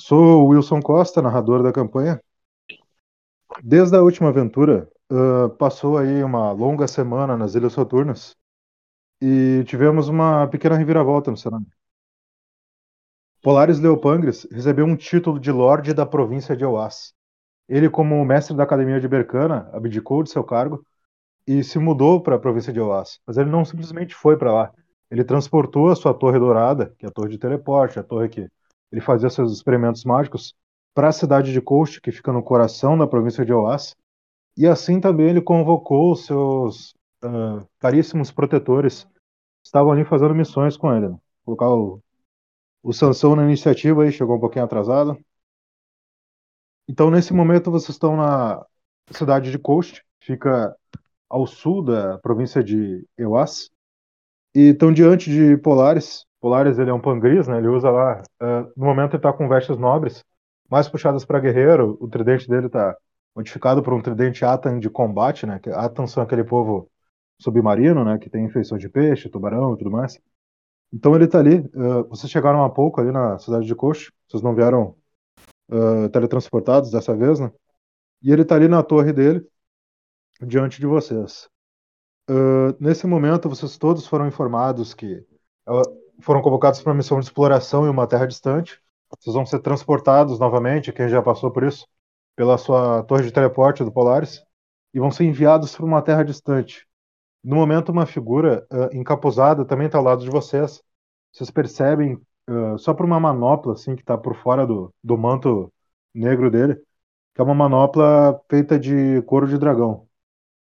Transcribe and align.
Sou 0.00 0.48
Wilson 0.48 0.80
Costa, 0.80 1.20
narrador 1.20 1.62
da 1.62 1.70
campanha. 1.70 2.18
Desde 3.62 3.94
a 3.94 4.02
última 4.02 4.30
aventura, 4.30 4.88
uh, 5.12 5.50
passou 5.56 5.98
aí 5.98 6.24
uma 6.24 6.52
longa 6.52 6.88
semana 6.88 7.36
nas 7.36 7.54
Ilhas 7.54 7.74
Soturnas 7.74 8.34
e 9.20 9.62
tivemos 9.66 10.08
uma 10.08 10.48
pequena 10.48 10.74
reviravolta 10.74 11.30
no 11.30 11.36
cenário. 11.36 11.66
Polaris 13.42 13.78
Leopangres 13.78 14.48
recebeu 14.50 14.86
um 14.86 14.96
título 14.96 15.38
de 15.38 15.52
Lorde 15.52 15.92
da 15.92 16.06
província 16.06 16.56
de 16.56 16.64
Oás. 16.64 17.12
Ele, 17.68 17.90
como 17.90 18.24
mestre 18.24 18.56
da 18.56 18.62
Academia 18.62 18.98
de 18.98 19.06
Bercana, 19.06 19.68
abdicou 19.70 20.22
de 20.22 20.30
seu 20.30 20.42
cargo 20.42 20.82
e 21.46 21.62
se 21.62 21.78
mudou 21.78 22.22
para 22.22 22.36
a 22.36 22.40
província 22.40 22.72
de 22.72 22.80
Oás. 22.80 23.20
Mas 23.26 23.36
ele 23.36 23.50
não 23.50 23.66
simplesmente 23.66 24.14
foi 24.14 24.38
para 24.38 24.50
lá. 24.50 24.72
Ele 25.10 25.24
transportou 25.24 25.90
a 25.90 25.94
sua 25.94 26.14
torre 26.14 26.38
dourada, 26.38 26.94
que 26.98 27.04
é 27.04 27.08
a 27.10 27.12
torre 27.12 27.28
de 27.28 27.38
teleporte, 27.38 27.98
a 27.98 28.02
torre 28.02 28.30
que 28.30 28.48
ele 28.90 29.00
fazia 29.00 29.30
seus 29.30 29.52
experimentos 29.52 30.04
mágicos, 30.04 30.54
para 30.94 31.08
a 31.08 31.12
cidade 31.12 31.52
de 31.52 31.60
Coast, 31.60 32.00
que 32.00 32.10
fica 32.10 32.32
no 32.32 32.42
coração 32.42 32.98
da 32.98 33.06
província 33.06 33.44
de 33.44 33.52
Oás. 33.52 33.96
E 34.56 34.66
assim 34.66 35.00
também 35.00 35.30
ele 35.30 35.40
convocou 35.40 36.14
seus 36.16 36.92
uh, 37.24 37.66
caríssimos 37.78 38.30
protetores, 38.30 39.04
que 39.04 39.66
estavam 39.66 39.92
ali 39.92 40.04
fazendo 40.04 40.34
missões 40.34 40.76
com 40.76 40.92
ele. 40.94 41.08
Né? 41.08 41.18
Colocar 41.44 41.70
o, 41.70 42.02
o 42.82 42.92
Sansão 42.92 43.36
na 43.36 43.44
iniciativa 43.44 44.02
aí, 44.02 44.12
chegou 44.12 44.36
um 44.36 44.40
pouquinho 44.40 44.64
atrasado. 44.64 45.18
Então, 46.88 47.10
nesse 47.10 47.32
momento, 47.32 47.70
vocês 47.70 47.90
estão 47.90 48.16
na 48.16 48.66
cidade 49.12 49.50
de 49.50 49.58
Coast, 49.58 50.04
fica 50.20 50.76
ao 51.28 51.46
sul 51.46 51.84
da 51.84 52.18
província 52.18 52.64
de 52.64 53.06
Euas, 53.16 53.70
e 54.54 54.70
estão 54.70 54.92
diante 54.92 55.30
de 55.30 55.56
Polaris. 55.58 56.26
Polaris 56.40 56.78
ele 56.78 56.90
é 56.90 56.94
um 56.94 57.00
pangris, 57.00 57.46
né? 57.46 57.58
Ele 57.58 57.68
usa 57.68 57.90
lá. 57.90 58.22
Uh, 58.40 58.72
no 58.76 58.86
momento 58.86 59.10
ele 59.10 59.18
está 59.18 59.32
com 59.32 59.48
vestes 59.48 59.76
nobres, 59.76 60.24
mais 60.70 60.88
puxadas 60.88 61.24
para 61.24 61.38
guerreiro. 61.38 61.98
O 62.00 62.08
tridente 62.08 62.48
dele 62.48 62.66
está 62.66 62.96
modificado 63.36 63.82
por 63.82 63.92
um 63.92 64.00
tridente 64.00 64.44
Atan 64.44 64.78
de 64.78 64.88
combate, 64.88 65.46
né? 65.46 65.58
Que 65.58 65.70
Atan 65.70 66.06
são 66.06 66.22
aquele 66.22 66.42
povo 66.42 66.90
submarino, 67.38 68.04
né? 68.04 68.18
Que 68.18 68.30
tem 68.30 68.48
feições 68.48 68.80
de 68.80 68.88
peixe, 68.88 69.28
tubarão 69.28 69.74
e 69.74 69.78
tudo 69.78 69.90
mais. 69.90 70.18
Então 70.92 71.14
ele 71.14 71.26
está 71.26 71.38
ali. 71.38 71.58
Uh, 71.74 72.08
vocês 72.08 72.30
chegaram 72.32 72.64
há 72.64 72.70
pouco 72.70 73.00
ali 73.00 73.12
na 73.12 73.38
cidade 73.38 73.66
de 73.66 73.74
Coxo. 73.74 74.10
Vocês 74.26 74.42
não 74.42 74.54
vieram 74.54 74.96
uh, 75.70 76.08
teletransportados 76.08 76.90
dessa 76.90 77.14
vez, 77.14 77.38
né? 77.38 77.52
E 78.22 78.32
ele 78.32 78.42
está 78.42 78.54
ali 78.54 78.68
na 78.68 78.82
torre 78.82 79.12
dele, 79.12 79.46
diante 80.42 80.80
de 80.80 80.86
vocês. 80.86 81.48
Nesse 82.78 83.08
momento, 83.08 83.48
vocês 83.48 83.76
todos 83.76 84.06
foram 84.06 84.28
informados 84.28 84.94
que 84.94 85.26
foram 86.20 86.42
convocados 86.42 86.80
para 86.82 86.90
uma 86.90 86.96
missão 86.96 87.18
de 87.18 87.26
exploração 87.26 87.86
em 87.86 87.90
uma 87.90 88.06
terra 88.06 88.26
distante. 88.26 88.80
Vocês 89.18 89.34
vão 89.34 89.44
ser 89.46 89.60
transportados 89.60 90.38
novamente, 90.38 90.92
quem 90.92 91.08
já 91.08 91.22
passou 91.22 91.50
por 91.50 91.64
isso, 91.64 91.86
pela 92.36 92.56
sua 92.58 93.02
torre 93.04 93.24
de 93.24 93.32
teleporte 93.32 93.84
do 93.84 93.92
Polaris, 93.92 94.42
e 94.94 95.00
vão 95.00 95.10
ser 95.10 95.24
enviados 95.24 95.74
para 95.76 95.84
uma 95.84 96.02
terra 96.02 96.24
distante. 96.24 96.86
No 97.42 97.56
momento, 97.56 97.90
uma 97.90 98.06
figura 98.06 98.66
uh, 98.70 98.96
encapuzada 98.96 99.64
também 99.64 99.86
está 99.86 99.98
ao 99.98 100.04
lado 100.04 100.22
de 100.22 100.30
vocês. 100.30 100.82
Vocês 101.32 101.50
percebem, 101.50 102.20
só 102.78 102.92
por 102.92 103.06
uma 103.06 103.20
manopla 103.20 103.74
assim 103.74 103.94
que 103.94 104.02
está 104.02 104.18
por 104.18 104.34
fora 104.34 104.66
do, 104.66 104.92
do 105.02 105.16
manto 105.16 105.72
negro 106.12 106.50
dele, 106.50 106.74
que 107.34 107.40
é 107.40 107.44
uma 107.44 107.54
manopla 107.54 108.40
feita 108.48 108.78
de 108.78 109.22
couro 109.22 109.46
de 109.46 109.56
dragão, 109.56 110.08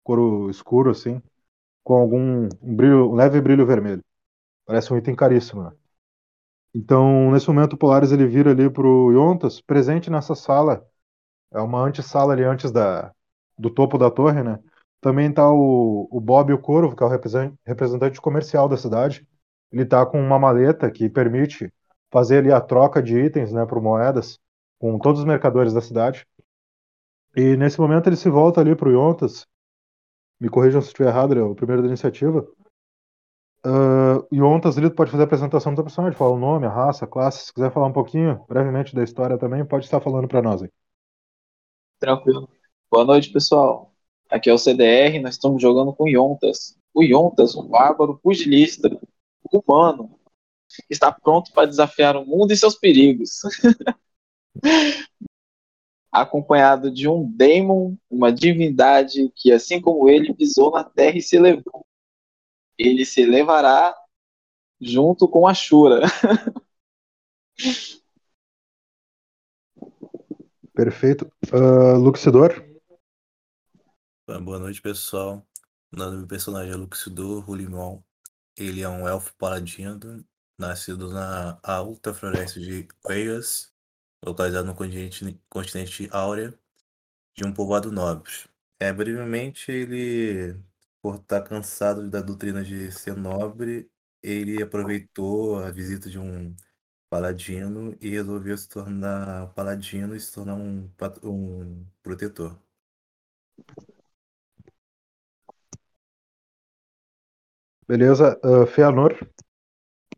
couro 0.04 0.50
escuro 0.50 0.92
assim 0.92 1.22
com 1.86 1.96
algum 1.96 2.50
um 2.62 2.76
brilho, 2.76 3.12
um 3.12 3.16
leve 3.16 3.40
brilho 3.40 3.66
vermelho. 3.66 4.04
Parece 4.66 4.94
um 4.94 4.98
item 4.98 5.16
caríssimo, 5.16 5.64
né? 5.64 5.72
Então, 6.74 7.32
nesse 7.32 7.48
momento, 7.48 7.74
o 7.74 7.78
Polaris 7.78 8.12
ele 8.12 8.28
vira 8.28 8.52
ali 8.52 8.70
pro 8.70 9.12
Yontas, 9.12 9.62
presente 9.62 10.10
nessa 10.10 10.36
sala. 10.36 10.86
É 11.52 11.60
uma 11.62 11.82
antessala 11.82 12.34
ali 12.34 12.44
antes 12.44 12.72
da, 12.72 13.14
do 13.58 13.70
topo 13.70 13.98
da 13.98 14.12
torre, 14.12 14.44
né? 14.44 14.60
Também 15.00 15.32
tá 15.32 15.50
o, 15.50 16.08
o 16.12 16.20
Bob 16.20 16.52
o 16.52 16.60
Corvo, 16.60 16.96
que 16.96 17.04
é 17.04 17.06
o 17.06 17.10
representante 17.66 18.20
comercial 18.20 18.68
da 18.68 18.76
cidade. 18.76 19.26
Ele 19.72 19.86
tá 19.86 20.06
com 20.06 20.20
uma 20.20 20.40
maleta 20.40 20.92
que 20.92 21.10
permite 21.10 21.72
fazer 22.12 22.40
ali 22.40 22.52
a 22.52 22.60
troca 22.60 23.02
de 23.02 23.18
itens, 23.18 23.52
né, 23.52 23.66
por 23.66 23.82
moedas, 23.82 24.40
com 24.80 24.98
todos 25.00 25.22
os 25.22 25.26
mercadores 25.26 25.74
da 25.74 25.82
cidade. 25.82 26.26
E 27.36 27.56
nesse 27.58 27.80
momento 27.80 28.08
ele 28.08 28.16
se 28.16 28.30
volta 28.30 28.62
ali 28.62 28.76
pro 28.76 28.92
Yontas 28.92 29.46
me 30.40 30.50
corrijam 30.50 30.82
se 30.82 30.88
estiver 30.88 31.10
errado, 31.10 31.38
é 31.38 31.42
o 31.42 31.56
primeiro 31.56 31.82
da 31.82 31.88
iniciativa. 31.88 32.46
Uh, 33.66 34.28
e 34.32 34.40
ontem 34.44 34.70
ele 34.78 34.92
pode 34.92 35.10
fazer 35.10 35.24
a 35.24 35.26
apresentação 35.26 35.74
do 35.74 35.84
personagem, 35.84 36.16
falar 36.16 36.32
o 36.32 36.40
nome, 36.40 36.68
a 36.68 36.70
raça, 36.70 37.06
a 37.06 37.08
classe. 37.08 37.48
Se 37.48 37.54
quiser 37.54 37.72
falar 37.74 37.88
um 37.88 37.94
pouquinho, 37.94 38.46
brevemente, 38.48 38.94
da 38.94 39.04
história 39.04 39.40
também, 39.40 39.66
pode 39.66 39.86
estar 39.86 40.00
falando 40.00 40.28
para 40.28 40.42
nós 40.42 40.62
aí. 40.62 40.70
Tranquilo. 42.00 42.48
Boa 42.92 43.04
noite, 43.04 43.32
pessoal. 43.32 43.92
Aqui 44.30 44.50
é 44.50 44.54
o 44.54 44.58
CDR, 44.58 45.20
nós 45.20 45.34
estamos 45.34 45.60
jogando 45.62 45.94
com 45.94 46.08
Yontas. 46.08 46.78
O 46.94 47.02
Yontas, 47.02 47.56
um 47.56 47.68
bárbaro 47.68 48.20
pugilista, 48.22 48.90
humano, 49.52 50.20
está 50.90 51.12
pronto 51.12 51.52
para 51.52 51.68
desafiar 51.68 52.16
o 52.16 52.26
mundo 52.26 52.52
e 52.52 52.58
seus 52.58 52.76
perigos. 52.76 53.42
acompanhado 56.12 56.92
de 56.92 57.08
um 57.08 57.30
Daemon, 57.36 57.96
uma 58.10 58.32
divindade 58.32 59.32
que, 59.36 59.52
assim 59.52 59.82
como 59.82 60.10
ele, 60.10 60.34
pisou 60.34 60.72
na 60.72 60.84
terra 60.84 61.18
e 61.18 61.22
se 61.22 61.36
elevou. 61.36 61.86
Ele 62.78 63.06
se 63.06 63.22
elevará 63.22 63.96
junto 64.80 65.28
com 65.28 65.48
a 65.48 65.54
Shura. 65.54 66.02
Perfeito. 70.74 71.32
Uh, 71.54 71.98
Luxidor? 71.98 72.64
Boa 74.28 74.60
noite, 74.60 74.82
pessoal. 74.82 75.48
O 75.94 75.98
nome 75.98 76.18
do 76.18 76.28
personagem 76.28 76.74
é 76.74 76.76
Luxidor 76.76 77.46
Rulimon. 77.46 78.02
Ele 78.58 78.82
é 78.82 78.90
um 78.90 79.08
elfo 79.08 79.34
paladino, 79.38 80.26
nascido 80.58 81.10
na 81.12 81.60
alta 81.64 82.14
floresta 82.14 82.60
de 82.60 82.88
Queias, 83.06 83.74
localizado 84.24 84.68
no 84.68 84.76
continente, 84.76 85.40
continente 85.50 86.10
Áurea, 86.12 86.54
de 87.36 87.46
um 87.46 87.54
povoado 87.54 87.92
nobre. 87.92 88.32
É, 88.80 88.92
brevemente, 88.92 89.72
ele, 89.72 90.60
por 91.06 91.18
estar 91.18 91.44
cansado 91.44 92.10
da 92.10 92.20
doutrina 92.20 92.64
de 92.64 92.92
ser 92.92 93.16
nobre, 93.16 93.88
ele 94.24 94.64
aproveitou 94.64 95.60
a 95.60 95.70
visita 95.70 96.10
de 96.10 96.18
um 96.18 96.56
paladino 97.08 97.96
e 98.02 98.10
resolveu 98.10 98.58
se 98.58 98.68
tornar 98.68 99.54
paladino 99.54 100.16
e 100.16 100.20
se 100.20 100.34
tornar 100.34 100.56
um, 100.56 100.90
um 101.24 101.86
protetor. 102.02 102.60
Beleza, 107.88 108.40
uh, 108.44 108.66
Feanor, 108.66 109.16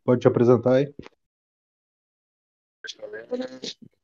pode 0.05 0.21
te 0.21 0.27
apresentar 0.29 0.75
aí 0.75 0.95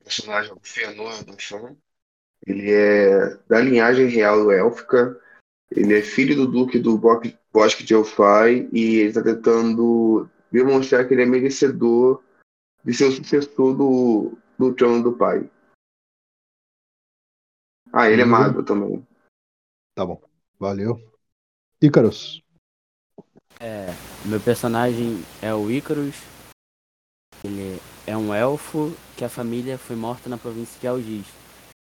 personagem 0.03 0.53
Fëanor 0.61 1.23
do 1.23 1.39
Chão. 1.39 1.77
Ele 2.45 2.73
é 2.73 3.37
da 3.47 3.61
linhagem 3.61 4.07
real 4.07 4.51
élfica. 4.51 5.17
Ele 5.75 5.97
é 5.97 6.01
filho 6.01 6.35
do 6.35 6.47
duque 6.47 6.77
do 6.77 6.97
Bosque 6.97 7.83
de 7.83 7.93
Elfai 7.93 8.69
e 8.71 8.97
ele 8.97 9.09
está 9.09 9.23
tentando 9.23 10.29
demonstrar 10.51 11.07
que 11.07 11.13
ele 11.13 11.23
é 11.23 11.25
merecedor 11.25 12.23
de 12.83 12.93
ser 12.93 13.05
o 13.05 13.11
sucessor 13.11 13.75
do, 13.75 14.37
do 14.57 14.73
trono 14.75 15.03
do 15.03 15.17
pai. 15.17 15.49
Ah, 17.91 18.09
ele 18.09 18.21
é 18.21 18.25
uhum. 18.25 18.31
mago 18.31 18.63
também. 18.63 19.07
Tá 19.95 20.05
bom. 20.05 20.21
Valeu. 20.59 20.99
Ícaros. 21.81 22.41
É, 23.59 23.87
meu 24.25 24.39
personagem 24.39 25.23
é 25.41 25.53
o 25.53 25.71
Ícaros. 25.71 26.15
Ele 27.43 27.79
é 28.05 28.15
um 28.15 28.33
elfo 28.33 28.95
que 29.17 29.25
a 29.25 29.29
família 29.29 29.77
foi 29.77 29.95
morta 29.95 30.29
na 30.29 30.37
província 30.37 30.79
de 30.79 30.87
Algiz. 30.87 31.25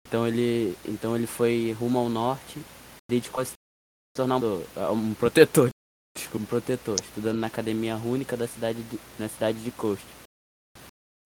Então 0.06 0.27
ele, 0.27 0.77
então 0.85 1.17
ele 1.17 1.27
foi 1.27 1.73
rumo 1.73 1.99
ao 1.99 2.09
norte, 2.09 2.61
dedicou 3.09 3.41
a 3.41 3.44
se 3.44 3.55
tornar 4.15 4.39
um, 4.39 4.63
um 4.93 5.15
protetor, 5.15 5.71
um 6.35 6.45
protetor, 6.47 6.97
estudando 7.03 7.39
na 7.39 7.49
academia 7.49 7.97
única 7.97 8.37
da 8.37 8.47
cidade 8.47 8.83
de, 8.85 8.99
na 9.19 9.29
cidade 9.29 9.63
de 9.63 9.73
Coast. 9.73 10.07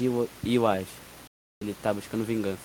E 0.00 0.58
acho, 0.58 0.96
ele 1.62 1.74
tá 1.74 1.92
buscando 1.92 2.24
vingança. 2.24 2.62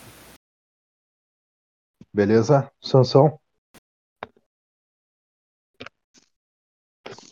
Beleza, 2.13 2.71
Sansão. 2.81 3.39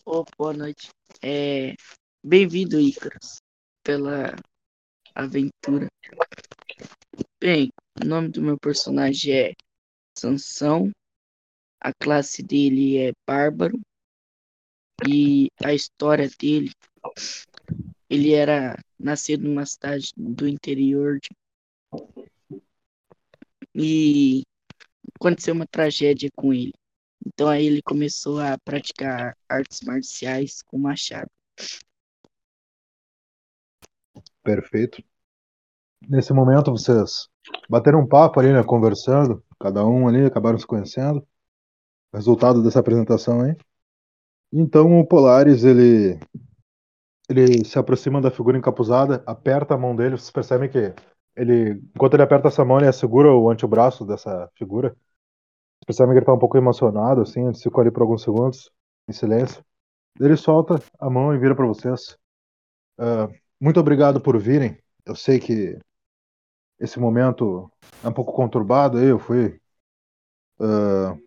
Oh, 0.06 0.26
boa 0.38 0.54
noite. 0.54 0.90
É, 1.22 1.76
Bem-vindo, 2.24 2.80
Icarus, 2.80 3.38
pela 3.84 4.36
aventura. 5.16 5.88
Bem, 7.40 7.72
o 8.00 8.06
nome 8.06 8.30
do 8.30 8.42
meu 8.44 8.60
personagem 8.60 9.34
é 9.34 9.54
Sansão. 10.16 10.92
A 11.82 11.92
classe 11.94 12.44
dele 12.44 12.98
é 12.98 13.12
Bárbaro. 13.28 13.80
E 15.08 15.50
a 15.66 15.74
história 15.74 16.30
dele, 16.40 16.72
ele 18.08 18.34
era 18.34 18.78
nascido 19.00 19.44
numa 19.44 19.66
cidade 19.66 20.12
do 20.16 20.48
interior 20.48 21.20
de 21.20 21.30
e 23.74 24.44
aconteceu 25.16 25.54
uma 25.54 25.66
tragédia 25.66 26.30
com 26.36 26.54
ele. 26.54 26.74
Então 27.26 27.48
aí 27.48 27.66
ele 27.66 27.82
começou 27.82 28.40
a 28.40 28.58
praticar 28.64 29.36
artes 29.50 29.82
marciais 29.82 30.62
com 30.62 30.78
machado. 30.78 31.30
Perfeito. 34.44 35.04
Nesse 36.08 36.34
momento 36.34 36.72
vocês 36.72 37.28
bateram 37.70 38.02
um 38.02 38.08
papo 38.08 38.40
ali, 38.40 38.52
né, 38.52 38.64
conversando, 38.64 39.44
cada 39.60 39.86
um 39.86 40.08
ali, 40.08 40.26
acabaram 40.26 40.58
se 40.58 40.66
conhecendo. 40.66 41.26
Resultado 42.14 42.62
dessa 42.64 42.80
apresentação 42.80 43.42
aí. 43.42 43.56
Então 44.52 45.00
o 45.00 45.08
Polaris, 45.08 45.64
ele 45.64 46.20
ele 47.30 47.64
se 47.64 47.80
aproxima 47.80 48.20
da 48.20 48.30
figura 48.30 48.58
encapuzada, 48.58 49.24
aperta 49.26 49.74
a 49.74 49.78
mão 49.78 49.96
dele, 49.96 50.18
vocês 50.18 50.32
percebem 50.32 50.70
que 50.70 50.94
ele, 51.36 51.82
enquanto 51.96 52.16
ele 52.16 52.24
aperta 52.24 52.50
essa 52.50 52.66
mão, 52.66 52.78
ele 52.78 52.92
segura 52.92 53.34
o 53.34 53.50
antebraço 53.50 54.06
dessa 54.06 54.50
figura. 54.56 54.90
Vocês 54.90 55.86
percebem 55.88 56.14
que 56.14 56.20
ele 56.20 56.26
tá 56.26 56.34
um 56.34 56.40
pouco 56.40 56.58
emocionado, 56.58 57.22
assim, 57.22 57.48
ele 57.48 57.58
ficou 57.58 57.82
ali 57.82 57.92
por 57.92 58.02
alguns 58.02 58.22
segundos, 58.24 58.70
em 59.08 59.14
silêncio. 59.14 59.64
Ele 60.20 60.36
solta 60.36 60.82
a 61.00 61.10
mão 61.10 61.34
e 61.34 61.40
vira 61.40 61.56
para 61.56 61.66
vocês. 61.66 62.18
Uh, 63.00 63.34
muito 63.60 63.80
obrigado 63.80 64.20
por 64.20 64.38
virem. 64.38 64.78
Eu 65.06 65.16
sei 65.16 65.40
que 65.40 65.80
esse 66.80 67.00
momento 67.00 67.72
é 68.04 68.10
um 68.10 68.14
pouco 68.14 68.34
conturbado 68.34 68.98
aí, 68.98 69.06
eu 69.06 69.20
fui 69.20 69.60
uh, 70.60 71.18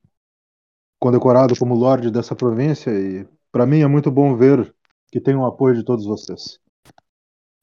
condecorado 1.04 1.54
como 1.58 1.74
Lorde 1.74 2.10
dessa 2.10 2.34
província 2.34 2.90
e 2.90 3.28
para 3.52 3.66
mim 3.66 3.82
é 3.82 3.86
muito 3.86 4.10
bom 4.10 4.34
ver 4.34 4.74
que 5.12 5.20
tem 5.20 5.36
o 5.36 5.44
apoio 5.44 5.74
de 5.74 5.84
todos 5.84 6.06
vocês. 6.06 6.58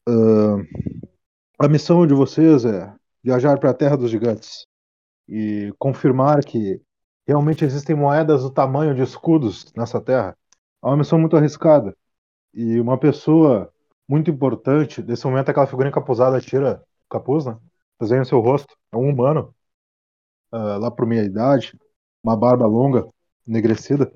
Uh, 0.07 0.61
a 1.57 1.67
missão 1.67 2.05
de 2.05 2.13
vocês 2.13 2.65
é 2.65 2.93
viajar 3.23 3.57
para 3.59 3.71
a 3.71 3.73
Terra 3.73 3.97
dos 3.97 4.11
Gigantes 4.11 4.67
e 5.27 5.73
confirmar 5.79 6.45
que 6.45 6.79
realmente 7.27 7.65
existem 7.65 7.95
moedas 7.95 8.43
do 8.43 8.51
tamanho 8.51 8.93
de 8.93 9.01
escudos 9.01 9.73
nessa 9.75 9.99
terra. 9.99 10.37
É 10.83 10.85
uma 10.85 10.97
missão 10.97 11.17
muito 11.17 11.35
arriscada. 11.35 11.97
E 12.53 12.79
uma 12.79 12.99
pessoa 12.99 13.73
muito 14.07 14.29
importante, 14.29 15.01
nesse 15.01 15.25
momento 15.25 15.49
aquela 15.49 15.65
figura 15.65 15.89
encapuzada 15.89 16.39
tira 16.39 16.83
o 17.05 17.09
capuz, 17.09 17.47
né? 17.47 17.57
Desenha 17.99 18.21
o 18.21 18.25
seu 18.25 18.39
rosto. 18.39 18.77
É 18.91 18.97
um 18.97 19.09
humano, 19.09 19.51
uh, 20.53 20.77
lá 20.77 20.91
por 20.91 21.07
meia 21.07 21.23
idade, 21.23 21.75
uma 22.23 22.37
barba 22.37 22.67
longa, 22.67 23.09
enegrecida. 23.47 24.11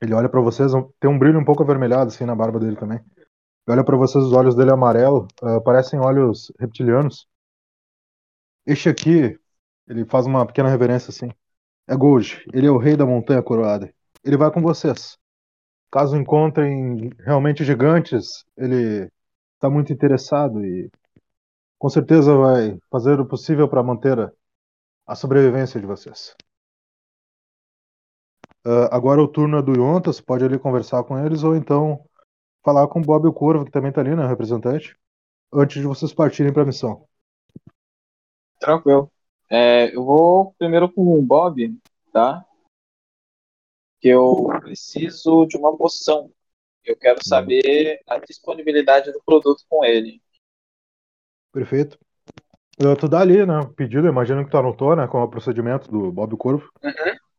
Ele 0.00 0.14
olha 0.14 0.28
para 0.28 0.40
vocês, 0.40 0.72
tem 0.98 1.10
um 1.10 1.18
brilho 1.18 1.38
um 1.38 1.44
pouco 1.44 1.62
avermelhado 1.62 2.08
assim 2.08 2.24
na 2.24 2.34
barba 2.34 2.58
dele 2.58 2.76
também. 2.76 2.98
Ele 2.98 3.76
olha 3.76 3.84
para 3.84 3.96
vocês, 3.96 4.24
os 4.24 4.32
olhos 4.32 4.54
dele 4.56 4.72
amarelo, 4.72 5.28
uh, 5.42 5.62
parecem 5.62 6.00
olhos 6.00 6.52
reptilianos. 6.58 7.28
Este 8.66 8.88
aqui, 8.88 9.38
ele 9.86 10.04
faz 10.06 10.26
uma 10.26 10.46
pequena 10.46 10.68
reverência 10.68 11.10
assim. 11.10 11.28
É 11.86 11.96
Gold, 11.96 12.44
ele 12.52 12.66
é 12.66 12.70
o 12.70 12.78
rei 12.78 12.96
da 12.96 13.06
montanha 13.06 13.42
coroada. 13.42 13.92
Ele 14.24 14.36
vai 14.36 14.50
com 14.50 14.62
vocês. 14.62 15.18
Caso 15.90 16.16
encontrem 16.16 17.10
realmente 17.20 17.64
gigantes, 17.64 18.44
ele 18.56 19.10
está 19.54 19.68
muito 19.68 19.92
interessado 19.92 20.64
e 20.64 20.90
com 21.78 21.88
certeza 21.88 22.34
vai 22.36 22.78
fazer 22.90 23.20
o 23.20 23.26
possível 23.26 23.68
para 23.68 23.82
manter 23.82 24.32
a 25.06 25.14
sobrevivência 25.14 25.80
de 25.80 25.86
vocês. 25.86 26.34
Uh, 28.66 28.88
agora 28.90 29.22
o 29.22 29.28
turno 29.28 29.58
é 29.58 29.62
do 29.62 29.72
Yontas, 29.72 30.20
pode 30.20 30.44
ali 30.44 30.58
conversar 30.58 31.02
com 31.04 31.18
eles 31.18 31.42
ou 31.42 31.56
então 31.56 32.04
falar 32.62 32.86
com 32.88 33.00
o 33.00 33.02
Bob 33.02 33.26
o 33.26 33.32
Corvo, 33.32 33.64
que 33.64 33.70
também 33.70 33.90
tá 33.90 34.00
ali, 34.00 34.14
né, 34.14 34.26
representante, 34.26 34.96
antes 35.52 35.80
de 35.80 35.86
vocês 35.86 36.12
partirem 36.12 36.52
para 36.52 36.62
a 36.62 36.66
missão. 36.66 37.06
Tranquilo. 38.58 39.10
É, 39.48 39.94
eu 39.94 40.04
vou 40.04 40.54
primeiro 40.58 40.92
com 40.92 41.18
o 41.18 41.22
Bob, 41.22 41.76
tá? 42.12 42.44
Que 43.98 44.08
eu 44.08 44.46
preciso 44.60 45.46
de 45.46 45.56
uma 45.56 45.76
poção. 45.76 46.30
Eu 46.84 46.96
quero 46.96 47.18
saber 47.26 48.00
a 48.06 48.18
disponibilidade 48.18 49.10
do 49.12 49.22
produto 49.24 49.64
com 49.68 49.84
ele. 49.84 50.20
Perfeito. 51.52 51.98
Eu, 52.78 52.96
tu 52.96 53.08
dá 53.08 53.20
ali, 53.20 53.44
né? 53.44 53.58
Pedido, 53.76 54.06
imagino 54.06 54.44
que 54.44 54.50
tu 54.50 54.56
anotou, 54.56 54.94
né? 54.94 55.06
Com 55.06 55.22
o 55.22 55.28
procedimento 55.28 55.90
do 55.90 56.12
Bob 56.12 56.36
Corvo. 56.36 56.70
Uhum. 56.82 57.29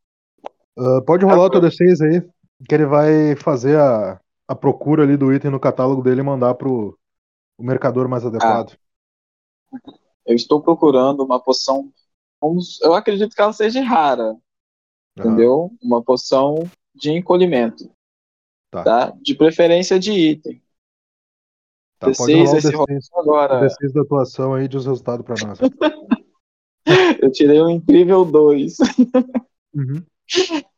Uh, 0.78 1.04
pode 1.06 1.26
rolar 1.26 1.46
o 1.46 1.50
teu 1.50 1.62
D6 1.62 2.02
aí, 2.02 2.22
que 2.68 2.74
ele 2.74 2.86
vai 2.86 3.36
fazer 3.36 3.78
a, 3.78 4.20
a 4.48 4.56
procura 4.56 5.04
ali 5.04 5.18
do 5.18 5.34
item 5.34 5.52
no 5.52 5.60
catálogo 5.60 6.02
dele 6.02 6.22
e 6.22 6.24
mandar 6.24 6.56
pro 6.56 6.98
o 7.58 7.64
mercador 7.64 8.08
mais 8.08 8.26
adequado. 8.26 8.76
Ah. 9.74 9.92
Eu 10.26 10.36
estou 10.36 10.62
procurando 10.62 11.24
uma 11.24 11.40
poção. 11.40 11.92
Eu 12.82 12.94
acredito 12.94 13.36
que 13.36 13.42
ela 13.42 13.54
seja 13.54 13.82
rara. 13.82 14.30
Uhum. 14.32 14.38
Entendeu? 15.18 15.72
Uma 15.82 16.02
poção 16.04 16.56
de 16.96 17.12
encolhimento. 17.12 17.92
Tá. 18.72 18.84
tá? 18.84 19.14
De 19.22 19.36
preferência 19.36 20.00
de 20.00 20.12
item. 20.12 20.62
Tá, 22.00 22.08
D6, 22.08 22.18
pode 22.18 22.34
rolar 22.34 22.84
o 22.84 22.88
D6, 22.88 23.00
agora. 23.16 23.60
O 23.60 23.68
D6 23.68 23.94
da 23.94 24.02
atuação 24.02 24.54
aí 24.54 24.68
diz 24.68 24.86
o 24.86 24.90
resultado 24.90 25.24
pra 25.24 25.36
nós. 25.46 25.60
eu 27.22 27.32
tirei 27.32 27.62
um 27.62 27.70
incrível 27.70 28.26
2. 28.26 28.78
Uhum. 29.74 30.04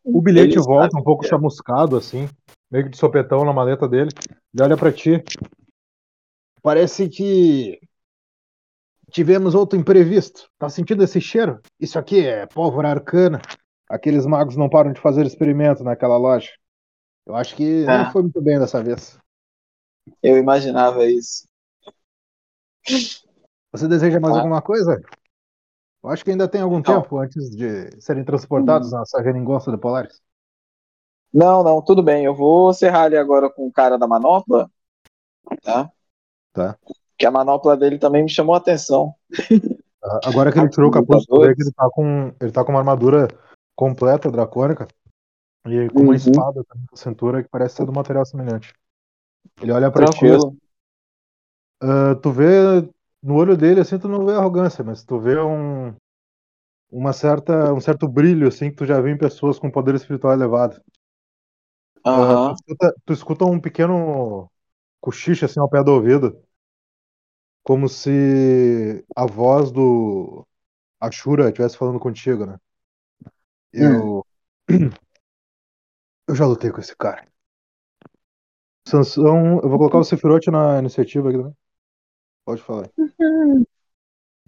O 0.03 0.21
bilhete 0.21 0.55
Ele 0.55 0.61
volta 0.61 0.97
um 0.97 1.03
pouco 1.03 1.25
é. 1.25 1.27
chamuscado, 1.27 1.95
assim, 1.95 2.27
meio 2.69 2.85
que 2.85 2.91
de 2.91 2.97
sopetão 2.97 3.45
na 3.45 3.53
maleta 3.53 3.87
dele. 3.87 4.09
Ele 4.53 4.63
olha 4.63 4.77
para 4.77 4.91
ti. 4.91 5.23
Parece 6.61 7.09
que 7.09 7.79
tivemos 9.11 9.53
outro 9.53 9.77
imprevisto. 9.77 10.49
Tá 10.57 10.69
sentindo 10.69 11.03
esse 11.03 11.21
cheiro? 11.21 11.61
Isso 11.79 11.99
aqui 11.99 12.25
é 12.25 12.45
pólvora 12.47 12.89
arcana. 12.89 13.41
Aqueles 13.89 14.25
magos 14.25 14.55
não 14.55 14.69
param 14.69 14.91
de 14.91 14.99
fazer 14.99 15.25
experimento 15.25 15.83
naquela 15.83 16.17
loja. 16.17 16.51
Eu 17.25 17.35
acho 17.35 17.55
que 17.55 17.83
é. 17.83 17.85
não 17.85 18.11
foi 18.11 18.23
muito 18.23 18.41
bem 18.41 18.59
dessa 18.59 18.83
vez. 18.83 19.17
Eu 20.21 20.37
imaginava 20.37 21.05
isso. 21.05 21.47
Você 23.71 23.87
deseja 23.87 24.19
mais 24.19 24.35
ah. 24.35 24.39
alguma 24.39 24.61
coisa? 24.61 25.01
Eu 26.03 26.09
acho 26.09 26.23
que 26.23 26.31
ainda 26.31 26.47
tem 26.47 26.61
algum 26.61 26.75
não. 26.75 26.83
tempo 26.83 27.17
antes 27.17 27.49
de 27.55 28.01
serem 28.01 28.25
transportados 28.25 28.91
hum. 28.91 28.97
na 28.97 29.05
Sageningosta 29.05 29.71
do 29.71 29.77
Polaris. 29.77 30.21
Não, 31.33 31.63
não, 31.63 31.81
tudo 31.81 32.03
bem. 32.03 32.25
Eu 32.25 32.35
vou 32.35 32.73
serrar 32.73 33.03
ali 33.03 33.17
agora 33.17 33.49
com 33.49 33.65
o 33.65 33.71
cara 33.71 33.97
da 33.97 34.05
manopla, 34.05 34.69
tá? 35.63 35.89
Tá. 36.51 36.77
Que 37.17 37.25
a 37.25 37.31
manopla 37.31 37.75
dele 37.75 37.97
também 37.97 38.23
me 38.23 38.29
chamou 38.29 38.53
a 38.53 38.57
atenção. 38.59 39.15
Ah, 40.05 40.19
agora 40.25 40.51
que 40.51 40.59
ele 40.59 40.69
tirou 40.69 40.89
o 40.89 40.91
capuz, 40.91 41.23
ele 41.29 41.71
tá 41.71 41.89
com 41.89 42.33
ele 42.41 42.51
tá 42.51 42.65
com 42.65 42.73
uma 42.73 42.79
armadura 42.79 43.25
completa 43.73 44.29
dracônica 44.29 44.85
e 45.65 45.87
com 45.89 46.01
uma 46.01 46.09
uhum. 46.09 46.13
espada 46.13 46.61
também 46.65 46.85
na 46.91 46.97
cintura 46.97 47.41
que 47.41 47.47
parece 47.47 47.75
ser 47.75 47.85
do 47.85 47.93
material 47.93 48.25
semelhante. 48.25 48.73
Ele 49.61 49.71
olha 49.71 49.89
para 49.89 50.07
ti. 50.07 50.25
Uh, 51.81 52.15
tu 52.21 52.31
vê 52.31 52.85
no 53.23 53.35
olho 53.35 53.55
dele, 53.55 53.79
assim, 53.79 53.97
tu 53.97 54.09
não 54.09 54.25
vê 54.25 54.33
arrogância, 54.33 54.83
mas 54.83 55.03
tu 55.05 55.17
vê 55.17 55.39
um, 55.39 55.95
uma 56.93 57.11
certa, 57.11 57.73
um 57.73 57.81
certo 57.81 58.07
brilho, 58.07 58.47
assim, 58.47 58.69
que 58.69 58.75
tu 58.75 58.85
já 58.85 59.01
viu 59.01 59.11
em 59.11 59.17
pessoas 59.17 59.57
com 59.57 59.71
poder 59.71 59.95
espiritual 59.95 60.33
elevado. 60.33 60.79
Uhum. 62.05 62.51
Uh, 62.51 62.53
tu, 62.53 62.53
escuta, 62.53 62.95
tu, 63.05 63.13
escuta, 63.13 63.45
um 63.45 63.59
pequeno 63.59 64.49
cochicho, 65.01 65.43
assim, 65.43 65.59
ao 65.59 65.69
pé 65.69 65.83
do 65.83 65.91
ouvido. 65.91 66.39
Como 67.63 67.89
se 67.89 69.03
a 69.15 69.25
voz 69.25 69.71
do 69.71 70.45
Ashura 70.99 71.47
estivesse 71.47 71.77
falando 71.77 71.99
contigo, 71.99 72.45
né? 72.45 72.57
Eu. 73.71 74.25
Hum. 74.69 74.89
Eu 76.25 76.35
já 76.35 76.45
lutei 76.45 76.71
com 76.71 76.79
esse 76.79 76.95
cara. 76.95 77.27
Sansão. 78.87 79.59
Eu 79.61 79.67
vou 79.67 79.77
colocar 79.77 79.97
o 79.97 80.05
Sephiroth 80.05 80.47
na 80.47 80.79
iniciativa 80.79 81.27
aqui, 81.27 81.37
né? 81.37 81.51
Pode 82.45 82.61
falar. 82.61 82.89
O 82.97 83.65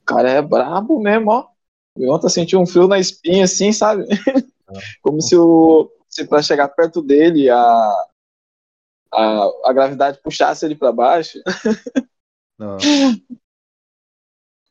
cara 0.06 0.30
é 0.30 0.42
brabo 0.42 1.02
mesmo, 1.02 1.32
ó. 1.32 1.55
O 1.96 2.14
ontem 2.14 2.30
sentiu 2.30 2.60
um 2.60 2.66
frio 2.66 2.88
na 2.88 3.00
espinha, 3.00 3.46
assim, 3.46 3.72
sabe? 3.72 4.06
Como 5.02 5.22
se 5.22 5.36
o. 5.36 5.90
Se 6.10 6.26
pra 6.26 6.42
chegar 6.42 6.70
perto 6.70 7.02
dele 7.02 7.50
a, 7.50 8.06
a, 9.14 9.52
a 9.66 9.74
gravidade 9.74 10.20
puxasse 10.22 10.66
ele 10.66 10.76
para 10.76 10.92
baixo. 10.92 11.40
Não. 12.58 12.78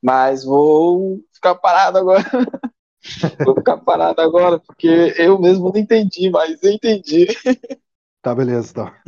Mas 0.02 0.44
vou 0.44 1.22
ficar 1.32 1.54
parado 1.54 1.98
agora. 1.98 2.24
vou 3.44 3.54
ficar 3.54 3.76
parado 3.78 4.20
agora, 4.20 4.58
porque 4.58 5.14
eu 5.18 5.38
mesmo 5.38 5.70
não 5.70 5.78
entendi, 5.78 6.30
mas 6.30 6.62
eu 6.62 6.72
entendi. 6.72 7.26
Tá, 8.22 8.34
beleza, 8.34 8.72
tá. 8.72 9.02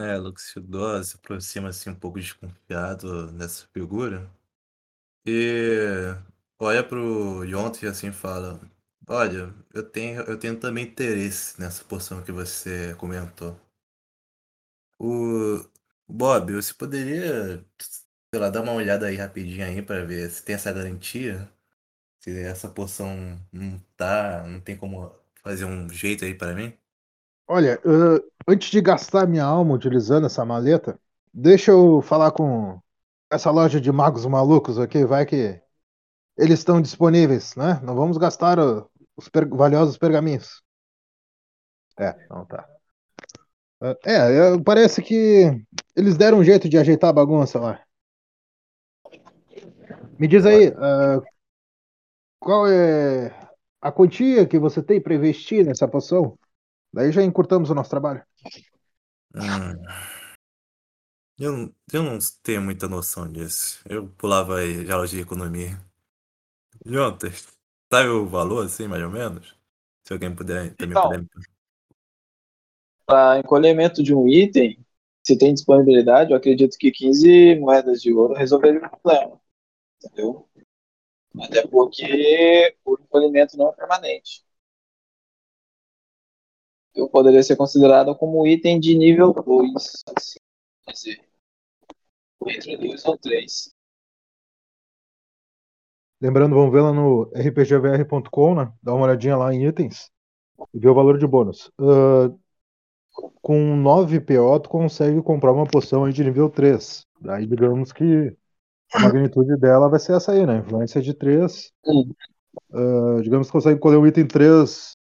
É, 0.00 0.16
Luxidor 0.16 1.04
se 1.04 1.16
aproxima 1.16 1.68
assim 1.68 1.90
um 1.90 1.94
pouco 1.94 2.18
desconfiado 2.20 3.30
dessa 3.32 3.66
figura. 3.72 4.30
E 5.26 6.14
olha 6.58 6.84
pro 6.84 7.44
Yonta 7.44 7.84
e 7.84 7.88
assim 7.88 8.12
fala: 8.12 8.60
Olha, 9.08 9.54
eu 9.74 9.82
tenho, 9.88 10.22
eu 10.22 10.38
tenho 10.38 10.58
também 10.60 10.86
interesse 10.86 11.60
nessa 11.60 11.84
poção 11.84 12.22
que 12.22 12.32
você 12.32 12.94
comentou. 12.96 13.58
O 14.98 15.64
Bob, 16.08 16.52
você 16.54 16.74
poderia 16.74 17.64
sei 18.34 18.40
lá, 18.40 18.50
dá 18.50 18.62
uma 18.62 18.72
olhada 18.74 19.06
aí 19.06 19.16
rapidinho 19.16 19.64
aí 19.66 19.82
pra 19.82 20.04
ver 20.04 20.30
se 20.30 20.44
tem 20.44 20.54
essa 20.54 20.72
garantia. 20.72 21.50
Se 22.20 22.38
essa 22.40 22.68
poção 22.70 23.16
não 23.52 23.78
tá, 23.96 24.44
não 24.46 24.60
tem 24.60 24.76
como 24.76 25.12
fazer 25.42 25.64
um 25.66 25.88
jeito 25.90 26.24
aí 26.24 26.34
pra 26.36 26.54
mim. 26.54 26.76
Olha, 27.52 27.80
antes 28.46 28.70
de 28.70 28.80
gastar 28.80 29.26
minha 29.26 29.42
alma 29.42 29.74
utilizando 29.74 30.24
essa 30.24 30.44
maleta, 30.44 30.96
deixa 31.34 31.72
eu 31.72 32.00
falar 32.00 32.30
com 32.30 32.80
essa 33.28 33.50
loja 33.50 33.80
de 33.80 33.90
magos 33.90 34.24
malucos 34.24 34.78
aqui, 34.78 35.04
vai 35.04 35.26
que 35.26 35.60
eles 36.38 36.60
estão 36.60 36.80
disponíveis, 36.80 37.56
né? 37.56 37.80
Não 37.82 37.96
vamos 37.96 38.18
gastar 38.18 38.56
os 39.16 39.28
per 39.28 39.48
valiosos 39.48 39.98
pergaminhos. 39.98 40.62
É, 41.98 42.14
não 42.28 42.46
tá. 42.46 42.68
É, 44.04 44.56
parece 44.64 45.02
que 45.02 45.60
eles 45.96 46.16
deram 46.16 46.38
um 46.38 46.44
jeito 46.44 46.68
de 46.68 46.78
ajeitar 46.78 47.10
a 47.10 47.14
bagunça 47.14 47.58
lá. 47.58 47.82
Me 50.16 50.28
diz 50.28 50.46
aí, 50.46 50.68
uh, 50.68 51.20
qual 52.38 52.68
é 52.68 53.34
a 53.80 53.90
quantia 53.90 54.46
que 54.46 54.56
você 54.56 54.80
tem 54.80 55.00
para 55.00 55.16
investir 55.16 55.66
nessa 55.66 55.88
poção? 55.88 56.38
Daí 56.92 57.12
já 57.12 57.22
encurtamos 57.22 57.70
o 57.70 57.74
nosso 57.74 57.90
trabalho. 57.90 58.22
Hum. 59.34 59.84
Eu, 61.38 61.52
não- 61.56 61.74
eu 61.92 62.02
não 62.04 62.18
tenho 62.42 62.62
muita 62.62 62.86
noção 62.88 63.30
disso. 63.30 63.82
Eu 63.88 64.08
pulava 64.10 64.58
aí 64.58 64.84
de 64.84 64.92
aula 64.92 65.06
de 65.08 65.18
economia. 65.20 65.80
Jontas, 66.84 67.46
sabe 67.92 68.08
o 68.10 68.26
valor, 68.26 68.66
assim, 68.66 68.86
mais 68.88 69.02
ou 69.02 69.10
menos? 69.10 69.56
Se 70.06 70.12
alguém 70.12 70.34
puder 70.34 70.74
também 70.76 70.98
Então. 70.98 71.02
puder 71.02 71.24
Para 73.06 73.38
encolhimento 73.38 74.02
de 74.02 74.14
um 74.14 74.28
item, 74.28 74.78
se 75.26 75.36
tem 75.36 75.52
disponibilidade, 75.54 76.30
eu 76.30 76.36
acredito 76.36 76.76
que 76.78 76.90
15 76.92 77.56
moedas 77.56 78.00
de 78.02 78.12
ouro 78.12 78.34
resolveria 78.34 78.86
o 78.86 78.90
problema. 78.90 79.40
Entendeu? 80.04 80.48
Até 81.40 81.66
porque 81.66 82.76
o 82.84 82.94
encolhimento 82.94 83.56
não 83.58 83.70
é 83.70 83.72
permanente. 83.72 84.44
Eu 86.94 87.08
poderia 87.08 87.42
ser 87.42 87.56
considerado 87.56 88.14
como 88.16 88.46
item 88.46 88.80
de 88.80 88.96
nível 88.96 89.32
2. 89.32 90.02
Assim, 90.16 90.38
quer 90.84 90.92
dizer, 90.92 91.20
entre 92.46 92.76
2 92.76 93.04
ou 93.04 93.16
3. 93.18 93.74
Lembrando, 96.20 96.54
vamos 96.54 96.72
ver 96.72 96.82
lá 96.82 96.92
no 96.92 97.30
rpgvr.com, 97.34 98.54
né? 98.54 98.72
Dá 98.82 98.94
uma 98.94 99.06
olhadinha 99.06 99.36
lá 99.36 99.54
em 99.54 99.66
itens 99.66 100.10
e 100.74 100.78
ver 100.78 100.88
o 100.88 100.94
valor 100.94 101.18
de 101.18 101.26
bônus. 101.26 101.70
Ah, 101.80 102.30
com 103.40 103.76
9 103.76 104.20
PO, 104.20 104.60
tu 104.60 104.68
consegue 104.68 105.22
comprar 105.22 105.52
uma 105.52 105.66
poção 105.66 106.04
aí 106.04 106.12
de 106.12 106.22
nível 106.24 106.50
3. 106.50 107.06
Daí, 107.20 107.46
digamos 107.46 107.92
que 107.92 108.36
a 108.92 109.00
magnitude 109.00 109.56
dela 109.56 109.88
vai 109.88 109.98
ser 109.98 110.14
essa 110.14 110.32
aí, 110.32 110.44
né? 110.44 110.58
Influência 110.58 111.00
de 111.00 111.14
3. 111.14 111.72
Hum. 111.86 112.12
Ah, 112.72 113.20
digamos 113.22 113.46
que 113.46 113.52
consegue 113.52 113.80
colher 113.80 113.98
um 113.98 114.06
item 114.06 114.26
3, 114.26 114.96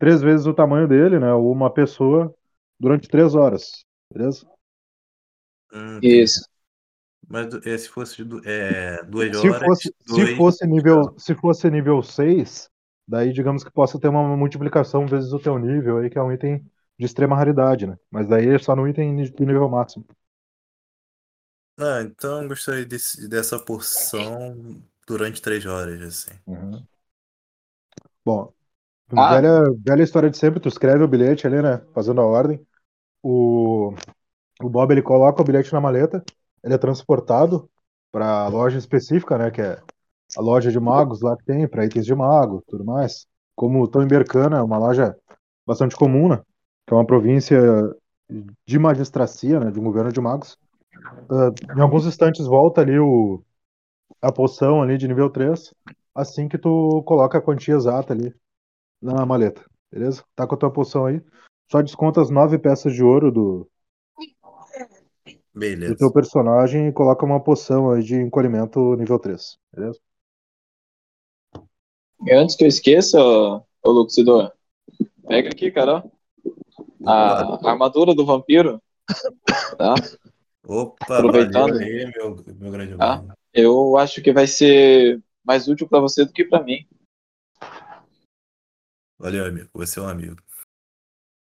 três 0.00 0.22
vezes 0.22 0.46
o 0.48 0.54
tamanho 0.54 0.88
dele, 0.88 1.20
né? 1.20 1.32
Ou 1.34 1.52
uma 1.52 1.72
pessoa 1.72 2.34
durante 2.80 3.08
3 3.08 3.36
horas. 3.36 3.84
Beleza? 4.14 4.46
Hum. 5.72 6.02
Isso. 6.02 6.40
Mas 7.28 7.54
é, 7.66 7.78
se 7.78 7.88
fosse 7.88 8.22
é, 8.44 9.02
duas 9.04 9.34
Se 9.34 9.52
horas, 9.52 9.54
fosse, 9.54 9.94
se 10.06 10.26
dois- 10.26 10.36
fosse 10.36 10.66
nível, 10.66 11.14
se 11.18 11.34
fosse 11.34 11.70
nível 11.70 12.02
6, 12.02 12.68
daí 13.06 13.32
digamos 13.32 13.62
que 13.64 13.70
possa 13.70 13.98
ter 13.98 14.08
uma 14.08 14.36
multiplicação 14.36 15.06
vezes 15.06 15.32
o 15.32 15.38
teu 15.38 15.58
nível 15.58 15.98
aí, 15.98 16.10
que 16.10 16.18
é 16.18 16.22
um 16.22 16.32
item 16.32 16.58
de 16.98 17.06
extrema 17.06 17.36
raridade, 17.36 17.86
né? 17.86 17.96
Mas 18.10 18.28
daí 18.28 18.48
é 18.48 18.58
só 18.58 18.74
no 18.76 18.86
item 18.88 19.16
de 19.16 19.46
nível 19.46 19.68
máximo. 19.68 20.04
Ah, 21.78 22.02
então 22.02 22.42
eu 22.42 22.48
gostaria 22.48 22.84
desse- 22.86 23.26
dessa 23.28 23.58
porção 23.58 24.82
durante 25.06 25.40
três 25.42 25.64
horas, 25.66 26.00
assim. 26.02 26.38
Uhum. 26.46 26.86
Bom, 28.24 28.52
Ah. 29.16 29.34
velha, 29.34 29.64
velha 29.84 30.02
história 30.02 30.30
de 30.30 30.38
sempre, 30.38 30.60
tu 30.60 30.68
escreve 30.68 31.02
o 31.02 31.08
bilhete 31.08 31.46
ali, 31.46 31.60
né? 31.60 31.82
Fazendo 31.92 32.20
a 32.20 32.26
ordem. 32.26 32.64
O, 33.22 33.92
o 34.62 34.68
Bob 34.68 34.92
ele 34.92 35.02
coloca 35.02 35.42
o 35.42 35.44
bilhete 35.44 35.72
na 35.72 35.80
maleta, 35.80 36.24
ele 36.62 36.74
é 36.74 36.78
transportado 36.78 37.68
para 38.12 38.48
loja 38.48 38.78
específica, 38.78 39.36
né? 39.36 39.50
Que 39.50 39.62
é 39.62 39.80
a 40.36 40.40
loja 40.40 40.70
de 40.70 40.78
magos 40.78 41.20
lá 41.20 41.36
que 41.36 41.44
tem, 41.44 41.66
para 41.66 41.84
itens 41.84 42.06
de 42.06 42.14
mago 42.14 42.62
tudo 42.68 42.84
mais. 42.84 43.26
Como 43.56 43.84
estão 43.84 44.02
em 44.02 44.08
Bercana, 44.08 44.58
é 44.58 44.62
uma 44.62 44.78
loja 44.78 45.16
bastante 45.66 45.96
comum, 45.96 46.28
né? 46.28 46.40
Que 46.86 46.94
é 46.94 46.96
uma 46.96 47.06
província 47.06 47.60
de 48.66 48.78
magistracia, 48.78 49.58
né? 49.58 49.70
De 49.70 49.80
um 49.80 49.84
governo 49.84 50.12
de 50.12 50.20
magos. 50.20 50.56
Ah, 51.30 51.52
em 51.76 51.80
alguns 51.80 52.06
instantes 52.06 52.46
volta 52.46 52.80
ali 52.80 52.98
o, 52.98 53.42
a 54.22 54.30
poção 54.30 54.82
ali 54.82 54.96
de 54.96 55.08
nível 55.08 55.30
3, 55.30 55.74
assim 56.14 56.48
que 56.48 56.58
tu 56.58 57.02
coloca 57.04 57.38
a 57.38 57.42
quantia 57.42 57.74
exata 57.74 58.12
ali 58.12 58.34
na 59.00 59.24
maleta, 59.26 59.64
beleza? 59.90 60.24
Tá 60.34 60.46
com 60.46 60.54
a 60.54 60.58
tua 60.58 60.70
poção 60.72 61.06
aí. 61.06 61.20
Só 61.70 61.80
desconta 61.82 62.20
as 62.20 62.30
nove 62.30 62.58
peças 62.58 62.92
de 62.92 63.02
ouro 63.02 63.30
do, 63.30 63.68
do 64.18 65.38
Beleza. 65.54 65.96
teu 65.96 66.12
personagem 66.12 66.88
e 66.88 66.92
coloca 66.92 67.24
uma 67.24 67.40
poção 67.42 67.90
aí 67.92 68.02
de 68.02 68.16
encolhimento 68.16 68.94
nível 68.96 69.18
3, 69.18 69.56
beleza? 69.72 69.98
E 72.26 72.32
antes 72.32 72.54
que 72.56 72.64
eu 72.64 72.68
esqueça, 72.68 73.18
ô 73.22 73.62
ô 73.82 73.90
Luxidor, 73.90 74.52
pega 75.26 75.48
aqui, 75.48 75.70
cara. 75.70 76.04
ó. 76.04 76.10
A 77.10 77.70
armadura 77.70 78.14
do 78.14 78.26
vampiro. 78.26 78.80
Tá? 79.78 79.94
Opa, 80.64 81.18
Aproveitando. 81.18 81.72
valeu 81.72 81.78
aí, 81.80 82.12
meu, 82.14 82.36
meu 82.58 82.70
grande 82.70 82.94
Ah. 82.98 83.14
amigo. 83.14 83.32
Eu 83.52 83.96
acho 83.96 84.20
que 84.22 84.32
vai 84.32 84.46
ser 84.46 85.20
mais 85.44 85.66
útil 85.66 85.88
pra 85.88 85.98
você 85.98 86.24
do 86.24 86.32
que 86.32 86.44
pra 86.44 86.62
mim. 86.62 86.86
Valeu, 89.20 89.44
amigo. 89.44 89.68
Você 89.74 89.98
é 89.98 90.02
um 90.02 90.08
amigo. 90.08 90.36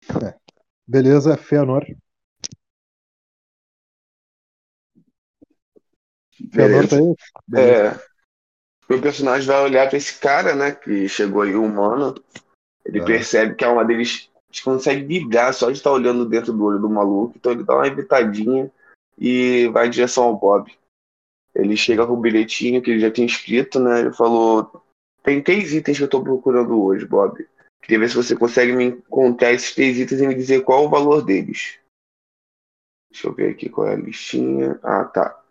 Beleza, 0.85 1.37
Feanor. 1.37 1.85
Feanor 6.51 6.87
tá 6.89 6.97
aí? 6.97 7.15
Beleza. 7.47 7.95
É, 7.95 8.09
meu 8.89 9.01
personagem 9.01 9.47
vai 9.47 9.63
olhar 9.63 9.87
pra 9.87 9.97
esse 9.97 10.19
cara, 10.19 10.53
né, 10.53 10.73
que 10.73 11.07
chegou 11.07 11.43
aí, 11.43 11.55
humano. 11.55 12.15
Ele 12.83 12.99
Tá. 12.99 13.05
percebe 13.05 13.55
que 13.55 13.63
a 13.63 13.69
alma 13.69 13.85
deles 13.85 14.29
consegue 14.61 15.05
vibrar 15.05 15.53
só 15.53 15.67
de 15.71 15.77
estar 15.77 15.93
olhando 15.93 16.25
dentro 16.25 16.51
do 16.51 16.65
olho 16.65 16.79
do 16.79 16.89
maluco. 16.89 17.37
Então 17.37 17.53
ele 17.53 17.63
dá 17.63 17.75
uma 17.75 17.87
evitadinha 17.87 18.69
e 19.17 19.69
vai 19.69 19.87
em 19.87 19.91
direção 19.91 20.25
ao 20.25 20.37
Bob. 20.37 20.69
Ele 21.55 21.77
chega 21.77 22.05
com 22.05 22.13
o 22.13 22.19
bilhetinho 22.19 22.81
que 22.81 22.91
ele 22.91 22.99
já 22.99 23.09
tinha 23.09 23.25
escrito, 23.25 23.79
né? 23.79 24.01
Ele 24.01 24.11
falou: 24.11 24.83
Tem 25.23 25.41
três 25.41 25.71
itens 25.71 25.97
que 25.97 26.03
eu 26.03 26.09
tô 26.09 26.21
procurando 26.21 26.81
hoje, 26.81 27.05
Bob. 27.05 27.47
Queria 27.81 27.99
ver 27.99 28.09
se 28.09 28.15
você 28.15 28.35
consegue 28.35 28.73
me 28.73 28.85
encontrar 28.85 29.53
esses 29.53 29.73
três 29.73 29.97
itens 29.97 30.21
e 30.21 30.27
me 30.27 30.35
dizer 30.35 30.63
qual 30.63 30.85
o 30.85 30.89
valor 30.89 31.23
deles. 31.23 31.79
Deixa 33.11 33.27
eu 33.27 33.33
ver 33.33 33.51
aqui 33.51 33.69
qual 33.69 33.87
é 33.87 33.93
a 33.93 33.97
listinha. 33.97 34.79
Ah, 34.83 35.05
tá. 35.05 35.43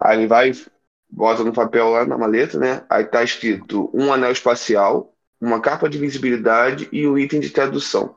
Aí 0.00 0.18
ele 0.18 0.26
vai, 0.26 0.52
bota 1.10 1.44
no 1.44 1.52
papel 1.52 1.90
lá 1.90 2.06
na 2.06 2.16
maleta, 2.16 2.58
né? 2.58 2.86
Aí 2.88 3.04
tá 3.04 3.22
escrito 3.22 3.90
um 3.92 4.12
anel 4.12 4.32
espacial, 4.32 5.14
uma 5.40 5.60
capa 5.60 5.88
de 5.88 5.98
visibilidade 5.98 6.88
e 6.90 7.06
um 7.06 7.18
item 7.18 7.40
de 7.40 7.50
tradução. 7.50 8.16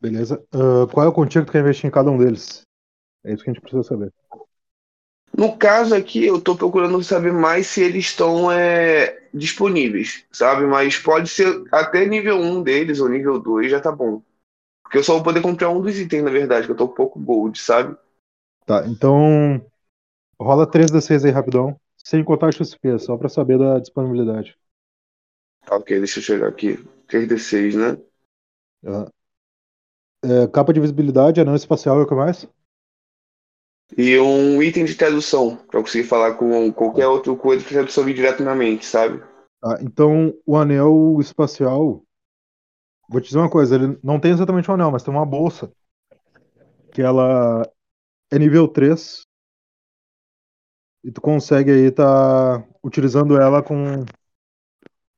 Beleza. 0.00 0.42
Ah, 0.52 0.86
qual 0.92 1.06
é 1.06 1.08
o 1.08 1.12
contigo 1.12 1.44
que 1.44 1.50
tu 1.50 1.52
quer 1.52 1.60
investir 1.60 1.86
em 1.86 1.92
cada 1.92 2.10
um 2.10 2.18
deles? 2.18 2.62
É 3.24 3.32
isso 3.32 3.42
que 3.42 3.50
a 3.50 3.52
gente 3.52 3.62
precisa 3.62 3.82
saber. 3.82 4.12
No 5.36 5.56
caso 5.56 5.94
aqui, 5.94 6.24
eu 6.24 6.40
tô 6.40 6.56
procurando 6.56 7.02
saber 7.02 7.32
mais 7.32 7.66
se 7.66 7.82
eles 7.82 8.06
estão 8.06 8.50
é, 8.50 9.28
disponíveis, 9.34 10.24
sabe? 10.32 10.64
Mas 10.66 10.96
pode 10.96 11.28
ser 11.28 11.62
até 11.70 12.06
nível 12.06 12.38
1 12.40 12.62
deles 12.62 13.00
ou 13.00 13.08
nível 13.08 13.38
2 13.38 13.70
já 13.70 13.78
tá 13.78 13.92
bom. 13.92 14.22
Porque 14.82 14.98
eu 14.98 15.04
só 15.04 15.14
vou 15.14 15.22
poder 15.22 15.42
comprar 15.42 15.68
um 15.68 15.80
dos 15.80 15.98
itens, 15.98 16.24
na 16.24 16.30
verdade, 16.30 16.66
que 16.66 16.72
eu 16.72 16.76
tô 16.76 16.84
um 16.84 16.94
pouco 16.94 17.20
gold, 17.20 17.58
sabe? 17.58 17.94
Tá, 18.64 18.86
então 18.86 19.60
rola 20.40 20.66
3d6 20.66 21.24
aí 21.24 21.30
rapidão, 21.30 21.78
sem 22.02 22.24
contar 22.24 22.52
XP, 22.52 22.98
só 22.98 23.16
pra 23.16 23.28
saber 23.28 23.58
da 23.58 23.78
disponibilidade. 23.78 24.56
Tá, 25.66 25.76
ok, 25.76 25.98
deixa 25.98 26.18
eu 26.18 26.22
chegar 26.22 26.48
aqui. 26.48 26.82
3d6, 27.08 27.74
né? 27.74 27.98
Ah. 28.86 29.10
É, 30.24 30.46
capa 30.48 30.72
de 30.72 30.80
visibilidade, 30.80 31.40
anão 31.40 31.54
espacial 31.54 32.00
e 32.00 32.02
o 32.04 32.06
que 32.06 32.14
mais? 32.14 32.48
E 33.96 34.18
um 34.18 34.62
item 34.62 34.84
de 34.84 34.94
tradução, 34.94 35.58
eu 35.72 35.80
conseguir 35.80 36.04
falar 36.04 36.34
com 36.34 36.72
qualquer 36.72 37.06
outro 37.06 37.36
coisa 37.36 37.64
que 37.64 37.72
tradução 37.72 38.04
vir 38.04 38.14
direto 38.14 38.42
na 38.42 38.54
mente, 38.54 38.84
sabe? 38.84 39.22
Tá, 39.60 39.78
então 39.80 40.34
o 40.44 40.56
anel 40.56 41.18
espacial. 41.20 42.02
Vou 43.08 43.20
te 43.20 43.28
dizer 43.28 43.38
uma 43.38 43.50
coisa, 43.50 43.76
ele 43.76 43.98
não 44.02 44.18
tem 44.18 44.32
exatamente 44.32 44.68
um 44.70 44.74
anel, 44.74 44.90
mas 44.90 45.02
tem 45.02 45.14
uma 45.14 45.24
bolsa. 45.24 45.70
Que 46.92 47.00
ela 47.00 47.62
é 48.30 48.38
nível 48.38 48.66
3. 48.66 49.22
E 51.04 51.12
tu 51.12 51.20
consegue 51.20 51.70
aí 51.70 51.90
tá 51.92 52.66
utilizando 52.82 53.40
ela 53.40 53.62
com 53.62 54.04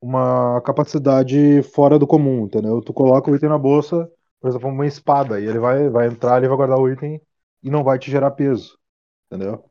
uma 0.01 0.61
capacidade 0.61 1.63
fora 1.63 1.99
do 1.99 2.07
comum, 2.07 2.45
entendeu? 2.45 2.83
Tu 2.83 2.93
coloca 2.93 3.31
o 3.31 3.35
item 3.35 3.49
na 3.49 3.59
bolsa, 3.59 4.11
por 4.41 4.51
exemplo, 4.51 4.69
uma 4.69 4.87
espada, 4.87 5.41
e 5.41 5.47
ele 5.47 5.59
vai, 5.59 5.89
vai 5.89 6.07
entrar, 6.09 6.37
ele 6.37 6.49
vai 6.49 6.57
guardar 6.57 6.79
o 6.79 6.91
item 6.91 7.21
e 7.62 7.71
não 7.71 7.85
vai 7.85 7.99
te 7.99 8.11
gerar 8.11 8.31
peso. 8.33 8.79
Entendeu? 9.27 9.69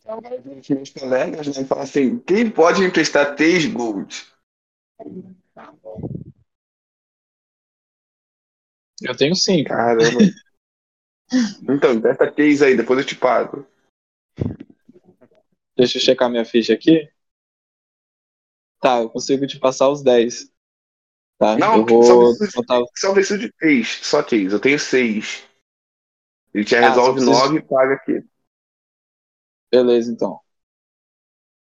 Então, 0.00 0.18
os 0.18 0.68
meus 0.68 0.90
colegas, 0.90 1.56
né, 1.56 1.64
falam 1.64 1.84
assim, 1.84 2.18
quem 2.20 2.48
pode 2.48 2.84
emprestar 2.84 3.34
3 3.34 3.66
gold? 3.66 4.24
Eu 9.02 9.16
tenho 9.16 9.34
cinco. 9.34 9.68
Caramba. 9.68 10.18
então, 11.68 11.92
empresta 11.92 12.30
3 12.30 12.62
aí, 12.62 12.76
depois 12.76 13.00
eu 13.00 13.04
te 13.04 13.16
pago. 13.16 13.66
Deixa 15.76 15.98
eu 15.98 16.02
checar 16.02 16.30
minha 16.30 16.44
ficha 16.44 16.72
aqui. 16.72 17.10
Tá, 18.80 19.00
eu 19.00 19.10
consigo 19.10 19.46
te 19.46 19.58
passar 19.58 19.88
os 19.88 20.02
10. 20.02 20.50
Tá, 21.38 21.58
Não, 21.58 21.78
eu 21.78 21.86
vou 21.86 22.02
só 22.02 22.18
preciso, 22.18 22.44
descontar. 22.44 22.82
só 22.96 23.12
preciso 23.12 23.40
de 23.40 23.52
3, 23.52 23.88
só 24.02 24.22
3, 24.22 24.52
eu 24.52 24.60
tenho 24.60 24.78
6. 24.78 25.45
Ele 26.56 26.64
te 26.64 26.74
Ah, 26.74 26.88
resolve 26.88 27.20
preciso- 27.20 27.30
9 27.30 27.58
e 27.58 27.62
paga 27.62 27.94
aqui. 27.94 28.24
Beleza, 29.70 30.10
então. 30.10 30.40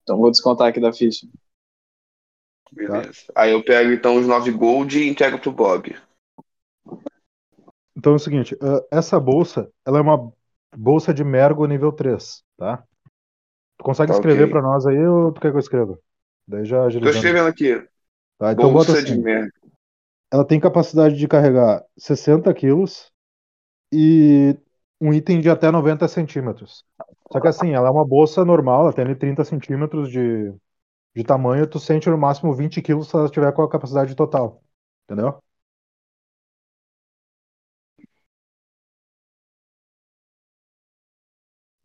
Então 0.01 0.17
vou 0.17 0.31
descontar 0.31 0.67
aqui 0.69 0.79
da 0.79 0.93
ficha. 0.93 1.27
Beleza. 2.71 3.25
Aí 3.35 3.51
eu 3.51 3.61
pego 3.61 3.91
então 3.91 4.15
os 4.15 4.25
9 4.25 4.49
gold 4.51 4.97
e 4.97 5.09
entrego 5.09 5.39
pro 5.39 5.51
Bob. 5.51 5.93
Então 7.97 8.13
é 8.13 8.15
o 8.15 8.19
seguinte, 8.19 8.55
ah, 8.61 8.81
essa 8.89 9.19
bolsa, 9.19 9.69
ela 9.85 9.97
é 9.97 10.01
uma 10.01 10.31
bolsa 10.73 11.13
de 11.13 11.21
Mergo 11.23 11.65
nível 11.65 11.91
3, 11.91 12.43
tá? 12.55 12.77
Tu 13.77 13.83
consegue 13.83 14.13
Tá, 14.13 14.17
escrever 14.17 14.43
ok. 14.43 14.51
pra 14.53 14.61
nós 14.61 14.85
aí 14.85 15.05
ou 15.05 15.33
tu 15.33 15.41
quer 15.41 15.51
que 15.51 15.57
eu 15.57 15.59
escreva? 15.59 15.99
Daí 16.47 16.63
já 16.63 16.77
Tô 16.79 16.85
agilizando. 16.87 17.15
escrevendo 17.17 17.47
aqui. 17.49 17.75
Tá, 18.37 18.53
então 18.53 18.71
bota 18.71 18.93
Bolsa 18.93 19.03
de 19.03 19.11
assim, 19.11 19.21
merda. 19.21 19.51
ela 20.31 20.45
tem 20.45 20.61
capacidade 20.61 21.17
de 21.17 21.27
carregar 21.27 21.83
60 21.97 22.53
quilos 22.53 23.11
e 23.91 24.55
um 24.99 25.13
item 25.13 25.39
de 25.41 25.49
até 25.49 25.71
90 25.71 26.07
centímetros. 26.07 26.85
Só 27.31 27.39
que 27.39 27.47
assim, 27.47 27.71
ela 27.73 27.87
é 27.87 27.91
uma 27.91 28.05
bolsa 28.05 28.43
normal, 28.45 28.83
ela 28.83 28.93
tem 28.93 29.05
ali 29.05 29.15
30 29.15 29.43
centímetros 29.43 30.09
de, 30.09 30.53
de 31.15 31.23
tamanho, 31.23 31.67
tu 31.67 31.79
sente 31.79 32.09
no 32.09 32.17
máximo 32.17 32.53
20 32.53 32.81
quilos 32.81 33.09
se 33.09 33.15
ela 33.15 33.29
tiver 33.29 33.51
com 33.53 33.63
a 33.63 33.69
capacidade 33.69 34.15
total. 34.15 34.63
Entendeu? 35.05 35.41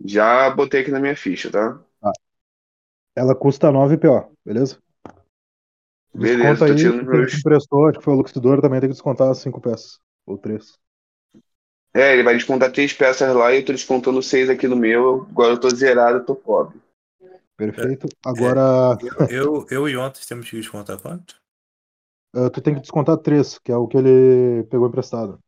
Já 0.05 0.51
botei 0.51 0.83
aqui 0.83 0.91
na 0.91 1.01
minha 1.01 1.17
ficha, 1.17 1.51
tá? 1.51 1.81
Ela 3.15 3.35
custa 3.35 3.71
9 3.71 3.97
PO, 3.99 4.33
beleza? 4.45 4.79
Beleza, 6.15 6.43
Desconta 6.43 6.67
tô 6.67 6.73
aí, 6.73 6.77
tirando 6.77 7.27
te 7.27 7.37
emprestou, 7.37 7.89
acho 7.89 7.99
que 7.99 8.05
foi 8.05 8.15
o 8.15 8.17
Luxidor, 8.17 8.61
também 8.61 8.81
tem 8.81 8.89
que 8.89 8.95
descontar 8.95 9.35
5 9.35 9.61
peças. 9.61 9.99
Ou 10.27 10.37
3. 10.37 10.79
É, 11.95 12.15
ele 12.15 12.23
vai 12.23 12.35
descontar 12.35 12.73
três 12.73 12.93
peças 12.93 13.35
lá 13.35 13.53
e 13.53 13.59
eu 13.59 13.65
tô 13.65 13.73
descontando 13.73 14.23
seis 14.23 14.49
aqui 14.49 14.67
no 14.67 14.77
meu. 14.77 15.27
Agora 15.31 15.53
eu 15.53 15.61
tô 15.61 15.69
zerado, 15.69 16.19
eu 16.19 16.25
tô 16.25 16.35
pobre. 16.35 16.81
Perfeito. 17.57 18.09
Agora, 18.25 18.97
Eu, 19.31 19.67
eu 19.71 19.89
e 19.89 19.97
ontem 19.97 20.21
temos 20.27 20.49
que 20.49 20.57
descontar 20.57 21.01
quanto? 21.01 21.41
ah, 22.35 22.49
tu 22.51 22.63
tem 22.63 22.75
que 22.75 22.81
descontar 22.81 23.19
3, 23.19 23.59
que 23.59 23.71
é 23.71 23.77
o 23.77 23.87
que 23.87 23.97
ele 23.99 24.65
pegou 24.65 24.89
emprestado. 24.89 25.39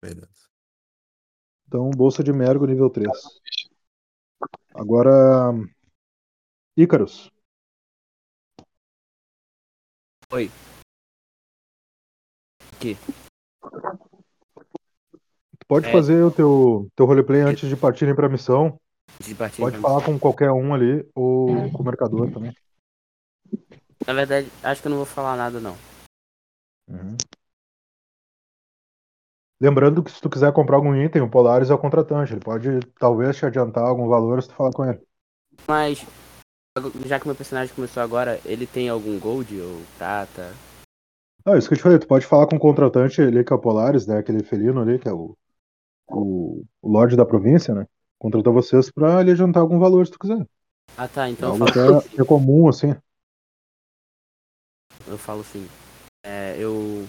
Beleza. 0.00 0.46
Então, 1.66 1.90
bolsa 1.90 2.22
de 2.22 2.32
Mergo 2.32 2.64
nível 2.64 2.88
3. 2.88 3.10
Agora, 4.72 5.52
Ícaros. 6.76 7.28
Oi. 10.30 10.48
Que? 12.78 12.96
Pode 15.68 15.88
É. 15.88 15.92
fazer 15.92 16.22
o 16.22 16.30
teu, 16.30 16.88
teu 16.94 17.06
roleplay 17.06 17.40
antes 17.40 17.68
de 17.68 17.76
partirem 17.76 18.14
pra 18.14 18.28
missão. 18.28 18.78
De 19.20 19.34
partir 19.34 19.60
Pode 19.60 19.78
pra- 19.78 19.88
falar 19.88 20.04
com 20.04 20.18
qualquer 20.18 20.50
um 20.52 20.74
ali, 20.74 21.08
ou 21.14 21.70
com 21.72 21.82
o 21.82 21.84
mercador 21.84 22.30
também. 22.30 22.54
Na 24.06 24.12
verdade, 24.12 24.48
acho 24.62 24.80
que 24.82 24.88
eu 24.88 24.90
não 24.90 24.98
vou 24.98 25.06
falar 25.06 25.36
nada 25.36 25.58
não. 25.58 25.76
Uhum. 26.88 27.16
Lembrando 29.60 30.02
que 30.02 30.10
se 30.10 30.20
tu 30.20 30.28
quiser 30.28 30.52
comprar 30.52 30.76
algum 30.76 30.94
item, 30.94 31.22
o 31.22 31.30
Polaris 31.30 31.70
é 31.70 31.74
o 31.74 31.78
contratante. 31.78 32.32
Ele 32.34 32.40
pode 32.40 32.80
talvez 32.98 33.36
te 33.36 33.46
adiantar 33.46 33.84
algum 33.84 34.06
valor 34.06 34.42
se 34.42 34.48
tu 34.48 34.54
falar 34.54 34.70
com 34.72 34.84
ele. 34.84 35.00
Mas 35.66 36.04
já 37.06 37.18
que 37.18 37.26
meu 37.26 37.34
personagem 37.34 37.74
começou 37.74 38.02
agora, 38.02 38.38
ele 38.44 38.66
tem 38.66 38.88
algum 38.88 39.18
gold 39.18 39.58
ou 39.58 39.80
prata? 39.96 40.52
Ah, 41.44 41.56
isso 41.56 41.68
que 41.68 41.74
eu 41.74 41.78
te 41.78 41.82
falei, 41.82 41.98
tu 41.98 42.06
pode 42.06 42.26
falar 42.26 42.46
com 42.46 42.56
o 42.56 42.60
contratante 42.60 43.22
ali, 43.22 43.42
que 43.42 43.52
é 43.52 43.56
o 43.56 43.58
Polaris, 43.58 44.06
né? 44.06 44.18
Aquele 44.18 44.42
felino 44.44 44.82
ali, 44.82 44.98
que 44.98 45.08
é 45.08 45.12
o, 45.12 45.34
o, 46.08 46.64
o 46.82 46.88
Lorde 46.88 47.16
da 47.16 47.26
província, 47.26 47.74
né? 47.74 47.86
Contratou 48.18 48.52
vocês 48.52 48.90
pra 48.90 49.20
ele 49.20 49.32
adiantar 49.32 49.62
algum 49.62 49.78
valor 49.78 50.06
se 50.06 50.12
tu 50.12 50.18
quiser. 50.18 50.46
Ah 50.96 51.08
tá, 51.08 51.28
então 51.28 51.48
eu 51.48 51.52
algo 51.54 51.72
falo, 51.72 51.98
até, 51.98 52.22
é 52.22 52.24
comum, 52.24 52.68
assim. 52.68 52.94
eu 55.06 55.18
falo 55.18 55.40
assim. 55.40 55.66
É, 56.24 56.56
eu 56.58 57.06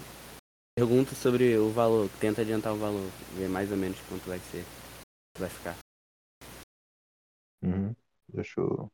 pergunto 0.78 1.16
sobre 1.16 1.58
o 1.58 1.70
valor, 1.70 2.10
tento 2.20 2.42
adiantar 2.42 2.74
o 2.74 2.78
valor, 2.78 3.10
ver 3.36 3.50
mais 3.50 3.72
ou 3.72 3.78
menos 3.78 4.00
quanto 4.08 4.28
vai 4.28 4.40
ser. 4.40 4.64
Vai 5.38 5.50
ficar. 5.50 5.76
Uhum. 7.64 7.96
Deixa 8.30 8.60
eu. 8.60 8.92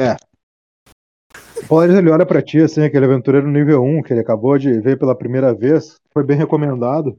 É. 0.00 0.16
O 1.62 1.66
Polaris 1.68 1.96
ele 1.96 2.10
olha 2.10 2.24
pra 2.24 2.42
ti, 2.42 2.58
assim, 2.60 2.82
aquele 2.82 3.04
aventureiro 3.04 3.48
nível 3.48 3.82
1 3.82 4.02
que 4.02 4.12
ele 4.12 4.20
acabou 4.20 4.56
de 4.56 4.80
ver 4.80 4.98
pela 4.98 5.16
primeira 5.16 5.54
vez, 5.54 5.96
foi 6.12 6.24
bem 6.24 6.36
recomendado. 6.36 7.18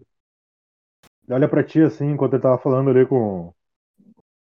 Ele 1.30 1.36
olha 1.36 1.48
pra 1.48 1.64
ti, 1.64 1.80
assim, 1.80 2.08
enquanto 2.10 2.34
ele 2.34 2.42
tava 2.42 2.58
falando 2.58 2.90
ali 2.90 3.06
com. 3.06 3.54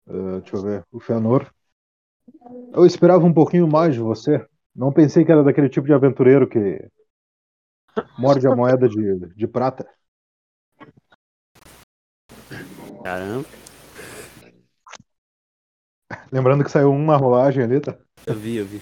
eh, 0.07 0.39
deixa 0.41 0.55
eu 0.55 0.61
ver, 0.61 0.85
o 0.91 0.99
Fëanor. 0.99 1.51
Eu 2.75 2.85
esperava 2.85 3.25
um 3.25 3.33
pouquinho 3.33 3.67
mais 3.67 3.95
de 3.95 3.99
você. 3.99 4.45
Não 4.75 4.93
pensei 4.93 5.25
que 5.25 5.31
era 5.31 5.43
daquele 5.43 5.67
tipo 5.67 5.87
de 5.87 5.93
aventureiro 5.93 6.47
que 6.47 6.87
morde 8.19 8.45
a 8.47 8.51
moeda 8.55 8.87
de, 8.87 9.33
de 9.35 9.47
prata. 9.47 9.83
Caramba, 13.03 13.49
Lembrando 16.31 16.63
que 16.63 16.69
saiu 16.69 16.91
uma 16.91 17.17
rolagem 17.17 17.63
ali, 17.63 17.79
tá? 17.81 17.97
eu 18.27 18.35
vi, 18.35 18.57
eu 18.57 18.65
vi. 18.65 18.81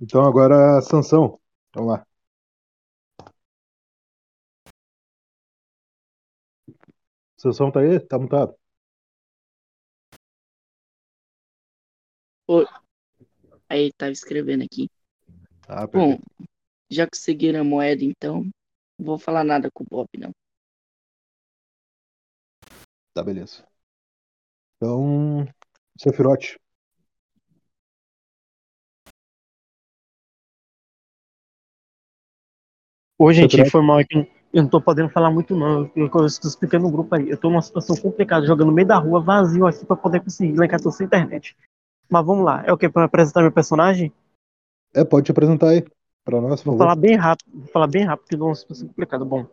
Então 0.00 0.24
agora, 0.24 0.80
Sansão. 0.80 1.38
Vamos 1.74 1.92
lá. 1.92 2.06
Sansão 7.36 7.70
tá 7.70 7.80
aí? 7.80 8.00
Tá 8.00 8.18
mutado. 8.18 8.54
Aí 13.68 13.92
tava 13.92 14.12
escrevendo 14.12 14.62
aqui. 14.64 14.88
Ah, 15.68 15.86
Bom, 15.86 16.18
já 16.90 17.06
conseguiram 17.08 17.60
a 17.60 17.64
moeda, 17.64 18.04
então 18.04 18.44
não 18.98 19.06
vou 19.06 19.18
falar 19.18 19.44
nada 19.44 19.68
com 19.72 19.82
o 19.82 19.86
Bob, 19.88 20.08
não. 20.18 20.30
Tá, 23.12 23.22
beleza. 23.22 23.66
Então, 24.76 25.46
Sephiroth. 25.98 26.56
Ô, 33.18 33.32
gente, 33.32 33.70
foi 33.70 33.82
mal 33.82 34.04
que 34.06 34.35
eu 34.56 34.62
não 34.62 34.70
tô 34.70 34.80
podendo 34.80 35.10
falar 35.10 35.30
muito, 35.30 35.54
não. 35.54 35.90
Eu, 35.94 36.08
eu 36.14 36.26
estou 36.26 36.48
explicando 36.48 36.84
no 36.84 36.90
grupo 36.90 37.14
aí. 37.14 37.28
Eu 37.28 37.36
tô 37.36 37.50
numa 37.50 37.60
situação 37.60 37.94
complicada, 37.94 38.46
jogando 38.46 38.68
no 38.68 38.72
meio 38.72 38.88
da 38.88 38.96
rua, 38.96 39.20
vazio 39.20 39.66
aqui, 39.66 39.84
pra 39.84 39.94
poder 39.94 40.20
conseguir. 40.20 40.56
Lá 40.56 40.64
em 40.64 40.68
casa 40.68 40.90
sem 40.90 41.06
internet. 41.06 41.54
Mas 42.08 42.24
vamos 42.24 42.42
lá. 42.42 42.64
É 42.64 42.72
o 42.72 42.78
que? 42.78 42.88
Pra 42.88 43.04
apresentar 43.04 43.42
meu 43.42 43.52
personagem? 43.52 44.10
É, 44.94 45.04
pode 45.04 45.26
te 45.26 45.30
apresentar 45.30 45.68
aí. 45.68 45.84
Pra 46.24 46.40
nós, 46.40 46.62
por 46.62 46.70
Vou 46.70 46.78
favor. 46.78 46.78
falar 46.78 46.96
bem 46.96 47.16
rápido. 47.16 47.50
Vou 47.52 47.68
falar 47.68 47.86
bem 47.86 48.04
rápido, 48.04 48.24
porque 48.24 48.36
não 48.38 48.46
é 48.46 48.48
uma 48.48 48.54
situação 48.54 48.88
complicada. 48.88 49.24
Bom, 49.26 49.46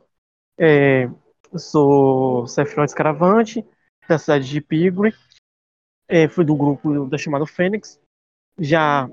é, 0.57 1.09
eu 1.51 1.59
sou 1.59 2.47
Sephiroth 2.47 2.87
Escaravante, 2.87 3.65
da 4.07 4.17
cidade 4.17 4.47
de 4.47 4.61
Pigre. 4.61 5.13
É, 6.07 6.29
fui 6.29 6.45
do 6.45 6.55
grupo 6.55 7.07
da 7.07 7.17
chamada 7.17 7.45
Fênix. 7.45 7.99
Já 8.57 9.09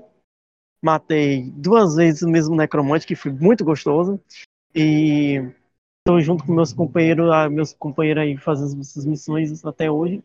matei 0.81 1.51
duas 1.51 1.95
vezes 1.97 2.21
o 2.21 2.29
mesmo 2.29 2.55
necromante, 2.55 3.05
que 3.05 3.13
foi 3.15 3.33
muito 3.33 3.65
gostoso. 3.65 4.21
E 4.73 5.51
estou 6.11 6.19
junto 6.19 6.45
com 6.45 6.53
meus 6.53 6.73
companheiros, 6.73 7.29
meus 7.51 7.73
companheiros 7.73 8.23
aí 8.23 8.37
fazendo 8.37 8.81
essas 8.81 9.05
missões 9.05 9.63
até 9.65 9.89
hoje. 9.89 10.23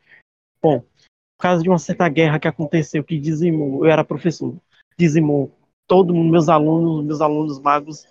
Bom, 0.61 0.81
por 0.81 1.43
causa 1.43 1.63
de 1.63 1.69
uma 1.69 1.79
certa 1.79 2.09
guerra 2.09 2.41
que 2.41 2.49
aconteceu, 2.49 3.05
que 3.05 3.19
dizimou, 3.19 3.85
eu 3.85 3.91
era 3.91 4.05
professor, 4.05 4.57
dizimou 4.99 5.53
todo 5.87 6.15
mundo, 6.15 6.33
meus 6.33 6.49
alunos, 6.49 7.05
meus 7.05 7.21
alunos 7.21 7.61
magos 7.61 8.07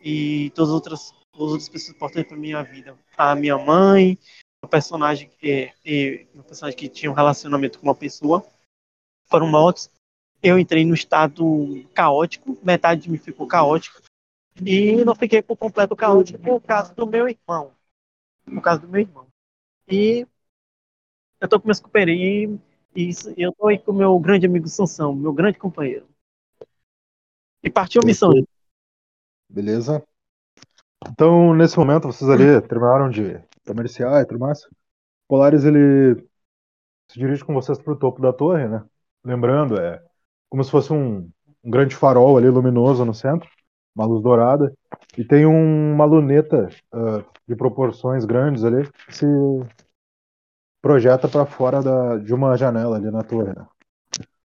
e 0.00 0.50
todas 0.50 0.70
as 0.70 0.74
outras, 0.74 1.14
as 1.34 1.40
outras 1.40 1.68
pessoas 1.68 1.94
importantes 1.94 2.28
para 2.28 2.36
minha 2.36 2.62
vida. 2.62 2.98
A 3.16 3.34
minha 3.34 3.56
mãe, 3.56 4.18
o 4.64 4.68
personagem 4.68 5.30
que, 5.38 5.72
e, 5.84 6.26
o 6.34 6.42
personagem 6.42 6.78
que 6.78 6.88
tinha 6.88 7.10
um 7.10 7.14
relacionamento 7.14 7.78
com 7.78 7.86
uma 7.86 7.94
pessoa 7.94 8.44
foram 9.26 9.48
mortos. 9.48 9.88
Eu 10.42 10.58
entrei 10.58 10.84
no 10.84 10.94
estado 10.94 11.86
caótico, 11.94 12.58
metade 12.64 13.02
de 13.02 13.10
mim 13.10 13.16
ficou 13.16 13.46
caótico 13.46 14.02
e 14.60 15.04
não 15.04 15.14
fiquei 15.14 15.40
por 15.42 15.56
completo 15.56 15.96
caótico 15.96 16.38
por 16.38 16.60
causa 16.60 16.94
do 16.94 17.06
meu 17.06 17.28
irmão. 17.28 17.72
Por 18.44 18.60
causa 18.60 18.80
do 18.80 18.88
meu 18.88 19.00
irmão. 19.00 19.26
E 19.88 20.26
eu 21.40 21.48
tô 21.48 21.60
com 21.60 21.66
meus 21.66 21.80
companheiros 21.80 22.58
e, 22.94 23.10
e 23.36 23.42
eu 23.42 23.52
tô 23.52 23.68
aí 23.68 23.78
com 23.78 23.92
o 23.92 23.94
meu 23.94 24.18
grande 24.18 24.46
amigo 24.46 24.68
Sansão, 24.68 25.14
meu 25.14 25.32
grande 25.32 25.58
companheiro. 25.58 26.06
E 27.62 27.70
partiu 27.70 28.00
a 28.02 28.06
missão. 28.06 28.30
Beleza. 29.48 30.04
Então, 31.08 31.54
nesse 31.54 31.76
momento, 31.78 32.06
vocês 32.06 32.28
ali 32.30 32.60
terminaram 32.62 33.08
de 33.08 33.40
comerciar 33.66 34.22
e 34.22 34.26
tudo 34.26 34.40
mais. 34.40 34.66
Polaris, 35.28 35.64
ele 35.64 36.16
se 37.10 37.18
dirige 37.18 37.44
com 37.44 37.54
vocês 37.54 37.78
pro 37.78 37.98
topo 37.98 38.20
da 38.20 38.32
torre, 38.32 38.68
né? 38.68 38.84
Lembrando, 39.24 39.80
é 39.80 40.02
como 40.48 40.62
se 40.62 40.70
fosse 40.70 40.92
um, 40.92 41.30
um 41.62 41.70
grande 41.70 41.94
farol 41.94 42.36
ali 42.36 42.48
luminoso 42.48 43.04
no 43.04 43.14
centro, 43.14 43.48
uma 43.94 44.06
luz 44.06 44.22
dourada, 44.22 44.72
e 45.18 45.24
tem 45.24 45.46
um- 45.46 45.92
uma 45.94 46.04
luneta 46.04 46.68
ah, 46.92 47.24
de 47.46 47.54
proporções 47.56 48.24
grandes 48.24 48.64
ali 48.64 48.90
que 49.06 49.14
se 49.16 49.26
projeta 50.80 51.28
para 51.28 51.46
fora 51.46 51.82
da, 51.82 52.18
de 52.18 52.34
uma 52.34 52.56
janela 52.56 52.96
ali 52.96 53.10
na 53.10 53.22
torre. 53.22 53.52
Né? 53.54 53.66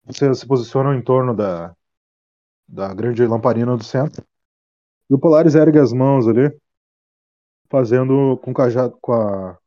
Vocês 0.05 0.39
se 0.39 0.47
posicionam 0.47 0.95
em 0.95 1.03
torno 1.03 1.35
da, 1.35 1.75
da 2.67 2.93
grande 2.95 3.27
lamparina 3.27 3.77
do 3.77 3.85
centro. 3.85 4.25
E 5.11 5.15
o 5.15 5.19
Polaris 5.19 5.55
ergue 5.55 5.79
as 5.79 5.93
mãos 5.93 6.29
ali, 6.29 6.55
fazendo 7.71 8.37
com, 8.39 8.53
cajado, 8.53 8.97
com 9.01 9.13
a 9.13 9.59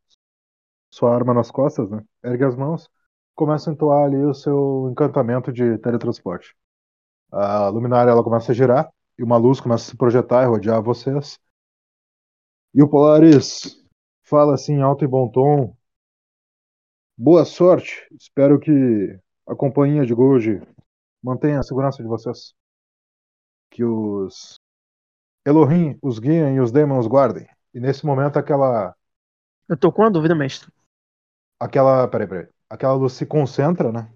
sua 0.92 1.16
arma 1.16 1.34
nas 1.34 1.50
costas, 1.50 1.90
né? 1.90 2.04
Ergue 2.24 2.44
as 2.44 2.56
mãos, 2.56 2.90
começa 3.36 3.70
a 3.70 3.74
entoar 3.74 4.06
ali 4.06 4.24
o 4.24 4.34
seu 4.34 4.90
encantamento 4.92 5.52
de 5.52 5.78
teletransporte. 5.80 6.56
A 7.32 7.70
luminária 7.70 8.12
ela 8.12 8.24
começa 8.24 8.52
a 8.52 8.56
girar 8.56 8.92
e 9.22 9.24
uma 9.24 9.38
luz 9.38 9.62
começa 9.62 9.86
a 9.86 9.90
se 9.92 9.96
projetar 9.96 10.42
e 10.42 10.48
rodear 10.48 10.82
vocês. 10.82 11.40
E 12.74 12.82
o 12.82 12.90
Polaris 12.90 13.80
fala 14.24 14.56
assim 14.56 14.74
em 14.74 14.82
alto 14.82 15.06
e 15.06 15.08
bom 15.08 15.30
tom: 15.30 15.78
Boa 17.16 17.46
sorte. 17.46 18.08
Espero 18.20 18.60
que 18.60 19.20
a 19.48 19.56
companhia 19.56 20.08
de 20.08 20.14
Goji 20.16 20.60
mantenha 21.22 21.60
a 21.60 21.64
segurança 21.64 22.02
de 22.02 22.10
vocês. 22.10 22.56
Que 23.70 23.84
os 23.84 24.56
Elohim 25.46 26.00
os 26.02 26.18
guiem 26.18 26.56
e 26.56 26.60
os 26.60 26.72
demons 26.72 27.06
guardem. 27.06 27.48
E 27.76 27.80
nesse 27.80 28.04
momento 28.04 28.38
aquela 28.38 28.96
Eu 29.70 29.78
tô 29.78 29.92
com 29.92 30.02
uma 30.02 30.10
dúvida, 30.10 30.34
mestre. 30.34 30.72
aquela, 31.60 32.08
peraí, 32.08 32.28
peraí, 32.28 32.50
aquela 32.68 32.94
luz 32.94 33.14
se 33.14 33.26
concentra, 33.28 33.92
né? 33.92 34.12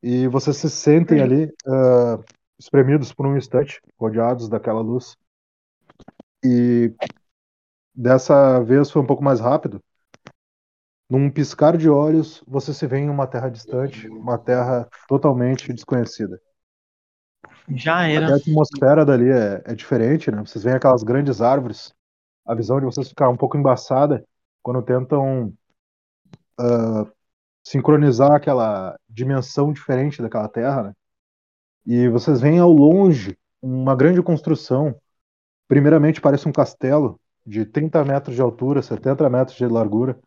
E 0.00 0.28
vocês 0.28 0.56
se 0.56 0.70
sentem 0.70 1.20
ali 1.20 1.52
ah, 1.66 2.22
espremidos 2.58 3.12
por 3.12 3.26
um 3.26 3.36
instante, 3.36 3.80
rodeados 3.98 4.48
daquela 4.48 4.80
luz. 4.80 5.16
E 6.44 6.92
dessa 7.94 8.60
vez 8.60 8.90
foi 8.90 9.02
um 9.02 9.06
pouco 9.06 9.22
mais 9.22 9.40
rápido. 9.40 9.82
Num 11.10 11.30
piscar 11.30 11.76
de 11.76 11.88
olhos, 11.88 12.42
você 12.46 12.74
se 12.74 12.86
vê 12.86 12.98
em 12.98 13.08
uma 13.08 13.26
terra 13.26 13.48
distante, 13.48 14.08
uma 14.08 14.38
terra 14.38 14.88
totalmente 15.08 15.72
desconhecida. 15.72 16.40
Já 17.70 18.00
Até 18.00 18.14
era. 18.14 18.32
a 18.32 18.36
atmosfera 18.36 19.04
dali 19.04 19.30
é, 19.30 19.62
é 19.64 19.74
diferente, 19.74 20.30
né? 20.30 20.38
Vocês 20.40 20.64
veem 20.64 20.76
aquelas 20.76 21.02
grandes 21.02 21.40
árvores. 21.40 21.94
A 22.46 22.54
visão 22.54 22.78
de 22.78 22.86
vocês 22.86 23.08
fica 23.08 23.28
um 23.28 23.36
pouco 23.36 23.56
embaçada 23.56 24.24
quando 24.62 24.82
tentam 24.82 25.52
ah, 26.58 27.06
sincronizar 27.64 28.32
aquela 28.32 28.98
dimensão 29.08 29.72
diferente 29.72 30.20
daquela 30.20 30.48
terra, 30.48 30.82
né? 30.82 30.92
E 31.90 32.06
vocês 32.06 32.38
veem 32.38 32.58
ao 32.58 32.70
longe 32.70 33.34
uma 33.62 33.96
grande 33.96 34.22
construção. 34.22 34.94
Primeiramente 35.66 36.20
parece 36.20 36.46
um 36.46 36.52
castelo 36.52 37.18
de 37.46 37.64
30 37.64 38.04
metros 38.04 38.36
de 38.36 38.42
altura, 38.42 38.82
70 38.82 39.26
metros 39.30 39.56
de 39.56 39.66
largura. 39.66 40.20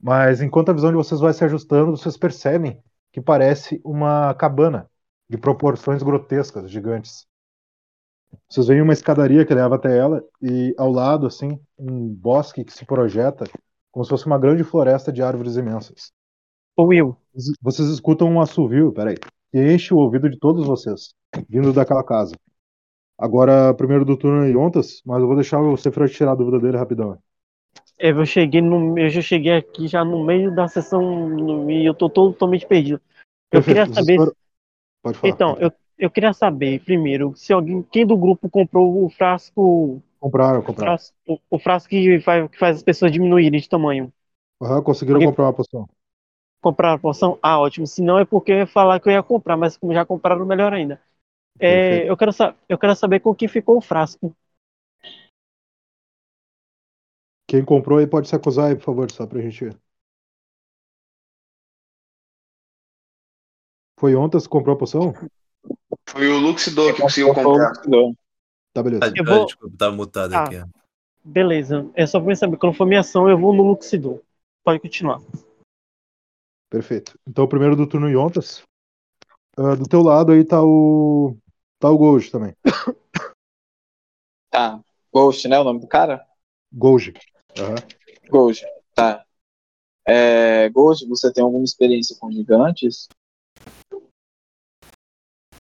Mas 0.00 0.40
enquanto 0.40 0.68
a 0.68 0.72
visão 0.72 0.90
de 0.90 0.96
vocês 0.96 1.20
vai 1.20 1.32
se 1.32 1.44
ajustando, 1.44 1.90
vocês 1.90 2.16
percebem 2.16 2.80
que 3.12 3.20
parece 3.20 3.80
uma 3.84 4.32
cabana 4.34 4.88
de 5.28 5.36
proporções 5.36 6.04
grotescas, 6.04 6.70
gigantes. 6.70 7.26
Vocês 8.48 8.68
veem 8.68 8.80
uma 8.80 8.92
escadaria 8.92 9.44
que 9.44 9.52
leva 9.52 9.74
até 9.74 9.98
ela 9.98 10.22
e 10.40 10.72
ao 10.78 10.92
lado, 10.92 11.26
assim, 11.26 11.58
um 11.76 12.06
bosque 12.14 12.64
que 12.64 12.72
se 12.72 12.84
projeta 12.86 13.44
como 13.90 14.04
se 14.04 14.10
fosse 14.10 14.26
uma 14.26 14.38
grande 14.38 14.62
floresta 14.62 15.12
de 15.12 15.20
árvores 15.20 15.56
imensas. 15.56 16.12
Ô, 16.76 16.84
Will, 16.84 17.16
Vocês- 17.60 17.88
escutam 17.88 18.30
um 18.30 18.40
assovio, 18.40 18.92
peraí, 18.92 19.16
enche 19.52 19.92
o 19.94 19.98
ouvido 19.98 20.28
de 20.28 20.38
todos 20.38 20.66
vocês, 20.66 21.14
vindo 21.48 21.72
daquela 21.72 22.04
casa. 22.04 22.34
Agora, 23.18 23.74
primeiro 23.74 24.04
do 24.04 24.16
turno 24.16 24.44
é 24.44 24.50
Yontas, 24.50 25.02
mas 25.04 25.20
eu 25.20 25.26
vou 25.26 25.34
deixar 25.36 25.60
o 25.60 25.76
Sefrat 25.76 26.12
tirar 26.12 26.32
a 26.32 26.34
dúvida 26.36 26.60
dele 26.60 26.76
rapidão. 26.76 27.18
eu 27.98 28.24
cheguei 28.24 28.60
no, 28.60 28.96
eu 28.98 29.08
já 29.10 29.20
cheguei 29.20 29.52
aqui 29.56 29.88
já 29.88 30.04
no 30.04 30.22
meio 30.24 30.54
da 30.54 30.68
sessão 30.68 31.28
no- 31.28 31.70
e 31.70 31.84
eu 31.84 31.94
tô 31.94 32.08
totalmente 32.08 32.66
perdido. 32.66 33.00
Eu 33.50 33.60
Perfeito, 33.62 33.90
queria 33.90 33.94
saber. 33.94 34.32
Pode 35.02 35.18
falar. 35.18 35.32
Então, 35.34 35.56
eu, 35.58 35.72
eu 35.98 36.10
queria 36.10 36.32
saber 36.32 36.80
primeiro 36.84 37.34
se 37.34 37.52
alguém, 37.52 37.82
quem 37.90 38.06
do 38.06 38.16
grupo 38.16 38.48
comprou 38.48 39.04
o 39.04 39.10
frasco, 39.10 40.00
Compraram, 40.20 40.62
compraram. 40.62 40.92
frasco 40.92 41.16
o, 41.26 41.38
o 41.50 41.58
frasco 41.58 41.88
que 41.88 42.20
faz, 42.20 42.48
que 42.50 42.58
faz 42.58 42.76
as 42.76 42.82
pessoas 42.82 43.10
diminuírem 43.10 43.60
de 43.60 43.68
tamanho. 43.68 44.12
Aham, 44.62 44.82
conseguiram 44.82 45.16
Alguém- 45.16 45.28
comprar 45.30 45.44
uma 45.46 45.52
poção. 45.54 45.88
Comprar 46.68 46.92
a 46.92 46.98
poção? 46.98 47.38
Ah, 47.42 47.58
ótimo. 47.58 47.86
Se 47.86 48.02
não 48.02 48.18
é 48.18 48.26
porque 48.26 48.52
eu 48.52 48.56
ia 48.58 48.66
falar 48.66 49.00
que 49.00 49.08
eu 49.08 49.12
ia 49.14 49.22
comprar, 49.22 49.56
mas 49.56 49.74
como 49.74 49.94
já 49.94 50.04
compraram, 50.04 50.44
melhor 50.44 50.74
ainda. 50.74 51.00
É, 51.58 52.06
eu, 52.06 52.14
quero 52.14 52.30
eu 52.68 52.76
quero 52.76 52.94
saber 52.94 53.20
com 53.20 53.34
que 53.34 53.48
ficou 53.48 53.78
o 53.78 53.80
frasco. 53.80 54.36
Quem 57.48 57.64
comprou 57.64 57.98
aí 57.98 58.06
pode 58.06 58.28
se 58.28 58.36
acusar 58.36 58.66
aí, 58.66 58.76
por 58.76 58.82
favor, 58.84 59.10
só 59.10 59.26
pra 59.26 59.40
gente. 59.40 59.70
Foi 63.98 64.12
Yontas 64.12 64.42
que 64.42 64.50
comprou 64.50 64.76
a 64.76 64.78
poção? 64.78 65.14
Foi 66.10 66.28
o 66.28 66.38
Luxidor 66.38 66.94
que 66.94 67.00
conseguiu 67.00 67.32
comprar. 67.32 67.70
Luxidor. 67.70 68.14
Tá, 68.74 68.82
beleza. 68.82 69.10
Eu 69.16 69.24
vou- 69.24 69.46
Desculpa, 69.46 69.74
tava 69.78 69.96
mutado 69.96 70.34
Ah. 70.34 70.44
aqui. 70.44 70.56
Beleza. 71.24 71.90
É 71.94 72.06
só 72.06 72.20
pra 72.20 72.30
eu 72.32 72.36
saber. 72.36 72.58
Quando 72.58 72.74
for 72.76 72.86
minha 72.86 73.00
ação, 73.00 73.26
eu 73.26 73.38
vou 73.38 73.54
no 73.54 73.62
Luxidor. 73.62 74.20
Pode 74.62 74.80
continuar. 74.80 75.22
Perfeito. 76.70 77.18
Então, 77.26 77.44
o 77.44 77.48
primeiro 77.48 77.74
do 77.74 77.86
turno 77.86 78.08
Yontas. 78.08 78.62
Ah, 79.56 79.74
do 79.74 79.88
teu 79.88 80.02
lado 80.02 80.32
aí 80.32 80.44
tá 80.44 80.62
o. 80.62 81.36
Tá 81.78 81.90
o 81.90 81.98
Gold 81.98 82.30
também. 82.30 82.54
Tá. 84.50 84.82
Ghost, 85.12 85.46
né? 85.46 85.58
O 85.58 85.64
nome 85.64 85.78
do 85.80 85.86
cara? 85.86 86.26
Aham. 87.58 87.74
Ghost. 88.30 88.64
Tá. 88.94 89.24
É, 90.06 90.70
você 90.70 91.30
tem 91.30 91.44
alguma 91.44 91.64
experiência 91.64 92.16
com 92.18 92.32
gigantes? 92.32 93.08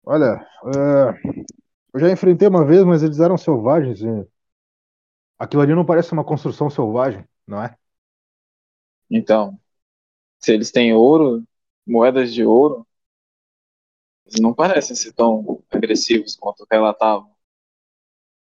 Olha, 0.06 0.48
é, 0.64 1.32
eu 1.94 2.00
já 2.00 2.12
enfrentei 2.12 2.48
uma 2.48 2.64
vez, 2.64 2.84
mas 2.86 3.02
eles 3.02 3.20
eram 3.20 3.38
selvagens. 3.38 4.00
e 4.00 4.28
Aquilo 5.40 5.64
ali 5.64 5.74
não 5.74 5.86
parece 5.86 6.14
uma 6.14 6.24
construção 6.24 6.70
selvagem, 6.70 7.28
não 7.48 7.62
é? 7.62 7.76
Então, 9.10 9.60
se 10.40 10.54
eles 10.54 10.72
têm 10.72 10.94
ouro, 10.94 11.44
moedas 11.86 12.34
de 12.34 12.44
ouro, 12.44 12.86
eles 14.26 14.42
não 14.42 14.54
parecem 14.54 14.96
ser 14.96 15.14
tão 15.14 15.64
agressivos 15.72 16.36
quanto 16.36 16.66
relatavam. 16.70 17.32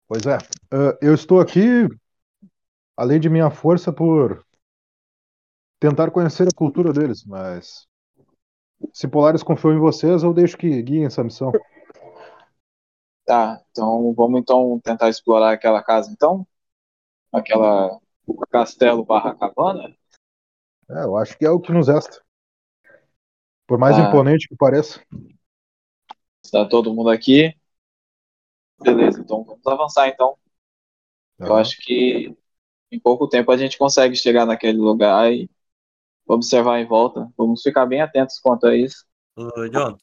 Pois 0.07 0.25
é. 0.25 0.37
Ah, 0.71 0.97
eu 1.01 1.13
estou 1.13 1.39
aqui, 1.39 1.87
além 2.97 3.19
de 3.19 3.29
minha 3.29 3.49
força, 3.49 3.93
por 3.93 4.45
tentar 5.79 6.11
conhecer 6.11 6.47
a 6.47 6.55
cultura 6.55 6.91
deles, 6.91 7.23
mas 7.23 7.87
se 8.93 9.07
Polaris 9.07 9.43
confiou 9.43 9.73
em 9.73 9.79
vocês, 9.79 10.23
eu 10.23 10.33
deixo 10.33 10.57
que 10.57 10.81
guiem 10.81 11.05
essa 11.05 11.23
missão. 11.23 11.51
Tá, 13.25 13.61
então 13.69 14.13
vamos 14.13 14.41
então 14.41 14.79
tentar 14.83 15.09
explorar 15.09 15.53
aquela 15.53 15.83
casa 15.83 16.11
então? 16.11 16.47
Aquela 17.31 17.99
castelo 18.49 19.05
barra 19.05 19.35
cabana? 19.35 19.95
É, 20.89 21.03
eu 21.03 21.15
acho 21.17 21.37
que 21.37 21.45
é 21.45 21.49
o 21.49 21.59
que 21.59 21.71
nos 21.71 21.87
resta. 21.87 22.21
Por 23.67 23.77
mais 23.77 23.95
Ah. 23.97 24.07
imponente 24.07 24.47
que 24.47 24.55
pareça. 24.55 24.99
Está 26.43 26.67
todo 26.67 26.93
mundo 26.93 27.09
aqui? 27.09 27.55
Beleza, 28.81 29.21
então 29.21 29.43
vamos 29.43 29.67
avançar 29.67 30.07
então. 30.07 30.37
Eu 31.37 31.55
acho 31.55 31.77
que 31.77 32.35
em 32.91 32.99
pouco 32.99 33.27
tempo 33.27 33.51
a 33.51 33.57
gente 33.57 33.77
consegue 33.77 34.15
chegar 34.15 34.45
naquele 34.45 34.77
lugar 34.77 35.31
e 35.31 35.49
observar 36.27 36.79
em 36.79 36.87
volta. 36.87 37.31
Vamos 37.37 37.61
ficar 37.61 37.85
bem 37.85 38.01
atentos 38.01 38.39
quanto 38.39 38.67
a 38.67 38.75
isso. 38.75 39.05
Ô, 39.35 39.67
Jontas. 39.67 40.01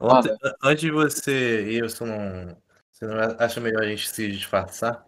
Manda. 0.00 0.32
Ontem, 0.32 0.36
antes 0.62 0.80
de 0.80 0.90
você 0.90 1.70
ir, 1.70 1.82
você 1.82 2.04
não, 2.04 2.56
você 2.90 3.06
não 3.06 3.16
acha 3.38 3.60
melhor 3.60 3.82
a 3.82 3.88
gente 3.88 4.08
se 4.08 4.30
disfarçar? 4.30 5.07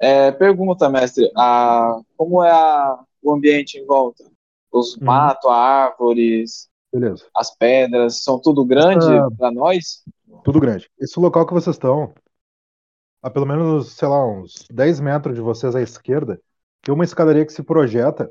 É, 0.00 0.32
pergunta, 0.32 0.88
mestre, 0.88 1.30
a, 1.36 2.00
como 2.16 2.42
é 2.42 2.50
a- 2.50 2.98
o 3.22 3.32
ambiente 3.34 3.78
em 3.78 3.84
volta? 3.84 4.24
Os 4.72 4.96
Uhum. 4.96 5.04
matos, 5.04 5.50
árvores, 5.50 6.68
Beleza. 6.92 7.26
as 7.36 7.54
pedras, 7.56 8.22
são 8.22 8.40
tudo 8.40 8.64
grande 8.64 9.06
para 9.36 9.50
nós? 9.50 10.02
Tudo 10.42 10.60
grande. 10.60 10.88
Esse 10.98 11.18
local 11.20 11.46
que 11.46 11.52
vocês 11.52 11.76
estão, 11.76 12.14
a 13.22 13.30
pelo 13.30 13.46
menos, 13.46 13.92
sei 13.92 14.08
lá, 14.08 14.26
uns 14.26 14.54
10 14.70 15.00
metros 15.00 15.34
de 15.34 15.40
vocês 15.40 15.74
à 15.76 15.82
esquerda, 15.82 16.40
tem 16.82 16.94
uma 16.94 17.04
escadaria 17.04 17.44
que 17.44 17.52
se 17.52 17.62
projeta, 17.62 18.30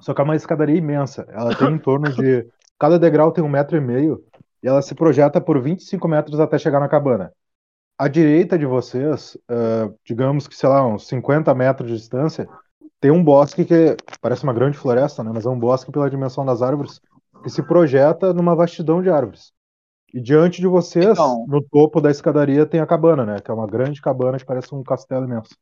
só 0.00 0.12
que 0.12 0.20
é 0.20 0.24
uma 0.24 0.36
escadaria 0.36 0.76
imensa. 0.76 1.26
Ela 1.30 1.54
tem 1.54 1.70
em 1.72 1.78
torno 1.78 2.12
de. 2.12 2.46
Cada 2.78 2.98
degrau 2.98 3.32
tem 3.32 3.42
um 3.42 3.48
metro 3.48 3.76
e 3.76 3.80
meio, 3.80 4.22
e 4.62 4.68
ela 4.68 4.82
se 4.82 4.94
projeta 4.94 5.40
por 5.40 5.62
25 5.62 6.08
metros 6.08 6.40
até 6.40 6.58
chegar 6.58 6.80
na 6.80 6.88
cabana. 6.88 7.32
À 7.96 8.08
direita 8.08 8.58
de 8.58 8.66
vocês, 8.66 9.36
uh, 9.50 9.96
digamos 10.04 10.48
que, 10.48 10.56
sei 10.56 10.68
lá, 10.68 10.86
uns 10.86 11.06
50 11.06 11.54
metros 11.54 11.88
de 11.88 11.96
distância, 11.96 12.48
tem 13.00 13.10
um 13.10 13.22
bosque 13.22 13.64
que 13.64 13.96
parece 14.20 14.42
uma 14.44 14.52
grande 14.52 14.76
floresta, 14.78 15.22
né? 15.22 15.30
Mas 15.32 15.46
é 15.46 15.48
um 15.48 15.58
bosque 15.58 15.92
pela 15.92 16.10
dimensão 16.10 16.44
das 16.44 16.62
árvores, 16.62 17.00
que 17.42 17.50
se 17.50 17.62
projeta 17.62 18.32
numa 18.32 18.54
vastidão 18.56 19.02
de 19.02 19.10
árvores. 19.10 19.52
E 20.12 20.20
diante 20.20 20.60
de 20.60 20.66
vocês, 20.66 21.10
Então. 21.10 21.44
no 21.46 21.60
topo 21.60 22.00
da 22.00 22.10
escadaria, 22.10 22.64
tem 22.64 22.80
a 22.80 22.86
cabana, 22.86 23.26
né? 23.26 23.40
Que 23.40 23.50
é 23.50 23.54
uma 23.54 23.66
grande 23.66 24.00
cabana 24.00 24.38
que 24.38 24.44
parece 24.44 24.74
um 24.74 24.82
castelo 24.82 25.24
imenso. 25.24 25.54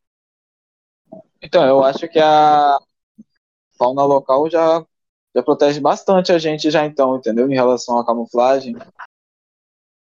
Então, 1.43 1.65
eu 1.65 1.83
acho 1.83 2.09
que 2.09 2.19
a 2.19 2.79
fauna 3.77 4.05
local 4.05 4.49
já, 4.49 4.85
já 5.35 5.43
protege 5.43 5.81
bastante 5.81 6.33
a 6.33 6.39
gente 6.39 6.71
já 6.71 6.87
então, 6.87 7.17
entendeu? 7.17 7.51
Em 7.51 7.55
relação 7.55 7.99
à 7.99 8.07
camuflagem. 8.07 8.77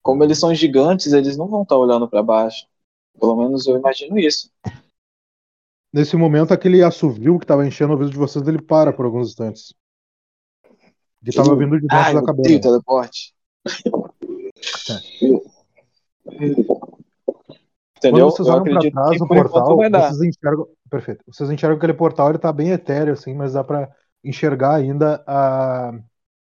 Como 0.02 0.24
eles 0.24 0.40
são 0.40 0.54
gigantes, 0.54 1.14
eles 1.14 1.38
não 1.38 1.48
vão 1.48 1.64
estar 1.64 1.78
olhando 1.78 2.08
para 2.08 2.24
baixo. 2.24 2.66
Pelo 3.20 3.36
menos 3.36 3.68
eu 3.68 3.78
imagino 3.78 4.18
isso. 4.18 4.50
Nesse 5.94 6.16
momento, 6.16 6.54
aquele 6.54 6.82
assovio 6.82 7.38
que 7.38 7.44
estava 7.44 7.68
enchendo 7.68 7.92
o 7.92 7.94
ouvido 7.94 8.12
de 8.12 8.18
vocês, 8.18 8.48
ele 8.48 8.62
para 8.62 8.94
por 8.94 9.06
alguns 9.06 9.30
instantes. 9.30 9.74
Que 11.24 11.30
estava 11.30 11.56
vindo 11.56 11.76
de 11.76 11.82
dentro 11.82 11.98
Ai, 11.98 12.14
da 12.14 12.22
cabana. 12.22 12.40
odeio 12.40 12.62
teleporte. 12.62 13.36
Entendeu? 17.98 18.32
Quando 18.32 18.32
vocês 18.32 18.48
Eu 18.48 18.54
olham 18.54 18.64
para 18.64 18.92
trás 18.92 19.12
que 19.12 19.20
no 19.20 19.28
portal, 19.28 19.78
vocês 19.78 20.22
enxergam. 20.22 20.68
Perfeito. 20.90 21.24
Vocês 21.28 21.50
enxergam 21.52 21.78
aquele 21.78 21.94
portal, 21.94 22.30
ele 22.30 22.40
tá 22.40 22.52
bem 22.52 22.72
etéreo, 22.72 23.14
assim, 23.14 23.34
mas 23.36 23.54
dá 23.54 23.64
para 23.64 23.90
enxergar 24.24 24.76
ainda 24.76 25.24
a 25.28 25.94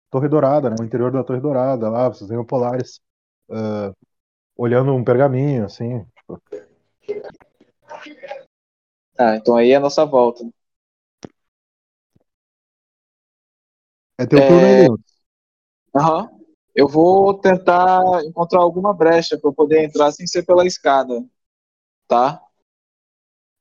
Torre 0.09 0.27
Dourada, 0.27 0.69
né? 0.69 0.75
O 0.79 0.83
interior 0.83 1.11
da 1.11 1.23
Torre 1.23 1.39
Dourada 1.39 1.89
lá, 1.89 2.07
vocês 2.07 2.27
veem 2.27 2.39
o 2.41 2.45
Polaris 2.45 2.99
ah, 3.53 3.93
olhando 4.57 4.93
um 4.93 5.03
pergaminho, 5.03 5.65
assim. 5.65 6.05
tipo, 6.17 6.41
Ah, 9.17 9.35
então 9.35 9.55
aí 9.55 9.71
é 9.71 9.75
a 9.75 9.79
nossa 9.79 10.05
volta. 10.05 10.43
É 14.17 14.25
teu 14.25 14.39
É, 14.39 14.47
turno 14.47 14.65
aí, 14.65 14.75
Leandro. 14.75 15.03
Aham. 15.95 16.29
Eu 16.75 16.87
vou 16.87 17.35
tentar 17.35 18.01
encontrar 18.25 18.59
alguma 18.61 18.93
brecha 18.93 19.37
para 19.37 19.49
eu 19.49 19.53
poder 19.53 19.83
entrar 19.83 20.11
sem 20.11 20.25
ser 20.25 20.43
pela 20.43 20.65
escada. 20.65 21.23
Tá? 22.07 22.41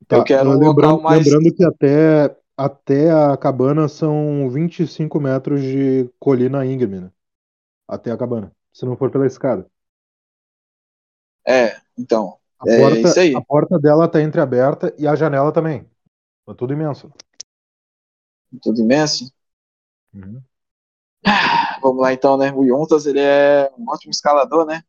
Tá, 0.08 0.16
eu 0.16 0.24
quero 0.24 0.48
um 0.50 0.58
lembrando, 0.58 0.96
local 0.96 1.00
mais- 1.02 1.26
lembrando 1.26 1.54
que 1.54 1.64
até, 1.64 2.36
até 2.56 3.10
a 3.10 3.36
cabana 3.36 3.88
são 3.88 4.48
25 4.50 5.20
metros 5.20 5.60
de 5.62 6.08
colina 6.18 6.64
íngreme, 6.64 7.00
né? 7.00 7.10
Até 7.88 8.10
a 8.12 8.16
cabana, 8.16 8.52
se 8.72 8.86
não 8.86 8.96
for 8.96 9.10
pela 9.10 9.26
escada. 9.26 9.66
É, 11.46 11.76
então. 11.98 12.38
A 12.58 12.68
É 12.70 12.78
porta, 12.78 13.08
isso 13.08 13.20
aí. 13.20 13.34
a 13.34 13.40
porta 13.40 13.78
dela 13.78 14.08
tá 14.08 14.22
entreaberta 14.22 14.94
e 14.98 15.06
a 15.06 15.14
janela 15.16 15.52
também. 15.52 15.86
É 16.48 16.54
tudo 16.54 16.72
imenso. 16.72 17.12
Tudo 18.62 18.80
imenso. 18.80 19.32
Uhum. 20.14 20.42
Vamos 21.82 22.02
lá 22.02 22.12
então, 22.12 22.36
né? 22.36 22.52
O 22.52 22.64
Yontas, 22.64 23.06
ele 23.06 23.20
é 23.20 23.70
um 23.78 23.88
ótimo 23.88 24.10
escalador, 24.10 24.64
né? 24.66 24.82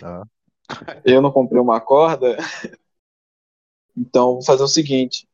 Tá. 0.00 0.24
Eu 1.04 1.20
não 1.20 1.30
comprei 1.32 1.60
uma 1.60 1.80
corda. 1.80 2.36
Então, 3.96 4.34
vou 4.34 4.44
fazer 4.44 4.62
o 4.62 4.68
seguinte. 4.68 5.26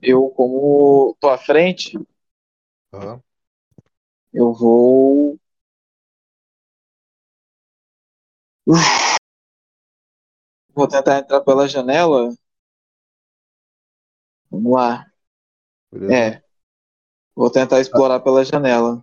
Eu, 0.00 0.28
como 0.30 1.16
tô 1.20 1.28
à 1.28 1.36
frente, 1.38 1.98
Aham. 2.92 3.22
eu 4.34 4.52
vou. 4.52 5.38
Uf. 8.66 9.13
Vou 10.74 10.86
tentar 10.86 11.18
entrar 11.18 11.40
pela 11.40 11.66
janela. 11.66 12.30
Vamos 14.50 14.72
lá. 14.72 15.04
Beleza. 15.90 16.26
É. 16.26 16.42
Vou 17.36 17.50
tentar 17.50 17.80
explorar 17.80 18.20
pela 18.20 18.44
janela. 18.44 19.00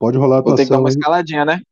Pode 0.00 0.18
rolar 0.18 0.36
a 0.38 0.40
Vou 0.42 0.52
ter 0.54 0.64
que 0.66 0.70
dar 0.70 0.78
atuação. 0.78 0.80
uma 0.80 0.88
escaladinha, 0.88 1.44
né? 1.44 1.62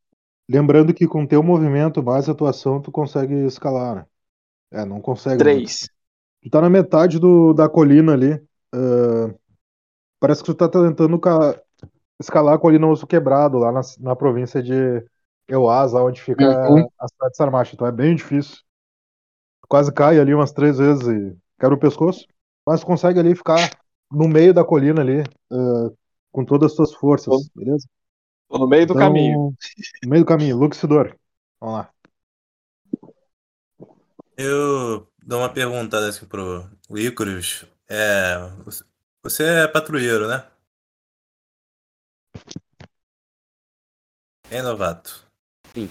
Lembrando 0.51 0.94
que 0.94 1.07
com 1.07 1.27
teu 1.27 1.42
movimento 1.42 2.03
mais 2.03 2.29
atuação, 2.29 2.81
tu 2.81 2.90
consegue 2.90 3.35
escalar, 3.46 3.96
né? 3.96 4.07
É, 4.72 4.85
não 4.85 5.01
consegue. 5.01 5.44
né? 5.46 5.62
Três. 5.62 5.88
Tu 6.42 6.51
tá 6.51 6.61
na 6.62 6.70
metade 6.70 7.18
do, 7.20 7.55
da 7.55 7.68
colina 7.68 8.14
ali. 8.14 8.35
ah, 8.74 9.35
parece 10.20 10.42
que 10.42 10.46
tu 10.48 10.55
tá 10.57 10.68
tentando 10.68 11.18
ca- 11.20 11.61
escalar 12.20 12.55
a 12.57 12.59
colina 12.59 12.87
Osso 12.88 13.07
Quebrado, 13.07 13.59
lá 13.59 13.72
na, 13.72 13.81
na 14.01 14.16
província 14.16 14.62
de 14.62 15.05
lá 15.92 16.05
onde 16.05 16.22
fica 16.22 16.46
Uhum. 16.48 16.88
a 17.01 17.09
cidade 17.09 17.33
de 17.33 17.37
Sarmacha. 17.38 17.74
Então 17.74 17.87
é 17.87 17.92
bem 17.92 18.16
difícil. 18.16 18.59
Quase 19.69 19.93
cai 19.93 20.19
ali 20.19 20.35
umas 20.35 20.53
três 20.53 20.79
vezes 20.79 21.07
e 21.07 21.37
quebra 21.61 21.77
o 21.77 21.81
pescoço. 21.81 22.27
Mas 22.67 22.85
consegue 22.85 23.19
ali 23.21 23.35
ficar 23.35 23.79
no 24.11 24.29
meio 24.29 24.53
da 24.55 24.65
colina 24.65 25.01
ali, 25.03 25.23
ah, 25.53 25.91
com 26.33 26.45
todas 26.45 26.71
as 26.73 26.77
tuas 26.77 26.95
forças, 26.95 27.49
beleza? 27.55 27.87
Tô 28.49 28.59
no 28.59 28.69
meio 28.69 28.87
do 28.87 28.95
Então, 28.95 29.03
caminho. 29.03 29.55
No 30.03 30.11
meio 30.11 30.25
do 30.25 30.29
caminho, 30.29 30.57
Luxidor. 30.57 31.15
Vamos 31.61 31.77
lá. 31.79 31.91
Eu 34.37 35.07
dou 35.23 35.41
uma 35.41 35.53
perguntada 35.53 36.09
assim 36.09 36.27
pro 36.27 36.69
o 36.89 36.99
Icarus. 36.99 37.65
É, 37.89 38.39
você- 38.65 38.85
você 39.23 39.45
é 39.45 39.69
patrulheiro, 39.69 40.29
né? 40.29 40.45
É 44.51 44.61
novato. 44.61 45.25
Sim, 45.75 45.89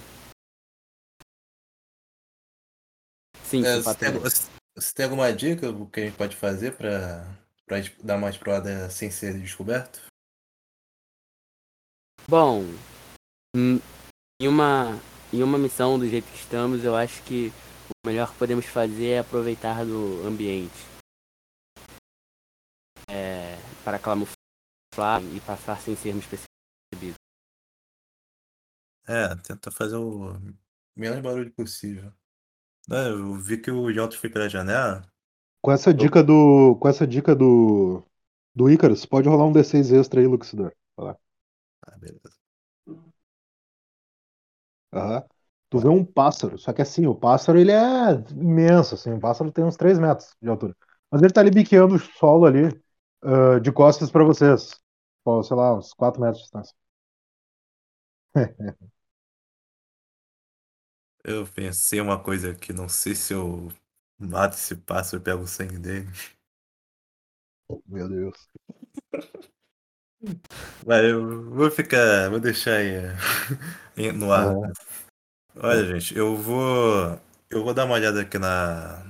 É, 3.64 3.74
sou 3.74 3.82
você, 3.82 3.98
tem, 3.98 4.12
você- 4.12 4.94
tem 4.94 5.04
alguma 5.04 5.32
dica 5.32 5.72
do 5.72 5.86
que 5.86 6.00
a 6.00 6.04
gente 6.04 6.16
pode 6.16 6.36
fazer 6.36 6.76
pra, 6.76 7.24
pra 7.66 7.78
dar 8.02 8.16
uma 8.16 8.30
explorada 8.30 8.88
sem 8.90 9.10
ser 9.10 9.38
descoberto? 9.40 10.00
Bom, 12.28 12.62
hum, 13.56 13.78
em 14.40 14.46
uma, 14.48 15.00
em 15.32 15.42
uma 15.42 15.56
missão 15.58 15.98
do 15.98 16.06
jeito 16.06 16.30
que 16.30 16.38
estamos, 16.38 16.84
eu 16.84 16.94
acho 16.94 17.22
que 17.24 17.50
o 18.04 18.06
melhor 18.06 18.30
que 18.32 18.38
podemos 18.38 18.66
fazer 18.66 19.06
é 19.12 19.18
aproveitar 19.20 19.84
do 19.84 20.26
ambiente. 20.26 20.76
É, 23.10 23.56
para 23.82 23.98
camuflar 23.98 25.22
e 25.34 25.40
passar 25.40 25.80
sem 25.80 25.96
sermos 25.96 26.26
percebidos. 26.26 27.16
É, 29.06 29.34
tenta 29.36 29.70
fazer 29.70 29.96
o 29.96 30.34
menos 30.94 31.20
barulho 31.22 31.50
possível. 31.52 32.12
Né, 32.88 33.08
Eu 33.10 33.34
vi 33.34 33.58
que 33.58 33.70
o 33.70 33.92
Jota 33.92 34.16
foi 34.16 34.30
pela 34.30 34.48
janela. 34.48 35.02
Com 35.62 35.72
essa 35.72 35.92
dica 35.94 36.22
do. 36.22 36.76
Com 36.80 36.88
essa 36.88 37.06
dica 37.06 37.34
do. 37.34 38.02
Do 38.54 38.70
Icarus, 38.70 39.06
pode 39.06 39.28
rolar 39.28 39.46
um 39.46 39.52
D6 39.52 39.92
extra 39.92 40.20
aí, 40.20 40.26
Luxidor. 40.26 40.72
Vai 40.96 41.06
lá. 41.08 41.16
Ah, 41.86 41.98
beleza. 41.98 42.36
Aham. 44.92 45.22
Tu 45.70 45.78
vê 45.78 45.88
um 45.88 46.02
pássaro, 46.04 46.56
só 46.58 46.72
que 46.72 46.80
assim, 46.80 47.06
o 47.06 47.14
pássaro 47.14 47.58
ele 47.58 47.70
é 47.72 48.12
imenso, 48.32 48.94
assim, 48.94 49.12
o 49.12 49.20
pássaro 49.20 49.52
tem 49.52 49.64
uns 49.64 49.76
3 49.76 49.98
metros 49.98 50.34
de 50.40 50.48
altura. 50.48 50.74
Mas 51.10 51.20
ele 51.22 51.30
tá 51.32 51.40
ali 51.42 51.50
biqueando 51.50 51.94
o 51.96 51.98
solo 51.98 52.46
ali, 52.46 52.68
ah, 53.22 53.58
de 53.60 53.70
costas 53.72 54.10
pra 54.10 54.24
vocês. 54.24 54.74
Pô, 55.24 55.42
sei 55.42 55.56
lá, 55.56 55.76
uns 55.76 55.92
4 55.92 56.20
metros 56.20 56.38
de 56.38 56.44
distância. 56.44 56.74
Eu 61.28 61.46
pensei 61.46 62.00
uma 62.00 62.18
coisa 62.18 62.52
aqui, 62.52 62.72
não 62.72 62.88
sei 62.88 63.14
se 63.14 63.34
eu 63.34 63.68
mato 64.18 64.54
esse 64.56 64.74
pássaro 64.76 65.20
e 65.22 65.24
pego 65.24 65.42
o 65.42 65.46
sangue 65.46 65.78
dele. 65.78 66.08
Meu 67.86 68.08
Deus. 68.08 68.48
Mas 70.86 71.04
eu 71.04 71.50
vou 71.50 71.70
ficar, 71.70 72.30
vou 72.30 72.40
deixar 72.40 72.76
aí 72.78 72.90
eh, 73.96 74.12
no 74.12 74.32
ar. 74.32 74.56
Aham. 74.56 74.72
Olha, 75.56 75.84
gente, 76.00 76.16
eu 76.16 76.36
vou, 76.36 77.20
eu 77.50 77.64
vou 77.64 77.74
dar 77.74 77.84
uma 77.84 77.94
olhada 77.94 78.22
aqui 78.22 78.38
na, 78.38 79.04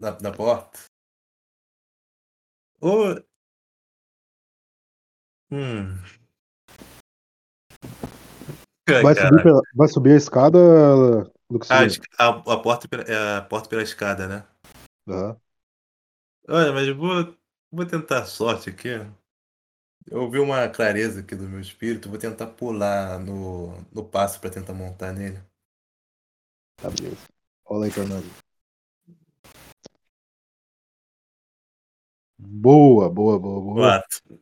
na, 0.00 0.18
na 0.20 0.32
porta. 0.32 0.80
Ô, 2.80 3.14
hum. 5.50 6.00
Ai, 8.96 9.02
Vai 9.02 9.14
subir, 9.14 9.42
pela- 9.42 9.62
vai 9.74 9.88
subir 9.88 10.12
a 10.12 10.16
escada, 10.16 10.58
Ah, 10.58 11.24
Luxidor? 11.50 11.86
es- 11.86 12.00
a, 12.18 12.28
a 12.28 12.56
porta 12.58 12.88
pela- 12.88 13.02
é 13.04 13.36
a 13.38 13.42
porta 13.42 13.68
pela 13.68 13.82
escada, 13.82 14.26
né? 14.26 14.44
Aham. 15.08 15.36
Olha, 16.48 16.72
mas 16.72 16.88
vou, 16.96 17.34
vou 17.70 17.86
tentar 17.86 18.24
sorte 18.26 18.70
aqui. 18.70 18.88
Eu 20.10 20.22
ouvi 20.22 20.38
uma 20.40 20.68
clareza 20.68 21.20
aqui 21.20 21.36
do 21.36 21.48
meu 21.48 21.60
espírito, 21.60 22.08
vou 22.08 22.18
tentar 22.18 22.46
pular 22.48 23.18
no, 23.20 23.80
no 23.92 24.04
passo 24.04 24.40
pra 24.40 24.50
tentar 24.50 24.72
montar 24.74 25.12
nele. 25.12 25.38
Tá, 26.76 26.90
beleza. 26.90 27.28
Rola 27.64 27.84
aí, 27.84 27.90
Fernando. 27.92 28.26
Boa, 32.38 33.08
boa, 33.08 33.38
boa, 33.38 33.60
boa. 33.60 33.74
Quatro. 33.76 34.40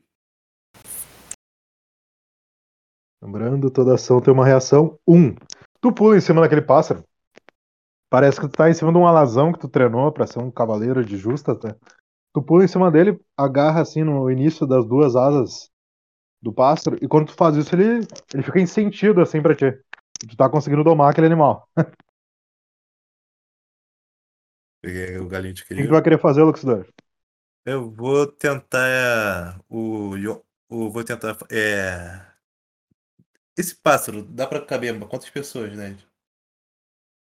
Lembrando, 3.20 3.70
toda 3.70 3.94
ação 3.94 4.20
tem 4.20 4.32
uma 4.32 4.46
reação. 4.46 4.98
Um. 5.06 5.34
Tu 5.80 5.92
pula 5.92 6.16
em 6.16 6.20
cima 6.20 6.40
daquele 6.40 6.62
pássaro. 6.62 7.04
Parece 8.10 8.40
que 8.40 8.48
tu 8.48 8.56
tá 8.56 8.70
em 8.70 8.74
cima 8.74 8.92
de 8.92 8.98
um 8.98 9.06
alazão 9.06 9.52
que 9.52 9.58
tu 9.58 9.68
treinou 9.68 10.10
pra 10.12 10.26
ser 10.26 10.38
um 10.38 10.50
cavaleiro 10.50 11.04
de 11.04 11.16
justa, 11.16 11.54
tá? 11.54 11.76
Tu 12.32 12.42
pula 12.42 12.64
em 12.64 12.68
cima 12.68 12.90
dele, 12.90 13.20
agarra 13.36 13.82
assim 13.82 14.02
no 14.02 14.30
início 14.30 14.66
das 14.66 14.86
duas 14.86 15.16
asas 15.16 15.70
do 16.40 16.52
pássaro, 16.52 16.96
e 17.02 17.08
quando 17.08 17.28
tu 17.28 17.34
faz 17.34 17.56
isso, 17.56 17.74
ele, 17.74 18.06
ele 18.34 18.42
fica 18.42 18.60
em 18.60 18.66
sentido 18.66 19.20
assim 19.20 19.42
pra 19.42 19.54
ti. 19.54 19.72
Tu 20.28 20.36
tá 20.36 20.48
conseguindo 20.48 20.84
domar 20.84 21.10
aquele 21.10 21.26
animal. 21.26 21.68
Peguei 24.80 25.18
o 25.18 25.28
galinho 25.28 25.54
de 25.54 25.62
O 25.62 25.66
que, 25.76 25.86
tu 25.86 25.88
querido. 25.88 25.90
vai 25.90 26.02
querer 26.02 26.20
fazer, 26.20 26.42
Luxidor? 26.42 26.86
Eu 27.64 27.90
vou 27.90 28.26
tentar. 28.26 28.88
é, 28.88 29.60
O, 29.68 30.12
o, 30.68 30.90
vou 30.90 31.04
tentar. 31.04 31.36
É... 31.50 32.37
Esse 33.58 33.74
pássaro, 33.74 34.22
dá 34.22 34.46
pra 34.46 34.64
caber 34.64 34.96
quantas 35.08 35.28
pessoas, 35.28 35.76
né? 35.76 35.96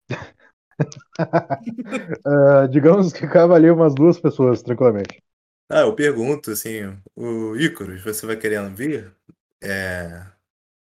Ah, 2.24 2.66
digamos 2.66 3.12
que 3.12 3.28
cabe 3.28 3.54
ali 3.54 3.70
umas 3.70 3.94
duas 3.94 4.18
pessoas, 4.18 4.62
tranquilamente. 4.62 5.22
Ah, 5.70 5.80
eu 5.80 5.94
pergunto 5.94 6.50
assim, 6.50 6.80
o 7.14 7.54
Ícaros, 7.56 8.02
você 8.02 8.26
vai 8.26 8.36
querendo 8.36 8.74
vir? 8.74 9.14
É. 9.62 10.26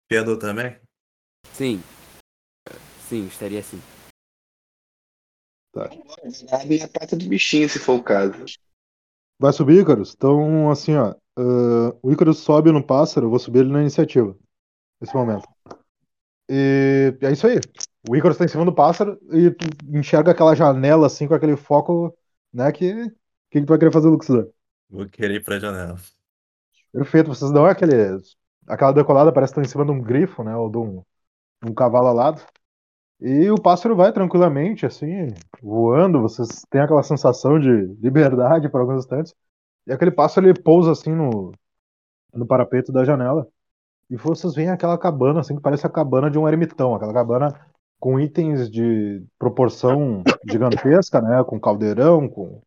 Pedro 0.08 0.38
também? 0.38 0.78
Sim. 1.54 1.82
Sim, 3.08 3.26
estaria 3.26 3.60
assim. 3.60 3.80
Abre 6.52 6.82
a 6.82 6.88
pata 6.88 7.16
do 7.16 7.26
bichinho, 7.26 7.68
se 7.68 7.78
for 7.78 7.94
o 7.94 8.02
caso. 8.02 8.44
Vai 9.38 9.54
subir, 9.54 9.80
Icarus? 9.80 10.12
Então, 10.14 10.70
assim, 10.70 10.94
ó. 10.96 11.14
ah, 11.38 11.96
o 12.02 12.12
Icarus 12.12 12.40
sobe 12.40 12.70
no 12.70 12.84
pássaro, 12.84 13.26
eu 13.26 13.30
vou 13.30 13.38
subir 13.38 13.60
ele 13.60 13.72
na 13.72 13.80
iniciativa. 13.80 14.36
Nesse 15.00 15.14
momento. 15.14 15.48
E 16.48 17.16
é 17.22 17.32
isso 17.32 17.46
aí. 17.46 17.58
O 18.08 18.16
Icarus 18.16 18.36
tá 18.36 18.44
em 18.44 18.48
cima 18.48 18.64
do 18.64 18.74
pássaro 18.74 19.18
e 19.30 19.50
tu 19.50 19.66
enxerga 19.96 20.32
aquela 20.32 20.54
janela 20.54 21.06
assim 21.06 21.28
com 21.28 21.34
aquele 21.34 21.56
foco, 21.56 22.16
né? 22.52 22.70
Que. 22.72 22.92
O 22.92 23.52
que, 23.52 23.60
que 23.60 23.66
tu 23.66 23.68
vai 23.68 23.78
querer 23.78 23.92
fazer, 23.92 24.08
Luxidor? 24.08 24.48
Vou 24.88 25.08
querer 25.08 25.36
ir 25.36 25.44
pra 25.44 25.58
janela. 25.58 25.96
Perfeito, 26.92 27.28
vocês 27.28 27.50
dão 27.52 27.64
aquele. 27.66 28.18
Aquela 28.66 28.92
decolada, 28.92 29.32
parece 29.32 29.52
que 29.52 29.60
estão 29.60 29.68
em 29.68 29.72
cima 29.72 29.84
de 29.84 29.90
um 29.90 30.02
grifo, 30.02 30.44
né? 30.44 30.56
Ou 30.56 30.70
de 30.70 30.78
um, 30.78 31.02
um 31.64 31.74
cavalo 31.74 32.08
alado. 32.08 32.42
E 33.20 33.50
o 33.50 33.60
pássaro 33.60 33.94
vai 33.94 34.12
tranquilamente, 34.12 34.86
assim, 34.86 35.28
voando. 35.62 36.20
Vocês 36.20 36.64
têm 36.70 36.80
aquela 36.80 37.02
sensação 37.02 37.58
de 37.60 37.68
liberdade 38.00 38.68
por 38.68 38.80
alguns 38.80 39.04
instantes. 39.04 39.34
E 39.86 39.92
aquele 39.92 40.10
pássaro 40.10 40.46
ele 40.46 40.60
pousa 40.60 40.92
assim 40.92 41.12
no, 41.12 41.52
no 42.32 42.46
parapeito 42.46 42.92
da 42.92 43.04
janela. 43.04 43.46
E 44.10 44.16
vocês 44.16 44.54
veem 44.54 44.70
aquela 44.70 44.98
cabana, 44.98 45.40
assim, 45.40 45.54
que 45.54 45.62
parece 45.62 45.86
a 45.86 45.90
cabana 45.90 46.30
de 46.30 46.38
um 46.38 46.48
ermitão. 46.48 46.94
Aquela 46.94 47.14
cabana 47.14 47.54
com 48.00 48.18
itens 48.18 48.68
de 48.68 49.24
proporção 49.38 50.22
gigantesca, 50.50 51.20
né? 51.20 51.44
Com 51.44 51.60
caldeirão, 51.60 52.28
com 52.28 52.60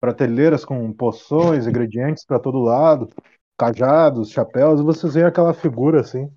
prateleiras 0.00 0.64
com 0.64 0.92
poções, 0.92 1.66
ingredientes 1.66 2.24
para 2.24 2.38
todo 2.38 2.58
lado, 2.60 3.08
cajados, 3.58 4.30
chapéus. 4.30 4.80
E 4.80 4.84
vocês 4.84 5.14
veem 5.14 5.26
aquela 5.26 5.52
figura, 5.52 6.00
assim, 6.00 6.30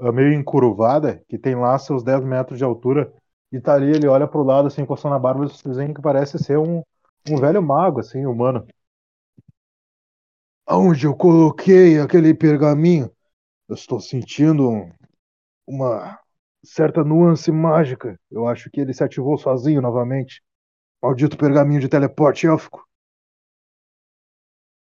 ah, 0.00 0.12
meio 0.12 0.32
encurvada, 0.34 1.22
que 1.28 1.38
tem 1.38 1.54
lá 1.54 1.78
seus 1.78 2.02
10 2.02 2.24
metros 2.24 2.58
de 2.58 2.64
altura. 2.64 3.12
E 3.52 3.60
tá 3.60 3.74
ali, 3.74 3.90
ele 3.90 4.08
olha 4.08 4.26
pro 4.26 4.42
lado, 4.42 4.66
assim, 4.68 4.82
encostando 4.82 5.14
a 5.14 5.18
barba, 5.18 5.44
e 5.44 5.48
vocês 5.48 5.76
veem 5.76 5.94
que 5.94 6.02
parece 6.02 6.38
ser 6.38 6.58
um, 6.58 6.82
um 7.30 7.36
velho 7.36 7.62
mago, 7.62 8.00
assim, 8.00 8.26
humano. 8.26 8.66
Aonde 10.66 11.06
eu 11.06 11.14
coloquei 11.14 12.00
aquele 12.00 12.34
pergaminho? 12.34 13.11
Eu 13.72 13.74
estou 13.74 13.98
sentindo 13.98 14.68
um- 14.68 14.92
uma 15.66 16.20
certa 16.62 17.02
nuance 17.02 17.50
mágica. 17.50 18.20
Eu 18.30 18.46
acho 18.46 18.68
que 18.70 18.78
ele 18.78 18.92
se 18.92 19.02
ativou 19.02 19.38
sozinho 19.38 19.80
novamente. 19.80 20.42
Maldito 21.02 21.38
pergaminho 21.38 21.80
de 21.80 21.88
teleporte 21.88 22.46
élfico. 22.46 22.86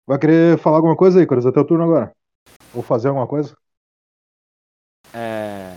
Vai 0.07 0.19
querer 0.19 0.59
falar 0.59 0.79
alguma 0.79 0.97
coisa 0.97 1.21
aí, 1.21 1.27
Coras? 1.27 1.45
É 1.45 1.53
teu 1.53 1.67
turno 1.67 1.85
agora. 1.85 2.17
Ou 2.75 2.83
fazer 2.83 3.09
alguma 3.09 3.29
coisa? 3.29 3.55
É. 5.13 5.77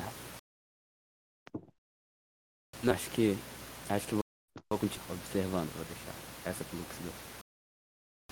Não, 2.81 2.93
acho 2.93 3.11
que. 3.11 3.35
Acho 3.89 4.07
que 4.07 4.15
vou, 4.15 4.23
vou 4.71 4.79
continuar 4.79 5.11
observando, 5.11 5.69
vou 5.75 5.83
deixar 5.83 6.49
essa 6.49 6.63
pro 6.63 6.77
Luxidor. 6.77 7.13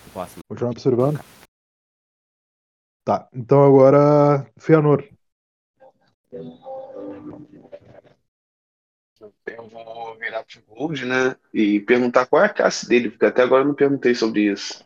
O 0.08 0.10
próximo. 0.12 0.39
Continuar 0.48 0.72
observando? 0.72 1.38
Tá, 3.10 3.28
então 3.34 3.65
agora. 3.65 4.45
Feanor. 4.60 5.04
Eu 6.32 6.43
vou 9.67 10.15
virar 10.19 10.43
pro 10.43 10.62
Gold, 10.67 11.06
né? 11.08 11.36
E 11.52 11.80
perguntar 11.80 12.28
qual 12.28 12.43
é 12.43 12.45
a 12.45 12.54
classe 12.54 12.88
dele, 12.88 13.10
porque 13.10 13.26
até 13.26 13.41
agora 13.41 13.63
eu 13.63 13.67
não 13.67 13.74
perguntei 13.74 14.13
sobre 14.13 14.52
isso. 14.52 14.86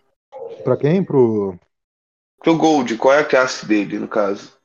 Pra 0.64 0.78
quem? 0.78 1.04
Pro. 1.04 1.60
Pro 2.40 2.56
Gold, 2.56 2.98
qual 2.98 3.14
é 3.14 3.20
a 3.20 3.28
classe 3.28 3.66
dele, 3.66 4.00
no 4.00 4.08
caso? 4.08 4.58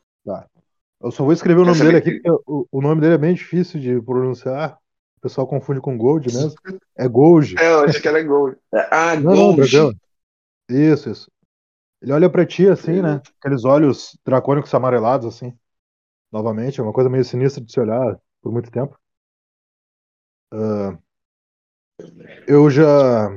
Eu 1.01 1.11
só 1.11 1.25
vou 1.25 1.33
escrever 1.33 1.61
o 1.61 1.65
Quer 1.65 1.71
nome 1.71 1.81
dele 1.85 1.97
aqui, 1.97 2.13
que- 2.13 2.21
porque 2.21 2.43
o, 2.47 2.65
o 2.71 2.81
nome 2.81 3.01
dele 3.01 3.15
é 3.15 3.19
bem 3.19 3.35
difícil 3.35 3.81
de 3.81 4.01
pronunciar. 4.01 4.79
O 5.17 5.21
pessoal 5.21 5.49
confunde 5.49 5.81
com 5.81 5.99
Gold 5.99 6.33
mesmo. 6.33 6.55
É 6.97 7.09
Gold. 7.09 7.57
É, 7.59 7.73
eu 7.73 7.81
achei 7.81 8.01
que 8.01 8.07
era 8.07 8.23
Gold. 8.23 8.57
Ah, 8.73 9.17
Não, 9.17 9.35
não, 9.35 9.57
Gold. 9.57 9.69
tranquilo. 9.69 9.97
Isso, 10.71 11.11
isso. 11.11 11.29
Ele 12.01 12.13
olha 12.13 12.31
pra 12.31 12.47
ti 12.47 12.69
assim, 12.69 13.03
né? 13.03 13.21
Aqueles 13.41 13.65
olhos 13.65 14.17
dracônicos 14.25 14.73
amarelados, 14.75 15.27
assim. 15.27 15.57
Novamente, 16.31 16.81
é 16.81 16.83
uma 16.83 16.93
coisa 16.93 17.11
meio 17.11 17.25
sinistra 17.25 17.65
de 17.65 17.73
se 17.73 17.81
olhar 17.81 18.19
por 18.43 18.53
muito 18.53 18.71
tempo. 18.71 18.99
Ah, 20.53 20.99
eu 22.47 22.71
já 22.71 23.29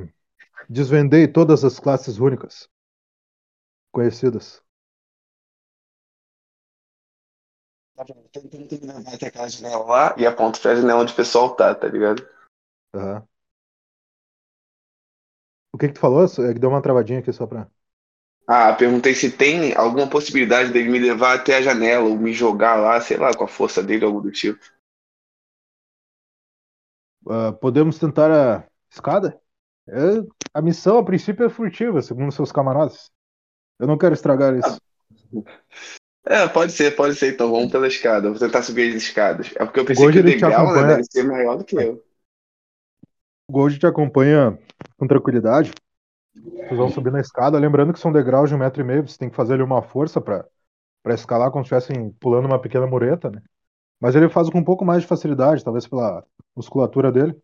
desvendei 0.68 1.28
todas 1.28 1.64
as 1.64 1.78
classes 1.78 2.18
rúnicas 2.18 2.68
conhecidas. 3.90 4.62
Tentando 8.32 8.66
terminar 8.66 8.98
até 9.14 9.26
aquela 9.26 9.48
janela 9.48 9.84
lá 9.84 10.14
e 10.18 10.26
aponto 10.26 10.60
pra 10.60 10.74
janela 10.74 11.02
onde 11.02 11.12
o 11.12 11.16
pessoal 11.16 11.54
tá, 11.54 11.74
tá 11.74 11.86
ligado? 11.88 12.26
Aham. 12.94 13.26
O 15.72 15.78
que 15.78 15.88
que 15.88 15.94
tu 15.94 16.00
falou? 16.00 16.24
É 16.24 16.52
que 16.54 16.58
deu 16.58 16.70
uma 16.70 16.82
travadinha 16.82 17.18
aqui 17.20 17.32
só 17.32 17.46
pra. 17.46 17.68
Ah, 18.46 18.72
perguntei 18.72 19.14
se 19.14 19.30
tem 19.30 19.74
alguma 19.76 20.08
possibilidade 20.08 20.72
dele 20.72 20.88
me 20.88 20.98
levar 20.98 21.36
até 21.36 21.56
a 21.56 21.62
janela 21.62 22.04
ou 22.08 22.18
me 22.18 22.32
jogar 22.32 22.76
lá, 22.76 23.00
sei 23.00 23.16
lá, 23.16 23.32
com 23.34 23.44
a 23.44 23.48
força 23.48 23.82
dele, 23.82 24.04
algo 24.04 24.20
do 24.20 24.32
tipo. 24.32 24.60
Ah, 27.28 27.52
podemos 27.52 27.98
tentar 27.98 28.30
a 28.30 28.64
escada? 28.90 29.40
É, 29.88 30.22
a 30.54 30.60
missão, 30.60 30.98
a 30.98 31.04
princípio, 31.04 31.46
é 31.46 31.50
furtiva, 31.50 32.02
segundo 32.02 32.32
seus 32.32 32.52
camaradas. 32.52 33.10
Eu 33.78 33.86
não 33.86 33.98
quero 33.98 34.14
estragar 34.14 34.56
isso. 34.56 34.80
É, 36.24 36.46
pode 36.46 36.70
ser, 36.70 36.94
pode 36.94 37.16
ser, 37.16 37.34
então 37.34 37.50
vamos 37.50 37.72
pela 37.72 37.88
escada. 37.88 38.30
Vou 38.30 38.38
tentar 38.38 38.62
subir 38.62 38.90
as 38.90 39.02
escadas. 39.02 39.50
É 39.56 39.64
porque 39.64 39.80
eu 39.80 39.84
pensei 39.84 40.04
Gold, 40.04 40.22
que 40.22 40.28
o 40.28 40.32
degrau, 40.32 40.72
né, 40.72 40.86
deve 40.86 41.04
ser 41.04 41.24
maior 41.24 41.56
do 41.56 41.64
que 41.64 41.74
eu. 41.74 42.00
O 43.48 43.52
Gold 43.52 43.76
te 43.76 43.86
acompanha 43.88 44.56
com 44.96 45.08
tranquilidade. 45.08 45.72
Vocês 46.34 46.76
vão 46.76 46.88
subir 46.88 47.12
na 47.12 47.20
escada, 47.20 47.58
lembrando 47.58 47.92
que 47.92 47.98
são 47.98 48.12
degraus 48.12 48.48
de 48.48 48.54
um 48.54 48.58
metro 48.58 48.80
e 48.80 48.84
meio, 48.84 49.06
você 49.06 49.18
tem 49.18 49.28
que 49.28 49.36
fazer 49.36 49.54
ali 49.54 49.62
uma 49.62 49.82
força 49.82 50.20
para 50.20 50.44
escalar 51.08 51.50
como 51.50 51.64
se 51.64 51.74
estivessem 51.74 52.10
pulando 52.12 52.46
uma 52.46 52.60
pequena 52.60 52.86
mureta, 52.86 53.30
né? 53.30 53.42
Mas 54.00 54.16
ele 54.16 54.28
faz 54.28 54.48
com 54.50 54.58
um 54.58 54.64
pouco 54.64 54.84
mais 54.84 55.02
de 55.02 55.08
facilidade, 55.08 55.62
talvez 55.62 55.86
pela 55.86 56.24
musculatura 56.56 57.12
dele. 57.12 57.36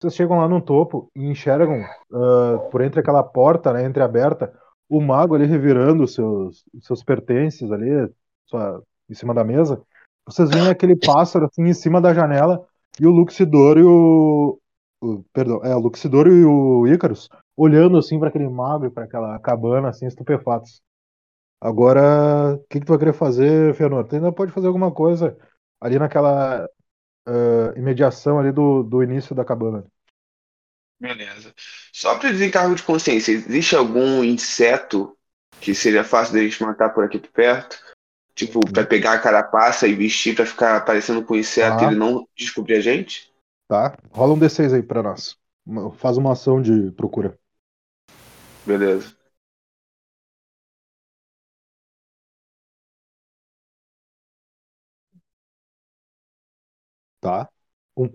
Vocês 0.00 0.14
chegam 0.14 0.38
lá 0.38 0.48
no 0.48 0.62
topo 0.62 1.10
e 1.14 1.26
enxergam 1.26 1.82
ah, 2.12 2.58
por 2.70 2.80
entre 2.80 3.00
aquela 3.00 3.22
porta, 3.22 3.72
né, 3.72 3.84
entreaberta, 3.84 4.52
o 4.88 5.00
mago 5.00 5.34
ali 5.34 5.46
revirando 5.46 6.06
seus, 6.08 6.64
seus 6.80 7.02
pertences 7.02 7.70
ali, 7.70 8.10
sua, 8.46 8.82
em 9.08 9.14
cima 9.14 9.34
da 9.34 9.44
mesa. 9.44 9.82
Vocês 10.26 10.50
veem 10.50 10.68
aquele 10.68 10.96
pássaro 10.96 11.46
assim 11.46 11.64
em 11.64 11.74
cima 11.74 12.00
da 12.00 12.14
janela 12.14 12.64
e 13.00 13.06
o 13.06 13.10
Luxidor 13.10 13.78
e 13.78 13.82
o 13.82 14.59
perdão, 15.32 15.60
é 15.64 15.74
o 15.74 15.78
Luxidor 15.78 16.26
e 16.28 16.44
o 16.44 16.86
Ícaros 16.86 17.28
olhando 17.56 17.98
assim 17.98 18.18
para 18.18 18.28
aquele 18.28 18.48
mago 18.48 18.86
e 18.86 18.90
para 18.90 19.04
aquela 19.04 19.38
cabana 19.38 19.88
assim 19.88 20.06
estupefatos. 20.06 20.80
Agora, 21.60 22.54
o 22.54 22.64
que, 22.70 22.80
que 22.80 22.86
tu 22.86 22.90
vai 22.90 22.98
querer 22.98 23.12
fazer, 23.12 23.74
Fernando? 23.74 24.08
Tu 24.08 24.16
ainda 24.16 24.32
pode 24.32 24.50
fazer 24.52 24.66
alguma 24.66 24.90
coisa 24.92 25.36
ali 25.80 25.98
naquela 25.98 26.66
ah, 27.26 27.72
imediação 27.76 28.38
ali 28.38 28.50
do, 28.50 28.82
do 28.82 29.02
início 29.02 29.34
da 29.34 29.44
cabana. 29.44 29.84
Beleza. 30.98 31.54
Só 31.92 32.18
para 32.18 32.30
desencargo 32.30 32.74
de 32.74 32.82
consciência, 32.82 33.32
existe 33.32 33.74
algum 33.74 34.22
inseto 34.22 35.16
que 35.60 35.74
seria 35.74 36.04
fácil 36.04 36.34
deles 36.34 36.58
matar 36.58 36.90
por 36.90 37.04
aqui 37.04 37.18
por 37.18 37.30
perto? 37.30 37.78
Tipo, 38.34 38.60
pra 38.72 38.84
pegar 38.84 39.14
a 39.14 39.18
carapaça 39.18 39.86
e 39.86 39.94
vestir 39.94 40.34
pra 40.34 40.46
ficar 40.46 40.84
parecendo 40.84 41.22
com 41.22 41.34
o 41.34 41.38
inseto 41.38 41.82
e 41.82 41.84
Ah. 41.84 41.88
ele 41.88 41.96
não 41.96 42.26
descobrir 42.36 42.74
a 42.76 42.80
gente? 42.80 43.29
tá? 43.70 43.96
Rola 44.10 44.34
um 44.34 44.38
D6 44.38 44.72
aí 44.72 44.82
pra 44.82 45.00
nós. 45.00 45.38
Faz 45.98 46.16
uma 46.16 46.32
ação 46.32 46.60
de 46.60 46.90
procura. 46.90 47.38
Beleza. 48.66 49.14
Tá. 57.20 57.48
Um. 57.96 58.08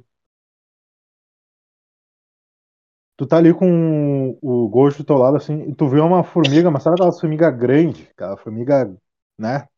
Tu 3.17 3.25
tá 3.25 3.37
ali 3.37 3.53
com 3.53 4.37
o 4.41 4.67
gosto 4.67 4.97
do 4.97 5.05
teu 5.05 5.15
lado, 5.15 5.37
assim, 5.37 5.69
e 5.69 5.73
tu 5.73 5.87
vê 5.87 6.01
uma 6.01 6.21
formiga, 6.21 6.69
mas 6.69 6.83
sabe 6.83 6.95
aquela 6.95 7.13
formiga 7.13 7.49
grande, 7.49 8.09
aquela 8.11 8.35
formiga, 8.35 8.93
né, 9.39 9.69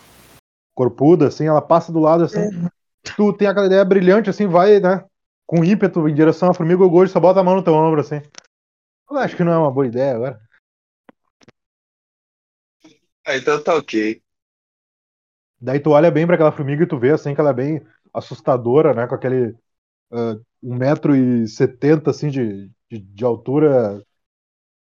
corpuda, 0.74 1.28
assim, 1.28 1.46
ela 1.46 1.62
passa 1.62 1.92
do 1.92 2.00
lado, 2.00 2.24
assim, 2.24 2.40
é. 2.40 2.50
tu 3.16 3.32
tem 3.34 3.48
aquela 3.48 3.68
ideia 3.68 3.86
brilhante, 3.86 4.28
assim, 4.28 4.48
vai, 4.48 4.80
né, 4.80 5.06
com 5.48 5.64
ímpeto 5.64 6.08
em 6.08 6.14
direção 6.14 6.50
à 6.50 6.54
formiga, 6.54 6.84
o 6.84 6.90
Gojo 6.90 7.12
só 7.12 7.20
bota 7.20 7.40
a 7.40 7.44
mão 7.44 7.56
no 7.56 7.64
teu 7.64 7.74
ombro, 7.74 8.02
assim. 8.02 8.22
Eu 9.10 9.18
acho 9.18 9.36
que 9.36 9.44
não 9.44 9.54
é 9.54 9.58
uma 9.58 9.72
boa 9.72 9.88
ideia 9.88 10.16
agora. 10.16 10.40
Ah, 13.26 13.36
então 13.38 13.62
tá 13.64 13.76
ok. 13.76 14.22
Daí 15.60 15.80
tu 15.80 15.92
olha 15.92 16.12
bem 16.12 16.26
pra 16.26 16.36
aquela 16.36 16.52
formiga 16.52 16.84
e 16.84 16.88
tu 16.88 17.00
vê, 17.00 17.12
assim, 17.12 17.34
que 17.34 17.42
ela 17.42 17.50
é 17.52 17.54
bem 17.54 17.82
assustadora, 18.14 18.94
né? 18.94 19.08
Com 19.08 19.16
aquele 19.16 19.52
uh, 20.12 20.46
1,70m, 20.62 22.10
assim, 22.10 22.30
de, 22.30 22.70
de, 22.90 23.00
de 23.00 23.26
altura 23.26 24.04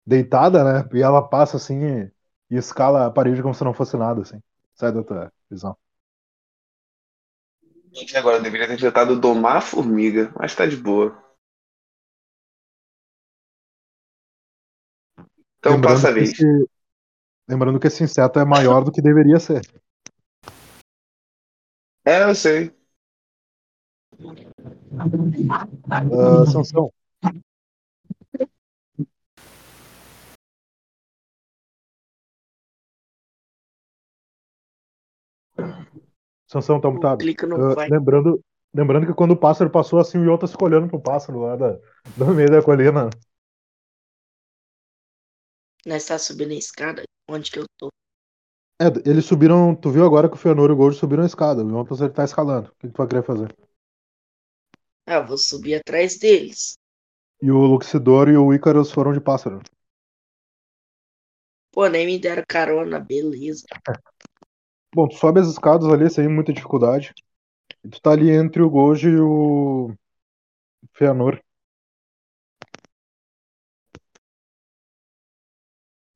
deitada, 0.06 0.64
né? 0.64 0.90
E 0.94 1.02
ela 1.02 1.22
passa, 1.22 1.58
assim, 1.58 1.84
e, 1.84 2.12
e 2.52 2.58
escala 2.58 3.08
a 3.08 3.12
parede 3.12 3.42
como 3.42 3.54
se 3.54 3.64
não 3.64 3.74
fosse 3.74 3.98
nada, 3.98 4.22
assim. 4.22 4.40
Sai 4.76 4.92
da 4.94 5.04
tua 5.04 5.34
visão. 5.50 5.78
E 7.94 8.16
agora 8.16 8.38
eu 8.38 8.42
deveria 8.42 8.68
ter 8.68 8.80
tentado 8.80 9.20
domar 9.20 9.58
a 9.58 9.62
formiga, 9.62 10.34
mas 10.40 10.56
tá 10.56 10.66
de 10.66 10.78
boa. 10.78 11.22
Então 15.60 15.80
passa 15.82 16.08
a 16.08 16.12
vez. 16.12 16.32
esse, 16.32 16.46
lembrando 17.48 17.80
que 17.80 17.88
esse 17.88 18.04
inseto 18.04 18.40
é 18.40 18.46
maior 18.46 18.84
do 18.84 18.92
que 18.92 19.02
deveria 19.02 19.40
ser. 19.40 19.62
É, 22.06 22.24
eu 22.24 22.34
sei. 22.34 22.74
Uh, 26.10 26.46
Sansão. 26.48 26.92
Sansão 36.52 36.82
tá 36.82 36.92
mutado. 36.92 37.20
Clica 37.20 37.48
no 37.48 37.56
Uh, 37.56 37.76
vai. 37.76 37.88
lembrando, 37.88 38.44
lembrando 38.74 39.08
que 39.08 39.14
quando 39.14 39.32
o 39.32 39.38
pássaro 39.38 39.70
passou 39.70 40.00
assim, 40.00 40.18
o 40.18 40.26
Yota 40.26 40.48
ficou 40.48 40.68
olhando 40.68 40.90
pro 40.90 41.00
pássaro 41.00 41.40
lá 41.40 41.56
da, 41.56 41.80
do 42.18 42.26
meio 42.36 42.52
da 42.52 42.62
colina. 42.62 43.10
Nós 45.86 46.06
tá 46.06 46.20
subindo 46.20 46.52
a 46.52 46.56
escada. 46.56 47.04
Onde 47.30 47.50
que 47.50 47.58
eu 47.58 47.66
tô? 47.78 47.88
É, 48.82 48.88
eles 49.10 49.24
subiram. 49.24 49.74
Tu 49.74 49.90
viu 49.92 50.06
agora 50.06 50.28
que 50.28 50.36
o 50.36 50.38
Fëanor 50.38 50.70
e 50.70 50.74
o 50.74 50.76
Gold 50.76 50.98
subiram 50.98 51.24
a 51.24 51.26
escada. 51.26 51.64
O 51.64 52.04
ele 52.04 52.10
tá 52.10 52.26
escalando. 52.26 52.68
O 52.68 52.76
que, 52.80 52.88
que 52.88 52.94
tu 52.94 52.98
vai 52.98 53.08
querer 53.08 53.24
fazer? 53.24 53.56
Ah, 55.08 55.16
eu 55.16 55.28
vou 55.28 55.38
subir 55.38 55.76
atrás 55.76 56.20
deles. 56.20 56.74
E 57.42 57.50
o 57.50 57.60
Luxidor 57.60 58.28
e 58.28 58.36
o 58.36 58.54
Icarus 58.54 58.92
foram 58.92 59.14
de 59.14 59.22
pássaro. 59.22 59.62
Pô, 61.72 61.88
nem 61.88 62.06
me 62.06 62.20
deram 62.20 62.44
carona, 62.46 63.00
beleza. 63.00 63.66
Bom, 64.94 65.08
tu 65.08 65.16
sobe 65.16 65.40
as 65.40 65.48
escadas 65.48 65.88
ali 65.88 66.10
sem 66.10 66.28
muita 66.28 66.52
dificuldade. 66.52 67.14
E 67.84 67.90
tu 67.90 68.02
tá 68.02 68.12
ali 68.12 68.30
entre 68.30 68.62
o 68.62 68.70
Gojo 68.70 69.10
e 69.10 69.20
o 69.20 69.94
Fëanor. 70.94 71.42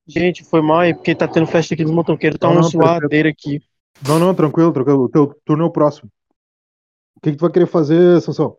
Gente, 0.08 0.44
foi 0.44 0.62
mal 0.62 0.80
aí, 0.80 0.94
porque 0.94 1.16
tá 1.16 1.28
tendo 1.28 1.48
festa 1.48 1.74
aqui 1.74 1.84
dos 1.84 1.94
motoqueiros, 1.94 2.38
tá 2.38 2.48
Não, 2.48 2.56
uma 2.56 2.64
não, 2.64 2.70
suadeira 2.70 3.30
aqui. 3.30 3.60
Não, 4.08 4.20
não, 4.20 4.36
tranquilo, 4.36 4.72
tranquilo. 4.72 5.04
O 5.04 5.10
teu 5.10 5.34
turno 5.46 5.64
é 5.64 5.68
o 5.68 5.72
próximo. 5.72 6.12
O 7.18 7.22
que, 7.22 7.32
que 7.32 7.38
tu 7.38 7.42
vai 7.42 7.52
querer 7.52 7.68
fazer, 7.68 8.22
Sansão? 8.22 8.58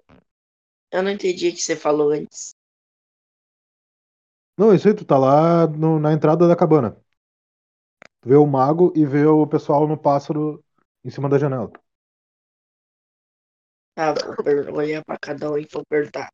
Eu 0.90 1.02
não 1.02 1.10
entendi 1.10 1.48
o 1.48 1.52
que 1.52 1.62
você 1.62 1.76
falou 1.76 2.10
antes. 2.10 2.54
Não, 4.58 4.74
isso 4.74 4.88
aí, 4.88 4.94
tu 4.94 5.04
tá 5.04 5.18
lá 5.18 5.66
no- 5.66 5.98
na 6.00 6.12
entrada 6.12 6.48
da 6.48 6.56
cabana. 6.56 6.96
Vê 8.26 8.36
o 8.36 8.46
mago 8.46 8.92
e 8.94 9.06
vê 9.06 9.24
o 9.26 9.46
pessoal 9.46 9.88
no 9.88 9.96
pássaro 9.96 10.62
em 11.04 11.10
cima 11.10 11.28
da 11.30 11.38
janela. 11.38 11.70
Ah, 13.96 14.14
vou 14.14 14.76
olhar 14.78 15.04
pra 15.04 15.18
cada 15.18 15.50
um 15.52 15.58
e 15.58 15.66
vou 15.70 15.84
perguntar. 15.86 16.28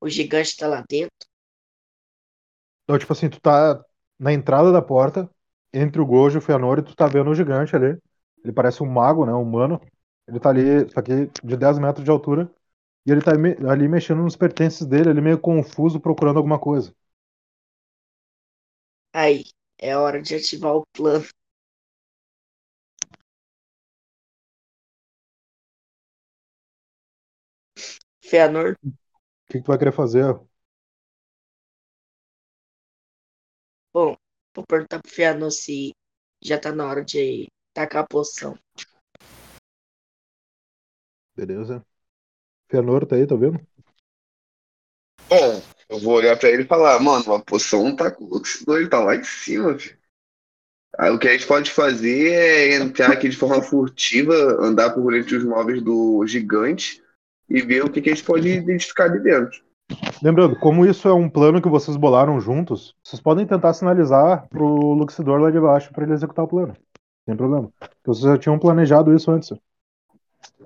O 0.00 0.08
gigante 0.08 0.56
tá 0.56 0.66
lá 0.66 0.82
dentro? 0.88 1.26
Então, 2.84 2.98
tipo 2.98 3.12
assim, 3.12 3.28
tu 3.28 3.40
tá 3.40 3.82
na 4.18 4.32
entrada 4.32 4.72
da 4.72 4.80
porta, 4.82 5.28
entre 5.72 6.00
o 6.00 6.06
Gojo 6.06 6.36
e 6.36 6.38
o 6.38 6.42
Fëanor, 6.42 6.78
e 6.78 6.82
tu 6.82 6.94
tá 6.94 7.06
vendo 7.06 7.30
o 7.30 7.34
gigante 7.34 7.74
ali. 7.74 7.98
Ele 8.44 8.52
parece 8.52 8.82
um 8.82 8.86
mago, 8.86 9.26
né? 9.26 9.32
Um 9.32 9.42
humano. 9.42 9.80
Ele 10.26 10.38
tá 10.40 10.50
ali, 10.50 10.88
só 10.90 11.02
que 11.02 11.26
de 11.42 11.56
10 11.56 11.78
metros 11.78 12.04
de 12.04 12.10
altura. 12.10 12.50
E 13.06 13.12
ele 13.12 13.22
tá 13.22 13.32
ali 13.32 13.88
mexendo 13.88 14.22
nos 14.22 14.36
pertences 14.36 14.86
dele, 14.86 15.10
ele 15.10 15.20
meio 15.22 15.38
confuso, 15.40 16.00
procurando 16.00 16.38
alguma 16.38 16.58
coisa. 16.60 16.94
Aí, 19.12 19.44
é 19.78 19.96
hora 19.96 20.20
de 20.20 20.34
ativar 20.34 20.74
o 20.76 20.84
plano. 20.92 21.26
Fëanor, 28.20 28.76
O 28.84 29.52
que, 29.52 29.58
que 29.58 29.64
tu 29.64 29.68
vai 29.68 29.78
querer 29.78 29.92
fazer? 29.92 30.24
bom, 33.92 34.14
vou 34.54 34.64
perguntar 34.64 35.00
pro 35.02 35.10
Fëanor 35.12 35.50
se 35.50 35.92
já 36.42 36.58
tá 36.58 36.70
na 36.72 36.86
hora 36.86 37.04
de 37.04 37.48
tacar 37.74 38.04
a 38.04 38.06
poção. 38.06 38.56
Beleza? 41.34 41.84
Fëanor 42.70 43.06
tá 43.06 43.16
aí, 43.16 43.26
tá 43.26 43.36
vendo? 43.36 43.60
Bom, 45.28 45.60
eu 45.88 45.98
vou 46.00 46.14
olhar 46.14 46.36
pra 46.36 46.48
ele 46.48 46.62
e 46.62 46.66
falar, 46.66 46.98
mano, 47.00 47.34
a 47.34 47.40
poção 47.40 47.94
tá 47.94 48.10
com 48.10 48.24
o 48.24 48.28
Luxidor, 48.28 48.78
ele 48.78 48.88
tá 48.88 48.98
lá 48.98 49.16
em 49.16 49.24
cima, 49.24 49.78
filho. 49.78 49.96
Aí 50.98 51.10
o 51.10 51.18
que 51.18 51.28
a 51.28 51.32
gente 51.32 51.46
pode 51.46 51.70
fazer 51.70 52.32
é 52.32 52.74
entrar 52.76 53.12
aqui 53.12 53.28
de 53.28 53.36
forma 53.36 53.60
furtiva, 53.60 54.34
andar 54.60 54.90
por 54.90 55.14
entre 55.14 55.36
os 55.36 55.44
móveis 55.44 55.82
do 55.82 56.26
gigante 56.26 57.02
e 57.48 57.60
ver 57.60 57.84
o 57.84 57.90
que, 57.90 58.00
que 58.00 58.10
a 58.10 58.14
gente 58.14 58.24
pode 58.24 58.48
identificar 58.48 59.04
ali 59.04 59.20
dentro. 59.20 59.62
Lembrando, 60.22 60.56
como 60.56 60.86
isso 60.86 61.06
é 61.06 61.12
um 61.12 61.28
plano 61.28 61.60
que 61.60 61.68
vocês 61.68 61.96
bolaram 61.96 62.40
juntos, 62.40 62.94
vocês 63.04 63.20
podem 63.20 63.46
tentar 63.46 63.74
sinalizar 63.74 64.48
pro 64.48 64.94
Luxidor 64.94 65.40
lá 65.40 65.50
de 65.50 65.60
baixo 65.60 65.92
pra 65.92 66.04
ele 66.04 66.14
executar 66.14 66.44
o 66.44 66.48
plano. 66.48 66.74
Sem 67.26 67.36
problema. 67.36 67.70
Porque 67.78 67.94
vocês 68.04 68.24
já 68.24 68.38
tinham 68.38 68.58
planejado 68.58 69.14
isso 69.14 69.30
antes. 69.30 69.52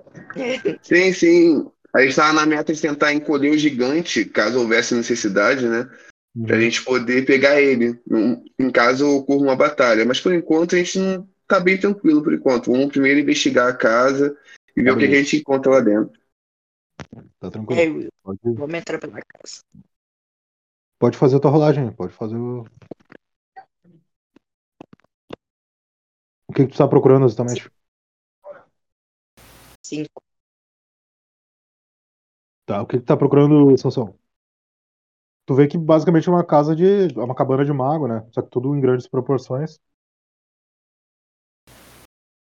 Sim, 0.81 1.13
sim. 1.13 1.71
A 1.93 1.99
gente 1.99 2.11
estava 2.11 2.33
na 2.33 2.45
meta 2.45 2.73
de 2.73 2.81
tentar 2.81 3.13
encolher 3.13 3.51
o 3.51 3.57
gigante, 3.57 4.25
caso 4.25 4.59
houvesse 4.59 4.95
necessidade, 4.95 5.67
né? 5.67 5.89
Pra 6.45 6.59
gente 6.59 6.83
poder 6.83 7.25
pegar 7.25 7.61
ele, 7.61 7.99
em 8.57 8.71
caso 8.71 9.17
ocorra 9.17 9.41
uma 9.43 9.55
batalha. 9.55 10.05
Mas 10.05 10.19
por 10.19 10.33
enquanto 10.33 10.75
a 10.75 10.77
gente 10.77 10.97
não 10.97 11.27
tá 11.45 11.59
bem 11.59 11.77
tranquilo 11.77 12.23
por 12.23 12.33
enquanto. 12.33 12.71
Vamos 12.71 12.91
primeiro 12.91 13.19
investigar 13.19 13.67
a 13.67 13.75
casa 13.75 14.37
e 14.75 14.81
ver 14.81 14.91
o 14.91 14.97
que, 14.97 15.07
que 15.07 15.15
a 15.15 15.17
gente 15.17 15.37
encontra 15.37 15.73
lá 15.73 15.81
dentro. 15.81 16.17
Tá 17.39 17.51
tranquilo. 17.51 17.97
Will, 17.97 18.09
Pode, 18.23 18.39
vamos 18.43 18.73
entrar 18.75 18.99
pela 18.99 19.19
casa. 19.21 19.61
pode 20.97 21.17
fazer 21.17 21.35
a 21.35 21.39
tua 21.39 21.51
rolagem, 21.51 21.91
pode 21.91 22.13
fazer 22.13 22.37
o. 22.37 22.65
O 26.47 26.53
que, 26.53 26.65
que 26.65 26.71
tu 26.71 26.77
tá 26.77 26.87
procurando 26.87 27.25
exatamente? 27.25 27.69
Cinco. 29.83 30.23
Tá, 32.65 32.81
o 32.81 32.85
que, 32.87 32.99
que 32.99 33.05
tá 33.05 33.17
procurando, 33.17 33.77
Sansão? 33.77 34.17
Tu 35.45 35.55
vê 35.55 35.67
que 35.67 35.77
basicamente 35.77 36.29
é 36.29 36.31
uma 36.31 36.45
casa 36.45 36.75
de. 36.75 37.13
é 37.13 37.23
uma 37.23 37.35
cabana 37.35 37.65
de 37.65 37.73
mago, 37.73 38.07
né? 38.07 38.25
Só 38.31 38.41
que 38.41 38.49
tudo 38.49 38.75
em 38.75 38.79
grandes 38.79 39.07
proporções. 39.07 39.79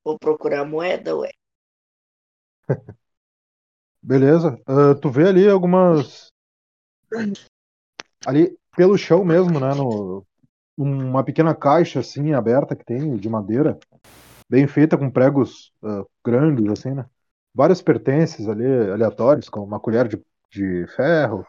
Vou 0.04 0.18
procurar 0.18 0.64
moeda, 0.64 1.16
ué. 1.16 1.30
Beleza. 4.02 4.60
Ah, 4.66 4.94
tu 4.94 5.10
vê 5.10 5.28
ali 5.28 5.48
algumas. 5.48 6.32
Ali 8.26 8.56
pelo 8.76 8.96
chão 8.96 9.24
mesmo, 9.24 9.58
né? 9.58 9.74
No... 9.74 10.26
Uma 10.76 11.22
pequena 11.24 11.54
caixa 11.54 12.00
assim 12.00 12.32
aberta 12.32 12.74
que 12.74 12.84
tem 12.84 13.16
de 13.16 13.28
madeira, 13.28 13.78
bem 14.50 14.66
feita 14.66 14.98
com 14.98 15.10
pregos 15.10 15.72
ah, 15.82 16.04
grandes, 16.24 16.70
assim, 16.70 16.94
né? 16.94 17.06
Vários 17.54 17.80
pertences 17.80 18.48
ali 18.48 18.66
aleatórios, 18.90 19.48
como 19.48 19.64
uma 19.64 19.78
colher 19.78 20.08
de, 20.08 20.20
de 20.50 20.86
ferro, 20.96 21.46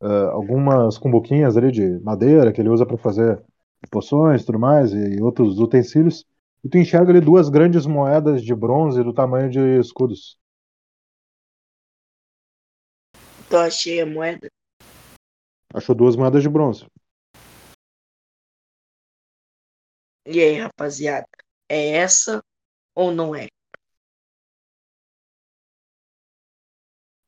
ah, 0.00 0.30
algumas 0.32 0.96
cumbuquinhas 0.96 1.56
ali 1.56 1.72
de 1.72 1.98
madeira 2.00 2.52
que 2.52 2.60
ele 2.60 2.68
usa 2.68 2.86
para 2.86 2.96
fazer 2.96 3.42
poções 3.90 4.42
e 4.42 4.46
tudo 4.46 4.58
mais, 4.58 4.92
e 4.92 5.20
outros 5.20 5.58
utensílios. 5.58 6.24
E 6.64 6.68
tu 6.68 6.78
enxerga 6.78 7.10
ali 7.10 7.20
duas 7.20 7.48
grandes 7.48 7.86
moedas 7.86 8.42
de 8.42 8.54
bronze 8.54 9.02
do 9.02 9.12
tamanho 9.12 9.50
de 9.50 9.78
escudos. 9.78 10.38
Então 13.46 13.60
achei 13.60 14.00
a 14.00 14.06
moeda. 14.06 14.48
Achou 15.72 15.94
duas 15.94 16.16
moedas 16.16 16.42
de 16.42 16.48
bronze. 16.48 16.86
E 20.26 20.40
aí, 20.40 20.58
rapaziada? 20.58 21.26
É 21.68 21.96
essa 21.96 22.42
ou 22.94 23.10
não 23.10 23.34
é? 23.34 23.48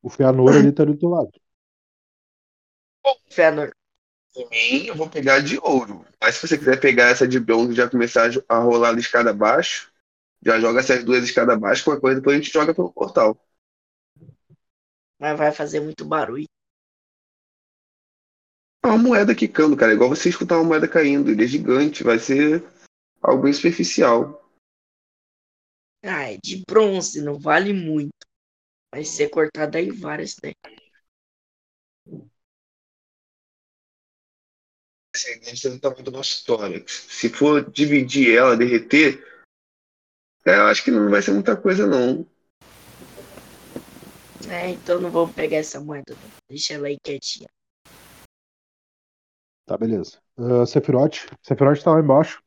O 0.01 0.09
Feanor 0.09 0.55
ali 0.55 0.71
tá 0.71 0.83
do 0.83 0.97
teu 0.97 1.09
lado. 1.09 1.31
Fëanor. 3.29 3.71
Por 4.33 4.49
mim, 4.49 4.85
eu 4.85 4.95
vou 4.95 5.09
pegar 5.09 5.39
de 5.39 5.59
ouro. 5.59 6.05
Mas 6.21 6.35
se 6.35 6.47
você 6.47 6.57
quiser 6.57 6.79
pegar 6.79 7.09
essa 7.09 7.27
de 7.27 7.39
bronze 7.39 7.73
e 7.73 7.75
já 7.75 7.89
começar 7.89 8.29
a 8.47 8.59
rolar 8.59 8.93
de 8.93 9.01
escada 9.01 9.31
abaixo, 9.31 9.91
já 10.43 10.59
joga 10.59 10.79
essas 10.79 11.03
duas 11.03 11.23
escadas 11.23 11.55
abaixo, 11.55 11.83
qualquer 11.83 12.01
coisa 12.01 12.19
depois 12.19 12.35
a 12.35 12.39
gente 12.41 12.51
joga 12.51 12.73
pelo 12.73 12.91
portal. 12.91 13.37
Mas 15.19 15.37
vai 15.37 15.51
fazer 15.51 15.81
muito 15.81 16.05
barulho. 16.05 16.47
É 18.83 18.87
uma 18.87 18.97
moeda 18.97 19.35
quicando, 19.35 19.77
cara. 19.77 19.91
É 19.91 19.95
igual 19.95 20.09
você 20.09 20.29
escutar 20.29 20.55
uma 20.57 20.63
moeda 20.63 20.87
caindo. 20.87 21.29
Ele 21.29 21.43
é 21.43 21.47
gigante, 21.47 22.03
vai 22.03 22.17
ser 22.17 22.63
algo 23.21 23.43
bem 23.43 23.53
superficial. 23.53 24.41
Ah, 26.03 26.31
é 26.31 26.37
de 26.43 26.63
bronze, 26.67 27.21
não 27.21 27.37
vale 27.37 27.73
muito. 27.73 28.30
Vai 28.93 29.05
ser 29.05 29.29
cortado 29.29 29.77
aí 29.77 29.89
várias, 29.89 30.35
né? 30.43 30.51
Gente 35.15 35.61
tem 35.61 35.71
o 35.73 35.79
tamanho 35.79 36.03
do 36.03 36.11
nosso 36.11 36.45
tórax. 36.45 36.91
Se 37.09 37.29
for 37.29 37.69
dividir 37.69 38.35
ela, 38.35 38.55
derreter, 38.55 39.23
é, 40.45 40.55
eu 40.55 40.67
acho 40.67 40.83
que 40.83 40.91
não 40.91 41.09
vai 41.09 41.21
ser 41.21 41.31
muita 41.31 41.55
coisa, 41.55 41.85
não. 41.85 42.25
É, 44.49 44.69
então 44.69 44.99
não 44.99 45.11
vamos 45.11 45.35
pegar 45.35 45.57
essa 45.57 45.79
moeda. 45.79 46.13
não. 46.13 46.31
Deixa 46.49 46.73
ela 46.73 46.87
aí 46.87 46.97
quietinha. 47.01 47.47
Tá, 49.65 49.77
beleza. 49.77 50.21
Uh, 50.37 50.65
Sephiroth. 50.65 51.27
Sephiroth 51.41 51.83
tá 51.83 51.91
lá 51.91 51.99
embaixo. 51.99 52.41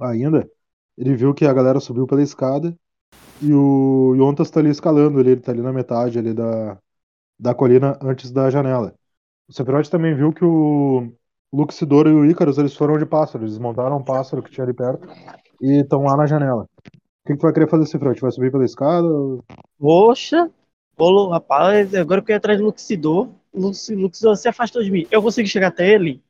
Ainda. 0.00 0.50
Ele 0.96 1.14
viu 1.14 1.34
que 1.34 1.44
a 1.44 1.52
galera 1.52 1.80
subiu 1.80 2.06
pela 2.06 2.22
escada. 2.22 2.76
E 3.42 3.52
o 3.52 4.14
Yontas 4.14 4.50
tá 4.50 4.60
ali 4.60 4.70
escalando. 4.70 5.18
Ele, 5.18 5.32
ele 5.32 5.40
tá 5.40 5.50
ali 5.50 5.60
na 5.60 5.72
metade 5.72 6.18
ali 6.18 6.32
da, 6.32 6.78
da 7.38 7.54
colina 7.54 7.98
antes 8.00 8.30
da 8.30 8.48
janela. 8.48 8.94
O 9.48 9.52
Sephiroth 9.52 9.88
também 9.88 10.14
viu 10.14 10.32
que 10.32 10.44
o 10.44 11.12
Luxidor 11.52 12.06
e 12.06 12.12
o 12.12 12.24
Ícaros 12.24 12.56
eles 12.56 12.76
foram 12.76 12.96
de 12.96 13.04
pássaro. 13.04 13.44
Eles 13.44 13.58
montaram 13.58 13.96
um 13.96 14.04
pássaro 14.04 14.42
que 14.42 14.50
tinha 14.50 14.64
ali 14.64 14.72
perto. 14.72 15.08
E 15.60 15.80
estão 15.80 16.02
lá 16.02 16.16
na 16.16 16.26
janela. 16.26 16.62
O 16.62 17.26
que, 17.26 17.32
que 17.32 17.38
tu 17.38 17.42
vai 17.42 17.52
querer 17.52 17.68
fazer, 17.68 17.86
Sephiroth? 17.86 18.20
Vai 18.20 18.30
subir 18.30 18.52
pela 18.52 18.64
escada? 18.64 19.08
Poxa, 19.78 20.48
ô, 20.96 21.28
rapaz, 21.28 21.94
agora 21.94 22.22
que 22.22 22.30
eu 22.30 22.34
ia 22.34 22.38
atrás 22.38 22.58
do 22.58 22.64
Luxidor, 22.64 23.28
Lux, 23.52 23.88
Luxidor 23.90 24.36
se 24.36 24.48
afastou 24.48 24.82
de 24.82 24.90
mim. 24.90 25.06
Eu 25.10 25.22
consigo 25.22 25.48
chegar 25.48 25.68
até 25.68 25.88
ele? 25.88 26.22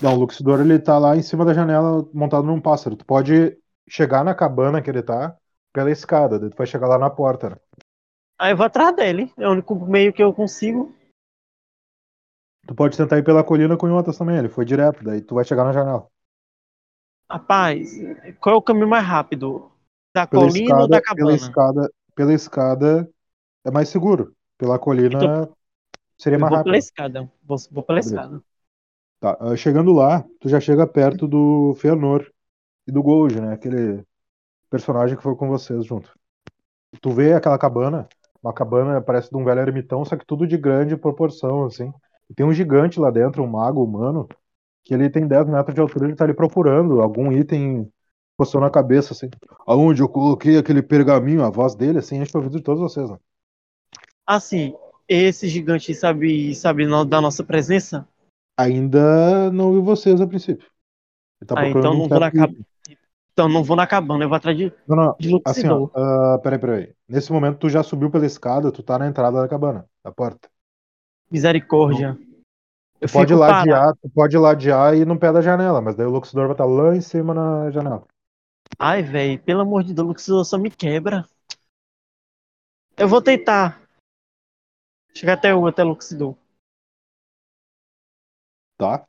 Não, 0.00 0.14
o 0.14 0.20
Luxidor 0.20 0.60
ele 0.60 0.78
tá 0.78 0.98
lá 0.98 1.16
em 1.16 1.22
cima 1.22 1.44
da 1.44 1.54
janela 1.54 2.06
montado 2.12 2.46
num 2.46 2.60
pássaro. 2.60 2.96
Tu 2.96 3.04
pode 3.04 3.56
chegar 3.88 4.24
na 4.24 4.34
cabana 4.34 4.82
que 4.82 4.90
ele 4.90 5.02
tá 5.02 5.36
pela 5.72 5.90
escada, 5.90 6.38
daí 6.38 6.50
tu 6.50 6.56
vai 6.56 6.66
chegar 6.66 6.88
lá 6.88 6.98
na 6.98 7.10
porta. 7.10 7.50
né? 7.50 7.56
Aí 8.38 8.52
eu 8.52 8.56
vou 8.56 8.66
atrás 8.66 8.94
dele. 8.96 9.32
É 9.36 9.46
o 9.46 9.52
único 9.52 9.74
meio 9.86 10.12
que 10.12 10.22
eu 10.22 10.32
consigo. 10.32 10.94
Tu 12.66 12.74
pode 12.74 12.96
tentar 12.96 13.18
ir 13.18 13.24
pela 13.24 13.44
colina 13.44 13.76
com 13.76 13.88
Yotas 13.88 14.16
também, 14.18 14.36
ele 14.38 14.48
foi 14.48 14.64
direto, 14.64 15.02
daí 15.02 15.20
tu 15.20 15.34
vai 15.34 15.44
chegar 15.44 15.64
na 15.64 15.72
janela. 15.72 16.06
Rapaz, 17.30 17.92
qual 18.40 18.56
é 18.56 18.58
o 18.58 18.62
caminho 18.62 18.88
mais 18.88 19.04
rápido? 19.06 19.70
Da 20.14 20.26
Pela 20.30 20.46
colina 20.46 20.82
ou 20.82 20.88
da 20.88 20.96
escada, 20.96 21.04
cabana? 21.04 21.30
pela 21.30 21.34
escada, 21.34 21.92
pela 22.14 22.34
escada 22.34 23.10
é 23.64 23.70
mais 23.70 23.88
seguro. 23.88 24.34
Pela 24.58 24.78
colina 24.78 25.16
Então, 25.16 25.56
seria 26.18 26.38
mais 26.38 26.50
vou 26.50 26.58
rápido. 26.58 26.64
pela 26.64 26.78
escada. 26.78 27.32
Vou, 27.44 27.56
vou 27.70 27.82
pela 27.82 27.98
Beleza. 27.98 28.16
escada. 28.16 28.42
Tá, 29.20 29.36
ah, 29.40 29.56
chegando 29.56 29.92
lá, 29.92 30.24
tu 30.40 30.48
já 30.48 30.60
chega 30.60 30.86
perto 30.86 31.28
do 31.28 31.74
Fëanor 31.76 32.26
e 32.86 32.92
do 32.92 33.02
Gold, 33.02 33.40
né? 33.40 33.52
Aquele 33.52 34.04
personagem 34.70 35.16
que 35.16 35.22
foi 35.22 35.34
com 35.34 35.48
vocês 35.48 35.84
junto. 35.84 36.10
Tu 37.00 37.10
vê 37.10 37.34
aquela 37.34 37.58
cabana, 37.58 38.08
uma 38.42 38.52
cabana 38.52 39.00
parece 39.00 39.28
de 39.28 39.36
um 39.36 39.44
velho 39.44 39.60
ermitão, 39.60 40.04
só 40.04 40.16
que 40.16 40.24
tudo 40.24 40.46
de 40.46 40.56
grande 40.56 40.96
proporção, 40.96 41.64
assim. 41.64 41.92
E 42.28 42.34
tem 42.34 42.46
um 42.46 42.52
gigante 42.52 42.98
lá 42.98 43.10
dentro, 43.10 43.42
um 43.42 43.46
mago 43.46 43.82
humano, 43.82 44.28
que 44.84 44.94
ele 44.94 45.10
tem 45.10 45.26
10 45.26 45.48
metros 45.48 45.74
de 45.74 45.80
altura, 45.80 46.06
ele 46.06 46.16
tá 46.16 46.24
ali 46.24 46.32
procurando 46.32 47.02
algum 47.02 47.32
item 47.32 47.90
postou 48.36 48.58
na 48.58 48.70
cabeça, 48.70 49.12
assim. 49.12 49.28
Aonde 49.66 50.00
eu 50.00 50.08
coloquei 50.08 50.56
aquele 50.56 50.82
pergaminho, 50.82 51.44
a 51.44 51.50
voz 51.50 51.74
dele, 51.74 51.98
assim, 51.98 52.16
enche 52.16 52.32
o 52.34 52.38
ouvido 52.38 52.56
de 52.56 52.62
todos 52.62 52.80
vocês, 52.80 53.10
né? 53.10 53.18
Assim, 54.26 54.74
esse 55.06 55.46
gigante 55.46 55.94
sabe, 55.94 56.54
sabe 56.54 56.86
da 57.04 57.20
nossa 57.20 57.44
presença? 57.44 58.08
Ainda 58.56 59.52
não 59.52 59.74
vi 59.74 59.80
vocês 59.80 60.20
a 60.22 60.26
princípio. 60.26 60.66
Ele 61.40 61.46
tá 61.46 61.54
Ah, 61.58 61.68
então 61.68 61.94
não 61.94 62.08
vou 62.08 62.20
na 62.20 62.30
certo 62.30 62.64
item. 63.40 63.46
Então 63.46 63.48
não 63.48 63.64
vou 63.64 63.76
na 63.76 63.86
cabana, 63.86 64.24
eu 64.24 64.28
vou 64.28 64.36
atrás 64.36 64.56
de, 64.56 64.72
Não, 64.86 64.96
não, 64.96 65.16
de 65.18 65.40
Assim, 65.44 65.68
ó, 65.68 65.88
ah, 65.94 66.38
peraí, 66.42 66.58
peraí. 66.58 66.94
Nesse 67.08 67.32
momento 67.32 67.58
tu 67.58 67.68
já 67.68 67.82
subiu 67.82 68.10
pela 68.10 68.26
escada, 68.26 68.70
tu 68.70 68.82
tá 68.82 68.98
na 68.98 69.06
entrada 69.06 69.40
da 69.40 69.48
cabana, 69.48 69.86
da 70.04 70.12
porta. 70.12 70.48
Misericórdia. 71.30 72.18
Eu 73.00 73.08
pode 73.08 73.34
ladear, 73.34 73.94
tu 74.02 74.10
pode 74.10 74.36
ladear 74.36 74.94
e 74.94 75.00
ir 75.00 75.06
no 75.06 75.18
pé 75.18 75.32
da 75.32 75.40
janela, 75.40 75.80
mas 75.80 75.94
daí 75.94 76.06
o 76.06 76.10
Luxidor 76.10 76.44
vai 76.44 76.52
estar 76.52 76.66
lá 76.66 76.94
em 76.94 77.00
cima 77.00 77.32
na 77.32 77.70
janela. 77.70 78.06
Ai, 78.78 79.02
velho, 79.02 79.42
pelo 79.42 79.60
amor 79.60 79.82
de 79.82 79.94
Deus, 79.94 80.06
Luxidor 80.06 80.44
só 80.44 80.58
me 80.58 80.70
quebra. 80.70 81.24
Eu 82.98 83.08
vou 83.08 83.22
tentar. 83.22 83.80
Chegar 85.14 85.34
até 85.34 85.54
o 85.54 85.66
até 85.66 85.82
Luxidor. 85.82 86.36
Tá? 88.76 89.06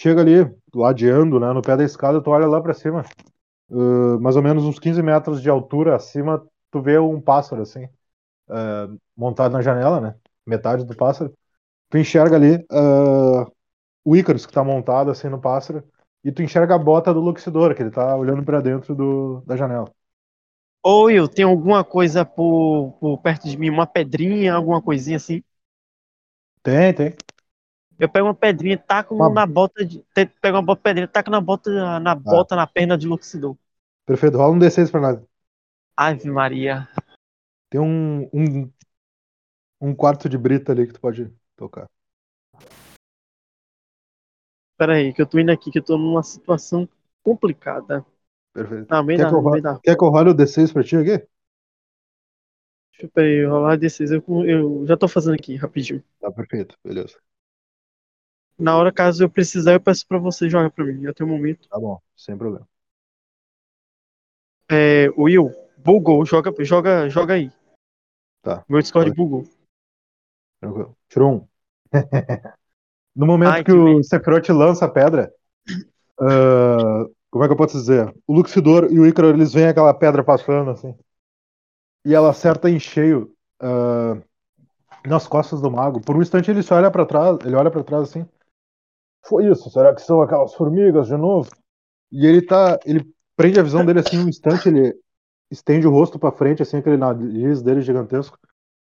Chega 0.00 0.20
ali, 0.20 0.52
ladeando, 0.74 1.38
né, 1.38 1.52
no 1.52 1.62
pé 1.62 1.76
da 1.76 1.84
escada, 1.84 2.20
tu 2.20 2.30
olha 2.30 2.46
lá 2.46 2.60
pra 2.60 2.74
cima. 2.74 3.04
Ah, 3.72 4.18
mais 4.20 4.36
ou 4.36 4.42
menos 4.42 4.64
uns 4.64 4.78
15 4.78 5.02
metros 5.02 5.42
de 5.42 5.50
altura 5.50 5.96
acima, 5.96 6.44
tu 6.70 6.82
vê 6.82 6.98
um 6.98 7.20
pássaro, 7.20 7.62
assim, 7.62 7.88
ah, 8.50 8.88
montado 9.16 9.52
na 9.52 9.62
janela, 9.62 10.00
né? 10.00 10.16
Metade 10.46 10.84
do 10.84 10.96
pássaro. 10.96 11.34
Tu 11.90 11.98
enxerga 11.98 12.36
ali 12.36 12.64
ah, 12.72 13.46
o 14.04 14.16
Icarus 14.16 14.46
que 14.46 14.52
tá 14.52 14.64
montado 14.64 15.10
assim 15.10 15.28
no 15.28 15.40
pássaro. 15.40 15.84
E 16.24 16.32
tu 16.32 16.42
enxerga 16.42 16.74
a 16.76 16.78
bota 16.78 17.14
do 17.14 17.20
Luxidor, 17.20 17.74
que 17.74 17.82
ele 17.82 17.90
tá 17.90 18.16
olhando 18.16 18.44
pra 18.44 18.60
dentro 18.60 18.94
do, 18.94 19.42
da 19.46 19.56
janela. 19.56 19.92
Ou 20.84 21.10
eu 21.10 21.26
tenho 21.28 21.48
alguma 21.48 21.84
coisa 21.84 22.24
por, 22.24 22.92
por 23.00 23.18
perto 23.18 23.48
de 23.48 23.56
mim, 23.56 23.68
uma 23.70 23.86
pedrinha, 23.86 24.54
alguma 24.54 24.80
coisinha 24.82 25.16
assim. 25.16 25.42
Tem, 26.62 26.92
tem. 26.94 27.16
Eu 28.02 28.08
pego 28.08 28.26
uma 28.26 28.34
pedrinha, 28.34 28.76
taco 28.76 29.14
Uma- 29.14 29.30
na 29.30 29.46
bota 29.46 29.86
de. 29.86 30.04
Pego 30.40 30.58
uma 30.58 30.74
pedrinha, 30.74 31.06
taco 31.06 31.30
na 31.30 31.40
bota, 31.40 32.00
na 32.00 32.16
bota, 32.16 32.56
na 32.56 32.66
perna 32.66 32.98
de 32.98 33.06
Luxidor. 33.06 33.56
Perfeito, 34.04 34.36
rola 34.36 34.52
um 34.52 34.58
D6 34.58 34.90
pra 34.90 35.00
nós. 35.00 35.22
Ave 35.96 36.28
Maria. 36.28 36.88
Tem 37.70 37.80
um, 37.80 38.28
um, 38.34 38.72
um 39.80 39.94
quarto 39.94 40.28
de 40.28 40.36
brita 40.36 40.72
ali 40.72 40.88
que 40.88 40.94
tu 40.94 41.00
pode 41.00 41.32
tocar. 41.54 41.86
Pera 44.76 44.94
aí, 44.94 45.14
que 45.14 45.22
eu 45.22 45.26
tô 45.26 45.38
indo 45.38 45.52
aqui, 45.52 45.70
que 45.70 45.78
eu 45.78 45.84
tô 45.84 45.96
numa 45.96 46.24
situação 46.24 46.88
complicada. 47.22 48.04
Perfeito. 48.52 48.88
Não, 48.90 49.06
bem 49.06 49.16
Quer 49.16 49.28
que, 49.28 49.34
eu 49.34 49.40
role, 49.40 49.62
quer 49.62 49.96
que 49.96 50.04
eu 50.04 50.08
role 50.08 50.30
o 50.30 50.34
D6 50.34 50.72
pra 50.72 50.82
ti 50.82 50.96
aqui? 50.96 51.24
Deixa 52.90 53.06
eu 53.06 53.10
peraí, 53.10 53.44
rolar 53.44 53.76
desses. 53.76 54.10
Eu, 54.10 54.24
eu 54.44 54.86
já 54.88 54.96
tô 54.96 55.06
fazendo 55.06 55.34
aqui, 55.34 55.54
rapidinho. 55.54 56.02
Tá, 56.18 56.32
perfeito, 56.32 56.76
beleza. 56.84 57.16
Na 58.62 58.76
hora, 58.76 58.92
caso 58.92 59.24
eu 59.24 59.28
precisar, 59.28 59.72
eu 59.72 59.80
peço 59.80 60.06
pra 60.06 60.18
você 60.18 60.48
jogar 60.48 60.70
pra 60.70 60.84
mim. 60.84 61.04
Até 61.08 61.24
o 61.24 61.26
momento. 61.26 61.68
Tá 61.68 61.80
bom, 61.80 62.00
sem 62.16 62.36
problema. 62.36 62.64
É, 64.70 65.10
Will, 65.18 65.50
bugou, 65.78 66.24
joga, 66.24 66.54
joga, 66.64 67.08
joga 67.08 67.34
aí. 67.34 67.50
Tá. 68.40 68.64
Meu 68.68 68.80
Discord 68.80 69.10
Pode. 69.10 69.16
bugou. 69.16 69.44
Tranquilo. 70.60 70.96
Tirou 71.08 71.32
um. 71.32 71.48
no 73.16 73.26
momento 73.26 73.50
Ai, 73.50 73.64
que 73.64 73.72
que 73.72 73.76
o. 73.76 74.00
Sephiroth 74.04 74.48
lança 74.50 74.84
a 74.84 74.88
pedra, 74.88 75.34
ah, 76.20 77.04
como 77.32 77.42
é 77.42 77.48
que 77.48 77.52
eu 77.52 77.56
posso 77.56 77.76
dizer? 77.76 78.14
O 78.28 78.32
Luxidor 78.32 78.92
e 78.92 79.00
o 79.00 79.06
Ícaro, 79.06 79.30
eles 79.30 79.52
veem 79.52 79.66
aquela 79.66 79.92
pedra 79.92 80.22
passando 80.22 80.70
assim. 80.70 80.94
E 82.04 82.14
ela 82.14 82.30
acerta 82.30 82.70
em 82.70 82.78
cheio 82.78 83.34
ah, 83.60 84.16
nas 85.04 85.26
costas 85.26 85.60
do 85.60 85.68
mago. 85.68 86.00
Por 86.00 86.16
um 86.16 86.22
instante 86.22 86.48
ele 86.48 86.62
se 86.62 86.72
olha 86.72 86.92
pra 86.92 87.04
trás, 87.04 87.38
ele 87.44 87.56
olha 87.56 87.72
para 87.72 87.82
trás 87.82 88.04
assim. 88.04 88.24
Foi 89.24 89.46
isso? 89.46 89.70
Será 89.70 89.94
que 89.94 90.02
são 90.02 90.20
aquelas 90.20 90.54
formigas 90.54 91.06
de 91.06 91.16
novo? 91.16 91.50
E 92.10 92.26
ele 92.26 92.42
tá, 92.42 92.78
ele 92.84 93.10
prende 93.36 93.58
a 93.58 93.62
visão 93.62 93.84
dele 93.84 94.00
assim 94.00 94.18
um 94.18 94.28
instante, 94.28 94.68
ele 94.68 94.94
estende 95.50 95.86
o 95.86 95.90
rosto 95.90 96.18
pra 96.18 96.32
frente 96.32 96.62
assim, 96.62 96.78
aquele 96.78 96.96
nariz 96.96 97.62
dele 97.62 97.80
gigantesco. 97.80 98.38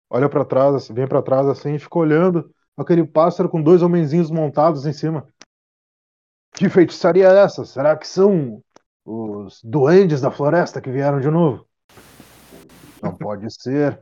Olha 0.09 0.29
pra 0.29 0.45
trás, 0.45 0.73
assim, 0.73 0.93
vem 0.93 1.07
pra 1.07 1.21
trás 1.21 1.47
assim, 1.47 1.75
e 1.75 1.79
fica 1.79 1.99
olhando 1.99 2.51
aquele 2.75 3.05
pássaro 3.05 3.49
com 3.49 3.61
dois 3.61 3.81
homenzinhos 3.81 4.31
montados 4.31 4.85
em 4.85 4.93
cima. 4.93 5.27
Que 6.53 6.69
feitiçaria 6.69 7.27
é 7.27 7.43
essa? 7.43 7.65
Será 7.65 7.95
que 7.95 8.07
são 8.07 8.63
os 9.05 9.61
duendes 9.63 10.21
da 10.21 10.31
floresta 10.31 10.81
que 10.81 10.89
vieram 10.89 11.19
de 11.19 11.29
novo? 11.29 11.67
Não 13.01 13.15
pode 13.15 13.47
ser. 13.53 13.99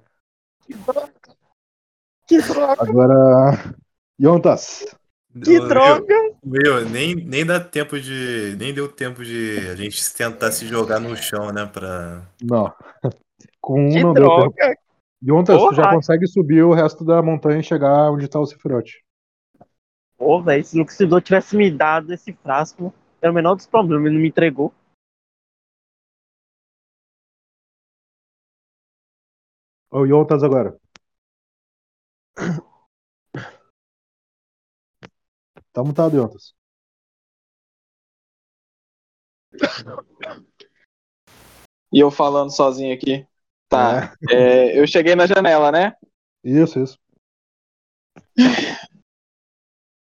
Que 2.27 2.41
droga, 2.41 2.83
Agora, 2.83 3.75
Yontas, 4.21 4.85
que 5.43 5.59
Ô, 5.59 5.67
droga! 5.67 6.13
Meu, 6.43 6.87
nem, 6.89 7.15
nem 7.15 7.45
dá 7.45 7.59
tempo 7.59 7.99
de. 7.99 8.55
Nem 8.57 8.73
deu 8.73 8.87
tempo 8.91 9.23
de 9.23 9.57
a 9.71 9.75
gente 9.75 10.13
tentar 10.13 10.51
se 10.51 10.65
jogar 10.67 10.99
no 10.99 11.15
chão, 11.15 11.51
né? 11.51 11.65
Pra. 11.65 12.25
não. 12.43 12.73
Com 13.61 13.85
um 13.85 13.89
Que 13.89 14.03
não 14.03 14.13
deu 14.13 14.23
tempo. 14.29 14.53
droga! 14.55 14.75
Yontas, 15.27 15.57
tu 15.57 15.73
já 15.73 15.83
Porra! 15.83 15.95
consegue 15.95 16.27
subir 16.27 16.63
o 16.63 16.73
resto 16.73 17.03
da 17.03 17.21
montanha 17.21 17.59
e 17.59 17.63
chegar 17.63 18.11
onde 18.11 18.27
tá 18.27 18.39
o 18.39 18.45
Sephiroth. 18.45 18.91
Pô, 20.17 20.41
velho, 20.41 20.63
se 20.63 20.75
o 20.77 20.79
Luxidor 20.81 21.21
tivesse 21.21 21.55
me 21.57 21.69
dado 21.69 22.13
esse 22.13 22.31
frasco, 22.33 22.93
era 23.21 23.31
o 23.31 23.35
menor 23.35 23.55
dos 23.55 23.65
problemas, 23.67 24.05
ele 24.05 24.15
não 24.15 24.21
me 24.21 24.29
entregou. 24.29 24.73
Ô, 29.89 30.05
Yontas 30.05 30.43
agora. 30.43 30.77
Tá 35.77 35.83
mutado, 35.83 36.17
Yontas. 36.17 36.55
E 41.93 41.99
eu 41.99 42.09
falando 42.09 42.49
sozinho 42.49 42.91
aqui. 42.95 43.27
Tá. 43.69 44.15
É, 44.27 44.79
eu 44.79 44.87
cheguei 44.87 45.13
na 45.13 45.27
janela, 45.27 45.71
né? 45.71 45.93
Isso, 46.43 46.79
isso. 46.79 46.97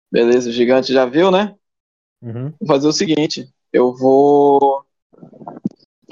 Beleza, 0.10 0.50
o 0.50 0.54
gigante 0.54 0.94
já 0.94 1.06
viu, 1.06 1.30
né? 1.30 1.54
Uhum. 2.22 2.54
Vou 2.58 2.68
fazer 2.68 2.88
o 2.88 2.94
seguinte. 2.94 3.54
Eu 3.74 3.94
vou. 3.94 4.86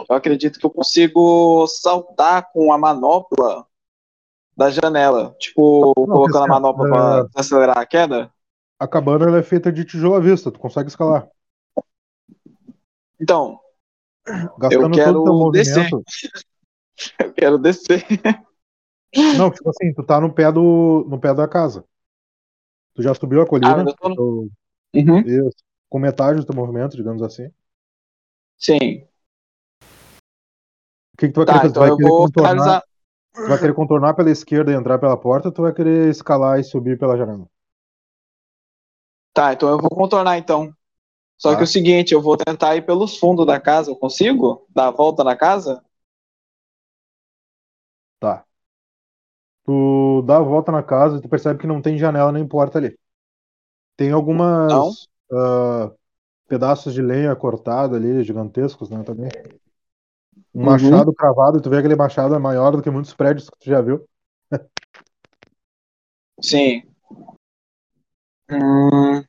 Eu 0.10 0.14
acredito 0.14 0.60
que 0.60 0.66
eu 0.66 0.72
consigo 0.72 1.66
saltar 1.68 2.52
com 2.52 2.74
a 2.74 2.78
manopla 2.78 3.66
da 4.58 4.70
janela. 4.70 5.34
Tipo, 5.40 5.94
colocando 5.94 6.44
a 6.44 6.48
manopla 6.48 6.86
é- 6.86 6.90
pra 6.90 7.28
acelerar 7.34 7.78
a 7.78 7.86
queda. 7.86 8.30
A 8.80 8.88
cabana 8.88 9.38
é 9.38 9.44
feita 9.44 9.72
de 9.72 9.84
tijolo 9.84 10.16
à 10.16 10.20
vista, 10.20 10.52
tu 10.52 10.60
consegue 10.60 10.90
escalar. 10.90 11.28
Então, 13.20 13.60
Gastando 14.60 14.94
quero 14.94 15.14
todo 15.14 15.22
o 15.22 15.24
teu 15.24 15.52
descer. 15.52 15.90
movimento. 15.90 16.04
eu 17.20 17.34
quero 17.34 17.58
descer. 17.58 18.06
Não, 19.38 19.50
tipo 19.52 19.70
assim, 19.70 19.94
tu 19.94 20.04
tá 20.04 20.20
no 20.22 20.34
pé 20.34 20.52
do, 20.52 21.06
no 21.10 21.20
pé 21.20 21.34
da 21.34 21.48
casa. 21.48 21.84
Tu 22.94 23.02
já 23.04 23.14
subiu 23.14 23.42
a 23.42 23.46
Ah, 23.46 23.50
colina, 23.50 23.90
eu 23.90 23.96
tô 23.96 24.16
tu- 24.16 24.50
Uhum, 24.96 25.20
isso, 25.28 25.58
com 25.90 26.00
metade 26.00 26.40
do 26.40 26.46
teu 26.46 26.56
movimento, 26.56 26.96
digamos 26.96 27.22
assim. 27.22 27.50
sim. 28.58 29.04
O 31.14 31.18
que, 31.18 31.28
que 31.28 31.34
tu 31.34 31.38
vai 31.38 31.46
Tá, 31.46 31.54
querer 31.54 31.62
fazer? 31.62 31.74
Tu 31.74 31.80
então 31.80 31.84
vai 31.84 31.90
eu 31.90 31.98
querer 31.98 32.10
vou 32.10 32.18
contornar, 32.26 32.84
vai 33.48 33.60
querer 33.60 33.74
contornar 33.74 34.14
pela 34.14 34.32
esquerda 34.32 34.72
e 34.72 34.76
entrar 34.76 35.00
pela 35.00 35.18
porta, 35.20 35.48
ou 35.50 35.54
tu 35.54 35.62
vai 35.64 35.74
querer 35.74 36.10
escalar 36.10 36.60
e 36.60 36.64
subir 36.64 36.98
pela 36.98 37.18
janela? 37.18 37.48
Tá, 39.38 39.54
então 39.54 39.70
eu 39.70 39.78
vou 39.78 39.92
contornar 39.92 40.36
então. 40.40 40.74
Só 41.38 41.52
Tá. 41.52 41.58
que 41.58 41.62
é 41.62 41.66
o 41.66 41.68
seguinte, 41.68 42.12
eu 42.12 42.20
vou 42.20 42.36
tentar 42.36 42.76
ir 42.76 42.88
pelos 42.88 43.18
fundos 43.18 43.46
da 43.46 43.60
casa. 43.60 43.92
Eu 43.92 43.96
consigo 43.96 44.66
dar 44.74 44.88
a 44.88 44.92
volta 44.92 45.24
na 45.24 45.36
casa? 45.36 45.80
Tá. 48.20 48.44
Tu 49.64 50.24
dá 50.26 50.38
a 50.38 50.42
volta 50.42 50.72
na 50.72 50.82
casa 50.82 51.18
e 51.18 51.22
tu 51.22 51.30
percebe 51.30 51.60
que 51.60 51.68
não 51.68 51.84
tem 51.84 52.00
janela 52.00 52.32
nem 52.32 52.48
porta 52.48 52.80
ali. 52.80 52.98
Tem 53.96 54.12
algumas 54.12 55.08
ah, 55.32 55.92
pedaços 56.48 56.96
de 56.96 57.02
lenha 57.04 57.36
cortada 57.36 57.96
ali, 57.96 58.24
gigantescos, 58.24 58.90
né, 58.90 59.04
também. 59.04 59.30
Um 60.56 60.62
Uhum. 60.62 60.66
machado 60.66 61.14
cravado, 61.14 61.60
e 61.60 61.62
tu 61.62 61.70
vê 61.70 61.78
aquele 61.78 61.96
machado 61.96 62.34
é 62.34 62.40
maior 62.40 62.72
do 62.72 62.82
que 62.82 62.90
muitos 62.90 63.14
prédios 63.14 63.52
que 63.52 63.60
tu 63.60 63.70
já 63.70 63.82
viu. 63.82 64.04
Sim. 66.42 66.82
Hum, 68.50 69.24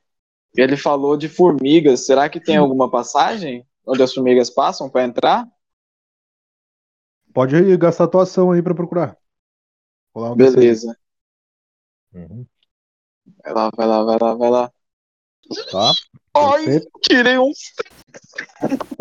ele 0.56 0.76
falou 0.76 1.16
de 1.16 1.28
formigas. 1.28 2.06
Será 2.06 2.28
que 2.28 2.40
tem 2.40 2.56
alguma 2.56 2.90
passagem 2.90 3.66
onde 3.86 4.02
as 4.02 4.12
formigas 4.12 4.50
passam 4.50 4.88
para 4.88 5.04
entrar? 5.04 5.46
Pode 7.32 7.76
gastar 7.76 8.08
tua 8.08 8.22
ação 8.22 8.50
aí 8.50 8.62
pra 8.62 8.74
procurar. 8.74 9.16
Rolar 10.14 10.32
um 10.32 10.36
D6. 10.36 10.54
Beleza. 10.54 10.98
Uhum. 12.14 12.46
Vai 13.44 13.52
lá, 13.54 13.70
vai 13.76 13.86
lá, 13.86 14.04
vai 14.04 14.18
lá, 14.20 14.34
vai 14.34 14.50
lá. 14.50 14.72
Tá? 15.70 15.92
Ai, 16.34 16.64
Perfeito. 16.64 16.90
tirei 17.02 17.38
um. 17.38 17.52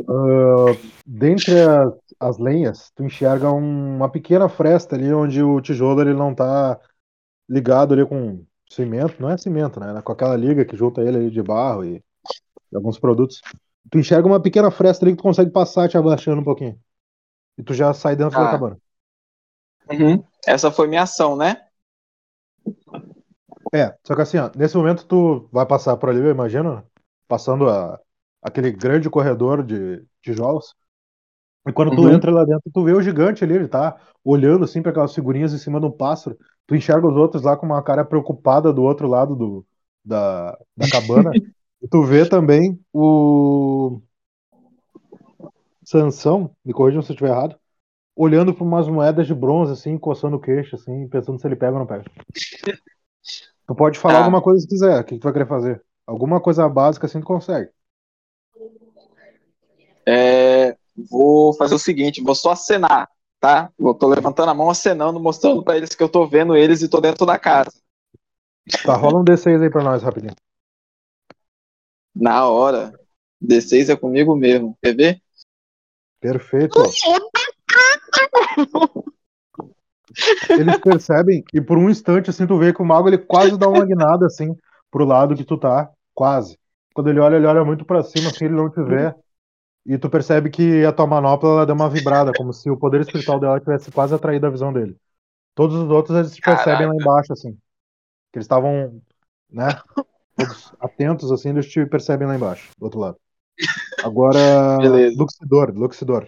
Ah, 0.08 0.74
dentre 1.06 1.60
as, 1.60 1.94
as 2.20 2.38
lenhas, 2.38 2.92
tu 2.96 3.04
enxerga 3.04 3.52
um- 3.52 3.98
uma 3.98 4.10
pequena 4.10 4.48
fresta 4.48 4.96
ali 4.96 5.14
onde 5.14 5.42
o 5.44 5.60
tijolo 5.62 6.02
ele 6.02 6.14
não 6.14 6.34
tá 6.34 6.80
ligado 7.50 7.94
ali 7.94 8.06
com 8.06 8.46
cimento, 8.70 9.22
não 9.22 9.30
é 9.30 9.38
cimento, 9.38 9.80
né? 9.80 10.02
Com 10.02 10.12
aquela 10.12 10.36
liga 10.36 10.66
que 10.66 10.76
junta 10.76 11.02
ele 11.02 11.18
ali 11.18 11.30
de 11.32 11.42
barro 11.42 11.84
e, 11.86 12.04
e 12.72 12.76
alguns 12.76 13.00
produtos. 13.00 13.42
Tu 13.90 14.00
enxerga 14.00 14.28
uma 14.28 14.42
pequena 14.42 14.70
fresta 14.72 15.06
ali 15.06 15.14
que 15.14 15.18
tu 15.18 15.24
consegue 15.24 15.52
passar 15.52 15.88
te 15.88 15.98
abaixando 15.98 16.42
um 16.42 16.46
pouquinho. 16.46 16.80
E 17.58 17.64
tu 17.64 17.74
já 17.74 17.94
sai 17.94 18.16
dentro 18.16 18.38
da 18.38 18.46
Tá. 18.46 18.52
cabana. 18.52 18.78
Uhum. 19.90 20.24
Essa 20.46 20.70
foi 20.70 20.88
minha 20.88 21.04
ação, 21.04 21.36
né? 21.36 21.66
É, 23.74 23.96
só 24.06 24.16
que 24.16 24.22
assim, 24.22 24.38
ó, 24.38 24.50
nesse 24.56 24.76
momento 24.78 25.06
tu 25.06 25.48
vai 25.52 25.66
passar 25.66 25.98
por 25.98 26.10
ali, 26.10 26.20
eu 26.20 26.30
imagino, 26.30 26.84
passando 27.28 27.70
a, 27.70 28.00
aquele 28.42 28.72
grande 28.72 29.10
corredor 29.10 29.64
de 29.64 30.06
tijolos. 30.22 30.76
E 31.68 31.74
quando 31.74 31.92
tu 31.94 32.04
Uhum. 32.04 32.16
entra 32.16 32.32
lá 32.32 32.46
dentro, 32.46 32.72
tu 32.74 32.84
vê 32.84 32.94
o 32.94 33.02
gigante 33.02 33.44
ali, 33.44 33.54
ele 33.56 33.68
tá 33.68 33.98
olhando 34.24 34.64
assim 34.66 34.82
para 34.82 34.92
aquelas 34.92 35.14
figurinhas 35.14 35.54
em 35.54 35.58
cima 35.58 35.80
de 35.80 35.86
um 35.86 35.92
pássaro. 35.92 36.38
Tu 36.66 36.76
enxerga 36.76 37.08
os 37.08 37.16
outros 37.16 37.44
lá 37.44 37.58
com 37.58 37.66
uma 37.66 37.82
cara 37.84 38.06
preocupada 38.06 38.72
do 38.74 38.84
outro 38.84 39.08
lado 39.08 39.36
do, 39.36 39.66
da, 40.04 40.58
da 40.76 40.88
cabana. 40.88 41.40
e 41.82 41.88
tu 41.88 42.04
vê 42.04 42.26
também 42.26 42.80
o 42.94 44.02
Sansão, 45.84 46.56
me 46.64 46.72
corrijam 46.74 47.02
se 47.02 47.12
eu 47.12 47.14
estiver 47.14 47.32
errado, 47.32 47.58
olhando 48.16 48.54
para 48.54 48.64
umas 48.64 48.88
moedas 48.88 49.28
de 49.28 49.36
bronze 49.36 49.74
assim, 49.74 49.98
coçando 49.98 50.38
o 50.38 50.42
queixo 50.42 50.76
assim, 50.76 51.08
pensando 51.10 51.40
se 51.40 51.48
ele 51.48 51.56
pega 51.58 51.74
ou 51.74 51.80
não 51.80 51.88
pega. 51.88 52.06
Tu 53.68 53.76
pode 53.76 54.00
falar 54.00 54.18
Tá. 54.18 54.20
alguma 54.20 54.42
coisa 54.42 54.62
se 54.62 54.68
quiser, 54.68 55.00
o 55.02 55.04
que 55.04 55.16
que 55.16 55.20
tu 55.20 55.24
vai 55.26 55.34
querer 55.34 55.48
fazer? 55.48 55.84
Alguma 56.06 56.42
coisa 56.42 56.68
básica 56.70 57.06
assim 57.06 57.20
tu 57.20 57.26
consegue. 57.26 57.70
É, 60.06 60.77
vou 61.10 61.54
fazer 61.54 61.76
o 61.76 61.80
seguinte, 61.80 62.24
vou 62.24 62.34
só 62.34 62.52
acenar, 62.52 63.10
tá? 63.40 63.72
Eu 63.78 63.94
tô 63.94 64.08
levantando 64.08 64.50
a 64.50 64.54
mão, 64.54 64.70
acenando, 64.70 65.20
mostrando 65.20 65.64
para 65.64 65.78
eles 65.78 65.94
que 65.94 66.02
eu 66.02 66.10
tô 66.10 66.26
vendo 66.26 66.56
eles 66.56 66.82
e 66.82 66.90
tô 66.90 67.00
dentro 67.00 67.26
da 67.26 67.38
casa. 67.38 67.72
Tá, 68.84 68.96
rola 68.96 69.20
um 69.20 69.24
D6 69.24 69.62
aí 69.62 69.70
pra 69.70 69.84
nós 69.84 70.04
rapidinho. 70.04 70.34
Na 72.16 72.48
hora. 72.48 72.94
D6 73.42 73.90
é 73.90 73.96
comigo 73.96 74.36
mesmo. 74.36 74.76
Quer 74.82 74.96
ver? 74.96 75.22
Perfeito. 76.20 76.80
Eles 80.50 80.80
percebem 80.80 81.44
e 81.54 81.62
por 81.62 81.78
um 81.78 81.90
instante 81.90 82.30
assim 82.30 82.48
tu 82.48 82.58
vê 82.58 82.74
que 82.74 82.82
o 82.82 82.86
mago 82.86 83.08
ele 83.08 83.20
quase 83.20 83.58
dá 83.58 83.68
uma 83.68 83.86
guinada 83.86 84.26
assim 84.26 84.56
pro 84.90 85.06
lado 85.06 85.36
que 85.36 85.44
tu 85.44 85.58
tá, 85.58 85.92
quase. 86.14 86.58
Quando 86.94 87.10
ele 87.10 87.20
olha, 87.20 87.36
ele 87.36 87.46
olha 87.46 87.64
muito 87.64 87.86
pra 87.86 88.04
cima 88.04 88.30
assim, 88.30 88.46
ele 88.46 88.56
não 88.56 88.70
te 88.70 88.82
vê. 88.82 89.14
E 89.88 89.98
tu 89.98 90.10
percebe 90.10 90.50
que 90.50 90.84
a 90.86 90.92
tua 90.92 91.08
manopla 91.08 91.50
ela 91.50 91.66
deu 91.66 91.74
uma 91.76 91.90
vibrada, 91.90 92.34
como 92.34 92.52
se 92.54 92.70
o 92.70 92.78
poder 92.78 93.02
espiritual 93.02 93.40
dela 93.40 93.60
tivesse 93.60 93.90
quase 93.92 94.14
atraído 94.14 94.46
a 94.46 94.50
visão 94.50 94.74
dele. 94.74 94.98
Todos 95.56 95.76
os 95.78 95.90
outros 95.90 96.18
eles 96.18 96.36
te 96.36 96.42
percebem 96.42 96.88
lá 96.88 96.96
embaixo 96.96 97.34
assim. 97.34 97.54
Que 98.32 98.40
eles 98.40 98.46
estavam, 98.46 99.02
né, 99.50 99.82
todos 100.36 100.74
atentos 100.80 101.32
assim, 101.32 101.50
eles 101.50 101.68
te 101.68 101.86
percebem 101.86 102.28
lá 102.28 102.36
embaixo, 102.36 102.72
do 102.78 102.84
outro 102.86 103.00
lado. 103.00 103.18
Agora, 104.04 104.40
Beleza. 104.82 105.18
Luxidor, 105.18 105.72
Luxidor. 105.74 106.28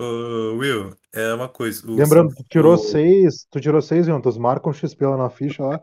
Ô, 0.00 0.56
Will, 0.58 0.96
é 1.12 1.34
uma 1.34 1.48
coisa. 1.48 1.84
o 1.90 1.96
Lembrando, 1.96 2.34
tu 2.34 2.44
tirou 2.48 2.74
o- 2.74 2.78
seis, 2.78 3.46
tu 3.50 3.60
tirou 3.60 3.82
seis, 3.82 4.06
Juntos, 4.06 4.38
marca 4.38 4.68
um 4.68 4.72
XP 4.72 5.04
lá 5.06 5.16
na 5.16 5.28
ficha 5.30 5.64
lá. 5.64 5.82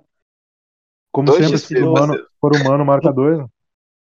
Como 1.12 1.28
Dois 1.28 1.40
sempre, 1.44 1.58
XP, 1.58 1.76
se 1.76 1.84
humano, 1.84 2.14
você- 2.14 2.26
for 2.40 2.54
humano, 2.54 2.86
marca 2.86 3.12
dois. 3.12 3.40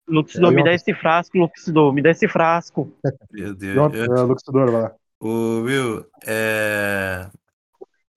Luxidor, 0.08 0.52
É, 0.52 0.52
me 0.52 0.62
dá 0.62 0.72
esse 0.72 0.94
frasco, 0.94 1.38
Luxidor, 1.38 1.92
me 1.92 2.02
dá 2.02 2.10
esse 2.10 2.28
frasco. 2.28 2.92
Meu 3.30 3.54
Deus. 3.54 3.88
Pronto, 3.88 3.96
eu- 3.96 4.16
é, 4.16 4.22
Luxidor, 4.22 4.72
vai 4.72 4.82
lá. 4.82 4.96
Ô, 5.20 5.62
Will, 5.62 6.06
é. 6.26 7.30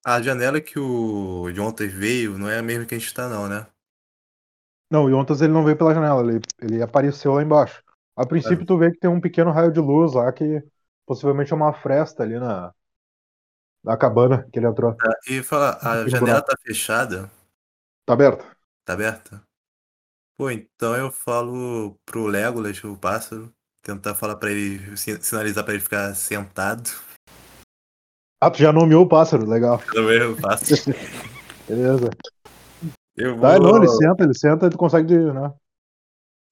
A 0.06 0.22
janela 0.22 0.62
que 0.62 0.80
o 0.80 1.52
Jontas 1.54 1.92
veio 1.94 2.38
não 2.38 2.50
é 2.50 2.60
a 2.60 2.64
mesma 2.64 2.86
que 2.86 2.96
a 2.96 3.00
gente 3.00 3.14
tá, 3.14 3.30
não, 3.30 3.48
né? 3.50 3.68
Não, 4.92 5.06
o 5.06 5.10
Yontas 5.10 5.42
ele 5.42 5.54
não 5.54 5.64
veio 5.64 5.78
pela 5.78 5.94
janela, 5.94 6.22
ele, 6.32 6.40
ele 6.62 6.82
apareceu 6.82 7.34
lá 7.34 7.44
embaixo. 7.44 7.84
A 8.16 8.26
princípio, 8.26 8.66
tu 8.66 8.78
vê 8.78 8.92
que 8.92 9.00
tem 9.00 9.10
um 9.10 9.22
pequeno 9.22 9.52
raio 9.52 9.72
de 9.72 9.80
luz 9.80 10.14
lá 10.14 10.32
que 10.32 10.64
possivelmente 11.06 11.54
é 11.54 11.56
uma 11.56 11.74
fresta 11.74 12.24
ali 12.24 12.40
na, 12.40 12.74
na 13.84 13.98
cabana 13.98 14.48
que 14.52 14.60
ele 14.60 14.68
entrou. 14.68 14.96
Tá, 14.98 15.14
E 15.28 15.42
fala, 15.44 15.78
a 15.82 16.08
janela 16.08 16.42
buraco. 16.42 16.46
tá 16.46 16.56
fechada? 16.66 17.30
Tá 18.06 18.14
aberto? 18.14 18.46
Tá 18.84 18.94
aberta? 18.94 19.48
Pô, 20.40 20.50
então 20.50 20.96
eu 20.96 21.12
falo 21.12 22.00
pro 22.06 22.26
Legolas, 22.26 22.82
o 22.86 22.96
pássaro, 22.96 23.52
tentar 23.84 24.16
falar 24.16 24.38
pra 24.38 24.50
ele, 24.50 24.96
sin- 24.96 25.20
sinalizar 25.20 25.66
pra 25.66 25.74
ele 25.74 25.84
ficar 25.84 26.16
sentado. 26.16 26.90
Ah, 28.42 28.50
tu 28.50 28.60
já 28.60 28.72
nomeou 28.72 29.04
o 29.04 29.10
pássaro, 29.10 29.46
legal. 29.46 29.80
Também 29.92 30.18
eu 30.18 30.38
faço. 30.38 30.64
Beleza. 31.68 32.10
Eu 33.18 33.36
vou. 33.36 33.42
Tá, 33.42 33.60
não, 33.60 33.76
ele 33.76 33.90
senta, 33.90 34.24
ele 34.24 34.34
senta 34.34 34.68
e 34.68 34.70
tu 34.70 34.78
consegue, 34.78 35.14
né? 35.14 35.54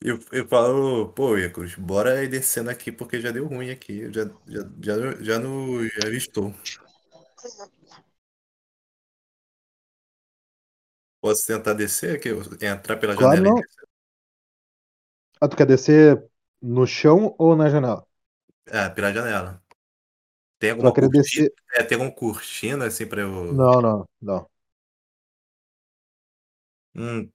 Eu, 0.04 0.20
eu 0.34 0.46
falo, 0.50 1.08
pô, 1.14 1.38
Iacos, 1.38 1.76
bora 1.76 2.22
ir 2.26 2.28
descendo 2.28 2.70
aqui 2.70 2.92
porque 2.92 3.22
já 3.22 3.32
deu 3.32 3.48
ruim 3.48 3.70
aqui. 3.70 4.00
Eu 4.02 4.14
já, 4.14 4.26
já, 4.46 4.70
já, 4.82 5.12
já, 5.22 5.40
no, 5.40 5.88
já 5.88 6.10
estou. 6.10 6.54
Posso 11.22 11.46
tentar 11.48 11.74
descer 11.74 12.16
aqui? 12.18 12.30
Entrar 12.66 12.98
pela 12.98 13.16
Claro, 13.16 13.42
janela? 13.42 13.44
não. 13.44 13.68
Ah, 15.42 15.48
tu 15.48 15.56
quer 15.58 15.66
descer 15.68 16.24
no 16.62 16.86
chão 16.86 17.36
ou 17.40 17.56
na 17.56 17.70
janela? 17.70 18.06
Ah, 18.72 18.90
pela 18.90 19.12
janela. 19.14 19.62
Tem 20.60 20.72
vai 20.80 20.92
alguma 20.92 20.96
cortina? 20.96 21.10
descer. 21.10 21.52
É, 21.74 21.84
tem 21.84 21.96
alguma 21.98 22.14
cortina 22.16 22.86
assim 22.88 23.08
pra 23.08 23.22
eu. 23.22 23.60
Não, 23.60 23.82
não, 23.82 24.06
não. 24.22 24.50
Hum, 26.96 27.32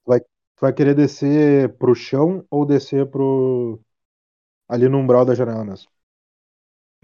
Tu 0.57 0.61
vai 0.63 0.73
querer 0.75 0.95
descer 0.95 1.77
pro 1.79 1.95
chão 1.95 2.47
ou 2.51 2.65
descer 2.67 3.11
pro. 3.11 3.81
ali 4.69 4.89
no 4.89 4.99
umbral 4.99 5.25
da 5.27 5.35
janela 5.37 5.65
mesmo? 5.65 5.91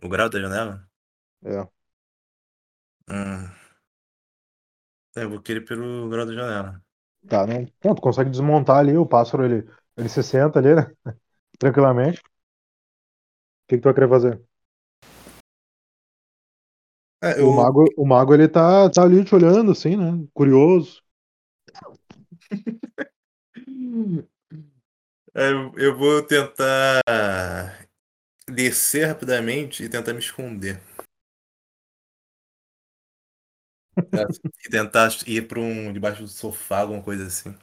o 0.02 0.08
grau 0.08 0.28
da 0.28 0.40
janela? 0.40 0.88
É. 1.42 1.68
Hum. 3.08 3.50
É, 5.18 5.24
eu 5.24 5.30
vou 5.30 5.42
querer 5.42 5.62
pelo 5.68 6.08
grau 6.10 6.26
da 6.26 6.34
janela. 6.34 6.82
Tá, 7.28 7.46
não. 7.46 7.66
Não, 7.84 7.94
tu 7.94 8.00
consegue 8.02 8.30
desmontar 8.30 8.78
ali, 8.78 8.96
o 8.96 9.06
pássaro 9.06 9.44
ele, 9.44 9.68
ele 9.96 10.08
se 10.08 10.22
senta 10.22 10.58
ali, 10.58 10.74
né? 10.74 10.90
Tranquilamente. 11.58 12.20
O 12.20 12.24
que, 13.68 13.76
que 13.76 13.80
tu 13.82 13.84
vai 13.84 13.94
querer 13.94 14.08
fazer? 14.08 14.42
É, 17.22 17.40
O 17.40 17.50
eu, 17.50 17.52
mago, 17.52 17.84
o 17.96 18.06
mago 18.06 18.32
ele 18.34 18.46
tá, 18.48 18.88
tá 18.90 19.02
ali 19.02 19.24
te 19.24 19.34
olhando, 19.34 19.72
assim, 19.72 19.96
né? 19.96 20.24
Curioso. 20.34 21.02
é, 25.34 25.50
eu, 25.50 25.72
eu 25.76 25.96
vou 25.96 26.22
tentar 26.22 27.00
descer 28.50 29.06
rapidamente 29.06 29.84
e 29.84 29.88
tentar 29.88 30.12
me 30.12 30.18
esconder. 30.20 30.80
É, 34.14 34.24
e 34.66 34.70
tentar 34.70 35.10
ir 35.26 35.46
pra 35.48 35.60
um 35.60 35.92
debaixo 35.92 36.22
do 36.22 36.28
sofá, 36.28 36.80
alguma 36.80 37.02
coisa 37.02 37.26
assim. 37.26 37.54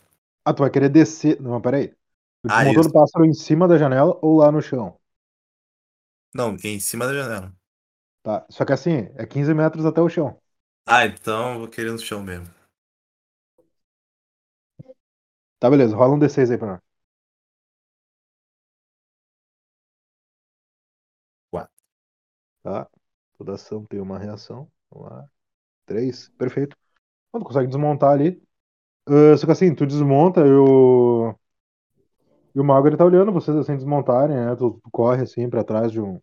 Ah, 0.43 0.53
tu 0.53 0.61
vai 0.63 0.69
querer 0.71 0.89
descer. 0.89 1.39
Não, 1.41 1.61
peraí. 1.61 1.93
Tu 2.43 2.49
Ah, 2.49 2.65
isso. 2.71 2.89
o 2.89 2.91
pássaro 2.91 3.25
em 3.25 3.33
cima 3.33 3.67
da 3.67 3.77
janela 3.77 4.17
ou 4.21 4.37
lá 4.37 4.51
no 4.51 4.61
chão? 4.61 4.99
Não, 6.35 6.55
em 6.63 6.79
cima 6.79 7.07
da 7.07 7.13
janela. 7.15 7.55
Tá. 8.23 8.45
Só 8.49 8.65
que 8.65 8.73
assim, 8.73 9.09
é 9.15 9.25
15 9.25 9.53
metros 9.53 9.85
até 9.85 10.01
o 10.01 10.09
chão. 10.09 10.39
Ah, 10.87 11.05
então 11.05 11.53
eu 11.53 11.59
vou 11.59 11.67
querer 11.67 11.91
no 11.91 11.99
chão 11.99 12.23
mesmo. 12.23 12.51
Tá, 15.59 15.69
beleza. 15.69 15.95
Rola 15.95 16.15
um 16.15 16.19
D6 16.19 16.51
aí 16.51 16.57
pra 16.57 16.67
nós. 16.67 16.81
Quatro. 21.49 21.73
Tá. 22.63 22.89
Toda 23.37 23.53
ação 23.55 23.85
tem 23.85 23.99
uma 24.01 24.19
reação. 24.19 24.71
Vamos 24.91 25.09
lá. 25.11 25.29
Três. 25.85 26.29
Perfeito. 26.37 26.75
Então, 27.29 27.41
tu 27.41 27.47
consegue 27.47 27.67
desmontar 27.67 28.11
ali. 28.11 28.41
Ah, 29.07 29.37
só 29.37 29.45
que 29.47 29.53
assim, 29.53 29.75
tu 29.75 29.85
desmonta 29.87 30.41
e 30.41 30.51
o. 30.53 31.35
E 32.55 32.59
o 32.59 32.63
mago 32.63 32.87
ele 32.87 32.97
tá 32.97 33.05
olhando 33.05 33.31
vocês 33.31 33.55
assim 33.55 33.75
desmontarem, 33.75 34.35
né? 34.35 34.55
Tu, 34.55 34.79
tu 34.83 34.89
corre 34.91 35.21
assim 35.23 35.49
pra 35.49 35.63
trás 35.63 35.91
de 35.91 36.01
um. 36.01 36.19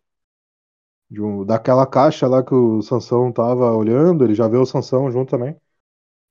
De 1.09 1.21
um 1.21 1.45
daquela 1.45 1.85
caixa 1.85 2.27
lá 2.27 2.43
que 2.43 2.53
o 2.53 2.81
Sansão 2.81 3.31
tava 3.31 3.71
olhando, 3.75 4.23
ele 4.23 4.33
já 4.33 4.47
vê 4.47 4.57
o 4.57 4.65
Sansão 4.65 5.11
junto 5.11 5.29
também. 5.29 5.55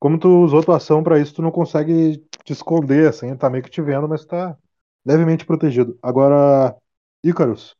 Como 0.00 0.18
tu 0.18 0.28
usou 0.44 0.62
tua 0.64 0.78
ação 0.78 1.02
pra 1.02 1.18
isso, 1.20 1.34
tu 1.34 1.42
não 1.42 1.50
consegue 1.52 2.18
te 2.44 2.52
esconder, 2.52 3.08
assim, 3.08 3.36
tá 3.36 3.50
meio 3.50 3.64
que 3.64 3.70
te 3.70 3.82
vendo, 3.82 4.08
mas 4.08 4.24
tá 4.24 4.56
levemente 5.04 5.46
protegido. 5.46 5.98
Agora, 6.02 6.76
Ícaros, 7.24 7.76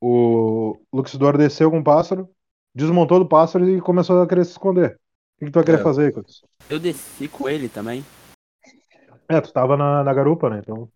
o 0.00 0.78
Luxidor 0.92 1.38
desceu 1.38 1.70
com 1.70 1.80
o 1.80 1.84
pássaro, 1.84 2.28
desmontou 2.74 3.18
do 3.18 3.28
pássaro 3.28 3.68
e 3.68 3.80
começou 3.80 4.20
a 4.22 4.26
querer 4.26 4.44
se 4.44 4.52
esconder. 4.52 4.98
O 5.36 5.38
que, 5.38 5.44
que 5.46 5.50
tu 5.50 5.54
vai 5.54 5.64
querer 5.64 5.80
É. 5.80 5.82
fazer, 5.82 6.08
Ícaros? 6.08 6.42
Eu 6.68 6.78
desci 6.78 7.28
com 7.28 7.48
ele 7.48 7.68
também. 7.68 8.04
É, 9.28 9.40
tu 9.40 9.52
tava 9.52 9.76
na, 9.76 10.02
na 10.04 10.12
garupa, 10.14 10.50
né? 10.50 10.58
Então. 10.62 10.88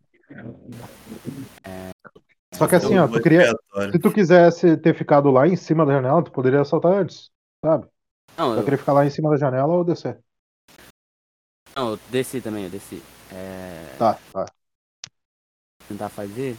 Só 2.54 2.66
que 2.66 2.74
assim, 2.74 2.98
ó, 2.98 3.06
tu 3.06 3.20
queria. 3.22 3.52
Se 3.92 3.98
tu 3.98 4.12
quisesse 4.12 4.76
ter 4.76 4.94
ficado 4.94 5.30
lá 5.30 5.46
em 5.46 5.56
cima 5.56 5.86
da 5.86 5.92
janela, 5.92 6.22
tu 6.22 6.32
poderia 6.32 6.64
saltar 6.64 6.92
antes, 6.92 7.30
sabe? 7.64 7.86
Não, 8.36 8.46
Tu 8.50 8.50
vai 8.50 8.58
eu, 8.60 8.64
querer 8.64 8.76
ficar 8.78 8.92
lá 8.92 9.06
em 9.06 9.10
cima 9.10 9.30
da 9.30 9.36
janela 9.36 9.72
ou 9.72 9.84
descer? 9.84 10.18
não, 11.76 11.90
eu 11.92 11.98
desci 12.10 12.40
também, 12.40 12.64
eu 12.64 12.70
desci. 12.70 13.00
É, 13.32 13.94
Tá, 13.98 14.18
tá. 14.32 14.46
tentar 15.88 16.08
fazer. 16.08 16.56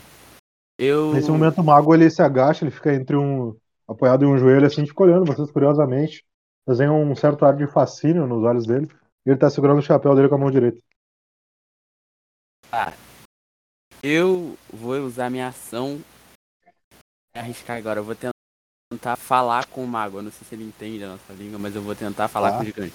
Eu. 0.77 1.13
Nesse 1.13 1.29
momento 1.29 1.59
o 1.59 1.63
mago 1.63 1.93
ele 1.93 2.09
se 2.09 2.21
agacha, 2.21 2.63
ele 2.63 2.71
fica 2.71 2.93
entre 2.93 3.15
um. 3.17 3.55
Apoiado 3.89 4.23
em 4.23 4.27
um 4.27 4.37
joelho 4.37 4.65
assim, 4.65 4.85
fica 4.85 5.03
olhando 5.03 5.25
vocês 5.25 5.49
curiosamente. 5.51 6.23
Desenha 6.67 6.91
um 6.91 7.15
certo 7.15 7.45
ar 7.45 7.55
de 7.55 7.65
fascínio 7.67 8.27
nos 8.27 8.43
olhos 8.43 8.65
dele. 8.65 8.87
E 9.25 9.29
ele 9.31 9.39
tá 9.39 9.49
segurando 9.49 9.79
o 9.79 9.83
chapéu 9.83 10.15
dele 10.15 10.29
com 10.29 10.35
a 10.35 10.37
mão 10.37 10.51
direita. 10.51 10.79
Eu 14.01 14.55
vou 14.71 14.95
usar 14.99 15.29
minha 15.29 15.47
ação. 15.47 15.99
Arriscar 17.35 17.77
agora. 17.77 17.99
Eu 17.99 18.03
vou 18.03 18.15
tentar 18.15 19.15
falar 19.15 19.65
com 19.65 19.83
o 19.83 19.87
mago. 19.87 20.19
Eu 20.19 20.23
não 20.23 20.31
sei 20.31 20.47
se 20.47 20.55
ele 20.55 20.63
entende 20.63 21.03
a 21.03 21.09
nossa 21.09 21.33
língua, 21.33 21.59
mas 21.59 21.75
eu 21.75 21.81
vou 21.81 21.95
tentar 21.95 22.27
falar 22.27 22.51
Tá. 22.51 22.57
com 22.57 22.63
o 22.63 22.65
gigante. 22.65 22.93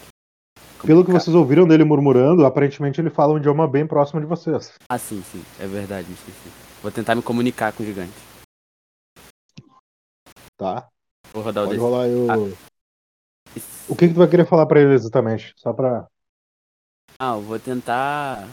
Pelo 0.83 1.01
que 1.01 1.07
Comunicar. 1.07 1.21
vocês 1.21 1.35
ouviram 1.35 1.67
dele 1.67 1.83
murmurando, 1.83 2.45
aparentemente 2.45 3.01
ele 3.01 3.09
fala 3.09 3.33
um 3.33 3.39
idioma 3.39 3.67
bem 3.67 3.87
próximo 3.87 4.21
de 4.21 4.27
vocês. 4.27 4.75
Ah, 4.89 4.99
sim, 4.99 5.23
sim. 5.23 5.43
É 5.59 5.67
verdade, 5.67 6.07
me 6.09 6.15
esqueci. 6.15 6.51
Vou 6.83 6.93
tentar 6.93 7.15
me 7.15 7.23
comunicar 7.23 7.73
com 7.73 7.83
o 7.83 7.87
gigante. 7.87 8.13
Tá? 10.57 10.89
Vou 11.33 11.43
rodar 11.43 11.65
o 11.65 11.67
Pode 11.67 11.79
desse. 11.79 11.91
rolar 11.91 12.05
aí 12.05 12.15
o. 12.15 12.31
Ah. 12.31 12.37
O 13.89 13.97
que, 13.97 14.09
que 14.09 14.15
tu 14.15 14.19
vai 14.19 14.29
querer 14.29 14.47
falar 14.49 14.67
pra 14.67 14.81
ele 14.81 14.95
exatamente? 14.95 15.53
Só 15.57 15.73
pra. 15.73 16.09
Ah, 17.19 17.35
eu 17.35 17.43
vou 17.43 17.59
tentar. 17.59 18.47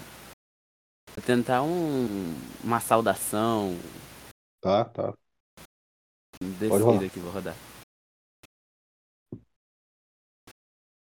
Vou 1.15 1.23
tentar 1.25 1.63
um. 1.63 2.33
Uma 2.63 2.79
saudação. 2.79 3.77
Tá, 4.61 4.85
tá. 4.85 5.13
Desse 6.41 6.77
rolar. 6.77 7.03
aqui, 7.03 7.19
vou 7.19 7.31
rodar. 7.31 7.55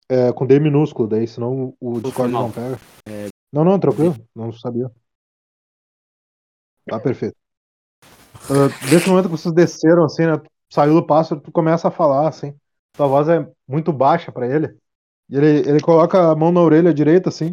É, 0.08 0.32
com 0.32 0.44
D 0.44 0.58
minúsculo, 0.58 1.08
daí, 1.08 1.26
senão 1.28 1.76
o 1.80 2.00
Discord 2.00 2.32
não 2.32 2.50
pega. 2.50 2.76
É. 3.08 3.28
Não, 3.52 3.64
não, 3.64 3.78
tranquilo. 3.78 4.16
Não 4.34 4.52
sabia. 4.52 4.90
Tá 6.84 6.98
perfeito. 6.98 7.36
Ah, 8.50 8.66
Nesse 8.92 9.08
momento 9.08 9.26
que 9.26 9.30
vocês 9.36 9.54
desceram, 9.54 10.04
assim, 10.04 10.26
né? 10.26 10.32
Saiu 10.72 10.94
do 10.94 11.04
pássaro, 11.04 11.40
tu 11.40 11.50
começa 11.50 11.88
a 11.88 11.90
falar, 11.90 12.28
assim. 12.28 12.54
Tua 12.92 13.08
voz 13.08 13.28
é 13.28 13.46
muito 13.66 13.92
baixa 13.92 14.30
pra 14.30 14.46
ele. 14.46 14.78
E 15.28 15.36
ele, 15.36 15.68
ele 15.68 15.80
coloca 15.80 16.30
a 16.30 16.36
mão 16.36 16.52
na 16.52 16.60
orelha 16.60 16.94
direita, 16.94 17.28
assim. 17.28 17.50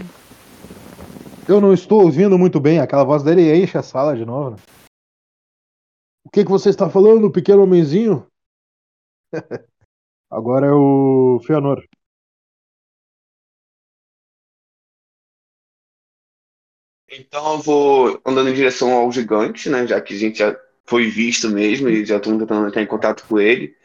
Eu 1.50 1.60
não 1.60 1.74
estou 1.74 2.04
ouvindo 2.04 2.38
muito 2.38 2.60
bem. 2.60 2.80
Aquela 2.80 3.04
voz 3.04 3.24
dele 3.24 3.56
enche 3.56 3.78
a 3.78 3.82
sala 3.82 4.16
de 4.16 4.24
novo, 4.24 4.52
né? 4.52 4.58
O 6.24 6.30
que, 6.30 6.44
que 6.44 6.52
você 6.52 6.70
está 6.70 6.90
falando, 6.90 7.32
pequeno 7.32 7.64
homenzinho? 7.64 8.28
Agora 10.30 10.68
é 10.68 10.72
o 10.72 11.40
Feanor. 11.46 11.82
Então 17.10 17.54
eu 17.54 17.60
vou 17.60 18.22
andando 18.26 18.50
em 18.50 18.54
direção 18.54 18.92
ao 18.92 19.12
gigante, 19.12 19.70
né? 19.70 19.88
Já 19.88 20.02
que 20.02 20.14
a 20.14 20.18
gente 20.18 20.40
já 20.40 20.67
foi 20.88 21.10
visto 21.10 21.50
mesmo 21.50 21.90
e 21.90 22.06
já 22.06 22.18
estamos 22.18 22.40
tentando 22.40 22.68
entrar 22.68 22.82
em 22.82 22.88
contato 22.88 23.26
com 23.28 23.40
ele. 23.40 23.76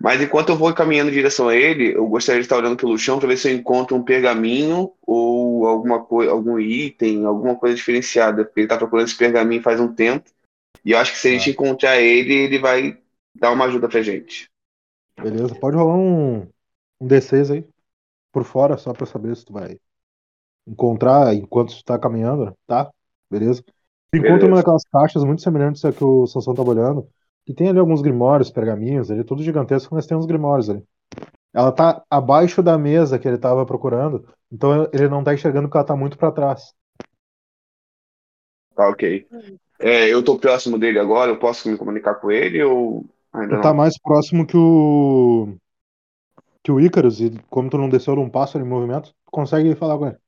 Mas 0.00 0.20
enquanto 0.20 0.48
eu 0.48 0.56
vou 0.56 0.72
caminhando 0.74 1.10
em 1.10 1.14
direção 1.14 1.48
a 1.48 1.56
ele, 1.56 1.94
eu 1.94 2.06
gostaria 2.08 2.40
de 2.40 2.46
estar 2.46 2.56
olhando 2.56 2.76
pelo 2.76 2.98
chão 2.98 3.18
para 3.18 3.28
ver 3.28 3.36
se 3.36 3.50
eu 3.50 3.56
encontro 3.56 3.96
um 3.96 4.02
pergaminho 4.02 4.92
ou 5.02 5.66
alguma 5.66 6.04
coisa, 6.04 6.32
algum 6.32 6.58
item, 6.58 7.24
alguma 7.24 7.54
coisa 7.56 7.76
diferenciada. 7.76 8.44
Porque 8.44 8.60
ele 8.60 8.66
está 8.66 8.76
procurando 8.76 9.06
esse 9.06 9.16
pergaminho 9.16 9.62
faz 9.62 9.78
um 9.78 9.92
tempo. 9.92 10.28
E 10.84 10.92
eu 10.92 10.98
acho 10.98 11.12
que 11.12 11.18
se 11.18 11.28
a 11.28 11.30
gente 11.30 11.50
encontrar 11.50 12.00
ele, 12.00 12.34
ele 12.34 12.58
vai 12.58 12.98
dar 13.34 13.52
uma 13.52 13.66
ajuda 13.66 13.88
pra 13.88 14.02
gente. 14.02 14.50
Beleza, 15.20 15.54
pode 15.54 15.76
rolar 15.76 15.96
um, 15.96 16.48
um 17.00 17.06
D6 17.06 17.52
aí. 17.52 17.64
Por 18.32 18.44
fora, 18.44 18.76
só 18.76 18.92
pra 18.92 19.06
saber 19.06 19.36
se 19.36 19.44
tu 19.44 19.52
vai 19.52 19.78
encontrar 20.66 21.34
enquanto 21.34 21.76
tu 21.76 21.84
tá 21.84 21.98
caminhando, 21.98 22.52
tá? 22.66 22.90
Beleza. 23.30 23.62
Encontra 24.14 24.46
uma 24.46 24.56
daquelas 24.56 24.84
caixas 24.84 25.24
muito 25.24 25.40
semelhantes 25.40 25.84
a 25.84 25.92
que 25.92 26.04
o 26.04 26.26
Sansão 26.26 26.54
tava 26.54 26.70
olhando. 26.70 27.08
Que 27.46 27.54
tem 27.54 27.68
ali 27.68 27.78
alguns 27.78 28.02
grimórios, 28.02 28.50
pergaminhos, 28.50 29.10
ali, 29.10 29.24
tudo 29.24 29.42
gigantesco, 29.42 29.94
mas 29.94 30.06
tem 30.06 30.16
uns 30.16 30.26
grimórios 30.26 30.70
ali. 30.70 30.82
Ela 31.52 31.72
tá 31.72 32.02
abaixo 32.08 32.62
da 32.62 32.78
mesa 32.78 33.18
que 33.18 33.26
ele 33.26 33.36
tava 33.36 33.66
procurando, 33.66 34.26
então 34.50 34.88
ele 34.92 35.08
não 35.08 35.24
tá 35.24 35.34
enxergando 35.34 35.68
porque 35.68 35.76
ela 35.76 35.86
tá 35.86 35.96
muito 35.96 36.16
pra 36.16 36.30
trás. 36.30 36.72
Tá, 38.74 38.88
ok. 38.88 39.26
É, 39.78 40.08
eu 40.08 40.22
tô 40.22 40.38
próximo 40.38 40.78
dele 40.78 40.98
agora, 40.98 41.30
eu 41.30 41.38
posso 41.38 41.68
me 41.68 41.76
comunicar 41.76 42.14
com 42.14 42.30
ele 42.30 42.62
ou 42.62 43.04
ainda 43.32 43.56
não? 43.56 43.60
tá 43.60 43.74
mais 43.74 43.98
próximo 43.98 44.46
que 44.46 44.56
o. 44.56 45.54
que 46.62 46.70
o 46.70 46.80
Icarus, 46.80 47.20
e 47.20 47.30
como 47.50 47.68
tu 47.68 47.76
não 47.76 47.88
desceu 47.88 48.14
num 48.14 48.30
pássaro 48.30 48.64
em 48.64 48.68
movimento, 48.68 49.10
tu 49.10 49.30
consegue 49.30 49.74
falar 49.74 49.98
com 49.98 50.06
ele. 50.06 50.21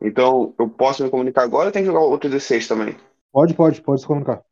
Então, 0.00 0.54
eu 0.58 0.68
posso 0.68 1.04
me 1.04 1.10
comunicar 1.10 1.42
agora 1.42 1.66
ou 1.66 1.72
tem 1.72 1.82
que 1.82 1.86
jogar 1.86 2.00
outro 2.00 2.30
D6 2.30 2.66
também? 2.66 2.96
Pode, 3.32 3.54
pode, 3.54 3.82
pode 3.82 4.00
se 4.00 4.06
comunicar. 4.06 4.42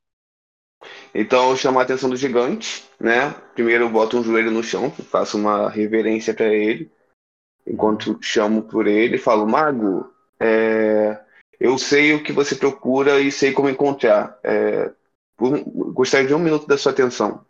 Então, 1.14 1.50
eu 1.50 1.56
chamo 1.56 1.78
a 1.78 1.82
atenção 1.82 2.10
do 2.10 2.16
gigante, 2.16 2.88
né? 3.00 3.30
Primeiro 3.54 3.84
eu 3.84 3.90
boto 3.90 4.18
um 4.18 4.22
joelho 4.22 4.50
no 4.50 4.62
chão, 4.62 4.90
faço 4.90 5.38
uma 5.38 5.68
reverência 5.68 6.34
para 6.34 6.46
ele. 6.46 6.90
enquanto 7.66 8.18
chamo 8.22 8.62
por 8.62 8.86
ele 8.86 9.16
e 9.16 9.18
falo, 9.18 9.46
Mago, 9.46 10.12
é, 10.40 11.20
eu 11.58 11.76
sei 11.76 12.14
o 12.14 12.22
que 12.22 12.32
você 12.32 12.54
procura 12.54 13.20
e 13.20 13.32
sei 13.32 13.52
como 13.52 13.68
encontrar. 13.68 14.38
É, 14.44 14.92
gostaria 15.92 16.26
de 16.26 16.34
um 16.34 16.38
minuto 16.38 16.66
da 16.66 16.78
sua 16.78 16.92
atenção. 16.92 17.44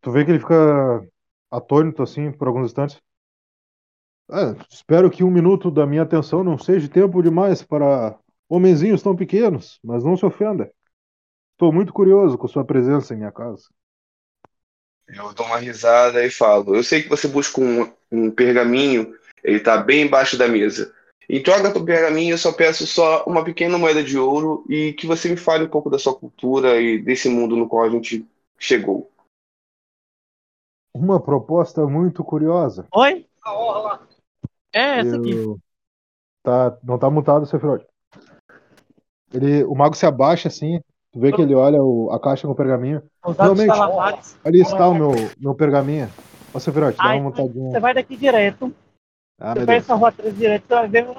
Tu 0.00 0.12
vê 0.12 0.24
que 0.24 0.30
ele 0.30 0.40
fica 0.40 1.06
atônito 1.50 2.02
assim 2.02 2.30
por 2.30 2.48
alguns 2.48 2.66
instantes. 2.66 3.00
Ah, 4.30 4.54
espero 4.70 5.10
que 5.10 5.24
um 5.24 5.30
minuto 5.30 5.70
da 5.70 5.86
minha 5.86 6.02
atenção 6.02 6.42
não 6.42 6.56
seja 6.56 6.88
tempo 6.88 7.22
demais 7.22 7.62
para 7.62 8.18
homenzinhos 8.48 9.02
tão 9.02 9.16
pequenos, 9.16 9.78
mas 9.82 10.04
não 10.04 10.16
se 10.16 10.24
ofenda. 10.24 10.72
Estou 11.52 11.72
muito 11.72 11.92
curioso 11.92 12.36
com 12.36 12.48
sua 12.48 12.64
presença 12.64 13.14
em 13.14 13.18
minha 13.18 13.32
casa. 13.32 13.64
Eu 15.08 15.32
dou 15.34 15.46
uma 15.46 15.58
risada 15.58 16.24
e 16.24 16.30
falo, 16.30 16.74
eu 16.74 16.82
sei 16.82 17.02
que 17.02 17.08
você 17.08 17.28
busca 17.28 17.60
um, 17.60 17.92
um 18.10 18.30
pergaminho, 18.30 19.14
ele 19.44 19.58
está 19.58 19.76
bem 19.76 20.06
embaixo 20.06 20.38
da 20.38 20.48
mesa. 20.48 20.94
Em 21.28 21.42
troca 21.42 21.70
do 21.70 21.84
pergaminho, 21.84 22.34
eu 22.34 22.38
só 22.38 22.52
peço 22.52 22.86
só 22.86 23.24
uma 23.24 23.44
pequena 23.44 23.78
moeda 23.78 24.02
de 24.02 24.18
ouro 24.18 24.64
e 24.68 24.92
que 24.92 25.06
você 25.06 25.28
me 25.28 25.36
fale 25.36 25.64
um 25.64 25.68
pouco 25.68 25.88
da 25.88 25.98
sua 25.98 26.14
cultura 26.14 26.80
e 26.80 26.98
desse 26.98 27.28
mundo 27.28 27.56
no 27.56 27.68
qual 27.68 27.84
a 27.84 27.90
gente 27.90 28.26
chegou. 28.58 29.10
Uma 30.94 31.20
proposta 31.20 31.86
muito 31.86 32.22
curiosa. 32.22 32.86
Oi? 32.92 33.26
É, 34.72 35.00
essa 35.00 35.16
aqui. 35.16 35.30
Eu- 35.32 35.58
Tá, 36.44 36.76
não 36.82 36.98
tá 36.98 37.08
mutado, 37.08 37.46
Sephiroth. 37.46 37.84
Ele, 39.32 39.62
o 39.62 39.74
mago 39.76 39.94
se 39.94 40.04
abaixa 40.04 40.48
assim, 40.48 40.80
tu 41.12 41.20
vê 41.20 41.32
que 41.32 41.40
ele 41.40 41.54
olha 41.54 41.80
o- 41.80 42.10
a 42.10 42.18
caixa 42.20 42.48
com 42.48 42.52
o 42.52 42.56
pergaminho. 42.56 43.00
Realmente. 43.38 43.70
Ali 44.44 44.60
está 44.60 44.88
o 44.88 44.94
meu, 44.94 45.12
meu 45.38 45.54
pergaminho. 45.54 46.10
Ô, 46.52 46.58
Sephiroth, 46.58 46.96
dá 46.96 47.04
Ai, 47.04 47.18
uma 47.18 47.30
montadinha. 47.30 47.70
Você 47.70 47.78
vai 47.80 47.94
daqui 47.94 48.16
direto. 48.16 48.74
Ah, 49.40 49.54
Você 49.54 49.64
vai 49.64 49.76
essa 49.76 49.94
rua 49.94 50.10
13 50.12 50.36
direto, 50.36 50.64
você 50.66 50.74
vai 50.74 50.88
ver 50.88 51.04
uma 51.04 51.14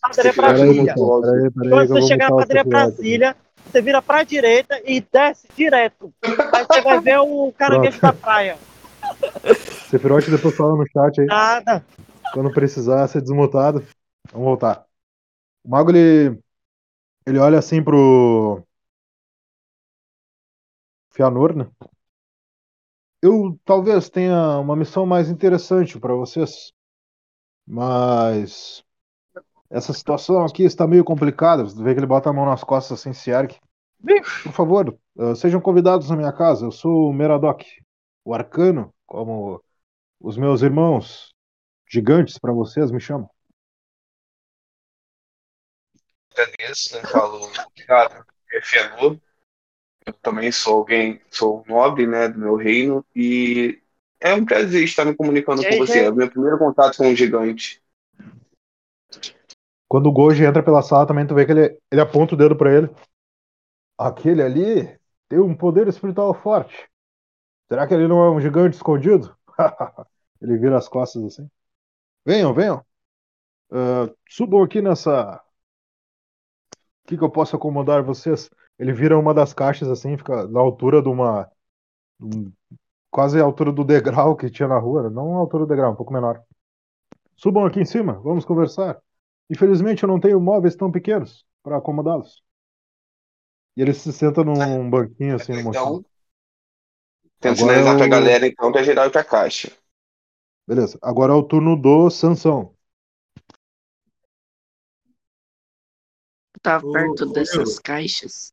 padaria 0.00 0.32
Brasília. 0.32 0.94
Quando 0.96 1.88
você 1.88 2.02
chegar 2.02 2.30
na 2.30 2.36
padaria. 2.36 2.64
Brasília, 2.64 3.36
você 3.66 3.82
vira 3.82 4.02
pra 4.02 4.22
direita 4.22 4.80
e 4.84 5.00
desce 5.00 5.48
direto. 5.56 6.12
Aí 6.22 6.64
você 6.64 6.80
vai 6.80 7.00
ver 7.00 7.18
o 7.18 7.52
caranguejo 7.58 8.00
da 8.00 8.12
praia. 8.12 8.56
Sephiroth 9.90 10.28
depois 10.30 10.56
fala 10.56 10.76
no 10.76 10.84
chat 10.88 11.20
aí. 11.20 11.26
Nada. 11.26 11.84
Quando 12.32 12.52
precisar 12.52 13.06
ser 13.08 13.20
desmutado. 13.22 13.80
Vamos 14.32 14.46
voltar. 14.46 14.86
O 15.64 15.70
mago, 15.70 15.90
ele. 15.90 16.38
Ele 17.26 17.38
olha 17.38 17.58
assim 17.58 17.82
pro. 17.82 18.62
Fianor, 21.10 21.54
né? 21.54 21.70
Eu 23.22 23.58
talvez 23.64 24.10
tenha 24.10 24.58
uma 24.58 24.76
missão 24.76 25.06
mais 25.06 25.30
interessante 25.30 25.98
para 25.98 26.14
vocês. 26.14 26.72
Mas. 27.66 28.84
Essa 29.70 29.92
situação 29.92 30.44
aqui 30.44 30.62
está 30.62 30.86
meio 30.86 31.04
complicada. 31.04 31.64
Você 31.64 31.82
vê 31.82 31.94
que 31.94 32.00
ele 32.00 32.06
bota 32.06 32.30
a 32.30 32.32
mão 32.32 32.46
nas 32.46 32.62
costas 32.62 33.00
assim, 33.00 33.12
se. 33.12 33.30
Por 34.42 34.52
favor, 34.52 34.98
eh, 35.18 35.34
sejam 35.34 35.60
convidados 35.60 36.10
na 36.10 36.16
minha 36.16 36.32
casa. 36.32 36.66
Eu 36.66 36.70
sou 36.70 37.08
o 37.10 37.12
Meradoc, 37.12 37.64
o 38.24 38.34
arcano, 38.34 38.92
como 39.06 39.62
os 40.20 40.36
meus 40.36 40.62
irmãos 40.62 41.33
gigantes 41.86 42.38
para 42.38 42.52
vocês 42.52 42.90
me 42.90 43.00
chamam. 43.00 43.28
agradeço, 46.34 46.94
né? 46.96 47.02
Falo, 47.02 47.48
obrigado, 47.70 48.26
é 48.52 48.60
Fianor. 48.60 49.18
Eu 50.04 50.12
também 50.14 50.52
sou 50.52 50.78
alguém, 50.78 51.20
sou 51.30 51.64
nobre, 51.66 52.06
né, 52.06 52.28
do 52.28 52.38
meu 52.38 52.56
reino, 52.56 53.04
e 53.16 53.80
é 54.20 54.34
um 54.34 54.44
prazer 54.44 54.84
estar 54.84 55.04
me 55.04 55.14
comunicando 55.14 55.62
com 55.64 55.78
você. 55.78 56.04
É 56.04 56.10
o 56.10 56.14
meu 56.14 56.30
primeiro 56.30 56.58
contato 56.58 56.98
com 56.98 57.08
um 57.08 57.16
gigante. 57.16 57.82
Quando 59.88 60.06
o 60.06 60.12
Goji 60.12 60.44
entra 60.44 60.62
pela 60.62 60.82
sala, 60.82 61.06
também 61.06 61.26
tu 61.26 61.34
vê 61.34 61.46
que 61.46 61.52
ele, 61.52 61.78
ele 61.90 62.00
aponta 62.00 62.34
o 62.34 62.36
dedo 62.36 62.56
pra 62.56 62.72
ele. 62.72 62.90
Aquele 63.96 64.42
ali 64.42 64.98
tem 65.28 65.38
um 65.38 65.56
poder 65.56 65.88
espiritual 65.88 66.34
forte. 66.34 66.88
Será 67.68 67.86
que 67.86 67.94
ele 67.94 68.08
não 68.08 68.22
é 68.22 68.30
um 68.30 68.40
gigante 68.40 68.76
escondido? 68.76 69.34
ele 70.42 70.58
vira 70.58 70.76
as 70.76 70.88
costas 70.88 71.22
assim. 71.24 71.48
Venham, 72.24 72.54
venham. 72.54 72.84
Ah, 73.70 74.10
subam 74.28 74.62
aqui 74.62 74.80
nessa. 74.82 75.42
O 77.04 77.08
que, 77.08 77.18
que 77.18 77.24
eu 77.24 77.30
posso 77.30 77.54
acomodar 77.56 78.02
vocês? 78.02 78.48
Ele 78.78 78.92
vira 78.92 79.18
uma 79.18 79.34
das 79.34 79.52
caixas 79.52 79.88
assim, 79.88 80.16
fica 80.16 80.46
na 80.48 80.60
altura 80.60 81.02
de 81.02 81.08
uma. 81.08 81.50
um- 82.20 82.52
quase 83.10 83.40
a 83.40 83.44
altura 83.44 83.72
do 83.72 83.84
degrau 83.84 84.36
que 84.36 84.50
tinha 84.50 84.68
na 84.68 84.78
rua. 84.78 85.08
Não 85.10 85.36
a 85.36 85.40
altura 85.40 85.64
do 85.64 85.68
degrau, 85.68 85.92
um 85.92 85.96
pouco 85.96 86.12
menor. 86.12 86.42
Subam 87.36 87.64
aqui 87.66 87.80
em 87.80 87.84
cima, 87.84 88.14
vamos 88.20 88.44
conversar. 88.44 89.00
Infelizmente 89.50 90.02
eu 90.02 90.08
não 90.08 90.18
tenho 90.20 90.40
móveis 90.40 90.74
tão 90.76 90.90
pequenos 90.90 91.44
para 91.62 91.76
acomodá-los. 91.76 92.42
E 93.76 93.82
ele 93.82 93.92
se 93.92 94.12
senta 94.12 94.42
num 94.44 94.54
banquinho 94.90 95.36
assim, 95.36 95.52
numa 95.52 95.70
Então, 95.70 96.04
Agora 97.42 97.54
sinalizar 97.56 97.96
pra 97.96 98.06
eu- 98.06 98.10
galera, 98.10 98.46
então, 98.46 98.72
pra 98.72 98.82
gerar 98.82 99.04
outra 99.04 99.22
caixa. 99.22 99.70
Beleza. 100.66 100.98
Agora 101.02 101.32
é 101.32 101.36
o 101.36 101.42
turno 101.42 101.74
do 101.76 102.10
Sansão. 102.10 102.74
Tá 106.62 106.80
perto 106.80 107.24
ô, 107.24 107.32
dessas 107.32 107.78
caixas. 107.78 108.52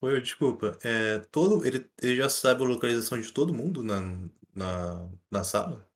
Oi, 0.00 0.20
desculpa. 0.20 0.76
É, 0.82 1.20
todo, 1.30 1.64
ele, 1.64 1.88
ele 2.02 2.16
já 2.16 2.28
sabe 2.28 2.64
a 2.64 2.66
localização 2.66 3.20
de 3.20 3.32
todo 3.32 3.54
mundo 3.54 3.82
na, 3.82 4.00
na, 4.54 5.08
na 5.30 5.44
sala? 5.44 5.86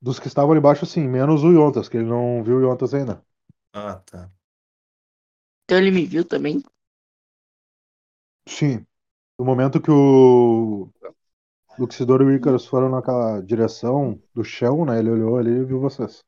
Dos 0.00 0.18
que 0.18 0.26
estavam 0.28 0.50
ali 0.52 0.58
embaixo, 0.58 0.84
sim, 0.86 1.06
menos 1.06 1.44
o 1.44 1.52
Yontas, 1.52 1.88
que 1.88 1.96
ele 1.96 2.06
não 2.08 2.42
viu 2.42 2.56
o 2.56 2.60
Yontas 2.62 2.94
ainda. 2.94 3.22
Ah, 3.72 4.02
tá. 4.04 4.30
Então 5.64 5.78
ele 5.78 5.92
me 5.92 6.04
viu 6.04 6.24
também. 6.24 6.62
Sim. 8.46 8.86
No 9.38 9.44
momento 9.46 9.80
que 9.82 9.90
o 9.90 10.90
Luxidor 11.78 12.22
e 12.22 12.24
o 12.24 12.34
Icarus 12.34 12.66
foram 12.66 12.88
naquela 12.88 13.40
direção 13.40 14.20
do 14.34 14.42
chão, 14.42 14.84
né? 14.84 14.98
Ele 14.98 15.10
olhou 15.10 15.38
ali 15.38 15.50
e 15.50 15.64
viu 15.64 15.80
vocês. 15.80 16.24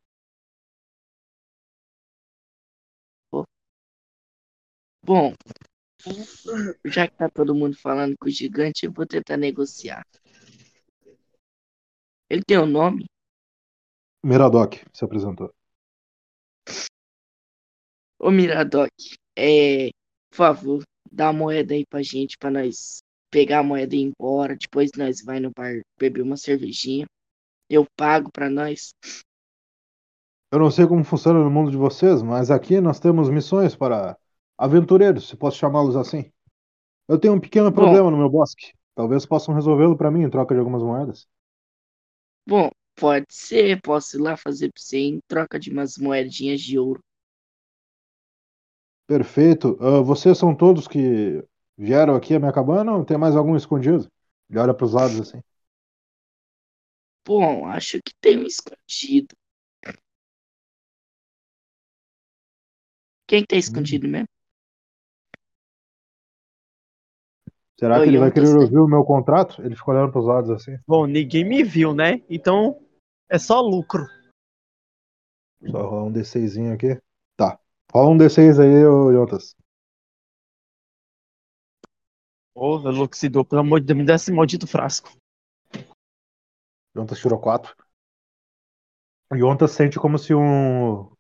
Bom, 5.03 5.35
já 6.85 7.09
que 7.09 7.17
tá 7.17 7.29
todo 7.29 7.55
mundo 7.55 7.77
falando 7.77 8.17
com 8.17 8.29
o 8.29 8.31
gigante, 8.31 8.87
eu 8.87 8.93
vou 8.93 9.05
tentar 9.05 9.37
negociar. 9.37 10.07
Ele 12.29 12.43
tem 12.47 12.59
um 12.59 12.67
nome? 12.67 13.07
Miradoc 14.25 14.75
se 14.93 15.05
apresentou. 15.05 15.53
Ô 18.21 18.31
Miradoc, 18.31 18.91
é, 19.37 19.89
por 20.31 20.37
favor, 20.37 20.83
dá 21.11 21.31
a 21.31 21.33
moeda 21.33 21.75
aí 21.75 21.85
pra 21.85 22.03
gente, 22.03 22.39
pra 22.39 22.51
nós 22.51 23.01
pegar 23.31 23.61
a 23.61 23.63
moeda 23.63 23.95
e 23.95 24.01
ir 24.01 24.13
embora. 24.13 24.57
Depois 24.57 24.91
nós 24.97 25.23
vai 25.23 25.41
no 25.41 25.51
bar 25.57 25.81
beber 25.99 26.23
uma 26.23 26.37
cervejinha. 26.37 27.07
Eu 27.69 27.87
pago 27.97 28.31
pra 28.33 28.51
nós. 28.51 28.93
Eu 30.53 30.59
não 30.59 30.71
sei 30.71 30.87
como 30.87 31.05
funciona 31.05 31.39
no 31.39 31.51
mundo 31.51 31.71
de 31.71 31.77
vocês, 31.77 32.23
mas 32.23 32.51
aqui 32.51 32.81
nós 32.81 32.99
temos 32.99 33.31
missões 33.31 33.77
para 33.77 34.19
aventureiros, 34.59 35.29
se 35.29 35.37
posso 35.37 35.57
chamá-los 35.57 35.95
assim. 35.95 36.31
Eu 37.09 37.19
tenho 37.19 37.35
um 37.35 37.41
pequeno 37.41 37.71
Bom. 37.71 37.77
problema 37.77 38.11
no 38.11 38.17
meu 38.17 38.29
bosque. 38.29 38.73
Talvez 38.95 39.25
possam 39.25 39.55
resolvê-lo 39.55 39.97
para 39.97 40.11
mim 40.11 40.23
em 40.23 40.31
troca 40.31 40.55
de 40.55 40.59
algumas 40.59 40.83
moedas. 40.83 41.27
Bom, 42.47 42.71
pode 42.97 43.27
ser, 43.31 43.81
posso 43.81 44.19
ir 44.19 44.21
lá 44.21 44.37
fazer 44.37 44.73
pra 44.73 44.83
você 44.83 44.99
em 44.99 45.21
troca 45.29 45.59
de 45.59 45.71
umas 45.71 45.97
moedinhas 45.97 46.61
de 46.61 46.79
ouro. 46.79 47.01
Perfeito. 49.07 49.77
Ah, 49.81 50.01
vocês 50.03 50.37
são 50.39 50.55
todos 50.55 50.87
que 50.87 51.45
vieram 51.81 52.15
aqui 52.15 52.35
à 52.35 52.39
minha 52.39 52.53
cabana 52.53 52.95
ou 52.95 53.07
tem 53.07 53.17
mais 53.17 53.35
algum 53.35 53.57
escondido? 53.57 54.07
Ele 54.51 54.59
olha 54.59 54.75
para 54.75 54.85
os 54.85 54.93
lados 54.93 55.19
assim. 55.19 55.41
Bom, 57.27 57.67
acho 57.67 57.99
que 58.05 58.13
tem 58.21 58.39
um 58.39 58.43
escondido. 58.43 59.35
Quem 63.27 63.45
tá 63.47 63.57
escondido 63.57 64.07
mesmo? 64.07 64.29
Será 67.79 67.99
Ô, 67.99 68.03
que 68.03 68.09
ele 68.09 68.19
vai 68.19 68.31
querer 68.31 68.55
ouvir 68.55 68.79
o 68.79 68.87
meu 68.87 69.03
contrato? 69.03 69.63
Ele 69.63 69.75
fica 69.75 69.91
olhando 69.91 70.13
para 70.13 70.21
os 70.21 70.27
lados 70.27 70.51
assim. 70.51 70.77
Bom, 70.87 71.07
ninguém 71.07 71.49
me 71.49 71.63
viu, 71.63 71.95
né? 71.95 72.23
Então 72.29 72.79
é 73.27 73.39
só 73.39 73.61
lucro. 73.61 74.05
Só 75.71 75.89
rolar 75.89 76.05
um 76.05 76.13
D6zinho 76.13 76.75
aqui. 76.75 77.01
Tá. 77.37 77.59
Rola 77.91 78.11
um 78.11 78.19
D6 78.19 78.59
aí, 78.59 78.85
ô 82.55 82.79
Jotas. 82.79 82.97
Ô, 82.97 83.03
Luxidor, 83.03 83.45
pelo 83.45 83.61
amor 83.61 83.81
de 83.81 83.87
Deus, 83.87 83.99
me 83.99 84.05
dá 84.05 84.15
esse 84.15 84.33
maldito 84.33 84.67
frasco. 84.67 85.11
Yontas 86.97 87.19
tirou 87.19 87.39
4. 87.39 87.75
O 89.33 89.37
Yontas 89.37 89.71
sente 89.71 89.99
como 89.99 90.19
se 90.19 90.35
um 90.35 91.11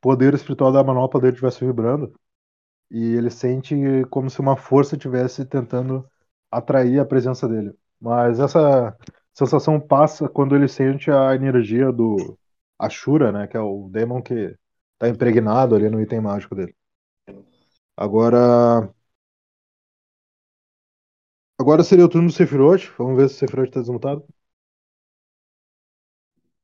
poder 0.00 0.32
espiritual 0.34 0.72
da 0.72 0.82
manopla 0.82 1.20
dele 1.20 1.32
estivesse 1.32 1.64
vibrando. 1.64 2.14
E 2.90 3.14
ele 3.14 3.30
sente 3.30 3.74
como 4.10 4.28
se 4.30 4.40
uma 4.40 4.56
força 4.56 4.96
estivesse 4.96 5.44
tentando 5.44 6.08
atrair 6.50 6.98
a 6.98 7.04
presença 7.04 7.46
dele. 7.46 7.72
Mas 8.00 8.40
essa 8.40 8.96
sensação 9.32 9.78
passa 9.78 10.28
quando 10.28 10.56
ele 10.56 10.66
sente 10.66 11.10
a 11.10 11.34
energia 11.34 11.92
do 11.92 12.36
Ashura, 12.78 13.30
né? 13.30 13.46
Que 13.46 13.56
é 13.56 13.60
o 13.60 13.88
demon 13.92 14.22
que 14.22 14.56
tá 14.98 15.08
impregnado 15.08 15.74
ali 15.74 15.88
no 15.88 16.00
item 16.00 16.20
mágico 16.20 16.54
dele. 16.54 16.74
Agora. 17.96 18.92
Agora 21.60 21.84
seria 21.84 22.06
o 22.06 22.08
turno 22.08 22.28
do 22.28 22.32
Sephiroth. 22.32 22.90
Vamos 22.96 23.18
ver 23.18 23.28
se 23.28 23.34
o 23.34 23.38
Sephiroth 23.40 23.70
tá 23.70 23.80
desmutado. 23.80 24.24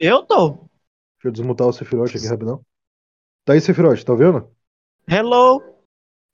Eu 0.01 0.23
tô. 0.25 0.53
Deixa 0.53 0.69
eu 1.27 1.31
desmutar 1.33 1.67
o 1.67 1.73
Sephiroth 1.73 2.17
aqui 2.17 2.27
rapidão. 2.27 2.65
Tá 3.45 3.53
aí, 3.53 3.61
Sephiroth, 3.61 4.03
tá 4.03 4.15
vendo? 4.15 4.51
Hello. 5.07 5.61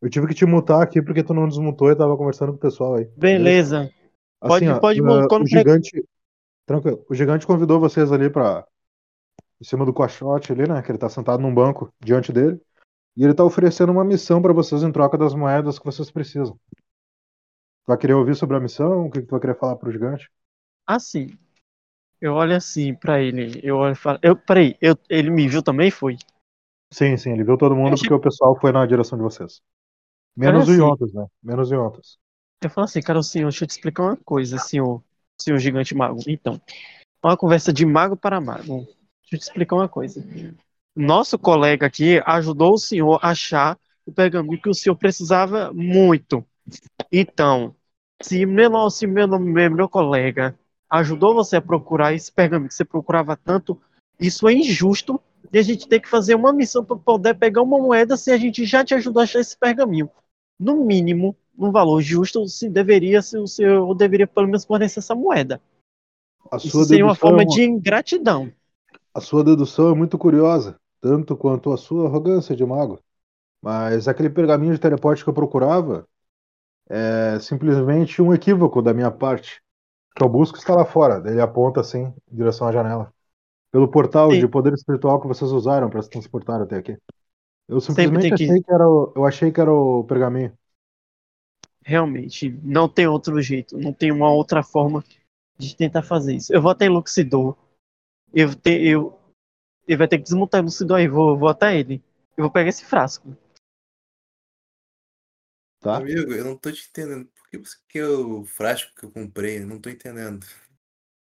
Eu 0.01 0.09
tive 0.09 0.29
que 0.29 0.35
te 0.35 0.47
mutar 0.47 0.81
aqui 0.81 1.03
porque 1.03 1.25
tu 1.25 1.35
não 1.35 1.49
desmutou 1.49 1.91
e 1.91 1.97
tava 1.97 2.17
conversando 2.17 2.53
com 2.53 2.59
o 2.59 2.61
pessoal 2.61 2.95
aí. 2.95 3.07
Beleza. 3.17 3.91
Pode- 4.41 4.65
Assim, 4.65 4.69
ó, 4.69 4.79
pode 4.79 5.03
uh, 5.03 5.27
quando 5.29 5.43
o 5.43 5.49
gigante. 5.49 6.05
Tranquilo. 6.65 7.05
O 7.11 7.15
gigante 7.17 7.45
convidou 7.45 7.81
vocês 7.81 8.13
ali 8.13 8.31
pra. 8.31 8.65
Em 9.61 9.65
cima 9.65 9.85
do 9.85 9.93
caixote 9.93 10.53
ali, 10.53 10.69
né? 10.69 10.81
Que 10.83 10.93
ele 10.93 10.99
tá 10.99 11.09
sentado 11.09 11.43
num 11.43 11.53
banco 11.53 11.93
diante 11.99 12.33
dele. 12.33 12.61
E 13.17 13.25
ele 13.25 13.35
tá 13.35 13.43
oferecendo 13.45 13.91
uma 13.91 14.05
missão 14.05 14.41
pra 14.41 14.53
vocês 14.53 14.85
em 14.85 14.93
troca 14.93 15.19
das 15.19 15.35
moedas 15.35 15.81
que 15.81 15.85
vocês 15.85 16.13
precisam. 16.13 16.57
Tu 17.85 17.89
vai 17.89 17.99
querer 17.99 18.15
ouvir 18.15 18.37
sobre 18.37 18.57
a 18.57 18.61
missão? 18.61 19.07
O 19.07 19.11
que, 19.11 19.23
tu 19.23 19.31
vai 19.31 19.41
querer 19.41 19.59
falar 19.59 19.77
pro 19.77 19.91
gigante? 19.91 20.31
Assim. 20.87 21.37
Eu 22.21 22.35
olho 22.35 22.55
assim 22.55 22.95
pra 22.95 23.21
ele. 23.21 23.61
Eu 23.63 23.77
olho 23.77 23.93
e 23.93 23.97
falo. 23.97 24.19
Eu, 24.23 24.37
peraí, 24.37 24.77
eu, 24.81 24.97
ele 25.11 25.31
me 25.31 25.49
viu 25.49 25.63
também? 25.63 25.91
Foi? 25.91 26.17
Sim, 26.93 27.17
sim, 27.17 27.33
ele 27.33 27.43
viu 27.43 27.57
todo 27.59 27.75
mundo 27.75 27.95
achei- 27.95 28.09
porque 28.09 28.15
o 28.15 28.21
pessoal 28.21 28.57
foi 28.61 28.71
na 28.71 28.87
direção 28.87 29.19
de 29.19 29.25
vocês. 29.25 29.61
Menos 30.37 30.69
Olha 30.69 30.71
o 30.71 30.73
assim. 30.75 30.91
Yontas, 30.91 31.13
né? 31.13 31.27
Menos 31.43 31.71
o 31.71 31.75
Yontas. 31.75 32.19
Eu 32.63 32.71
falo 32.71 32.85
assim, 32.85 33.01
cara, 33.01 33.23
senhor, 33.23 33.49
deixa 33.49 33.65
eu 33.65 33.69
te 33.69 33.73
explicar 33.73 34.05
uma 34.05 34.17
coisa, 34.17 34.57
senhor, 34.59 35.03
senhor 35.41 35.59
gigante 35.59 35.95
mago. 35.97 36.21
Então, 36.29 36.61
uma 37.23 37.37
conversa 37.37 37.73
de 37.73 37.85
mago 37.85 38.17
para 38.17 38.41
mago. 38.41 38.85
Deixa 38.85 39.35
eu 39.35 39.39
te 39.39 39.43
explicar 39.43 39.77
uma 39.77 39.89
coisa. 39.89 40.25
Nosso 40.95 41.39
colega 41.39 41.87
aqui 41.87 42.23
ajudou 42.25 42.75
o 42.75 42.79
senhor 42.79 43.19
a 43.23 43.31
achar 43.31 43.79
o 44.07 44.13
pergaminho 44.13 44.61
que 44.61 44.69
o 44.69 44.75
senhor 44.75 44.95
precisava 44.97 45.73
muito. 45.73 46.45
Então, 47.11 47.75
se 48.23 48.47
meu, 48.47 48.91
se 48.91 49.07
meu, 49.07 49.29
meu, 49.39 49.89
colega 49.89 50.59
ajudou 50.89 51.35
você 51.35 51.57
a 51.57 51.63
procurar 51.63 52.15
esse 52.15 52.31
pergaminho 52.31 52.69
que 52.69 52.75
você 52.75 52.85
procurava 52.85 53.37
tanto, 53.37 53.81
isso 54.21 54.49
é 54.49 54.53
injusto 54.53 55.21
e 55.53 55.59
a 55.59 55.63
gente 55.63 55.89
tem 55.89 56.01
que 56.01 56.09
fazer 56.09 56.35
uma 56.35 56.53
missão 56.53 56.85
para 56.85 56.97
poder 56.97 57.35
pegar 57.35 57.63
uma 57.63 57.79
moeda 57.79 58.17
se 58.17 58.31
a 58.31 58.37
gente 58.37 58.65
já 58.65 58.85
te 58.85 58.95
ajudou 58.95 59.21
a 59.21 59.25
achar 59.25 59.41
esse 59.41 59.57
pergaminho. 59.57 60.09
No 60.59 60.85
mínimo, 60.85 61.37
num 61.57 61.73
valor 61.73 62.01
justo, 62.01 62.47
se 62.49 62.69
deveria, 62.69 63.21
se 63.21 63.37
o 63.37 63.47
senhor 63.47 63.95
deveria 63.95 64.27
pelo 64.27 64.47
menos 64.47 64.65
fornecer 64.65 65.01
essa 65.01 65.15
moeda. 65.15 65.61
A 66.51 66.57
Isso 66.57 66.85
seria 66.85 67.05
uma 67.05 67.15
forma 67.15 67.45
de 67.45 67.63
ingratidão. 67.63 68.53
a 69.15 69.21
sua 69.21 69.45
dedução 69.45 69.91
é 69.91 69.95
muito 69.95 70.17
curiosa, 70.17 70.77
tanto 71.01 71.37
quanto 71.37 71.73
a 71.73 71.77
sua 71.77 72.07
arrogância 72.07 72.55
de 72.55 72.65
mago. 72.65 72.99
Mas 73.63 74.09
aquele 74.09 74.31
pergaminho 74.31 74.73
de 74.73 74.81
teleporte 74.81 75.23
que 75.23 75.31
eu 75.31 75.35
procurava 75.35 76.07
é 76.93 77.39
simplesmente 77.41 78.21
um 78.23 78.35
equívoco 78.35 78.83
da 78.83 78.95
minha 78.95 79.11
parte. 79.11 79.61
O 80.13 80.21
que 80.21 80.25
eu 80.25 80.29
busco 80.29 80.59
está 80.59 80.75
lá 80.75 80.85
fora. 80.85 81.23
Ele 81.31 81.41
aponta 81.41 81.81
assim, 81.81 82.05
em 82.33 82.37
direção 82.37 82.69
à 82.69 82.73
janela. 82.73 83.13
Pelo 83.73 83.89
portal 83.91 84.31
Sim. 84.31 84.41
de 84.41 84.49
poder 84.49 84.75
espiritual 84.75 85.21
que 85.21 85.29
vocês 85.29 85.53
usaram 85.53 85.91
para 85.91 86.03
se 86.03 86.11
transportar 86.11 86.63
até 86.63 86.77
aqui. 86.79 86.99
Eu 87.69 87.81
simplesmente 87.81 88.35
que- 88.37 88.45
achei 88.45 88.63
que 88.63 88.73
era 88.73 88.89
o, 88.89 89.13
eu 89.17 89.27
achei 89.27 89.53
que 89.53 89.61
era 89.61 89.73
o 89.73 90.05
pergaminho. 90.05 90.53
Realmente, 91.85 92.51
não 92.63 92.89
tem 92.89 93.07
outro 93.07 93.41
jeito, 93.41 93.77
não 93.77 93.93
tem 93.93 94.13
uma 94.13 94.31
outra 94.31 94.63
forma 94.63 95.05
de 95.59 95.77
tentar 95.77 96.03
fazer 96.03 96.37
isso. 96.37 96.55
Eu 96.55 96.63
vou 96.63 96.71
até 96.71 96.89
Luxidor. 96.89 97.57
Eu, 98.35 98.55
te, 98.55 98.71
eu, 98.85 99.19
ele 99.89 99.99
vai 99.99 100.09
ter 100.09 100.19
que 100.19 100.25
desmontar 100.25 100.61
o 100.61 100.65
Luxidor 100.65 100.99
aí, 100.99 101.09
vou, 101.09 101.39
vou 101.39 101.49
até 101.49 101.79
ele. 101.79 102.03
Eu 102.37 102.45
vou 102.45 102.51
pegar 102.51 102.69
esse 102.71 102.85
frasco. 102.85 103.37
Tá? 105.83 105.97
Amigo, 105.97 106.33
eu 106.33 106.45
não 106.45 106.57
tô 106.57 106.71
te 106.71 106.89
entendendo. 106.89 107.27
Por 107.27 107.49
que 107.51 107.59
você 107.59 107.77
quer 107.89 108.07
o 108.07 108.45
frasco 108.45 108.95
que 108.95 109.05
eu 109.05 109.11
comprei? 109.11 109.59
Eu 109.59 109.67
não 109.67 109.81
tô 109.81 109.91
entendendo. 109.91 110.47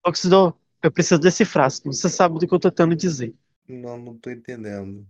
Luxidor, 0.05 0.55
eu 0.81 0.91
preciso 0.91 1.21
desse 1.21 1.45
frasco. 1.45 1.93
Você 1.93 2.09
sabe 2.09 2.39
do 2.39 2.47
que 2.47 2.53
eu 2.53 2.59
tô 2.59 2.71
tentando 2.71 2.95
dizer. 2.95 3.35
Não, 3.67 3.95
não 3.95 4.17
tô 4.17 4.31
entendendo. 4.31 5.07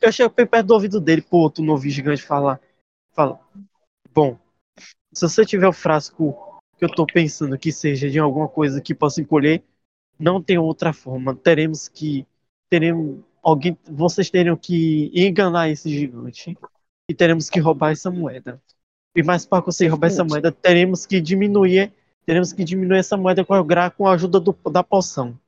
Eu 0.00 0.10
chego 0.10 0.34
bem 0.34 0.44
perto 0.44 0.66
do 0.66 0.74
ouvido 0.74 1.00
dele, 1.00 1.22
pro 1.22 1.38
outro 1.38 1.62
novo 1.62 1.88
gigante 1.88 2.24
falar. 2.24 2.60
Fala. 3.12 3.38
Bom, 4.12 4.36
se 5.12 5.28
você 5.28 5.46
tiver 5.46 5.68
o 5.68 5.72
frasco 5.72 6.60
que 6.76 6.84
eu 6.84 6.92
tô 6.92 7.06
pensando 7.06 7.56
que 7.56 7.70
seja 7.70 8.10
de 8.10 8.18
alguma 8.18 8.48
coisa 8.48 8.80
que 8.80 8.96
possa 8.96 9.20
encolher, 9.20 9.62
não 10.18 10.42
tem 10.42 10.58
outra 10.58 10.92
forma. 10.92 11.36
Teremos 11.36 11.86
que. 11.88 12.26
Teremos. 12.68 13.22
Alguém. 13.40 13.78
Vocês 13.84 14.28
teriam 14.28 14.56
que 14.56 15.12
enganar 15.14 15.68
esse 15.68 15.88
gigante. 15.88 16.58
E 17.08 17.14
teremos 17.14 17.50
que 17.50 17.60
roubar 17.60 17.92
essa 17.92 18.10
moeda. 18.10 18.60
E 19.14 19.22
mais 19.22 19.44
para 19.44 19.62
conseguir 19.62 19.90
roubar 19.90 20.06
essa 20.08 20.24
moeda, 20.24 20.50
teremos 20.50 21.04
que 21.06 21.20
diminuir. 21.20 21.92
Teremos 22.24 22.52
que 22.52 22.64
diminuir 22.64 22.98
essa 22.98 23.16
moeda 23.16 23.44
com 23.44 23.54
a, 23.54 23.90
com 23.90 24.06
a 24.06 24.12
ajuda 24.12 24.40
do- 24.40 24.56
da 24.70 24.82
poção. 24.82 25.38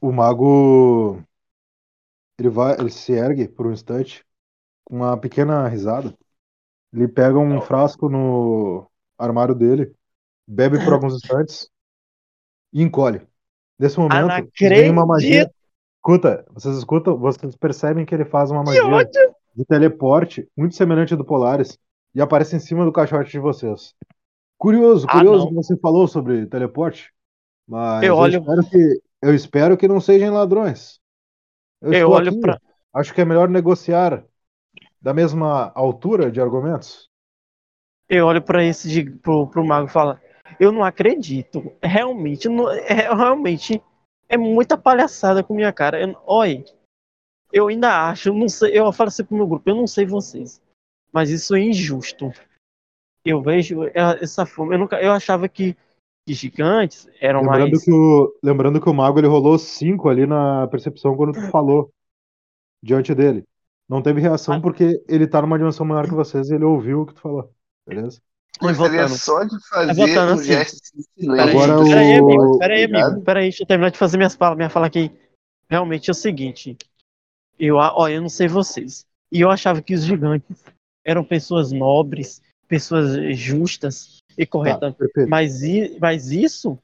O 0.00 0.12
mago 0.12 1.22
ele 2.38 2.48
vai, 2.48 2.74
ele 2.78 2.90
se 2.90 3.12
ergue 3.12 3.48
por 3.48 3.66
um 3.66 3.72
instante 3.72 4.24
com 4.84 4.96
uma 4.96 5.16
pequena 5.18 5.68
risada. 5.68 6.16
Ele 6.92 7.08
pega 7.08 7.38
um 7.38 7.60
frasco 7.60 8.08
no 8.08 8.90
armário 9.18 9.54
dele, 9.54 9.94
bebe 10.46 10.78
por 10.84 10.92
alguns 10.94 11.14
instantes 11.16 11.70
e 12.72 12.82
encolhe. 12.82 13.26
Nesse 13.78 13.98
momento, 13.98 14.50
não 14.62 14.74
vem 14.74 14.90
uma 14.90 15.06
magia. 15.06 15.50
Escuta, 15.96 16.44
vocês 16.50 16.76
escutam, 16.76 17.16
vocês 17.16 17.56
percebem 17.56 18.04
que 18.04 18.14
ele 18.14 18.24
faz 18.24 18.50
uma 18.50 18.64
Que 18.64 18.80
magia 18.80 18.84
ódio! 18.84 19.34
De 19.54 19.64
teleporte 19.64 20.48
muito 20.56 20.74
semelhante 20.74 21.12
ao 21.12 21.18
do 21.18 21.24
Polaris 21.24 21.78
e 22.14 22.20
aparece 22.20 22.56
em 22.56 22.60
cima 22.60 22.84
do 22.84 22.92
caixote 22.92 23.30
de 23.30 23.38
vocês. 23.38 23.94
Curioso, 24.58 25.06
Ah, 25.08 25.12
curioso 25.12 25.40
não. 25.44 25.48
que 25.48 25.54
você 25.54 25.76
falou 25.78 26.06
sobre 26.06 26.46
teleporte, 26.46 27.12
mas 27.66 28.02
Eu 28.02 28.10
eu, 28.10 28.16
olho- 28.16 28.38
espero 28.40 28.70
que 28.70 29.02
eu 29.22 29.34
espero 29.34 29.76
que 29.76 29.88
não 29.88 30.00
sejam 30.00 30.32
ladrões. 30.34 31.00
Eu, 31.80 31.92
Eu 31.92 32.10
olho 32.10 32.30
aqui, 32.30 32.40
pra- 32.40 32.60
acho 32.94 33.12
que 33.14 33.20
é 33.20 33.24
melhor 33.24 33.48
negociar 33.48 34.24
da 35.00 35.12
mesma 35.12 35.72
altura 35.74 36.30
de 36.30 36.40
argumentos. 36.40 37.08
Eu 38.08 38.26
olho 38.26 38.42
pra 38.42 38.62
esse 38.64 39.10
pro, 39.18 39.46
pro 39.48 39.64
mago 39.64 39.88
e 39.88 39.90
falo, 39.90 40.18
eu 40.60 40.70
não 40.70 40.84
acredito. 40.84 41.72
Realmente, 41.82 42.48
não, 42.48 42.70
é, 42.70 43.12
realmente 43.14 43.82
é 44.28 44.36
muita 44.36 44.76
palhaçada 44.76 45.42
com 45.42 45.54
minha 45.54 45.72
cara. 45.72 46.00
Eu, 46.00 46.14
olha, 46.26 46.64
eu 47.52 47.68
ainda 47.68 48.08
acho, 48.08 48.28
eu 48.30 48.34
não 48.34 48.48
sei, 48.48 48.78
eu 48.78 48.90
falo 48.92 49.08
assim 49.08 49.24
pro 49.24 49.36
meu 49.36 49.46
grupo, 49.46 49.68
eu 49.68 49.74
não 49.76 49.86
sei 49.86 50.06
vocês, 50.06 50.60
mas 51.12 51.30
isso 51.30 51.54
é 51.54 51.60
injusto. 51.60 52.30
Eu 53.24 53.40
vejo 53.42 53.84
é- 53.84 53.92
essa 54.22 54.44
forma, 54.46 54.74
eu 54.74 54.78
nunca, 54.78 55.00
eu 55.00 55.12
achava 55.12 55.48
que, 55.48 55.76
que 56.26 56.34
gigantes 56.34 57.08
eram 57.20 57.40
Lembrando 57.42 57.70
mais. 57.72 57.84
que, 57.84 57.92
o, 57.92 58.34
lembrando 58.42 58.80
que 58.80 58.88
o 58.88 58.94
mago 58.94 59.18
ele 59.18 59.28
rolou 59.28 59.58
5 59.58 60.08
ali 60.08 60.26
na 60.26 60.66
percepção 60.68 61.16
quando 61.16 61.32
tu 61.34 61.50
falou 61.50 61.90
diante 62.82 63.14
dele. 63.14 63.44
Não 63.88 64.02
teve 64.02 64.20
reação 64.20 64.54
Ah. 64.54 64.60
porque 64.60 65.02
ele 65.08 65.26
tá 65.26 65.40
numa 65.42 65.58
dimensão 65.58 65.84
maior 65.86 66.06
que 66.08 66.14
vocês 66.14 66.48
e 66.50 66.54
ele 66.54 66.64
ouviu 66.64 67.02
o 67.02 67.06
que 67.06 67.14
tu 67.14 67.20
falou. 67.20 67.50
Beleza? 67.86 68.20
Gostaria 68.60 69.06
voltando. 69.06 69.18
só 69.18 69.44
de 69.44 69.68
fazer 69.68 69.94
voltando 69.94 70.30
um 70.30 70.34
assim. 70.34 70.44
gesto 70.44 70.76
de 70.94 71.02
silêncio. 71.02 71.36
Peraí, 71.36 71.50
Agora 71.50 71.80
o- 71.80 71.84
peraí, 71.84 72.12
amigo, 72.14 72.58
peraí, 72.58 72.84
amigo, 72.84 73.22
peraí, 73.22 73.42
deixa 73.44 73.62
eu 73.62 73.66
terminar 73.66 73.90
de 73.90 73.98
fazer 73.98 74.16
minhas 74.16 74.34
falas, 74.34 74.56
minha 74.56 74.70
fala 74.70 74.86
aqui. 74.86 75.10
Realmente 75.68 76.10
é 76.10 76.12
o 76.12 76.14
seguinte, 76.14 76.76
eu, 77.58 77.76
ó, 77.76 78.08
eu 78.08 78.20
não 78.20 78.28
sei 78.28 78.48
vocês, 78.48 79.06
e 79.30 79.40
eu 79.40 79.50
achava 79.50 79.80
que 79.82 79.94
os 79.94 80.04
gigantes 80.04 80.64
eram 81.04 81.24
pessoas 81.24 81.72
nobres, 81.72 82.42
pessoas 82.68 83.36
justas 83.38 84.18
e 84.36 84.46
Tá, 84.46 84.50
corretas, 84.50 84.94
perfeito. 84.94 85.28
mas, 85.28 85.62
i- 85.62 85.98
mas 86.00 86.30
isso, 86.30 86.78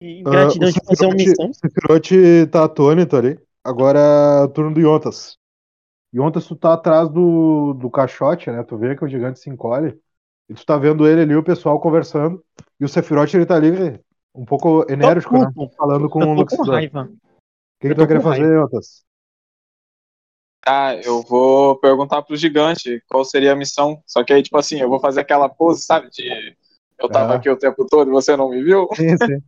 em 0.00 0.22
Ah, 0.26 0.30
gratidão 0.30 0.68
o 0.68 0.72
de 0.72 0.80
fazer 0.84 1.06
uma 1.06 1.14
missão, 1.14 1.50
O 1.50 1.54
Sephiroth 1.54 2.50
tá 2.50 2.64
atônito 2.64 3.16
ali. 3.16 3.38
Agora 3.64 3.98
é 3.98 4.44
o 4.44 4.48
turno 4.48 4.74
do 4.74 4.80
Yontas. 4.80 5.36
Yontas, 6.14 6.46
tu 6.46 6.56
tá 6.56 6.74
atrás 6.74 7.08
do, 7.08 7.74
do 7.74 7.90
caixote, 7.90 8.50
né? 8.50 8.62
Tu 8.64 8.76
vê 8.76 8.96
que 8.96 9.04
o 9.04 9.08
gigante 9.08 9.38
se 9.38 9.48
encolhe. 9.48 9.98
E 10.48 10.54
tu 10.54 10.66
tá 10.66 10.76
vendo 10.76 11.06
ele 11.06 11.22
ali, 11.22 11.36
o 11.36 11.42
pessoal 11.42 11.80
conversando. 11.80 12.44
E 12.78 12.84
o 12.84 12.88
Sephiroth, 12.88 13.32
ele 13.34 13.46
tá 13.46 13.56
ali 13.56 13.98
um 14.34 14.44
pouco 14.44 14.84
enérgico, 14.90 15.38
né? 15.38 15.50
Falando 15.76 16.08
com 16.08 16.20
o 16.24 16.34
Luxidor. 16.34 16.82
O 16.82 17.08
que, 17.80 17.88
que 17.88 17.94
tu 17.94 17.98
vai 17.98 18.06
querer 18.06 18.22
fazer, 18.22 18.58
Yontas? 18.58 19.04
Ah, 20.66 20.94
eu 20.94 21.22
vou 21.22 21.76
perguntar 21.78 22.22
pro 22.22 22.36
gigante 22.36 23.02
qual 23.08 23.24
seria 23.24 23.52
a 23.52 23.56
missão. 23.56 24.00
Só 24.06 24.22
que 24.22 24.32
aí, 24.32 24.42
tipo 24.42 24.56
assim, 24.56 24.80
eu 24.80 24.88
vou 24.88 25.00
fazer 25.00 25.20
aquela 25.20 25.48
pose, 25.48 25.84
sabe? 25.84 26.08
De 26.10 26.56
eu 26.98 27.08
tava 27.08 27.32
Ah. 27.32 27.36
aqui 27.36 27.50
o 27.50 27.56
tempo 27.56 27.84
todo 27.84 28.08
e 28.08 28.12
você 28.12 28.36
não 28.36 28.48
me 28.48 28.62
viu. 28.62 28.88
Sim, 28.94 29.16
sim. 29.16 29.42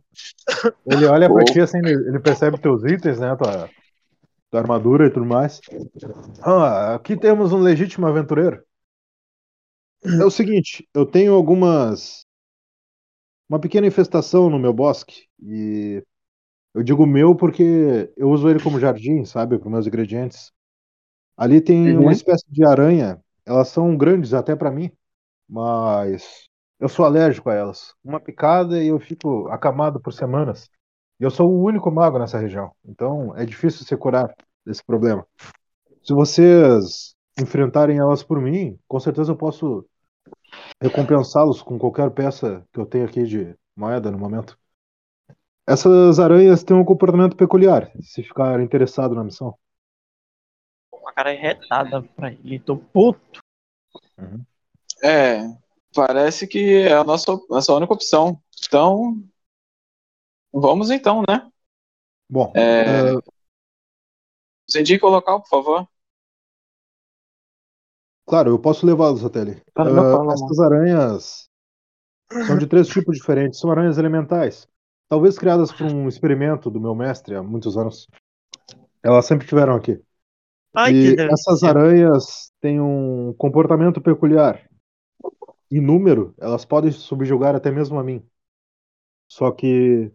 Ele 0.85 1.05
olha 1.05 1.29
pra 1.29 1.43
ti 1.45 1.61
assim, 1.61 1.77
ele 1.77 1.93
ele 2.09 2.19
percebe 2.19 2.59
teus 2.59 2.83
itens, 2.83 3.17
né? 3.17 3.33
Tua, 3.35 3.69
tua 4.51 4.59
armadura 4.59 5.07
e 5.07 5.09
tudo 5.09 5.25
mais. 5.25 5.61
Ah, 6.41 6.95
aqui 6.95 7.15
temos 7.15 7.53
um 7.53 7.59
legítimo 7.59 8.05
aventureiro. 8.05 8.61
É 10.03 10.25
o 10.25 10.29
seguinte, 10.29 10.87
eu 10.93 11.05
tenho 11.05 11.33
algumas 11.33 12.25
uma 13.49 13.59
pequena 13.59 13.87
infestação 13.87 14.49
no 14.49 14.59
meu 14.59 14.73
bosque. 14.73 15.27
E 15.41 16.03
eu 16.73 16.83
digo 16.83 17.05
meu 17.05 17.35
porque 17.35 18.11
eu 18.17 18.29
uso 18.29 18.49
ele 18.49 18.59
como 18.59 18.79
jardim, 18.79 19.23
sabe, 19.23 19.57
para 19.57 19.69
meus 19.69 19.87
ingredientes. 19.87 20.51
Ali 21.37 21.61
tem 21.61 21.95
Uhum. 21.95 22.03
uma 22.03 22.11
espécie 22.11 22.45
de 22.49 22.65
aranha. 22.65 23.19
Elas 23.45 23.67
são 23.67 23.95
grandes 23.97 24.33
até 24.33 24.55
para 24.55 24.71
mim, 24.71 24.91
mas 25.47 26.47
eu 26.79 26.89
sou 26.89 27.05
alérgico 27.05 27.49
a 27.49 27.53
elas. 27.53 27.93
Uma 28.03 28.19
picada 28.19 28.81
e 28.81 28.87
eu 28.87 28.99
fico 28.99 29.47
acamado 29.49 29.99
por 29.99 30.13
semanas. 30.13 30.69
E 31.19 31.23
eu 31.23 31.29
sou 31.31 31.49
o 31.49 31.63
único 31.63 31.91
mago 31.91 32.19
nessa 32.19 32.37
região, 32.39 32.71
então 32.83 33.35
é 33.37 33.45
difícil 33.45 33.85
se 33.85 33.95
curar 33.97 34.33
desse 34.65 34.83
problema. 34.83 35.25
Se 36.03 36.13
vocês 36.13 37.15
enfrentarem 37.39 37.97
elas 37.99 38.23
por 38.23 38.41
mim, 38.41 38.77
com 38.87 38.99
certeza 38.99 39.31
eu 39.31 39.37
posso 39.37 39.85
recompensá-los 40.81 41.61
com 41.61 41.77
qualquer 41.77 42.09
peça 42.11 42.63
que 42.73 42.79
eu 42.79 42.85
tenho 42.85 43.05
aqui 43.05 43.23
de 43.23 43.55
moeda 43.75 44.11
no 44.11 44.17
momento. 44.17 44.57
Essas 45.67 46.19
aranhas 46.19 46.63
têm 46.63 46.75
um 46.77 46.85
comportamento 46.85 47.35
peculiar, 47.35 47.91
se 48.01 48.21
ficar 48.21 48.59
interessado 48.61 49.15
na 49.15 49.23
missão. 49.23 49.55
Uma 51.05 51.13
cara 51.13 51.29
retada 51.33 52.01
pra 52.01 52.31
ele. 52.31 52.57
Tô 52.57 52.77
puto. 52.77 53.39
É, 55.03 55.37
parece 55.93 56.47
que 56.47 56.77
é 56.81 56.93
a 56.93 57.03
nossa, 57.03 57.39
nossa 57.47 57.73
única 57.73 57.93
opção. 57.93 58.41
Então, 58.65 59.23
vamos 60.51 60.89
então, 60.89 61.21
né? 61.29 61.47
Bom, 62.27 62.51
É, 62.55 63.11
eh, 63.11 63.19
Você 64.67 64.79
indica 64.79 65.05
o 65.05 65.11
local, 65.11 65.43
por 65.43 65.47
favor? 65.47 65.87
claro, 68.25 68.49
eu 68.49 68.57
posso 68.57 68.83
levá-los 68.83 69.23
até 69.23 69.41
ali. 69.41 69.61
Não, 69.77 69.93
não. 69.93 70.31
essas 70.31 70.59
aranhas 70.59 71.47
são 72.47 72.57
de 72.57 72.65
três 72.65 72.87
tipos 72.87 73.15
diferentes. 73.15 73.59
São 73.59 73.69
aranhas 73.69 73.99
elementais, 73.99 74.67
talvez 75.07 75.37
criadas 75.37 75.71
por 75.71 75.85
um 75.85 76.07
experimento 76.07 76.71
do 76.71 76.81
meu 76.81 76.95
mestre 76.95 77.35
há 77.35 77.43
muitos 77.43 77.77
anos. 77.77 78.07
Elas 79.03 79.27
sempre 79.27 79.45
estiveram 79.45 79.75
aqui. 79.75 80.01
Ai, 80.75 80.93
e 80.93 81.15
essas 81.19 81.63
aranhas 81.63 82.51
têm 82.59 82.79
um 82.79 83.33
comportamento 83.37 84.01
peculiar. 84.01 84.69
Em 85.71 85.81
número, 85.81 86.33
elas 86.37 86.65
podem 86.65 86.91
subjugar 86.91 87.55
até 87.55 87.71
mesmo 87.71 87.97
a 87.99 88.03
mim. 88.03 88.23
Só 89.27 89.51
que 89.51 90.11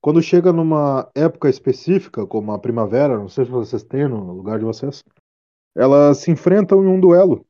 quando 0.00 0.20
chega 0.20 0.52
numa 0.52 1.10
época 1.14 1.48
específica, 1.48 2.26
como 2.26 2.52
a 2.52 2.58
primavera, 2.58 3.16
não 3.16 3.28
sei 3.28 3.44
se 3.44 3.50
vocês 3.50 3.82
têm 3.82 4.08
no 4.08 4.32
lugar 4.32 4.58
de 4.58 4.64
vocês, 4.64 5.02
elas 5.74 6.18
se 6.18 6.30
enfrentam 6.30 6.82
em 6.84 6.88
um 6.88 7.00
duelo 7.00 7.46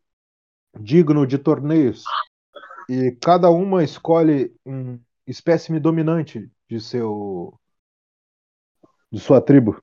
digno 0.78 1.26
de 1.26 1.38
torneios. 1.38 2.04
E 2.88 3.12
cada 3.20 3.50
uma 3.50 3.82
escolhe 3.82 4.54
um 4.66 4.98
espécime 5.26 5.80
dominante 5.80 6.50
de 6.68 6.80
seu 6.80 7.58
de 9.10 9.20
sua 9.20 9.40
tribo. 9.40 9.82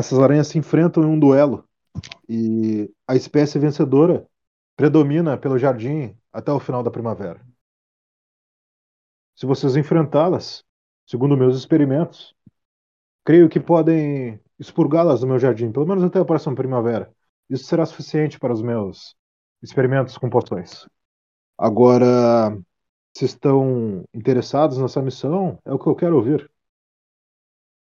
Essas 0.00 0.18
aranhas 0.18 0.46
se 0.46 0.56
enfrentam 0.56 1.02
em 1.02 1.06
um 1.06 1.20
duelo 1.20 1.68
e 2.26 2.90
a 3.06 3.14
espécie 3.14 3.58
vencedora 3.58 4.26
predomina 4.74 5.36
pelo 5.36 5.58
jardim 5.58 6.16
até 6.32 6.50
o 6.50 6.58
final 6.58 6.82
da 6.82 6.90
primavera. 6.90 7.46
Se 9.36 9.44
vocês 9.44 9.76
enfrentá-las, 9.76 10.64
segundo 11.06 11.36
meus 11.36 11.54
experimentos, 11.54 12.34
creio 13.26 13.46
que 13.46 13.60
podem 13.60 14.40
expurgá-las 14.58 15.20
do 15.20 15.26
meu 15.26 15.38
jardim, 15.38 15.70
pelo 15.70 15.86
menos 15.86 16.02
até 16.02 16.18
a 16.18 16.24
próxima 16.24 16.54
primavera. 16.54 17.12
Isso 17.50 17.64
será 17.64 17.84
suficiente 17.84 18.40
para 18.40 18.54
os 18.54 18.62
meus 18.62 19.14
experimentos 19.62 20.16
com 20.16 20.30
poções. 20.30 20.86
Agora, 21.58 22.58
se 23.14 23.26
estão 23.26 24.02
interessados 24.14 24.78
nessa 24.78 25.02
missão, 25.02 25.58
é 25.62 25.74
o 25.74 25.78
que 25.78 25.88
eu 25.88 25.94
quero 25.94 26.16
ouvir. 26.16 26.50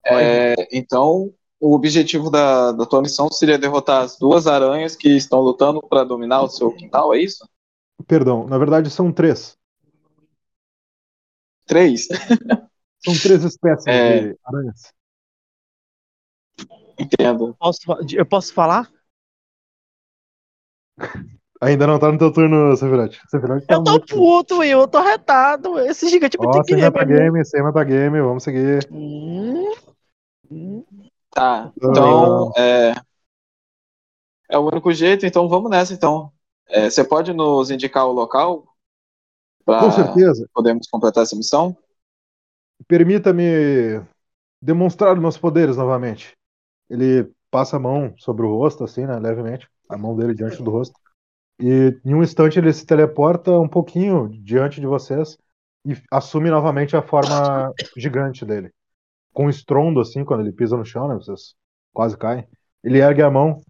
É, 0.03 0.55
então, 0.76 1.32
o 1.60 1.74
objetivo 1.76 2.30
da, 2.30 2.72
da 2.72 2.86
tua 2.86 3.01
missão 3.01 3.30
seria 3.32 3.57
derrotar 3.57 4.03
as 4.03 4.18
duas 4.18 4.47
aranhas 4.47 4.95
que 4.95 5.10
estão 5.10 5.41
lutando 5.41 5.82
para 5.82 6.03
dominar 6.03 6.41
o 6.41 6.49
seu 6.49 6.72
quintal, 6.72 7.14
é 7.14 7.20
isso? 7.20 7.47
Perdão, 8.07 8.47
na 8.47 8.57
verdade 8.57 8.89
são 8.89 9.12
três. 9.12 9.57
Três? 11.66 12.07
São 13.01 13.14
três 13.14 13.43
espécies 13.45 13.88
É. 13.88 14.20
de 14.34 14.38
aranhas. 14.43 14.93
Entendo. 16.99 17.55
Posso, 17.57 17.80
eu 18.14 18.26
posso 18.26 18.53
falar? 18.53 18.91
Ainda 21.62 21.88
não 21.88 21.99
tá 21.99 22.12
no 22.12 22.18
teu 22.18 22.32
turno, 22.34 22.76
Severati. 22.76 23.22
Severati 23.30 23.66
tá 23.68 23.76
Eu 23.76 23.84
tô 23.84 23.91
muito- 23.91 24.16
puto, 24.16 24.64
eu 24.64 24.88
tô 24.88 25.01
retado. 25.01 25.80
Esse 25.80 26.10
gigante 26.10 26.38
Ó, 26.39 26.51
ter 26.51 26.62
que 26.64 26.70
sem 26.74 26.80
ir. 26.80 26.82
metagame, 26.82 27.45
sem 27.45 27.64
metagame, 27.64 28.22
vamos 28.22 28.43
seguir. 28.43 28.86
Hum, 28.91 29.72
hum. 30.51 30.84
Tá. 31.39 31.71
Então, 31.77 32.51
é, 32.57 32.93
é 34.49 34.57
o 34.57 34.67
único 34.67 34.91
jeito, 34.91 35.25
então 35.25 35.47
vamos 35.47 35.71
nessa, 35.71 35.93
então. 35.93 36.33
É, 36.67 36.89
você 36.89 37.01
pode 37.01 37.31
nos 37.31 37.71
indicar 37.71 38.05
o 38.05 38.11
local 38.11 38.63
Com 39.65 39.73
para 39.73 39.89
certeza. 39.89 40.45
podermos 40.53 40.89
completar 40.89 41.23
essa 41.23 41.37
missão? 41.37 41.77
Permita-me 42.89 44.01
demonstrar 44.61 45.15
meus 45.15 45.37
poderes 45.37 45.77
novamente. 45.77 46.33
Ele 46.89 47.31
passa 47.49 47.77
a 47.77 47.79
mão 47.79 48.13
sobre 48.17 48.45
o 48.45 48.57
rosto, 48.57 48.83
assim, 48.83 49.05
né, 49.05 49.17
levemente, 49.17 49.65
a 49.87 49.97
mão 49.97 50.17
dele 50.17 50.35
diante 50.35 50.61
do 50.61 50.69
rosto. 50.71 50.99
E 51.57 51.97
em 52.03 52.13
um 52.13 52.21
instante 52.21 52.59
ele 52.59 52.73
se 52.73 52.85
teleporta 52.85 53.51
um 53.57 53.67
pouquinho 53.67 54.27
diante 54.43 54.81
de 54.81 54.87
vocês 54.87 55.37
e 55.85 55.95
assume 56.11 56.49
novamente 56.49 56.97
a 56.97 57.01
forma 57.01 57.73
gigante 57.95 58.45
dele. 58.45 58.73
Com 59.39 59.45
um 59.45 59.49
estrondo, 59.49 60.01
assim, 60.01 60.25
quando 60.25 60.41
ele 60.41 60.51
pisa 60.51 60.75
no 60.75 60.83
chão, 60.83 61.07
né, 61.07 61.15
vocês 61.15 61.55
quase 61.93 62.17
caem. 62.17 62.45
Ele 62.83 62.99
ergue 62.99 63.21
a 63.21 63.31
mão. 63.31 63.61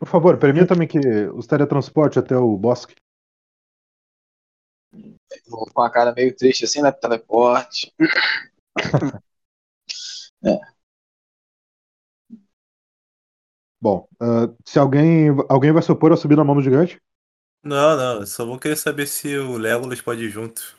Por 0.00 0.08
favor, 0.08 0.36
permita-me 0.36 0.84
que 0.84 0.98
os 1.28 1.46
teletransporte 1.46 2.18
até 2.18 2.36
o 2.36 2.56
bosque. 2.56 2.96
Vou 5.46 5.64
Com 5.72 5.82
a 5.82 5.88
cara 5.88 6.12
meio 6.12 6.34
triste 6.34 6.64
assim, 6.64 6.82
né? 6.82 6.90
Teleporte. 6.90 7.94
Bom, 13.80 14.08
ah, 14.20 14.52
se 14.64 14.76
alguém, 14.80 15.28
alguém 15.48 15.70
vai 15.70 15.84
se 15.84 15.92
opor 15.92 16.12
a 16.12 16.16
subir 16.16 16.36
na 16.36 16.42
mão 16.42 16.56
do 16.56 16.62
gigante? 16.62 17.00
Não, 17.62 17.96
não, 17.96 18.20
eu 18.20 18.26
só 18.26 18.44
vou 18.44 18.58
querer 18.58 18.74
saber 18.74 19.06
se 19.06 19.38
o 19.38 19.56
Legolas 19.56 20.00
pode 20.00 20.24
ir 20.24 20.30
junto. 20.30 20.76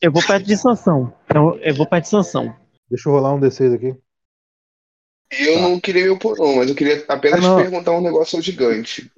Eu 0.00 0.10
vou 0.10 0.26
perto 0.26 0.46
de 0.46 0.56
Sansão. 0.56 1.14
Eu, 1.32 1.56
eu 1.60 1.74
vou 1.76 1.86
perto 1.88 2.02
de 2.02 2.10
Sansão. 2.10 2.67
Deixa 2.90 3.08
eu 3.08 3.12
rolar 3.14 3.34
um 3.34 3.40
D6 3.40 3.72
aqui. 3.72 3.96
Eu 5.30 5.58
não 5.58 5.80
queria 5.80 6.04
me 6.04 6.10
opor, 6.10 6.36
não, 6.38 6.56
mas 6.56 6.68
eu 6.68 6.76
queria 6.76 7.02
apenas 7.08 7.44
Ah, 7.44 7.54
perguntar 7.54 7.92
um 7.92 8.00
negócio 8.02 8.36
ao 8.36 8.42
gigante. 8.42 9.10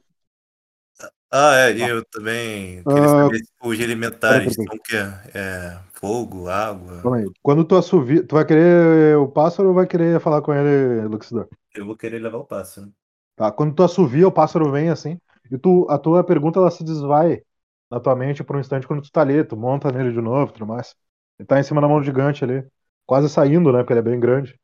Ah, 1.31 1.55
é, 1.69 1.77
e 1.77 1.83
eu 1.87 2.05
também 2.07 2.85
queria 2.87 3.09
Ah, 3.09 3.09
saber 3.09 3.39
se 3.39 3.53
os 3.63 3.79
elementares 3.81 4.55
são 4.55 4.75
o 4.75 4.81
quê? 4.83 4.97
É, 5.35 5.79
fogo, 5.95 6.49
água. 6.49 7.09
Quando 7.43 7.65
tu 7.65 7.77
assovia, 7.77 8.27
tu 8.27 8.35
vai 8.35 8.45
querer 8.45 9.17
o 9.17 9.29
pássaro 9.29 9.69
ou 9.69 9.75
vai 9.75 9.87
querer 9.87 10.21
falar 10.21 10.43
com 10.43 10.53
ele, 10.53 11.07
Luxidor? 11.09 11.49
Eu 11.75 11.87
vou 11.87 11.97
querer 11.97 12.21
levar 12.21 12.39
o 12.39 12.45
pássaro. 12.45 12.93
Tá? 13.37 13.51
Quando 13.51 13.75
tu 13.75 13.83
assovia, 13.83 14.27
o 14.29 14.33
pássaro 14.33 14.71
vem 14.71 14.91
assim, 14.91 15.19
e 15.51 15.59
tu, 15.59 15.87
a 15.91 15.99
tua 15.99 16.23
pergunta 16.25 16.59
ela 16.59 16.71
se 16.71 16.85
desvai 16.85 17.43
na 17.91 17.99
tua 18.01 18.15
mente 18.15 18.45
por 18.45 18.57
um 18.57 18.61
instante 18.61 18.87
quando 18.87 19.03
tu 19.03 19.11
tá 19.11 19.23
ali, 19.23 19.43
tu 19.45 19.57
monta 19.57 19.91
nele 19.91 20.13
de 20.13 20.21
novo 20.21 20.53
tudo 20.53 20.67
mais. 20.67 20.95
Ele 21.39 21.47
tá 21.47 21.59
em 21.59 21.63
cima 21.63 21.81
da 21.81 21.89
mão 21.89 21.99
do 21.99 22.05
gigante 22.05 22.45
ali, 22.45 22.65
quase 23.11 23.28
saindo, 23.28 23.73
né? 23.73 23.81
Porque 23.81 23.93
ele 23.93 23.99
é 23.99 24.05
bem 24.05 24.20
grande. 24.20 24.57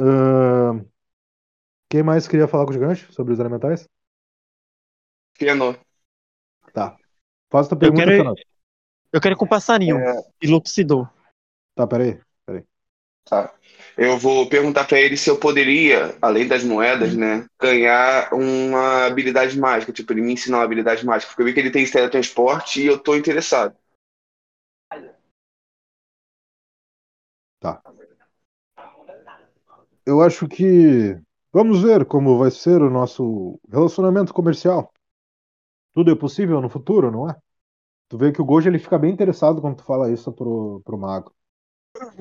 Ahn, 0.00 0.80
Quem 1.90 2.02
mais 2.02 2.26
queria 2.26 2.48
falar 2.48 2.64
com 2.64 2.70
o 2.70 2.72
gigante 2.72 3.12
sobre 3.12 3.34
os 3.34 3.38
elementais? 3.38 3.86
Fëanor, 5.38 5.78
Faz 7.52 7.68
tua 7.68 7.78
pergunta, 7.78 8.06
quero-. 8.06 8.34
Eu 9.12 9.20
quero 9.20 9.34
ir 9.34 9.36
com 9.36 9.44
o 9.44 9.48
passarinho. 9.48 9.98
É. 9.98 10.22
E 10.40 10.46
Luxidor. 10.46 11.06
Tá, 11.74 11.86
peraí. 11.86 12.18
tá. 13.26 13.54
Eu 13.94 14.16
vou 14.16 14.48
perguntar 14.48 14.84
pra 14.84 14.98
ele 14.98 15.14
se 15.14 15.28
eu 15.28 15.38
poderia, 15.38 16.16
além 16.22 16.48
das 16.48 16.64
moedas, 16.64 17.14
né, 17.14 17.46
ganhar 17.60 18.32
uma 18.32 19.04
habilidade 19.04 19.60
mágica. 19.60 19.92
Tipo, 19.92 20.14
ele 20.14 20.22
me 20.22 20.32
ensinar 20.32 20.58
uma 20.58 20.64
habilidade 20.64 21.04
mágica. 21.04 21.28
Porque 21.28 21.42
eu 21.42 21.46
vi 21.46 21.52
que 21.52 21.60
ele 21.60 21.70
tem 21.70 21.84
teletransporte 21.84 22.80
e 22.80 22.86
eu 22.86 22.98
tô 22.98 23.14
interessado. 23.14 23.76
Eu 30.06 30.20
acho 30.20 30.46
que 30.46 31.18
vamos 31.52 31.82
ver 31.82 32.04
como 32.04 32.38
vai 32.38 32.50
ser 32.50 32.82
o 32.82 32.90
nosso 32.90 33.58
relacionamento 33.70 34.34
comercial. 34.34 34.92
Tudo 35.94 36.10
é 36.10 36.14
possível 36.14 36.60
no 36.60 36.68
futuro, 36.68 37.10
não 37.10 37.30
é? 37.30 37.36
Tu 38.08 38.18
vê 38.18 38.32
que 38.32 38.42
o 38.42 38.44
Gojo 38.44 38.68
ele 38.68 38.78
fica 38.78 38.98
bem 38.98 39.12
interessado 39.12 39.60
quando 39.60 39.76
tu 39.76 39.84
fala 39.84 40.10
isso 40.10 40.30
pro, 40.32 40.82
pro 40.84 40.98
mago. 40.98 41.34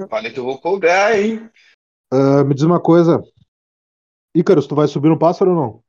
Falei 0.10 0.32
que 0.32 0.40
eu 0.40 0.46
vou 0.46 0.60
cobrar, 0.60 1.20
hein? 1.20 1.50
Ah, 2.12 2.44
me 2.44 2.54
diz 2.54 2.64
uma 2.64 2.80
coisa. 2.80 3.22
Ícaros, 4.36 4.68
tu 4.68 4.76
vai 4.76 4.88
subir 4.88 5.10
no 5.10 5.20
pássaro 5.20 5.52
ou 5.52 5.58
não? 5.58 5.84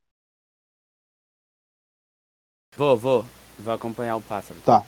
Vou, 2.76 2.96
vou. 2.96 3.24
Vou 3.58 3.72
acompanhar 3.72 4.16
o 4.16 4.22
pássaro. 4.22 4.60
Tá. 4.62 4.84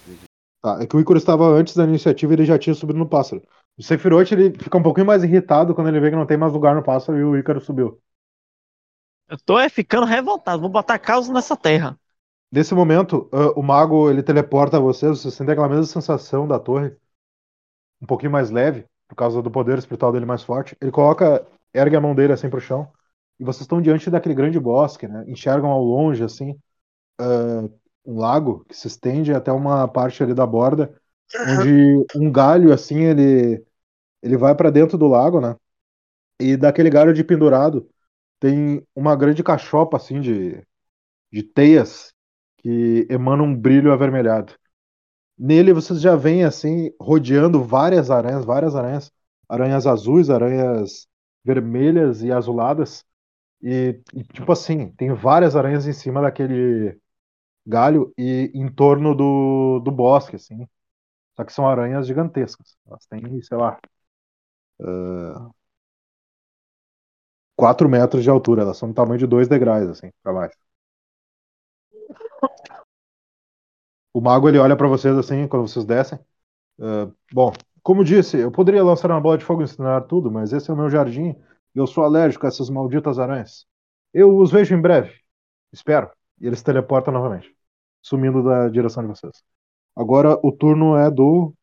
Tá, 0.61 0.83
é 0.83 0.87
que 0.87 0.97
o 0.97 1.01
Ícaro 1.01 1.19
estava 1.19 1.45
antes 1.47 1.77
da 1.77 1.85
iniciativa 1.85 2.33
e 2.33 2.37
ele 2.37 2.45
já 2.45 2.59
tinha 2.59 2.75
subido 2.75 2.99
no 2.99 3.09
pássaro. 3.09 3.43
O 3.79 3.83
Sephiroth 3.83 4.33
ele 4.33 4.51
fica 4.59 4.79
um 4.79 4.83
pouquinho 4.83 5.07
mais 5.07 5.23
irritado 5.23 5.75
quando 5.75 5.89
ele 5.89 6.01
vê 6.01 6.11
que 6.11 6.17
não 6.17 6.27
tem 6.27 6.37
mais 6.37 6.53
lugar 6.53 6.75
no 6.75 6.83
pássaro 6.83 7.19
e 7.19 7.25
o 7.25 7.37
Ícaro 7.37 7.61
subiu. 7.61 8.01
Eu 9.29 9.37
tô 9.45 9.59
é, 9.59 9.69
ficando 9.69 10.07
revoltado. 10.07 10.61
Vou 10.61 10.71
botar 10.71 10.99
caos 10.99 11.29
nessa 11.29 11.57
terra. 11.57 11.99
Nesse 12.51 12.75
momento, 12.75 13.29
ah, 13.33 13.53
o 13.59 13.63
mago 13.63 14.09
ele 14.09 14.23
teleporta 14.23 14.81
vocês, 14.81 15.21
vocês 15.21 15.35
sentem 15.35 15.53
aquela 15.53 15.69
mesma 15.69 15.85
sensação 15.85 16.47
da 16.47 16.59
torre, 16.59 16.97
um 18.01 18.07
pouquinho 18.07 18.31
mais 18.31 18.51
leve, 18.51 18.87
por 19.09 19.17
causa 19.17 19.43
do 19.43 19.51
poder 19.51 19.79
espiritual 19.79 20.13
dele 20.13 20.25
mais 20.25 20.43
forte. 20.43 20.77
Ele 20.81 20.93
coloca, 20.93 21.47
ergue 21.75 21.97
a 21.97 22.01
mão 22.01 22.15
dele 22.15 22.33
assim 22.33 22.49
pro 22.49 22.61
chão, 22.61 22.91
e 23.39 23.45
vocês 23.45 23.63
estão 23.63 23.83
diante 23.83 24.09
daquele 24.09 24.35
grande 24.35 24.61
bosque, 24.61 25.09
né? 25.09 25.25
Enxergam 25.27 25.71
ao 25.71 25.83
longe, 25.83 26.23
assim, 26.23 26.59
ah, 27.21 27.69
um 28.07 28.19
lago 28.19 28.65
que 28.69 28.77
se 28.77 28.87
estende 28.87 29.35
até 29.35 29.51
uma 29.53 29.89
parte 29.89 30.23
ali 30.23 30.33
da 30.33 30.47
borda, 30.47 30.95
onde 31.45 31.71
um 32.15 32.31
galho, 32.33 32.73
assim, 32.73 33.01
ele, 33.05 33.65
ele 34.23 34.37
vai 34.39 34.55
para 34.55 34.71
dentro 34.71 34.99
do 34.99 35.09
lago, 35.09 35.41
né? 35.41 35.57
E 36.41 36.57
daquele 36.57 36.91
galho 36.91 37.15
de 37.15 37.25
pendurado 37.25 37.89
tem 38.41 38.87
uma 38.95 39.17
grande 39.17 39.43
cachopa, 39.45 39.97
assim, 39.99 40.21
de, 40.21 40.63
de 41.33 41.43
teias 41.43 42.13
que 42.59 43.07
emana 43.11 43.43
um 43.43 43.55
brilho 43.57 43.93
avermelhado. 43.93 44.55
Nele 45.39 45.73
vocês 45.73 46.01
já 46.01 46.17
veem 46.17 46.45
assim, 46.45 46.91
rodeando 47.01 47.63
várias 47.63 48.11
aranhas, 48.11 48.45
várias 48.45 48.75
aranhas, 48.75 49.13
aranhas 49.49 49.87
azuis, 49.87 50.31
aranhas 50.31 51.07
vermelhas 51.45 52.23
e 52.23 52.33
azuladas. 52.33 53.05
E, 53.63 54.01
e, 54.15 54.25
tipo 54.25 54.53
assim, 54.53 54.91
tem 54.93 55.15
várias 55.15 55.57
aranhas 55.57 55.87
em 55.87 55.93
cima 55.93 56.23
daquele 56.23 56.99
galho 57.67 58.13
e 58.19 58.51
em 58.55 58.69
torno 58.73 59.15
do, 59.15 59.81
do 59.81 59.91
bosque, 59.93 60.37
assim. 60.37 60.67
Só 61.37 61.45
que 61.45 61.53
são 61.53 61.69
aranhas 61.69 62.07
gigantescas. 62.07 62.77
Elas 62.87 63.07
têm, 63.07 63.41
sei 63.43 63.59
lá, 63.59 63.79
4 67.55 67.89
metros 67.89 68.23
de 68.23 68.31
altura. 68.31 68.63
Elas 68.63 68.77
são 68.77 68.89
do 68.89 68.95
tamanho 68.95 69.19
de 69.19 69.27
dois 69.27 69.49
degraus, 69.49 69.89
assim, 69.89 70.11
pra 70.23 70.33
baixo. 70.33 70.57
O 74.13 74.21
mago 74.21 74.49
ele 74.49 74.59
olha 74.59 74.77
pra 74.77 74.89
vocês 74.89 75.17
assim 75.17 75.47
quando 75.47 75.69
vocês 75.69 75.85
descem. 75.85 76.19
Ah, 76.81 77.11
bom, 77.33 77.53
como 77.83 78.05
disse, 78.05 78.39
eu 78.39 78.51
poderia 78.51 78.83
lançar 78.83 79.11
uma 79.11 79.21
bola 79.21 79.39
de 79.39 79.45
fogo 79.45 79.61
e 79.63 79.65
incinerar 79.65 80.07
tudo, 80.07 80.31
mas 80.31 80.53
esse 80.53 80.71
é 80.71 80.75
o 80.75 80.77
meu 80.77 80.89
jardim 80.91 81.31
e 81.75 81.79
eu 81.79 81.87
sou 81.87 82.05
alérgico 82.05 82.47
a 82.47 82.49
essas 82.49 82.71
malditas 82.71 83.19
aranhas. 83.19 83.67
Eu 84.13 84.37
os 84.39 84.51
vejo 84.51 84.75
em 84.75 84.81
breve. 84.81 85.13
Espero. 85.73 86.11
E 86.41 86.47
ele 86.47 86.57
se 86.57 86.65
teleporta 86.65 87.11
novamente, 87.11 87.55
sumindo 88.03 88.43
da 88.43 88.69
direção 88.69 89.03
de 89.03 89.09
vocês. 89.11 89.43
Agora 89.97 90.39
o 90.43 90.53
turno 90.53 90.97
é 90.97 91.11
do. 91.11 91.55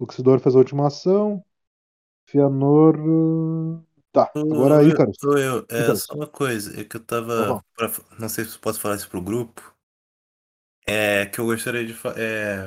Luxidor 0.00 0.40
fez 0.40 0.54
a 0.54 0.58
última 0.58 0.86
ação. 0.88 1.42
Fianor. 2.28 2.96
Tá, 4.12 4.30
agora 4.34 4.76
Sou 4.76 4.82
eu- 4.82 4.88
Ícaros. 4.88 5.16
Sou 5.20 5.38
eu. 5.38 5.58
É 5.68 5.80
Ícaros. 5.82 6.02
só 6.04 6.14
uma 6.14 6.26
coisa, 6.26 6.80
é 6.80 6.84
que 6.84 6.96
eu 6.96 7.00
Tá 7.00 7.16
tava. 7.20 7.54
bom. 7.54 7.60
pra- 7.76 7.90
não 8.18 8.28
sei 8.28 8.44
se 8.44 8.58
posso 8.58 8.80
falar 8.80 8.96
isso 8.96 9.08
pro 9.08 9.20
grupo. 9.22 9.74
É 10.86 11.26
que 11.26 11.38
eu 11.40 11.46
gostaria 11.46 11.84
de. 11.86 11.94
É, 12.16 12.58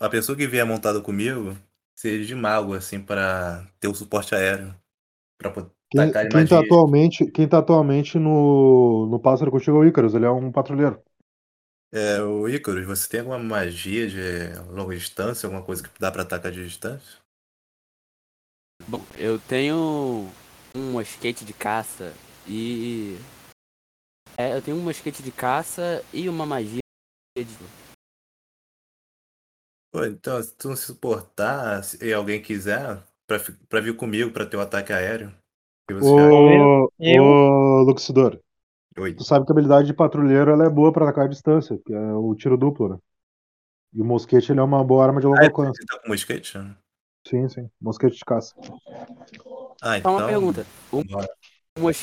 a 0.00 0.08
pessoa 0.08 0.36
que 0.36 0.46
vier 0.46 0.64
montada 0.66 1.00
comigo 1.00 1.56
seja 1.94 2.24
de 2.26 2.34
mago, 2.34 2.74
assim, 2.74 3.00
pra 3.02 3.66
ter 3.78 3.88
o 3.88 3.94
suporte 3.94 4.34
aéreo. 4.34 4.74
Pra 5.38 5.50
poder 5.50 5.70
Quem, 5.90 6.10
quem 6.30 6.46
tá 6.46 6.60
atualmente, 6.60 7.30
quem 7.30 7.48
tá 7.48 7.58
atualmente 7.58 8.18
no, 8.18 9.06
no 9.10 9.20
Pássaro 9.20 9.50
contigo 9.50 9.76
é 9.76 9.80
o 9.80 9.84
Ícaros, 9.84 10.14
ele 10.14 10.24
é 10.24 10.30
um 10.30 10.50
patrulheiro. 10.50 11.00
É, 11.96 12.20
o 12.20 12.46
Ícaro, 12.46 12.84
você 12.84 13.08
tem 13.08 13.20
alguma 13.20 13.38
magia 13.38 14.06
de 14.06 14.52
longa 14.70 14.94
distância, 14.94 15.46
alguma 15.46 15.64
coisa 15.64 15.82
que 15.82 15.98
dá 15.98 16.12
pra 16.12 16.24
atacar 16.24 16.52
de 16.52 16.62
distância? 16.62 17.16
Bom, 18.86 19.02
eu 19.16 19.38
tenho 19.38 20.28
um 20.74 20.92
mosquete 20.92 21.42
de 21.42 21.54
caça 21.54 22.12
e. 22.46 23.16
É, 24.36 24.54
eu 24.54 24.60
tenho 24.60 24.76
um 24.76 24.82
mosquete 24.82 25.22
de 25.22 25.32
caça 25.32 26.04
e 26.12 26.28
uma 26.28 26.44
magia 26.44 26.80
de. 27.34 27.46
Pô, 29.90 30.04
então, 30.04 30.42
se 30.42 30.54
tu 30.54 30.68
não 30.68 30.76
se 30.76 30.84
suportar 30.84 31.82
se- 31.82 32.04
e 32.04 32.12
alguém 32.12 32.42
quiser, 32.42 33.02
pra, 33.26 33.38
pra 33.70 33.80
vir 33.80 33.96
comigo 33.96 34.30
pra 34.30 34.44
ter 34.44 34.58
o 34.58 34.60
ataque 34.60 34.92
aéreo? 34.92 35.34
Ô, 36.02 36.90
Eu- 37.00 37.22
ô 37.22 37.82
Luxidor, 37.82 38.38
Oi. 38.98 39.14
tu 39.14 39.24
sabe 39.24 39.44
que 39.44 39.52
a 39.52 39.54
habilidade 39.54 39.86
de 39.86 39.94
patrulheiro 39.94 40.50
ela 40.50 40.64
é 40.64 40.70
boa 40.70 40.92
pra 40.92 41.04
atacar 41.04 41.26
à 41.26 41.28
distância, 41.28 41.78
que 41.84 41.92
é 41.92 42.12
o 42.14 42.34
tiro 42.34 42.56
duplo, 42.56 42.88
né? 42.88 42.98
E 43.92 44.00
o 44.00 44.04
mosquete 44.04 44.50
ele 44.52 44.60
é 44.60 44.62
uma 44.62 44.82
boa 44.82 45.04
arma 45.04 45.20
de 45.20 45.26
longo 45.26 45.38
Ah, 45.40 45.44
alcance. 45.46 45.78
você 45.78 45.86
tá 45.86 45.98
com 46.00 46.08
mosquete? 46.08 46.58
Sim, 47.26 47.48
sim. 47.48 47.70
Mosquete 47.80 48.14
de 48.16 48.24
caça. 48.24 48.54
Ah, 49.82 49.92
Só 49.92 49.96
então. 49.98 50.16
uma 50.16 50.26
pergunta. 50.26 50.66
O 50.90 51.02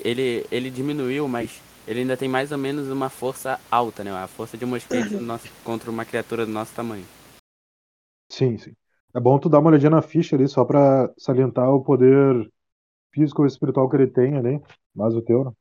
ele, 0.04 0.46
ele 0.52 0.70
diminuiu, 0.70 1.28
mas 1.28 1.62
ele 1.88 2.02
ainda 2.02 2.16
tem 2.16 2.30
mais 2.30 2.52
ou 2.52 2.58
menos 2.58 2.90
uma 2.90 3.10
força 3.10 3.60
alta, 3.72 4.04
né? 4.04 4.12
A 4.12 4.28
força 4.28 4.56
de 4.58 4.66
um 4.66 4.68
mosquete 4.68 5.16
nosso- 5.16 5.50
contra 5.64 5.90
uma 5.90 6.06
criatura 6.06 6.46
do 6.46 6.52
nosso 6.52 6.74
tamanho. 6.76 7.06
Sim, 8.30 8.58
sim. 8.58 8.76
É 9.16 9.20
bom 9.20 9.38
tu 9.40 9.50
dar 9.50 9.60
uma 9.60 9.70
olhadinha 9.70 9.90
na 9.90 10.02
ficha 10.02 10.36
ali, 10.36 10.48
só 10.48 10.64
pra 10.66 11.12
salientar 11.18 11.70
o 11.70 11.84
poder 11.84 12.50
físico 13.12 13.44
e 13.44 13.48
espiritual 13.48 13.90
que 13.90 13.96
ele 13.96 14.08
tem 14.08 14.36
ali, 14.38 14.62
mais 14.96 15.16
o 15.16 15.22
teu, 15.22 15.44
né? 15.46 15.52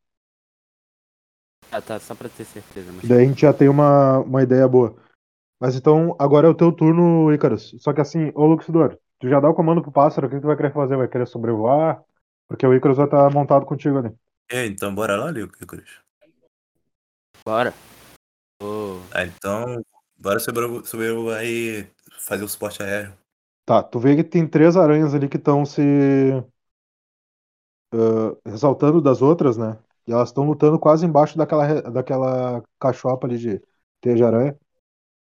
Ah, 1.73 1.81
tá, 1.81 1.99
só 1.99 2.15
pra 2.15 2.29
ter 2.29 2.45
certeza. 2.45 2.93
Mas... 2.93 3.09
Daí 3.09 3.25
a 3.25 3.27
gente 3.27 3.41
já 3.41 3.53
tem 3.53 3.67
uma, 3.67 4.19
uma 4.19 4.43
ideia 4.43 4.69
boa. 4.69 4.95
Mas 5.59 5.75
então, 5.75 6.15
agora 6.19 6.47
é 6.47 6.51
o 6.51 6.55
teu 6.55 6.71
turno, 6.71 7.33
Icarus. 7.33 7.75
Só 7.79 7.95
que 7.95 8.01
assim, 8.03 8.31
ô 8.35 8.45
Luxidor, 8.45 8.99
tu 9.19 9.27
já 9.27 9.41
dá 9.41 9.49
o 9.49 9.55
comando 9.55 9.81
pro 9.81 9.91
pássaro, 9.91 10.27
o 10.27 10.31
que 10.31 10.39
tu 10.39 10.47
vai 10.47 10.57
querer 10.57 10.73
fazer? 10.75 10.97
Vai 10.97 11.09
querer 11.09 11.27
sobrevoar? 11.27 12.03
Porque 12.47 12.67
o 12.67 12.75
Icarus 12.75 12.99
vai 12.99 13.07
estar 13.07 13.31
montado 13.31 13.65
contigo 13.65 13.97
ali. 13.97 14.15
É, 14.51 14.67
então 14.67 14.95
bora 14.95 15.17
lá, 15.17 15.31
Ícaros. 15.31 16.03
Bora. 17.43 17.73
Ô, 18.63 18.99
Ah, 19.11 19.25
então, 19.25 19.83
bora 20.19 20.39
sobrevoar 20.39 20.85
sobrevoar 20.85 21.43
e 21.43 21.87
fazer 22.19 22.45
o 22.45 22.49
suporte 22.49 22.83
aéreo. 22.83 23.17
Tá, 23.65 23.83
tu 23.83 23.99
vê 23.99 24.15
que 24.15 24.25
tem 24.25 24.47
três 24.47 24.77
aranhas 24.77 25.15
ali 25.15 25.27
que 25.27 25.39
estão 25.39 25.65
se 25.65 25.83
ah, 27.95 28.37
ressaltando 28.45 29.01
das 29.01 29.23
outras, 29.23 29.57
né? 29.57 29.79
E 30.07 30.13
elas 30.13 30.29
estão 30.29 30.45
lutando 30.45 30.79
quase 30.79 31.07
embaixo 31.07 31.37
daquela, 31.37 31.83
daquela 31.83 32.63
cachopa 32.81 33.27
ali 33.27 33.39
de 33.39 33.63
teia 34.01 34.17
de 34.17 34.25
aranha. 34.25 34.57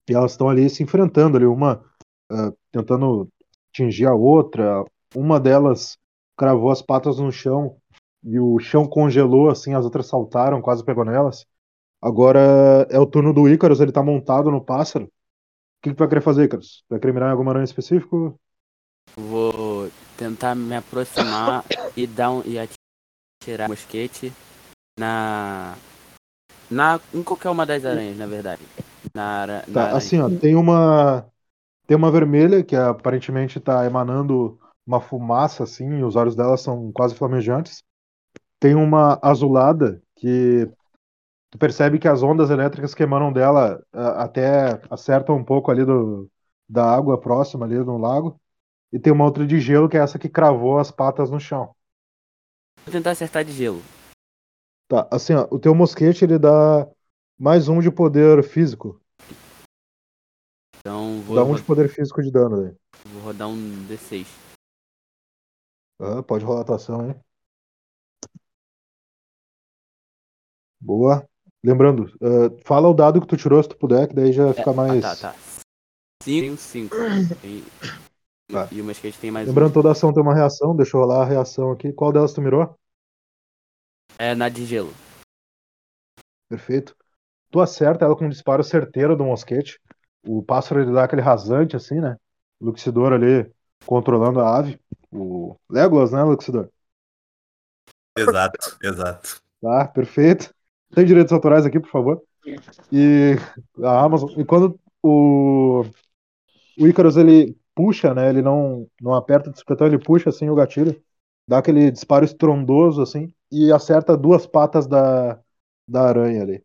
E 0.09 0.13
elas 0.13 0.31
estão 0.31 0.49
ali 0.49 0.69
se 0.69 0.83
enfrentando 0.83 1.37
ali, 1.37 1.45
uma 1.45 1.83
ah, 2.31 2.51
tentando 2.71 3.29
atingir 3.71 4.05
a 4.07 4.13
outra. 4.13 4.83
Uma 5.15 5.39
delas 5.39 5.97
cravou 6.37 6.71
as 6.71 6.81
patas 6.81 7.19
no 7.19 7.31
chão 7.31 7.77
e 8.23 8.39
o 8.39 8.59
chão 8.59 8.87
congelou, 8.87 9.49
assim, 9.49 9.73
as 9.73 9.85
outras 9.85 10.07
saltaram, 10.07 10.61
quase 10.61 10.83
pegou 10.83 11.05
nelas. 11.05 11.45
Agora 12.01 12.87
é 12.89 12.99
o 12.99 13.05
turno 13.05 13.33
do 13.33 13.47
Ícaros, 13.49 13.79
ele 13.79 13.91
tá 13.91 14.01
montado 14.03 14.49
no 14.51 14.63
pássaro. 14.63 15.05
O 15.05 15.09
que, 15.83 15.89
que 15.89 15.95
tu 15.95 15.99
vai 15.99 16.07
querer 16.07 16.21
fazer, 16.21 16.45
Ícaros? 16.45 16.83
Vai 16.89 16.99
querer 16.99 17.13
mirar 17.13 17.29
em 17.29 17.31
alguma 17.31 17.51
aranha 17.51 17.65
específico? 17.65 18.39
vou 19.15 19.89
tentar 20.17 20.55
me 20.55 20.75
aproximar 20.75 21.65
e 21.95 22.07
dar 22.07 22.31
um, 22.31 22.41
e 22.45 22.57
atirar 22.57 23.67
o 23.67 23.71
mosquete 23.71 24.31
na. 25.01 25.75
Na, 26.69 26.99
em 27.13 27.23
qualquer 27.23 27.49
uma 27.49 27.65
das 27.65 27.85
aranhas, 27.85 28.17
na 28.17 28.27
verdade. 28.27 28.63
Na, 29.15 29.23
ara- 29.43 29.65
na 29.67 29.81
Tá, 29.81 29.87
aranha. 29.89 30.11
assim, 30.11 30.19
ó, 30.19 30.29
tem 30.29 30.55
uma 30.55 31.25
tem 31.87 31.97
uma 31.97 32.11
vermelha 32.11 32.63
que 32.63 32.75
aparentemente 32.75 33.59
tá 33.59 33.85
emanando 33.85 34.59
uma 34.87 35.01
fumaça 35.01 35.63
assim, 35.63 35.85
e 35.99 36.03
os 36.03 36.15
olhos 36.15 36.35
dela 36.35 36.57
são 36.57 36.91
quase 36.93 37.15
flamejantes. 37.15 37.83
Tem 38.59 38.75
uma 38.75 39.19
azulada 39.23 40.01
que 40.17 40.67
tu 41.51 41.57
percebe 41.59 41.99
que 41.99 42.07
as 42.07 42.23
ondas 42.23 42.49
elétricas 42.51 42.95
que 42.95 43.03
emanam 43.03 43.33
dela 43.33 43.83
até 43.93 44.81
acertam 44.91 45.37
um 45.37 45.43
pouco 45.45 45.71
ali 45.71 45.85
do 45.85 46.29
da 46.69 46.85
água 46.95 47.19
próxima 47.19 47.65
ali 47.65 47.77
no 47.79 47.97
lago. 47.97 48.39
E 48.93 48.99
tem 48.99 49.13
uma 49.13 49.25
outra 49.25 49.47
de 49.47 49.59
gelo 49.59 49.89
que 49.89 49.97
é 49.97 50.01
essa 50.01 50.19
que 50.19 50.29
cravou 50.29 50.79
as 50.79 50.91
patas 50.91 51.31
no 51.31 51.39
chão. 51.39 51.75
Vou 52.85 52.91
tentar 52.91 53.11
acertar 53.11 53.43
de 53.43 53.51
gelo. 53.53 53.81
Tá, 54.91 55.07
assim, 55.09 55.33
ó, 55.33 55.47
o 55.49 55.57
teu 55.57 55.73
mosquete 55.73 56.25
ele 56.25 56.37
dá 56.37 56.85
mais 57.39 57.69
um 57.69 57.79
de 57.79 57.89
poder 57.89 58.43
físico. 58.43 58.99
Então 60.79 61.21
vou, 61.21 61.37
Dá 61.37 61.45
um 61.45 61.55
de 61.55 61.63
poder 61.63 61.87
físico 61.87 62.21
de 62.21 62.29
dano 62.29 62.61
daí. 62.61 62.75
vou 63.05 63.21
rodar 63.21 63.47
um 63.47 63.87
D6. 63.87 64.27
Ah, 65.97 66.21
pode 66.21 66.43
rolar 66.43 66.59
a 66.59 66.63
tua 66.65 66.75
ação 66.75 67.09
aí. 67.09 67.15
Boa. 70.77 71.25
Lembrando, 71.63 72.11
ah, 72.21 72.61
fala 72.65 72.89
o 72.89 72.93
dado 72.93 73.21
que 73.21 73.27
tu 73.27 73.37
tirou 73.37 73.63
se 73.63 73.69
tu 73.69 73.77
puder, 73.77 74.09
que 74.09 74.13
daí 74.13 74.33
já 74.33 74.53
fica 74.53 74.73
mais. 74.73 75.05
Ah, 75.05 75.15
tá, 75.15 75.31
tá. 75.31 75.39
5, 76.21 76.57
5. 76.57 76.95
E, 77.45 77.63
Tá. 78.51 78.67
e 78.69 78.81
o 78.81 78.83
mosquete 78.83 79.17
tem 79.17 79.31
mais 79.31 79.47
Lembrando, 79.47 79.69
um. 79.69 79.73
toda 79.73 79.91
ação 79.91 80.11
tem 80.11 80.21
uma 80.21 80.35
reação, 80.35 80.75
deixa 80.75 80.97
eu 80.97 81.01
rolar 81.01 81.21
a 81.21 81.25
reação 81.25 81.71
aqui. 81.71 81.93
Qual 81.93 82.11
delas 82.11 82.33
tu 82.33 82.41
mirou? 82.41 82.77
É 84.17 84.35
na 84.35 84.49
de 84.49 84.65
gelo. 84.65 84.93
Perfeito. 86.49 86.95
Tu 87.49 87.59
acerta 87.59 88.05
ela 88.05 88.15
com 88.15 88.25
um 88.25 88.29
disparo 88.29 88.63
certeiro 88.63 89.15
do 89.15 89.23
mosquete. 89.23 89.79
o 90.23 90.43
pássaro 90.43 90.81
ele 90.81 90.93
dá 90.93 91.03
aquele 91.03 91.21
rasante 91.21 91.75
assim, 91.75 91.99
né? 91.99 92.17
O 92.59 92.65
Luxidor 92.65 93.13
ali 93.13 93.51
controlando 93.85 94.39
a 94.39 94.57
ave. 94.57 94.79
O 95.11 95.57
Legolas, 95.69 96.11
né, 96.11 96.23
Luxidor? 96.23 96.69
Exato, 98.17 98.77
exato. 98.81 99.41
Tá, 99.61 99.87
perfeito. 99.87 100.53
Tem 100.93 101.05
direitos 101.05 101.31
autorais 101.33 101.65
aqui, 101.65 101.79
por 101.79 101.89
favor. 101.89 102.21
E 102.91 103.35
a 103.83 104.03
Amazon. 104.03 104.29
E 104.37 104.45
quando 104.45 104.79
o, 105.01 105.83
o 106.77 106.87
Icarus 106.87 107.17
ele 107.17 107.57
puxa, 107.73 108.13
né? 108.13 108.29
Ele 108.29 108.41
não, 108.41 108.87
não 109.01 109.13
aperta 109.13 109.49
o 109.49 109.53
discretão, 109.53 109.87
ele 109.87 109.97
puxa 109.99 110.29
assim 110.29 110.49
o 110.49 110.55
gatilho, 110.55 111.01
dá 111.51 111.57
aquele 111.57 111.91
disparo 111.91 112.23
estrondoso 112.23 113.01
assim 113.01 113.33
e 113.51 113.73
acerta 113.73 114.15
duas 114.15 114.47
patas 114.47 114.87
da, 114.87 115.37
da 115.85 116.07
aranha 116.07 116.41
ali. 116.43 116.63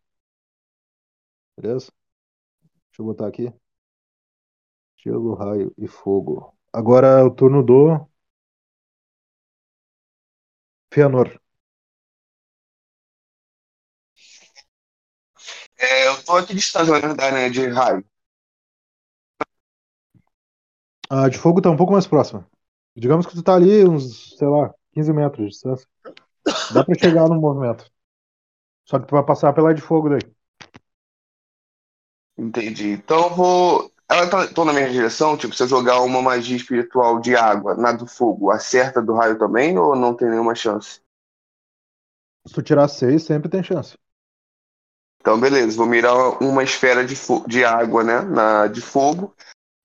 Beleza? 1.55 1.91
Deixa 2.89 3.01
eu 3.01 3.05
botar 3.05 3.27
aqui. 3.27 3.53
Gelo, 5.03 5.33
raio 5.35 5.73
e 5.77 5.87
fogo. 5.87 6.53
Agora 6.71 7.07
é 7.19 7.23
o 7.23 7.31
turno 7.31 7.63
do 7.63 8.07
Fëanor. 10.91 11.29
É, 15.79 16.07
eu 16.07 16.23
tô 16.23 16.35
aqui 16.37 16.53
distante, 16.53 16.89
na 16.91 16.99
verdade, 16.99 17.35
né, 17.35 17.49
de 17.49 17.67
raio. 17.67 18.03
A 21.09 21.27
de 21.29 21.37
fogo 21.37 21.61
tá 21.61 21.69
um 21.69 21.75
pouco 21.77 21.93
mais 21.93 22.07
próxima. 22.07 22.47
Digamos 22.95 23.25
que 23.25 23.33
tu 23.33 23.43
tá 23.43 23.55
ali 23.55 23.85
uns, 23.85 24.37
sei 24.37 24.47
lá, 24.47 24.73
15 24.97 25.13
metros 25.13 25.45
de 25.45 25.51
distância. 25.51 25.87
Dá 26.73 26.83
pra 26.83 26.95
chegar 26.95 27.29
no 27.29 27.39
movimento. 27.39 27.85
Só 28.83 28.97
que 28.97 29.05
tu 29.05 29.11
vai 29.11 29.23
passar 29.23 29.53
pela 29.53 29.75
de 29.75 29.81
fogo 29.81 30.09
daí. 30.09 30.21
Entendi. 32.35 32.89
Então 32.93 33.25
eu 33.25 33.35
vou. 33.35 33.91
Ela 34.09 34.27
tá 34.27 34.47
tô 34.47 34.65
na 34.65 34.73
minha 34.73 34.89
direção, 34.89 35.37
tipo, 35.37 35.53
se 35.53 35.61
eu 35.61 35.67
jogar 35.67 36.01
uma 36.01 36.21
magia 36.21 36.55
espiritual 36.55 37.19
de 37.19 37.35
água 37.35 37.75
na 37.75 37.91
do 37.91 38.07
fogo, 38.07 38.49
acerta 38.49 39.01
do 39.01 39.13
raio 39.13 39.37
também 39.37 39.77
ou 39.77 39.95
não 39.95 40.15
tem 40.15 40.29
nenhuma 40.29 40.55
chance? 40.55 41.01
Se 42.47 42.53
tu 42.53 42.63
tirar 42.63 42.87
6, 42.87 43.21
sempre 43.21 43.49
tem 43.49 43.61
chance. 43.61 43.97
Então, 45.19 45.39
beleza, 45.39 45.77
vou 45.77 45.85
mirar 45.85 46.41
uma 46.41 46.63
esfera 46.63 47.05
de, 47.05 47.15
de 47.47 47.65
água, 47.65 48.03
né? 48.03 48.21
Na 48.21 48.67
de 48.67 48.81
fogo, 48.81 49.35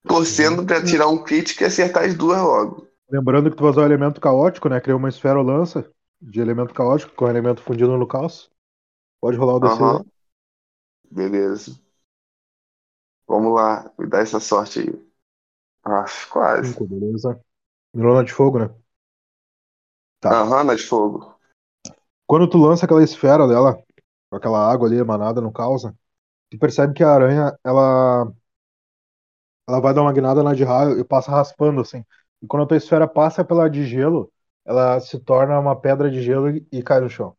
torcendo 0.07 0.65
pra 0.65 0.83
tirar 0.83 1.07
um 1.07 1.21
crítico 1.21 1.61
e 1.61 1.65
acertar 1.65 2.05
as 2.05 2.15
duas 2.15 2.41
logo. 2.41 2.92
Lembrando 3.13 3.51
que 3.51 3.55
tu 3.55 3.61
vai 3.61 3.69
usar 3.69 3.81
o 3.81 3.85
elemento 3.85 4.19
caótico, 4.19 4.67
né? 4.67 4.81
Criou 4.81 4.97
uma 4.97 5.07
esfera 5.07 5.37
ou 5.37 5.45
lança 5.45 5.87
de 6.19 6.41
elemento 6.41 6.73
caótico 6.73 7.13
com 7.13 7.29
elemento 7.29 7.61
fundido 7.61 7.95
no 7.95 8.07
caos. 8.07 8.49
Pode 9.21 9.37
rolar 9.37 9.53
o 9.53 9.59
DC. 9.59 9.83
Aham. 9.83 10.03
Beleza. 11.11 11.79
Vamos 13.27 13.53
lá, 13.53 13.93
me 13.99 14.07
dá 14.07 14.17
essa 14.17 14.39
sorte 14.39 14.79
aí. 14.79 15.07
Ah, 15.83 16.05
quase. 16.31 16.73
5, 16.73 16.87
beleza. 16.87 17.39
Mirou 17.93 18.15
na 18.15 18.23
de 18.23 18.33
fogo, 18.33 18.57
né? 18.57 18.69
Tá. 20.19 20.31
Aham, 20.41 20.63
na 20.63 20.73
de 20.73 20.81
fogo. 20.81 21.35
Quando 22.25 22.49
tu 22.49 22.57
lança 22.57 22.85
aquela 22.85 23.03
esfera 23.03 23.47
dela, 23.47 23.77
com 24.31 24.37
aquela 24.37 24.71
água 24.71 24.87
ali 24.87 24.97
emanada 24.97 25.39
no 25.39 25.53
caos, 25.53 25.83
né, 25.83 25.93
tu 26.49 26.57
percebe 26.57 26.93
que 26.95 27.03
a 27.03 27.11
aranha, 27.13 27.55
ela 27.63 28.33
ela 29.67 29.79
vai 29.79 29.93
dar 29.93 30.01
uma 30.01 30.13
guinada 30.13 30.43
na 30.43 30.53
de 30.53 30.63
raio 30.63 30.99
e 30.99 31.03
passa 31.05 31.31
raspando 31.31 31.81
assim. 31.81 32.03
E 32.43 32.47
quando 32.47 32.63
a 32.63 32.67
tua 32.67 32.77
esfera 32.77 33.07
passa 33.07 33.43
pela 33.45 33.69
de 33.69 33.85
gelo, 33.85 34.29
ela 34.65 34.99
se 34.99 35.17
torna 35.17 35.57
uma 35.57 35.79
pedra 35.79 36.11
de 36.11 36.21
gelo 36.21 36.49
e, 36.49 36.83
cai 36.83 36.99
no 36.99 37.09
chão. 37.09 37.37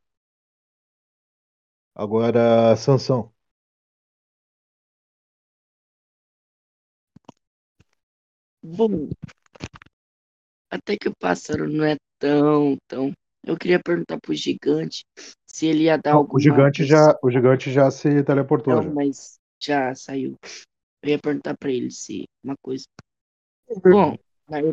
Agora, 1.95 2.75
Sansão. 2.75 3.31
Bom, 8.63 9.11
até 10.71 10.97
que 10.97 11.09
o 11.09 11.15
pássaro 11.21 11.69
não 11.69 11.85
é 11.85 11.97
tão, 12.19 12.79
tão. 12.89 13.13
Eu 13.47 13.59
queria 13.59 13.79
perguntar 13.79 14.19
pro 14.19 14.35
gigante 14.35 15.05
se 15.47 15.67
ele 15.67 15.85
ia 15.85 15.99
dar 15.99 16.13
Não, 16.13 16.21
alguma 16.21 16.39
o 16.39 16.41
gigante 16.41 16.85
já, 16.85 17.19
o 17.23 17.31
gigante 17.31 17.71
já 17.71 17.91
se 17.91 18.25
teleportou. 18.25 18.75
Não, 18.75 18.83
já. 18.83 18.91
mas 18.91 19.39
já 19.63 19.95
saiu. 19.95 20.35
Eu 21.03 21.11
ia 21.11 21.19
perguntar 21.19 21.55
pra 21.59 21.71
ele 21.71 21.91
se 21.91 22.25
uma 22.43 22.55
coisa. 22.63 22.87
Bom, 23.85 24.17
aí 24.51 24.65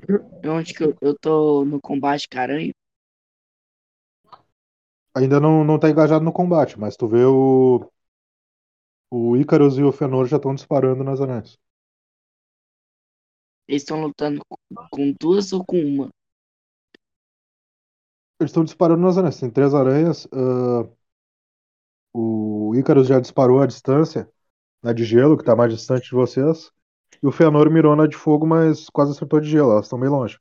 eu- 0.44 0.52
onde 0.54 0.74
que 0.74 0.84
eu, 0.84 0.96
eu 1.02 1.18
tô 1.20 1.66
no 1.66 1.80
combate 1.82 2.28
com 2.30 2.38
a 2.40 2.42
aranha? 2.44 2.72
Ainda 5.16 5.40
não, 5.40 5.64
não 5.64 5.80
tá 5.80 5.90
engajado 5.90 6.24
no 6.26 6.34
combate, 6.34 6.78
mas 6.80 6.96
tu 6.98 7.08
vê 7.08 7.24
o 7.26 7.90
o 9.10 9.38
Icarus 9.38 9.78
e 9.78 9.84
o 9.84 9.92
Fëanor 9.94 10.26
já 10.28 10.36
estão 10.36 10.54
disparando 10.54 11.02
nas 11.04 11.22
aranhas. 11.22 11.58
Eles 13.68 13.82
estão 13.82 14.00
lutando 14.00 14.40
com, 14.92 15.12
duas 15.20 15.52
ou 15.52 15.66
com 15.66 15.80
uma? 15.80 16.12
Eles 18.40 18.50
estão 18.52 18.64
disparando 18.64 19.02
nas 19.02 19.18
aranhas. 19.18 19.40
Tem 19.40 19.50
três 19.50 19.74
aranhas. 19.74 20.28
ah, 20.34 20.88
o 22.14 22.74
Icarus 22.76 23.08
já 23.08 23.20
disparou 23.20 23.62
à 23.62 23.66
distância, 23.68 24.30
na 24.84 24.94
de 24.94 25.04
gelo, 25.06 25.38
que 25.38 25.44
tá 25.46 25.56
mais 25.56 25.74
distante 25.74 26.06
de 26.10 26.16
vocês. 26.16 26.72
E 27.24 27.28
o 27.28 27.32
Fëanor 27.32 27.70
mirou 27.72 27.96
na 27.96 28.06
de 28.06 28.16
fogo, 28.16 28.46
mas 28.46 28.88
quase 28.90 29.12
acertou 29.12 29.40
de 29.40 29.50
gelo. 29.50 29.72
Elas 29.72 29.86
estão 29.86 30.00
bem 30.00 30.10
longe. 30.10 30.38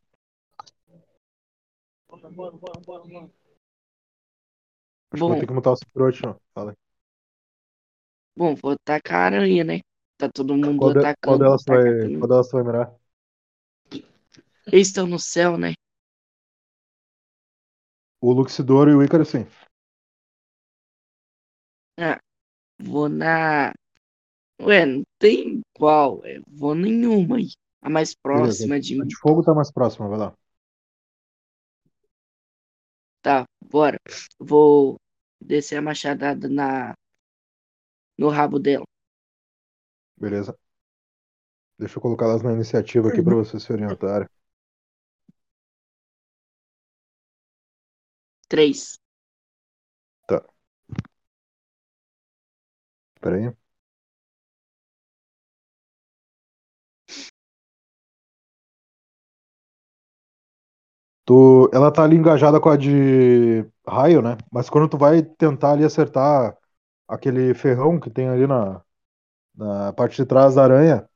Acho 5.13 5.23
que 5.23 5.25
Bom, 5.25 5.29
vou 5.29 5.37
ter 5.37 5.47
que 5.47 5.53
mutar 5.53 5.73
o 5.73 5.77
Sephiroth, 5.77 6.21
não. 6.23 6.37
Fala 6.55 6.71
aí. 6.73 6.77
bom, 8.37 8.55
vou 8.55 8.73
atacar 8.73 9.33
a 9.33 9.37
aranha, 9.37 9.65
né? 9.65 9.81
Tá 10.19 10.29
todo 10.29 10.57
mundo 10.57 10.79
Qual, 10.79 10.91
de- 10.93 11.01
qual 11.23 11.39
atacando. 11.39 11.39
vou 11.39 11.39
delas 11.39 11.65
vai, 11.67 12.11
qual 12.19 12.29
delas 12.29 12.51
vai 12.51 12.63
mirar? 12.65 12.95
Eles 14.73 14.89
estão 14.89 15.07
no 15.07 15.19
céu, 15.19 15.57
né? 15.59 15.75
O 18.23 18.33
Luxidor 18.33 18.89
e 18.89 18.95
o 18.95 19.03
Icarus, 19.03 19.29
sim. 19.29 19.47
Vou 22.79 23.09
na. 23.09 23.73
Ué, 24.65 24.87
não 24.87 25.03
tem 25.19 25.61
qual. 25.75 26.25
É, 26.25 26.41
vou 26.49 26.75
nenhuma 26.75 27.37
aí. 27.37 27.49
A 27.83 27.89
mais 27.89 28.15
próxima 28.15 28.79
de 28.79 28.95
A 28.95 29.03
mim. 29.03 29.09
de 29.09 29.17
fogo 29.19 29.43
tá 29.43 29.55
mais 29.55 29.71
próxima, 29.73 30.09
vai 30.09 30.19
lá. 30.19 30.35
Tá, 33.23 33.45
bora. 33.71 33.99
Vou 34.39 34.97
descer 35.41 35.77
a 35.77 35.83
machadada 35.83 36.49
na. 36.49 36.95
No 38.19 38.29
rabo 38.29 38.59
dela. 38.59 38.85
Beleza. 40.17 40.57
Deixa 41.81 41.99
eu 41.99 42.03
colocar 42.03 42.27
elas 42.27 42.43
na 42.45 42.53
iniciativa 42.53 43.09
aqui 43.09 43.23
pra 43.23 43.35
vocês 43.35 43.63
se 43.65 43.73
orientarem. 43.73 44.29
Três. 48.49 49.01
Pera 53.21 53.37
aí. 53.37 53.55
Tu, 61.31 61.71
ela 61.73 61.93
tá 61.93 62.03
ali 62.05 62.17
engajada 62.17 62.61
com 62.61 62.69
a 62.71 62.77
de 62.77 63.65
raio, 63.87 64.21
né? 64.23 64.37
Mas 64.51 64.69
quando 64.69 64.89
tu 64.89 64.99
vai 64.99 65.23
tentar 65.23 65.73
ali 65.73 65.85
acertar 65.85 66.57
aquele 67.09 67.55
ferrão 67.55 68.01
que 68.01 68.11
tem 68.11 68.29
ali 68.29 68.47
na, 68.49 68.83
na 69.57 69.93
parte 69.95 70.17
de 70.17 70.27
trás 70.27 70.55
da 70.57 70.65
aranha, 70.65 71.09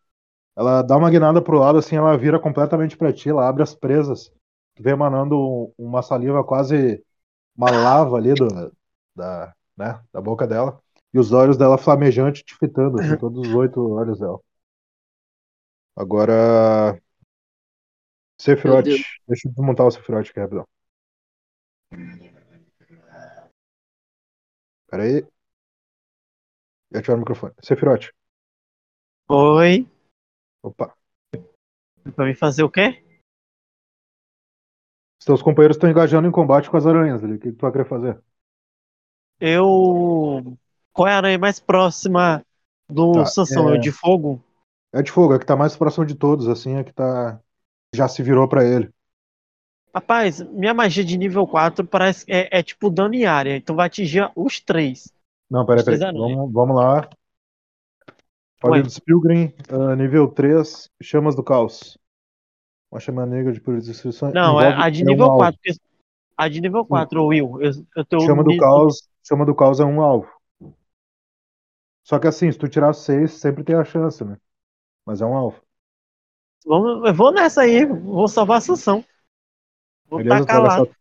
ela 0.56 0.82
dá 0.82 0.96
uma 0.96 1.10
guinada 1.10 1.42
pro 1.42 1.58
lado, 1.58 1.78
assim, 1.78 1.96
ela 1.96 2.16
vira 2.18 2.38
completamente 2.40 2.96
pra 2.96 3.12
ti, 3.12 3.30
ela 3.30 3.48
abre 3.48 3.62
as 3.62 3.74
presas. 3.74 4.30
Tu 4.76 4.82
vê 4.82 4.92
emanando 4.92 5.36
um- 5.38 5.72
uma 5.78 6.02
saliva 6.02 6.44
quase 6.44 7.04
uma 7.56 7.70
lava 7.72 8.16
ali 8.18 8.34
do, 8.36 8.72
da, 9.16 9.54
né, 9.76 10.00
da 10.12 10.20
boca 10.22 10.46
dela. 10.46 10.80
E 11.14 11.18
os 11.20 11.32
olhos 11.32 11.56
dela 11.58 11.78
flamejantes 11.78 12.42
te 12.44 12.56
fitando, 12.56 12.98
assim, 12.98 13.16
todos 13.16 13.38
os 13.40 13.54
oito 13.54 13.80
olhos 13.92 14.18
dela. 14.20 14.40
Agora. 15.96 16.98
Sephiroth. 18.38 18.84
Deixa 18.84 19.48
eu 19.48 19.52
desmontar 19.52 19.86
o 19.86 19.90
Sephiroth 19.90 20.28
aqui 20.30 20.40
rapidão. 20.40 20.64
Pera 24.90 25.02
aí. 25.04 25.26
E 26.92 26.98
ativar 26.98 27.16
o 27.16 27.20
microfone. 27.20 27.54
Sephiroth. 27.62 28.10
Oi. 29.28 29.88
Opa. 30.62 30.96
Pra 32.14 32.26
mim 32.26 32.34
fazer 32.34 32.62
o 32.62 32.70
quê? 32.70 33.02
Os 35.18 35.24
teus 35.24 35.42
companheiros 35.42 35.76
estão 35.76 35.90
engajando 35.90 36.28
em 36.28 36.32
combate 36.32 36.70
com 36.70 36.76
as 36.76 36.86
aranhas 36.86 37.24
ali. 37.24 37.34
O 37.34 37.38
que 37.40 37.52
tu 37.52 37.60
vai 37.62 37.72
querer 37.72 37.88
fazer? 37.88 38.22
Eu. 39.40 40.56
Qual 40.92 41.08
é 41.08 41.12
a 41.12 41.16
aranha 41.16 41.38
mais 41.38 41.58
próxima 41.58 42.44
do 42.88 43.14
Tá, 43.14 43.26
Sansão? 43.26 43.70
é- 43.70 43.76
É 43.76 43.78
de 43.78 43.90
fogo? 43.90 44.42
É 44.92 45.02
de 45.02 45.10
fogo, 45.10 45.34
é 45.34 45.38
que 45.38 45.46
tá 45.46 45.56
mais 45.56 45.76
próximo 45.76 46.06
de 46.06 46.14
todos, 46.14 46.46
assim, 46.46 46.76
é 46.76 46.84
que 46.84 46.92
tá. 46.92 47.40
Já 47.94 48.08
se 48.08 48.22
virou 48.22 48.48
pra 48.48 48.64
ele. 48.64 48.90
Rapaz, 49.94 50.40
minha 50.40 50.74
magia 50.74 51.04
de 51.04 51.16
nível 51.16 51.46
4 51.46 51.86
parece 51.86 52.24
é, 52.28 52.58
é 52.58 52.62
tipo 52.62 52.90
dano 52.90 53.14
em 53.14 53.26
área, 53.26 53.56
então 53.56 53.76
vai 53.76 53.86
atingir 53.86 54.28
os 54.34 54.58
três. 54.60 55.12
Não, 55.48 55.64
pera 55.64 55.76
aí, 55.76 55.78
Os 55.80 55.84
três 55.84 56.00
pera 56.00 56.10
aí. 56.10 56.16
aranhas. 56.18 56.36
Vamos, 56.36 56.52
vamos 56.52 56.76
lá. 56.76 57.08
Paredes 58.60 58.98
Pilgrim, 58.98 59.52
ah, 59.68 59.94
nível 59.94 60.26
3, 60.28 60.90
Chamas 61.02 61.36
do 61.36 61.44
Caos. 61.44 61.96
Uma 62.90 62.98
chama 63.00 63.26
negra 63.26 63.52
de 63.52 63.60
por 63.60 63.78
descrição. 63.80 64.30
Não, 64.32 64.60
é 64.60 64.68
envolve- 64.70 64.82
a 64.86 64.90
de 64.90 65.02
um 65.02 65.06
nível 65.06 65.24
alvo. 65.26 65.38
4. 65.38 65.60
porque- 65.62 65.80
A 66.36 66.48
de 66.48 66.60
nível 66.60 66.84
4, 66.84 67.26
Will. 67.26 67.62
Eu, 67.62 67.70
eu 67.96 68.04
tô 68.04 68.20
Chama 68.20 68.42
do 68.42 68.56
caos, 68.56 69.08
chama 69.22 69.44
do 69.46 69.54
caos 69.54 69.78
é 69.80 69.84
um 69.84 70.00
alvo. 70.00 70.28
Só 72.02 72.18
que 72.18 72.26
assim, 72.26 72.50
se 72.50 72.58
tu 72.58 72.68
tirar 72.68 72.92
6, 72.92 73.32
sempre 73.32 73.62
tem 73.62 73.76
a 73.76 73.84
chance, 73.84 74.24
né? 74.24 74.36
Mas 75.06 75.20
é 75.20 75.26
um 75.26 75.34
alvo. 75.36 75.60
Vamos, 76.64 77.06
eu 77.06 77.14
vou 77.14 77.32
nessa 77.32 77.62
aí, 77.62 77.84
vou 77.84 78.26
salvar 78.26 78.56
a 78.56 78.58
Assunção. 78.58 79.04
Vou 80.08 80.18
Beleza, 80.18 80.40
tacar 80.40 80.62
lá. 80.62 80.68
gastar, 80.78 80.96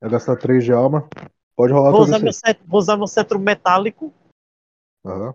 vai 0.00 0.10
gastar 0.10 0.36
3 0.36 0.64
de 0.64 0.72
alma. 0.72 1.08
Pode 1.56 1.72
rolar 1.72 1.90
Vou 1.92 2.00
usar, 2.02 2.18
meu 2.18 2.32
D6. 2.32 2.36
cetro, 2.46 2.64
vou 2.66 2.78
usar 2.78 2.96
meu 2.96 3.06
cetro 3.06 3.38
metálico. 3.38 4.12
Aham. 5.04 5.34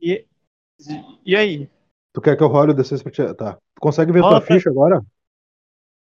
E, 0.00 0.26
e 1.24 1.34
aí? 1.36 1.68
Tu 2.12 2.20
quer 2.20 2.36
que 2.36 2.42
eu 2.42 2.48
role 2.48 2.72
o 2.72 2.74
D6 2.74 3.02
pra 3.02 3.12
ti? 3.12 3.34
Tá. 3.34 3.54
Tu 3.54 3.80
consegue 3.80 4.12
ver 4.12 4.22
Rola 4.22 4.38
tua 4.38 4.46
pra- 4.46 4.56
ficha 4.56 4.70
agora? 4.70 5.00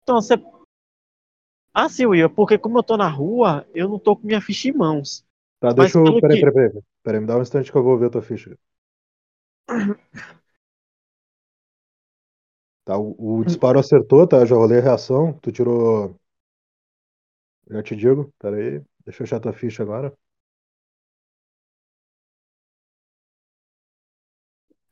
Então 0.03 0.21
você. 0.21 0.35
Ah, 1.73 1.87
sim, 1.89 2.07
Will, 2.07 2.29
porque 2.29 2.57
como 2.57 2.79
eu 2.79 2.83
tô 2.83 2.97
na 2.97 3.07
rua, 3.07 3.65
eu 3.73 3.87
não 3.87 3.99
tô 3.99 4.15
com 4.15 4.25
minha 4.25 4.41
ficha 4.41 4.69
em 4.69 4.73
mãos. 4.73 5.23
Tá, 5.59 5.71
deixa 5.71 5.97
eu. 5.99 6.03
Peraí, 6.19 6.21
que- 6.21 6.41
peraí, 6.41 6.53
peraí. 6.53 6.83
Peraí, 7.03 7.21
me 7.21 7.27
dá 7.27 7.37
um 7.37 7.41
instante 7.41 7.71
que 7.71 7.77
eu 7.77 7.83
vou 7.83 7.97
ver 7.97 8.09
tua 8.09 8.21
ficha. 8.21 8.57
Tá, 12.85 12.97
o, 12.97 13.39
o 13.39 13.43
disparo 13.43 13.79
acertou, 13.79 14.25
tá? 14.25 14.45
Já 14.45 14.55
rolei 14.55 14.79
a 14.79 14.81
reação. 14.81 15.33
Tu 15.41 15.51
tirou. 15.51 16.15
Já 17.69 17.83
te 17.83 17.95
digo, 17.95 18.31
peraí. 18.39 18.81
Deixa 19.05 19.23
eu 19.23 19.25
achar 19.25 19.39
tua 19.41 19.51
ficha 19.51 19.83
agora. 19.83 20.13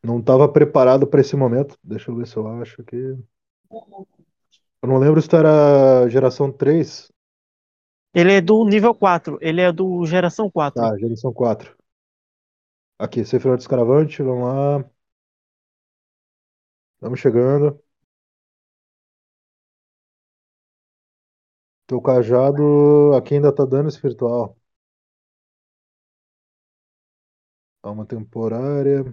Não 0.03 0.21
tava 0.21 0.51
preparado 0.51 1.07
pra 1.07 1.21
esse 1.21 1.35
momento. 1.35 1.77
Deixa 1.83 2.11
eu 2.11 2.15
ver 2.15 2.27
se 2.27 2.35
eu 2.35 2.47
acho 2.61 2.81
aqui. 2.81 3.17
Eu 4.85 4.89
não 4.89 4.97
lembro 4.97 5.21
se 5.21 5.27
tu 5.27 5.35
era 5.35 6.07
geração 6.09 6.51
3. 6.51 7.11
Ele 8.13 8.33
é 8.33 8.41
do 8.41 8.63
nível 8.65 8.93
4, 8.93 9.37
ele 9.41 9.59
é 9.59 9.71
do 9.71 10.05
geração 10.05 10.49
4. 10.49 10.81
Tá, 10.81 10.97
geração 10.97 11.33
4. 11.33 11.74
Aqui, 12.99 13.23
Cefirão 13.25 13.55
Descaravante, 13.57 14.21
vamos 14.21 14.43
lá. 14.47 14.89
Estamos 16.95 17.19
chegando. 17.21 17.81
Teu 21.87 21.99
cajado 22.01 23.13
aqui 23.15 23.33
ainda 23.35 23.51
tá 23.53 23.65
dano 23.65 23.89
espiritual. 23.89 24.55
Alma 27.83 28.05
temporária. 28.05 29.03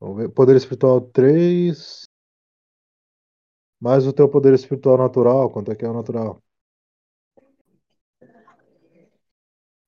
Vamos 0.00 0.16
ver. 0.16 0.28
Poder 0.30 0.56
espiritual 0.56 1.00
3. 1.00 2.02
Mais 3.78 4.06
o 4.06 4.12
teu 4.14 4.28
poder 4.30 4.54
espiritual 4.54 4.96
natural. 4.96 5.50
Quanto 5.50 5.70
é 5.70 5.76
que 5.76 5.84
é 5.84 5.88
o 5.88 5.92
natural? 5.92 6.42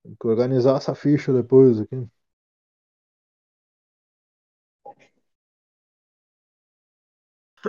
Tem 0.02 0.14
que 0.18 0.26
organizar 0.26 0.76
essa 0.78 0.94
ficha 0.94 1.32
depois 1.32 1.80
aqui. 1.80 2.08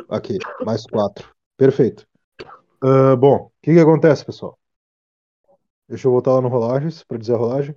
Aqui, 0.10 0.38
mais 0.66 0.86
4. 0.86 1.30
Perfeito. 1.58 2.08
Ah, 2.82 3.16
bom, 3.16 3.36
o 3.36 3.52
que 3.62 3.74
que 3.74 3.80
acontece, 3.80 4.26
pessoal? 4.26 4.58
Deixa 5.88 6.08
eu 6.08 6.12
voltar 6.12 6.34
lá 6.34 6.42
no 6.42 6.48
rolagens 6.48 7.04
para 7.04 7.18
dizer 7.18 7.34
a 7.34 7.38
rolagem. 7.38 7.76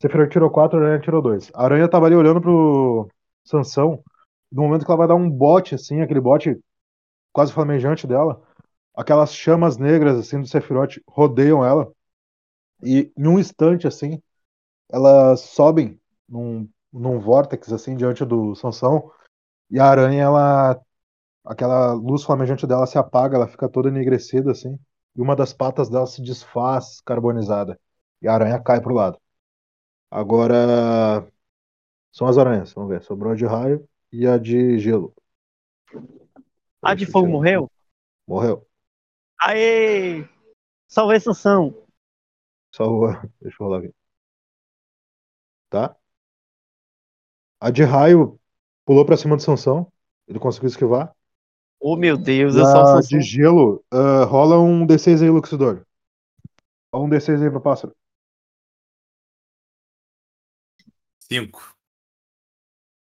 Sephiroth 0.00 0.30
tirou 0.30 0.50
4, 0.50 0.78
a 0.78 0.82
Aranha 0.82 1.00
tirou 1.00 1.22
2. 1.22 1.50
A 1.54 1.64
Aranha 1.64 1.88
tava 1.88 2.06
ali 2.06 2.14
olhando 2.14 2.40
pro 2.40 3.08
Sansão. 3.44 4.02
No 4.50 4.62
momento 4.62 4.84
que 4.84 4.90
ela 4.90 4.98
vai 4.98 5.08
dar 5.08 5.14
um 5.14 5.30
bote, 5.30 5.74
assim, 5.74 6.00
aquele 6.00 6.20
bote 6.20 6.58
quase 7.32 7.52
flamejante 7.52 8.06
dela, 8.06 8.42
aquelas 8.94 9.34
chamas 9.34 9.76
negras, 9.78 10.18
assim, 10.18 10.40
do 10.40 10.46
Sephiroth 10.46 11.00
rodeiam 11.06 11.64
ela. 11.64 11.90
E 12.82 13.12
em 13.16 13.26
um 13.26 13.38
instante, 13.38 13.86
assim, 13.86 14.20
elas 14.90 15.40
sobem 15.40 15.98
num, 16.28 16.68
num 16.92 17.18
vórtex, 17.18 17.72
assim, 17.72 17.96
diante 17.96 18.24
do 18.24 18.54
Sansão. 18.54 19.10
E 19.70 19.78
a 19.78 19.86
aranha, 19.86 20.24
ela. 20.24 20.80
Aquela 21.44 21.92
luz 21.92 22.22
flamejante 22.22 22.66
dela 22.66 22.86
se 22.86 22.96
apaga, 22.96 23.36
ela 23.36 23.48
fica 23.48 23.68
toda 23.68 23.88
enegrecida, 23.88 24.52
assim. 24.52 24.78
E 25.16 25.20
uma 25.20 25.34
das 25.36 25.52
patas 25.52 25.88
dela 25.90 26.06
se 26.06 26.22
desfaz 26.22 27.00
carbonizada. 27.00 27.78
E 28.20 28.28
a 28.28 28.34
aranha 28.34 28.62
cai 28.62 28.80
pro 28.80 28.94
lado. 28.94 29.20
Agora. 30.10 31.26
São 32.12 32.26
as 32.28 32.38
aranhas, 32.38 32.72
vamos 32.72 32.90
ver. 32.90 33.02
Sobrou 33.02 33.32
a 33.32 33.36
de 33.36 33.46
raio 33.46 33.88
e 34.12 34.26
a 34.26 34.38
de 34.38 34.78
gelo. 34.78 35.14
A 36.82 36.94
de 36.94 37.06
fogo 37.06 37.28
morreu? 37.28 37.70
Morreu. 38.26 38.66
Aê! 39.40 40.28
Salvei 40.86 41.18
Sansão. 41.18 41.86
Salvou. 42.70 43.08
Deixa 43.40 43.56
eu 43.60 43.66
rolar 43.66 43.78
aqui. 43.78 43.94
Tá? 45.70 45.96
A 47.58 47.70
de 47.70 47.82
raio 47.82 48.38
pulou 48.84 49.06
pra 49.06 49.16
cima 49.16 49.36
do 49.36 49.42
Sansão. 49.42 49.90
Ele 50.28 50.38
conseguiu 50.38 50.68
esquivar. 50.68 51.14
Oh 51.84 51.96
meu 51.96 52.16
Deus, 52.16 52.54
eu 52.54 52.64
sou 52.64 52.76
o 52.76 52.80
a 52.80 52.86
Sansão. 53.02 53.18
de 53.18 53.20
gelo, 53.20 53.84
ah, 53.90 54.22
rola 54.24 54.56
um 54.60 54.86
D6 54.86 55.20
aí, 55.20 55.28
Luxidor. 55.28 55.84
Rola 56.94 57.06
um 57.06 57.08
D6 57.08 57.42
aí 57.42 57.50
pro 57.50 57.60
pássaro. 57.60 57.92
5. 61.28 61.74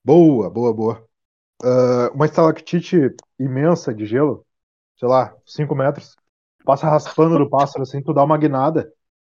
Boa, 0.05 0.51
boa, 0.51 0.75
boa. 0.75 1.09
Ah, 1.63 2.11
uma 2.13 2.27
estalactite 2.27 3.15
imensa 3.39 3.95
de 3.95 4.07
gelo, 4.07 4.45
sei 4.97 5.07
lá, 5.07 5.33
5 5.47 5.73
metros, 5.77 6.17
passa 6.65 6.89
raspando 6.89 7.39
do 7.39 7.49
pássaro, 7.49 7.85
assim, 7.85 8.03
tu 8.03 8.13
dá 8.13 8.25
uma 8.25 8.37
guinada, 8.37 8.93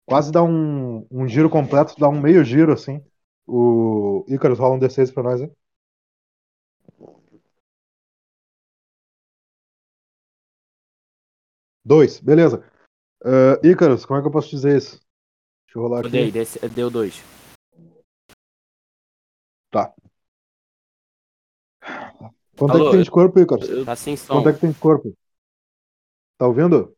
quase 0.05 0.31
dá 0.31 0.41
um, 0.41 1.05
um 1.11 1.27
giro 1.27 1.49
completo, 1.49 1.95
tu 1.95 1.99
dá 1.99 2.07
um 2.07 2.21
meio 2.21 2.41
giro, 2.45 2.71
assim. 2.71 3.03
O 3.45 4.25
Icarus 4.29 4.59
rola 4.59 4.75
um 4.75 4.79
D6 4.79 5.11
pra 5.11 5.23
nós, 5.23 5.41
hein? 5.41 5.51
Dois, 11.85 12.19
beleza. 12.19 12.63
Ah, 13.23 13.59
Icarus, 13.63 14.05
como 14.05 14.17
é 14.19 14.21
que 14.21 14.27
eu 14.27 14.31
posso 14.31 14.49
dizer 14.49 14.75
isso? 14.75 14.99
Deixa 15.67 15.77
eu 15.77 15.83
rolar 15.83 15.99
aqui. 15.99 16.09
dei, 16.09 16.31
desse- 16.31 16.59
deu 16.69 16.89
dois. 16.89 17.21
Quanto 22.57 22.71
é 22.71 22.75
Alô, 22.79 22.85
que 22.85 22.91
tem 22.91 23.03
de 23.03 23.11
corpo, 23.11 23.39
Icarus? 23.39 23.85
Tá 23.85 23.95
sem 23.95 24.15
som. 24.15 24.33
Quanto 24.33 24.49
é 24.49 24.53
que 24.53 24.61
tem 24.61 24.71
de 24.71 24.79
corpo? 24.79 25.15
Tá 26.37 26.47
ouvindo? 26.47 26.95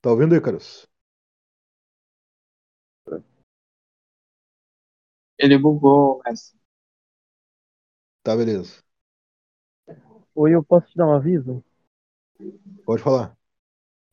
Tá 0.00 0.10
ouvindo, 0.10 0.34
Icarus? 0.34 0.88
Ele 5.38 5.58
bugou, 5.58 6.20
mas 6.24 6.56
Tá, 8.22 8.34
beleza. 8.34 8.82
Oi, 10.36 10.54
eu 10.54 10.62
posso 10.62 10.86
te 10.86 10.96
dar 10.96 11.08
um 11.08 11.14
aviso? 11.14 11.64
Pode 12.84 13.02
falar. 13.02 13.36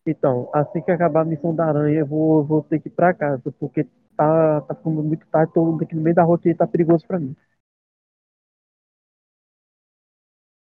Então, 0.08 0.50
assim 0.54 0.82
que 0.82 0.90
acabar 0.91 1.22
a 1.22 1.26
missão 1.26 1.54
da 1.54 1.66
aranha, 1.66 2.00
eu 2.00 2.06
vou, 2.06 2.40
eu 2.40 2.45
vou 2.45 2.64
ter 2.64 2.80
que 2.80 2.88
ir 2.88 2.91
pra 2.91 3.14
casa, 3.14 3.54
porque 3.60 3.84
tá, 4.16 4.62
tá 4.62 4.74
ficando 4.76 5.04
muito 5.04 5.28
tarde, 5.28 5.54
tô 5.54 5.76
aqui 5.82 5.95
no 5.95 6.02
meio 6.02 6.16
da 6.16 6.24
rua 6.24 6.40
que 6.40 6.54
tá 6.56 6.66
perigoso 6.66 7.06
pra 7.06 7.20
mim. 7.20 7.36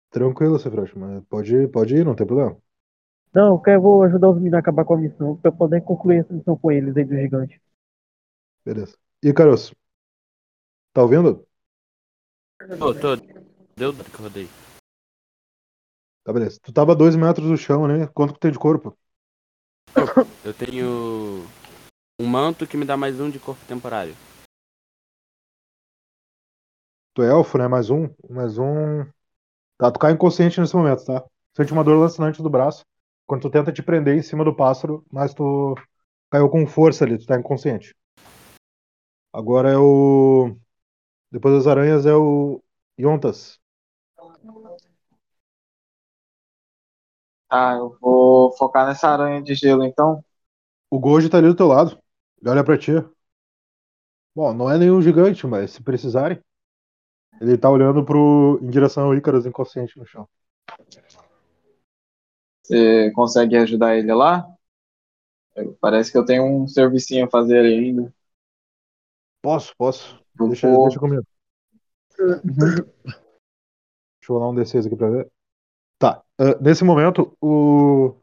Tranquilo, 0.09 0.57
Cefroche, 0.57 0.97
mas 0.97 1.21
pode, 1.25 1.67
pode 1.67 1.95
ir, 1.97 2.05
não 2.05 2.15
tem 2.15 2.25
problema. 2.25 2.57
Não, 3.33 3.55
eu 3.55 3.59
quero, 3.59 3.81
vou 3.81 4.03
ajudar 4.03 4.29
os 4.29 4.35
meninos 4.37 4.55
a 4.55 4.59
acabar 4.59 4.85
com 4.85 4.93
a 4.93 4.97
missão, 4.97 5.35
pra 5.35 5.49
eu 5.51 5.55
poder 5.55 5.81
concluir 5.81 6.19
essa 6.19 6.33
missão 6.33 6.55
com 6.57 6.71
eles 6.71 6.95
aí 6.95 7.03
do 7.03 7.15
gigante. 7.15 7.61
Beleza. 8.65 8.97
Icarus, 9.21 9.71
tá 10.93 11.01
ouvindo? 11.03 11.45
Tô, 12.79 12.93
tô. 12.93 13.15
Deu 13.77 13.93
que 13.93 14.15
eu 14.19 14.23
rodei. 14.23 14.49
Tá, 16.23 16.31
beleza. 16.31 16.59
Tu 16.61 16.71
tava 16.71 16.91
a 16.91 16.95
dois 16.95 17.15
metros 17.15 17.47
do 17.47 17.57
chão, 17.57 17.87
né? 17.87 18.07
Quanto 18.07 18.33
que 18.33 18.39
tem 18.39 18.51
de 18.51 18.59
corpo? 18.59 18.95
Eu 20.45 20.53
tenho 20.53 21.43
um 22.19 22.27
manto 22.27 22.67
que 22.67 22.77
me 22.77 22.85
dá 22.85 22.95
mais 22.95 23.19
um 23.19 23.29
de 23.29 23.39
corpo 23.39 23.65
temporário. 23.65 24.15
Tu 27.13 27.23
é 27.23 27.29
elfo, 27.29 27.57
né? 27.57 27.67
Mais 27.67 27.89
um. 27.89 28.09
Mais 28.29 28.57
um. 28.57 29.03
Tá, 29.77 29.91
tu 29.91 29.99
cai 29.99 30.13
inconsciente 30.13 30.61
nesse 30.61 30.75
momento, 30.75 31.03
tá? 31.05 31.25
Sente 31.55 31.73
uma 31.73 31.83
dor 31.83 31.97
lancinante 31.97 32.41
do 32.41 32.49
braço. 32.49 32.85
Quando 33.25 33.41
tu 33.41 33.49
tenta 33.49 33.71
te 33.71 33.81
prender 33.81 34.15
em 34.15 34.21
cima 34.21 34.43
do 34.43 34.55
pássaro, 34.55 35.03
mas 35.11 35.33
tu 35.33 35.75
caiu 36.29 36.49
com 36.49 36.65
força 36.67 37.03
ali, 37.03 37.17
tu 37.17 37.25
tá 37.25 37.37
inconsciente. 37.37 37.95
Agora 39.33 39.69
é 39.69 39.77
o. 39.77 40.55
Depois 41.31 41.55
das 41.55 41.67
aranhas 41.67 42.05
é 42.05 42.13
o 42.13 42.61
Yontas. 42.99 43.60
Tá, 47.51 47.75
eu 47.75 47.97
vou 47.99 48.53
focar 48.53 48.87
nessa 48.87 49.09
aranha 49.09 49.43
de 49.43 49.53
gelo 49.53 49.83
então. 49.83 50.23
O 50.89 50.97
Goji 50.97 51.29
tá 51.29 51.37
ali 51.37 51.47
do 51.47 51.55
teu 51.55 51.67
lado. 51.67 52.01
Ele 52.39 52.49
olha 52.49 52.63
pra 52.63 52.77
ti. 52.77 52.93
Bom, 54.33 54.53
não 54.53 54.71
é 54.71 54.77
nenhum 54.77 55.01
gigante, 55.01 55.45
mas 55.45 55.71
se 55.71 55.83
precisarem. 55.83 56.39
Ele 57.41 57.57
tá 57.57 57.69
olhando 57.69 58.05
pro, 58.05 58.57
em 58.61 58.69
direção 58.69 59.03
ao 59.05 59.15
Ícaros 59.15 59.45
inconsciente 59.45 59.99
no 59.99 60.05
chão. 60.05 60.27
Você 62.63 63.11
consegue 63.11 63.57
ajudar 63.57 63.97
ele 63.97 64.13
lá? 64.13 64.47
Parece 65.81 66.09
que 66.09 66.17
eu 66.17 66.23
tenho 66.23 66.45
um 66.45 66.65
servicinho 66.67 67.25
a 67.25 67.29
fazer 67.29 67.59
ali 67.59 67.73
ainda. 67.73 68.13
Posso, 69.41 69.75
posso. 69.75 70.23
Deixa, 70.35 70.67
deixa 70.69 70.99
comigo. 70.99 71.25
Deixa 72.17 72.85
eu 74.29 74.35
rolar 74.35 74.49
um 74.49 74.55
D6 74.55 74.85
aqui 74.85 74.95
pra 74.95 75.09
ver. 75.09 75.31
Ah, 76.41 76.57
nesse 76.59 76.83
momento, 76.83 77.37
o 77.39 78.15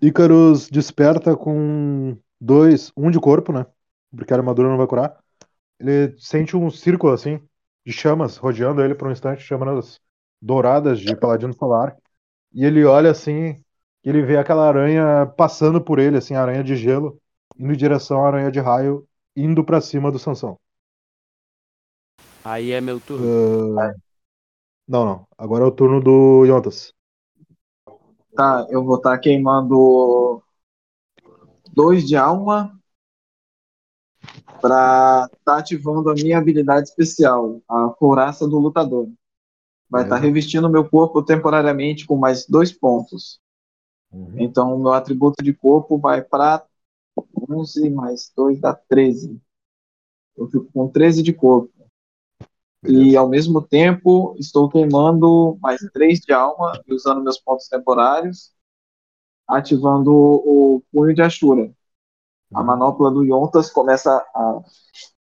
Ícaros 0.00 0.70
desperta 0.70 1.36
com 1.36 2.16
dois. 2.40 2.90
Um 2.96 3.10
de 3.10 3.20
corpo, 3.20 3.52
né? 3.52 3.66
Porque 4.16 4.32
a 4.32 4.36
armadura 4.38 4.68
não 4.70 4.78
vai 4.78 4.86
curar. 4.86 5.22
Ele 5.78 6.16
sente 6.18 6.56
um 6.56 6.70
círculo 6.70 7.12
assim 7.12 7.38
de 7.84 7.92
chamas 7.92 8.38
rodeando 8.38 8.82
ele 8.82 8.94
por 8.94 9.08
um 9.08 9.12
instante, 9.12 9.42
chamas 9.42 10.00
douradas 10.40 11.00
de 11.00 11.14
paladino 11.14 11.52
solar. 11.52 11.98
E 12.50 12.64
ele 12.64 12.82
olha 12.82 13.10
assim, 13.10 13.62
e 14.02 14.08
ele 14.08 14.22
vê 14.22 14.38
aquela 14.38 14.66
aranha 14.66 15.26
passando 15.36 15.82
por 15.82 15.98
ele, 15.98 16.16
assim, 16.16 16.34
aranha 16.34 16.64
de 16.64 16.76
gelo, 16.76 17.20
indo 17.58 17.74
em 17.74 17.76
direção 17.76 18.24
à 18.24 18.28
aranha 18.28 18.50
de 18.50 18.58
raio, 18.58 19.06
indo 19.36 19.62
pra 19.62 19.82
cima 19.82 20.10
do 20.10 20.18
Sansão. 20.18 20.58
Aí 22.42 22.72
é 22.72 22.80
meu 22.80 22.98
turno. 23.00 23.78
Ah, 23.78 23.92
Não, 24.86 25.04
não. 25.04 25.26
Agora 25.38 25.64
é 25.64 25.66
o 25.66 25.72
turno 25.72 26.00
do 26.00 26.44
Yontas. 26.44 26.92
Tá, 28.34 28.66
eu 28.70 28.82
vou 28.84 28.96
estar 28.96 29.18
queimando 29.18 30.42
dois 31.72 32.06
de 32.06 32.16
alma 32.16 32.78
pra 34.60 35.28
tá 35.44 35.58
ativando 35.58 36.08
a 36.08 36.14
minha 36.14 36.38
habilidade 36.38 36.88
especial, 36.88 37.60
a 37.68 37.88
couraça 37.90 38.48
do 38.48 38.58
lutador. 38.58 39.08
Vai 39.90 40.04
estar 40.04 40.16
Beleza. 40.16 40.26
revestindo 40.26 40.70
meu 40.70 40.88
corpo 40.88 41.22
temporariamente 41.22 42.06
com 42.06 42.16
mais 42.16 42.46
dois 42.46 42.72
pontos. 42.72 43.40
Então, 44.34 44.78
meu 44.78 44.92
atributo 44.92 45.42
de 45.42 45.52
corpo 45.52 45.98
vai 45.98 46.22
para 46.22 46.64
11 47.50 47.90
mais 47.90 48.32
2 48.36 48.60
dá 48.60 48.74
13. 48.74 49.40
Eu 50.36 50.46
fico 50.48 50.66
com 50.72 50.88
13 50.88 51.22
de 51.22 51.32
corpo. 51.32 51.70
E, 52.84 53.16
ao 53.16 53.28
mesmo 53.28 53.62
tempo, 53.62 54.34
estou 54.38 54.68
queimando 54.68 55.56
mais 55.60 55.80
3 55.92 56.20
de 56.20 56.32
alma 56.32 56.72
e 56.86 56.92
usando 56.92 57.22
meus 57.22 57.38
pontos 57.38 57.68
temporários, 57.68 58.52
ativando 59.46 60.12
o, 60.12 60.76
o 60.76 60.82
punho 60.92 61.14
de 61.14 61.22
Ashura. 61.22 61.72
A 62.52 62.62
manopla 62.62 63.10
do 63.10 63.24
Yontas 63.24 63.70
começa 63.70 64.10
a 64.34 64.60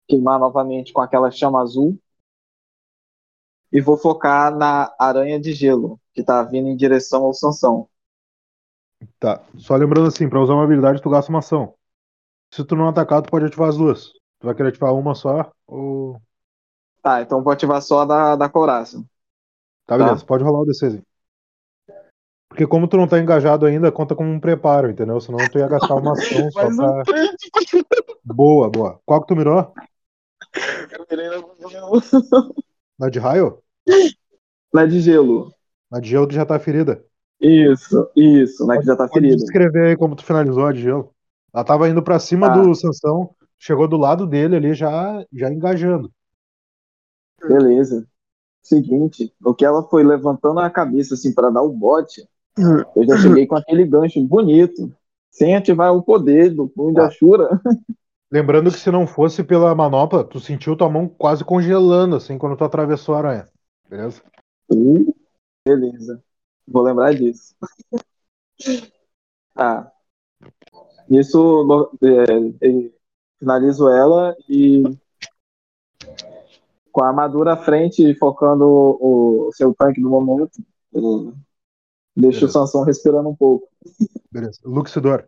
queimar 0.08 0.40
novamente 0.40 0.94
com 0.94 1.02
aquela 1.02 1.30
chama 1.30 1.62
azul. 1.62 2.00
E 3.72 3.80
vou 3.80 3.98
focar 3.98 4.56
na 4.56 4.92
aranha 4.98 5.40
de 5.40 5.54
gelo, 5.54 6.00
que 6.14 6.22
está 6.22 6.42
vindo 6.42 6.70
em 6.70 6.76
direção 6.76 7.26
ao 7.26 7.34
Sansão. 7.34 7.88
Tá. 9.20 9.44
Só 9.58 9.76
lembrando 9.76 10.08
assim, 10.08 10.28
pra 10.28 10.42
usar 10.42 10.54
uma 10.54 10.64
habilidade, 10.64 11.02
tu 11.02 11.10
gasta 11.10 11.32
uma 11.32 11.40
ação. 11.40 11.76
Se 12.52 12.64
tu 12.66 12.76
não 12.76 12.88
atacar, 12.88 13.22
tu 13.22 13.30
pode 13.30 13.46
ativar 13.46 13.70
as 13.70 13.78
duas. 13.78 14.08
Tu 14.40 14.46
vai 14.46 14.56
querer 14.56 14.70
ativar 14.70 14.94
uma 14.94 15.14
só 15.14 15.52
ou. 15.68 16.20
Tá, 17.02 17.22
então 17.22 17.42
vou 17.44 17.52
ativar 17.54 17.82
só 17.82 18.02
a 18.02 18.06
da, 18.06 18.36
da 18.36 18.50
couraça. 18.50 18.98
Tá, 19.86 19.98
Tá. 19.98 20.04
beleza. 20.06 20.26
Pode 20.26 20.44
rolar 20.44 20.60
o 20.62 20.66
D6 20.66 20.96
aí. 20.96 21.04
Porque 22.50 22.66
como 22.68 22.88
tu 22.88 22.98
não 22.98 23.08
tá 23.08 23.20
engajado 23.20 23.66
ainda, 23.66 23.92
conta 23.92 24.16
como 24.16 24.30
um 24.30 24.40
preparo, 24.40 24.90
entendeu? 24.90 25.20
Senão 25.22 25.38
tu 25.50 25.60
ia 25.60 25.68
gastar 25.68 25.96
uma 25.96 26.12
ação 26.14 26.52
só 26.52 26.76
pra. 26.76 27.04
Boa, 28.24 28.70
boa. 28.70 29.00
Qual 29.06 29.22
que 29.22 29.28
tu 29.28 29.36
mirou? 29.36 29.72
Eu 30.92 31.06
virei 31.10 31.30
na- 31.30 31.38
Na 33.00 33.10
de 33.10 33.20
raio? 33.20 33.60
Na 34.74 34.86
de 34.86 35.00
gelo. 35.00 35.54
Na 35.90 36.00
de 36.00 36.10
gelo 36.10 36.28
tu 36.28 36.34
já 36.34 36.46
tá 36.46 36.60
ferida. 36.60 37.04
Isso, 37.40 38.10
isso, 38.16 38.66
na 38.68 38.78
que 38.78 38.86
já 38.86 38.96
tá 38.96 39.08
Pode 39.08 39.22
ferida. 39.22 39.38
descrever 39.38 39.88
aí 39.90 39.96
como 39.98 40.16
tu 40.16 40.26
finalizou 40.26 40.66
a 40.66 40.74
de 40.74 40.82
gelo. 40.82 41.14
Ela 41.54 41.64
tava 41.64 41.88
indo 41.88 42.04
pra 42.04 42.20
cima 42.20 42.48
Tá. 42.48 42.56
do 42.58 42.76
Sansão, 42.76 43.34
chegou 43.58 43.88
do 43.88 43.96
lado 43.96 44.28
dele 44.28 44.58
ali 44.58 44.74
já, 44.74 45.24
já 45.32 45.50
engajando. 45.50 46.12
Beleza. 47.48 48.08
Seguinte, 48.62 49.34
no 49.40 49.56
que 49.56 49.66
ela 49.66 49.84
foi 49.84 50.04
levantando 50.04 50.60
a 50.60 50.70
cabeça 50.70 51.14
assim 51.14 51.34
para 51.34 51.50
dar 51.50 51.62
o 51.62 51.72
bote, 51.72 52.28
eu 52.96 53.06
já 53.06 53.18
cheguei 53.18 53.48
com 53.48 53.56
aquele 53.56 53.86
gancho 53.86 54.22
bonito, 54.26 54.92
sem 55.32 55.56
ativar 55.56 55.94
o 55.96 56.04
poder 56.04 56.54
do 56.54 56.68
punho 56.68 56.90
de 56.94 56.96
Tá. 56.96 57.08
Ashura. 57.08 57.62
Lembrando 58.32 58.72
que 58.72 58.80
se 58.80 58.92
não 58.92 59.08
fosse 59.08 59.44
pela 59.44 59.74
manopla, 59.74 60.24
tu 60.24 60.40
sentiu 60.40 60.76
tua 60.76 60.90
mão 60.90 61.08
quase 61.08 61.44
congelando, 61.44 62.16
assim, 62.16 62.38
quando 62.38 62.56
tu 62.56 62.64
atravessou 62.64 63.16
a 63.16 63.18
aranha. 63.20 63.48
Beleza? 63.90 64.22
Uh, 64.72 65.16
beleza. 65.66 66.22
Vou 66.68 66.84
lembrar 66.84 67.14
disso. 67.14 67.56
Tá. 69.56 69.92
No- 71.10 71.92
é, 72.02 72.68
é, 72.68 72.92
finalizo 73.40 73.90
ela 73.90 74.38
e 74.48 74.84
com 76.92 77.04
a 77.04 77.08
armadura 77.08 77.54
à 77.54 77.58
frente, 77.58 78.16
focando 78.16 78.66
o, 78.66 79.48
o 79.48 79.52
seu 79.54 79.74
tanque 79.74 80.02
no 80.02 80.10
momento, 80.10 80.62
eu 80.94 81.34
deixo 82.16 82.38
o 82.38 82.42
Beleza. 82.42 82.48
Sansão 82.52 82.84
respirando 82.84 83.30
um 83.30 83.36
pouco. 83.36 83.68
Beleza. 84.32 84.60
Luxidor. 84.64 85.28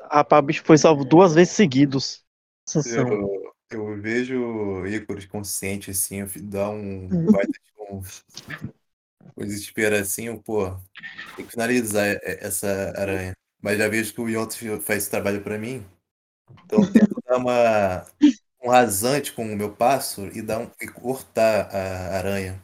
Rapaz, 0.00 0.42
o 0.42 0.46
bicho 0.46 0.64
foi 0.64 0.76
salvo 0.76 1.04
duas 1.04 1.34
vezes 1.34 1.54
seguidos. 1.54 2.24
Sansão. 2.68 3.08
Eu, 3.08 3.52
eu 3.70 4.00
vejo 4.00 4.38
o 4.38 4.86
Ícaros 4.86 5.26
consciente 5.26 5.90
assim, 5.90 6.20
eu 6.20 6.28
dá 6.42 6.68
um 6.68 7.08
baita 7.30 7.52
de 7.52 7.92
um, 7.92 8.02
um 9.36 9.44
desespero 9.44 9.96
assim, 9.96 10.26
eu, 10.26 10.38
pô, 10.38 10.70
tem 11.36 11.46
que 11.46 11.52
finalizar 11.52 12.18
essa 12.22 12.92
aranha. 12.96 13.32
Mas 13.62 13.78
já 13.78 13.88
vejo 13.88 14.12
que 14.12 14.20
o 14.20 14.28
Yontas 14.28 14.56
faz 14.82 15.04
esse 15.04 15.10
trabalho 15.10 15.42
pra 15.42 15.56
mim. 15.56 15.84
Então 16.64 16.82
eu 16.82 16.92
tento 16.92 17.22
dar 17.24 17.36
uma, 17.36 18.04
um 18.62 18.70
rasante 18.70 19.32
com 19.32 19.44
o 19.44 19.56
meu 19.56 19.70
passo 19.70 20.26
e, 20.28 20.40
dar 20.40 20.60
um, 20.60 20.70
e 20.80 20.86
cortar 20.86 21.68
a 21.74 22.16
aranha. 22.16 22.62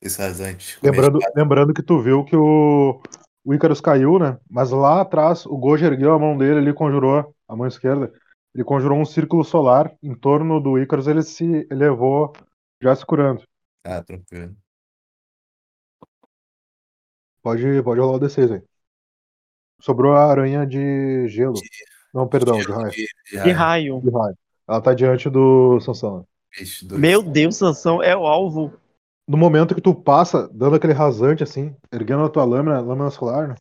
Esse 0.00 0.20
rasante. 0.20 0.78
Lembrando, 0.82 1.18
lembrando 1.34 1.74
que 1.74 1.82
tu 1.82 2.00
viu 2.00 2.24
que 2.24 2.34
o, 2.34 3.02
o 3.44 3.54
Icarus 3.54 3.80
caiu, 3.80 4.18
né? 4.18 4.38
Mas 4.48 4.70
lá 4.70 5.02
atrás, 5.02 5.44
o 5.44 5.56
Gojo 5.56 5.84
ergueu 5.84 6.12
a 6.12 6.18
mão 6.18 6.36
dele, 6.36 6.60
ele 6.60 6.72
conjurou, 6.72 7.34
a 7.46 7.56
mão 7.56 7.66
esquerda, 7.66 8.10
ele 8.54 8.64
conjurou 8.64 8.98
um 8.98 9.04
círculo 9.04 9.44
solar 9.44 9.94
em 10.02 10.14
torno 10.14 10.58
do 10.60 10.78
Icarus, 10.78 11.06
ele 11.06 11.22
se 11.22 11.66
elevou 11.70 12.32
já 12.80 12.96
se 12.96 13.04
curando. 13.04 13.42
Ah, 13.84 14.02
tranquilo. 14.02 14.56
Pode, 17.42 17.82
pode 17.82 18.00
rolar 18.00 18.16
o 18.16 18.20
D6 18.20 18.52
aí. 18.52 18.62
Sobrou 19.80 20.12
a 20.12 20.30
aranha 20.30 20.66
de 20.66 21.26
gelo. 21.28 21.54
Não, 22.12 22.28
perdão, 22.28 22.58
de 22.58 22.64
raio. 22.64 22.90
De, 22.90 23.06
de 23.24 23.50
raio. 23.50 24.00
De 24.00 24.10
raio. 24.10 24.38
Ela 24.70 24.80
tá 24.82 24.94
diante 24.94 25.28
do 25.30 25.80
Sansão. 25.80 26.20
né? 26.20 26.24
Meu 26.96 27.22
Deus, 27.22 27.56
Sansão 27.56 28.02
é 28.02 28.16
o 28.16 28.26
alvo. 28.26 28.72
No 29.28 29.36
momento 29.36 29.74
que 29.74 29.80
tu 29.80 29.94
passa, 29.94 30.48
dando 30.52 30.76
aquele 30.76 30.92
rasante 30.92 31.42
assim, 31.42 31.74
erguendo 31.92 32.24
a 32.24 32.28
tua 32.28 32.44
lâmina, 32.44 32.80
lâmina 32.80 33.10
solar, 33.10 33.48
né? 33.48 33.54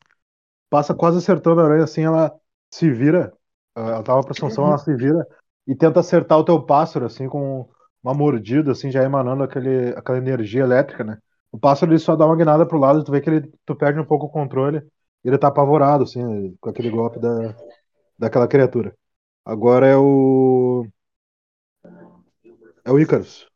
Passa 0.69 0.93
quase 0.95 1.17
acertando 1.19 1.61
a 1.61 1.65
aranha 1.65 1.83
assim, 1.85 2.03
ela 2.03 2.33
se 2.71 2.91
vira. 2.91 3.33
ah, 3.75 3.81
Ela 3.81 4.03
tava 4.03 4.23
pra 4.23 4.33
Sansão, 4.35 4.67
ela 4.67 4.77
se 4.77 4.95
vira 4.95 5.25
e 5.67 5.75
tenta 5.75 5.99
acertar 6.01 6.37
o 6.39 6.45
teu 6.45 6.61
pássaro, 6.65 7.05
assim, 7.05 7.27
com 7.29 7.69
uma 8.03 8.13
mordida, 8.13 8.71
assim, 8.71 8.91
já 8.91 9.03
emanando 9.03 9.43
aquele, 9.43 9.89
aquela 9.97 10.17
energia 10.19 10.63
elétrica, 10.63 11.03
né? 11.03 11.17
O 11.51 11.59
pássaro 11.59 11.91
ele 11.91 11.99
só 11.99 12.15
dá 12.15 12.25
uma 12.25 12.35
guinada 12.37 12.65
pro 12.67 12.79
lado, 12.79 13.03
tu 13.03 13.11
vê 13.11 13.21
que 13.21 13.29
ele, 13.29 13.51
tu 13.65 13.75
perde 13.75 13.99
um 13.99 14.05
pouco 14.05 14.27
o 14.27 14.29
controle 14.29 14.79
e 15.23 15.29
ele 15.29 15.37
tá 15.37 15.47
apavorado, 15.49 16.03
assim, 16.03 16.55
com 16.61 16.69
aquele 16.69 16.89
golpe 16.89 17.19
da, 17.19 17.55
daquela 18.17 18.47
criatura. 18.47 18.95
Agora 19.45 19.87
é 19.87 19.97
o. 19.97 20.85
É 22.85 22.91
o 22.91 22.99
Icarus. 22.99 23.47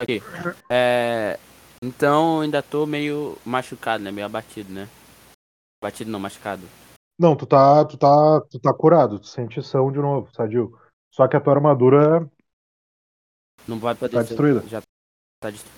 Ok. 0.00 0.22
É, 0.70 1.38
então 1.82 2.40
ainda 2.40 2.62
tô 2.62 2.86
meio 2.86 3.36
machucado, 3.44 4.02
né? 4.02 4.10
Meio 4.10 4.26
abatido, 4.26 4.72
né? 4.72 4.88
Batido 5.82 6.10
não, 6.10 6.20
machucado. 6.20 6.62
Não, 7.18 7.36
tu 7.36 7.46
tá, 7.46 7.84
tu 7.84 7.96
tá, 7.96 8.40
tu 8.48 8.60
tá 8.60 8.72
curado, 8.72 9.18
tu 9.18 9.26
sente 9.26 9.62
são 9.62 9.90
de 9.90 9.98
novo, 9.98 10.32
sadio. 10.34 10.78
Só 11.12 11.26
que 11.26 11.36
a 11.36 11.40
tua 11.40 11.54
armadura, 11.54 12.28
Não 13.66 13.78
vai 13.78 13.94
poder 13.94 14.14
Tá 14.14 14.22
ser- 14.22 14.28
destruída. 14.28 14.60
Já 14.68 14.80
tá 15.40 15.50
destruída. 15.50 15.76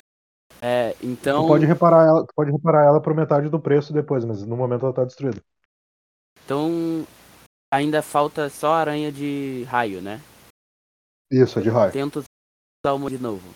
É, 0.62 0.94
então. 1.02 1.42
tu 1.44 1.48
pode 1.48 1.64
reparar 1.64 2.06
ela, 2.06 2.26
tu 2.26 2.34
pode 2.34 2.50
reparar 2.50 2.84
ela 2.84 3.00
por 3.00 3.14
metade 3.14 3.48
do 3.48 3.58
preço 3.58 3.92
depois, 3.92 4.24
mas 4.24 4.44
no 4.44 4.56
momento 4.56 4.84
ela 4.84 4.94
tá 4.94 5.04
destruída. 5.04 5.40
Então. 6.44 7.06
Ainda 7.72 8.02
falta 8.02 8.48
só 8.48 8.72
aranha 8.74 9.12
de 9.12 9.62
raio, 9.64 10.02
né? 10.02 10.20
Isso, 11.30 11.58
é 11.60 11.62
de 11.62 11.68
raio. 11.68 11.92
Tento 11.92 12.16
usar 12.18 12.94
uma 12.94 13.08
de 13.08 13.18
novo. 13.18 13.48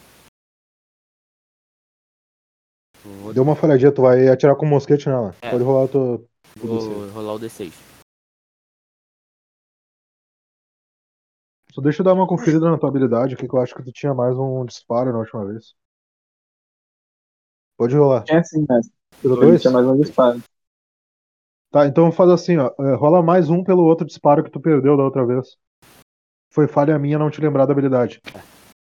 Vou- 3.02 3.34
Deu 3.34 3.42
uma 3.42 3.56
falhadinha, 3.56 3.92
tu 3.92 4.02
vai 4.02 4.28
atirar 4.28 4.54
com 4.54 4.66
um 4.66 4.68
mosquete 4.70 5.08
nela. 5.08 5.34
É. 5.42 5.50
Pode 5.50 5.64
rolar 5.64 5.84
o 5.84 5.88
teu, 5.88 6.28
Vou 6.56 7.10
rolar 7.10 7.34
o 7.34 7.38
D6. 7.40 7.74
Só 11.72 11.82
deixa 11.82 12.02
eu 12.02 12.04
dar 12.04 12.14
uma 12.14 12.28
conferida 12.28 12.70
na 12.70 12.78
tua 12.78 12.88
habilidade 12.88 13.34
aqui, 13.34 13.48
que 13.48 13.54
eu 13.54 13.60
acho 13.60 13.74
que 13.74 13.82
tu 13.82 13.90
tinha 13.90 14.14
mais 14.14 14.38
um 14.38 14.64
disparo 14.64 15.12
na 15.12 15.18
última 15.18 15.44
vez. 15.44 15.74
Pode 17.76 17.96
rolar. 17.96 18.24
É 18.28 18.40
sim, 18.44 18.64
mestre. 18.68 18.94
Hoje 19.24 19.40
dois? 19.40 19.60
tinha 19.60 19.72
mais 19.72 19.84
um 19.84 20.00
disparo. 20.00 20.40
Tá, 21.74 21.88
então 21.88 22.12
faz 22.12 22.30
assim, 22.30 22.56
ó. 22.56 22.70
é, 22.78 22.94
Rola 22.94 23.20
mais 23.20 23.50
um 23.50 23.64
pelo 23.64 23.82
outro 23.82 24.06
disparo 24.06 24.44
que 24.44 24.50
tu 24.50 24.60
perdeu 24.60 24.96
da 24.96 25.02
outra 25.02 25.26
vez. 25.26 25.56
Foi 26.48 26.68
falha 26.68 26.96
minha 27.00 27.18
não 27.18 27.28
te 27.28 27.40
lembrar 27.40 27.66
da 27.66 27.72
habilidade. 27.72 28.22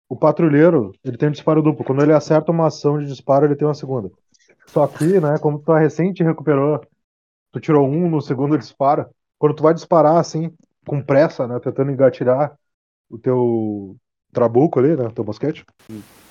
O 0.07 0.15
patrulheiro, 0.15 0.91
ele 1.03 1.17
tem 1.17 1.29
um 1.29 1.31
disparo 1.31 1.63
duplo. 1.63 1.83
Quando 1.83 2.03
ele 2.03 2.13
acerta 2.13 2.51
uma 2.51 2.67
ação 2.67 2.99
de 2.99 3.07
disparo, 3.07 3.47
ele 3.47 3.55
tem 3.55 3.67
uma 3.67 3.73
segunda. 3.73 4.11
Só 4.67 4.85
que, 4.85 5.19
né, 5.19 5.39
como 5.39 5.57
tu 5.57 5.73
recente 5.73 6.21
recuperou, 6.21 6.79
tu 7.51 7.59
tirou 7.59 7.87
um 7.87 8.07
no 8.07 8.21
segundo 8.21 8.55
disparo. 8.55 9.07
Quando 9.39 9.55
tu 9.55 9.63
vai 9.63 9.73
disparar 9.73 10.17
assim, 10.17 10.55
com 10.85 11.01
pressa, 11.01 11.47
né, 11.47 11.59
tentando 11.59 11.89
engatilhar 11.89 12.55
o 13.09 13.17
teu 13.17 13.97
trabuco 14.31 14.77
ali, 14.77 14.95
né, 14.95 15.09
teu 15.09 15.25
mosquete. 15.25 15.65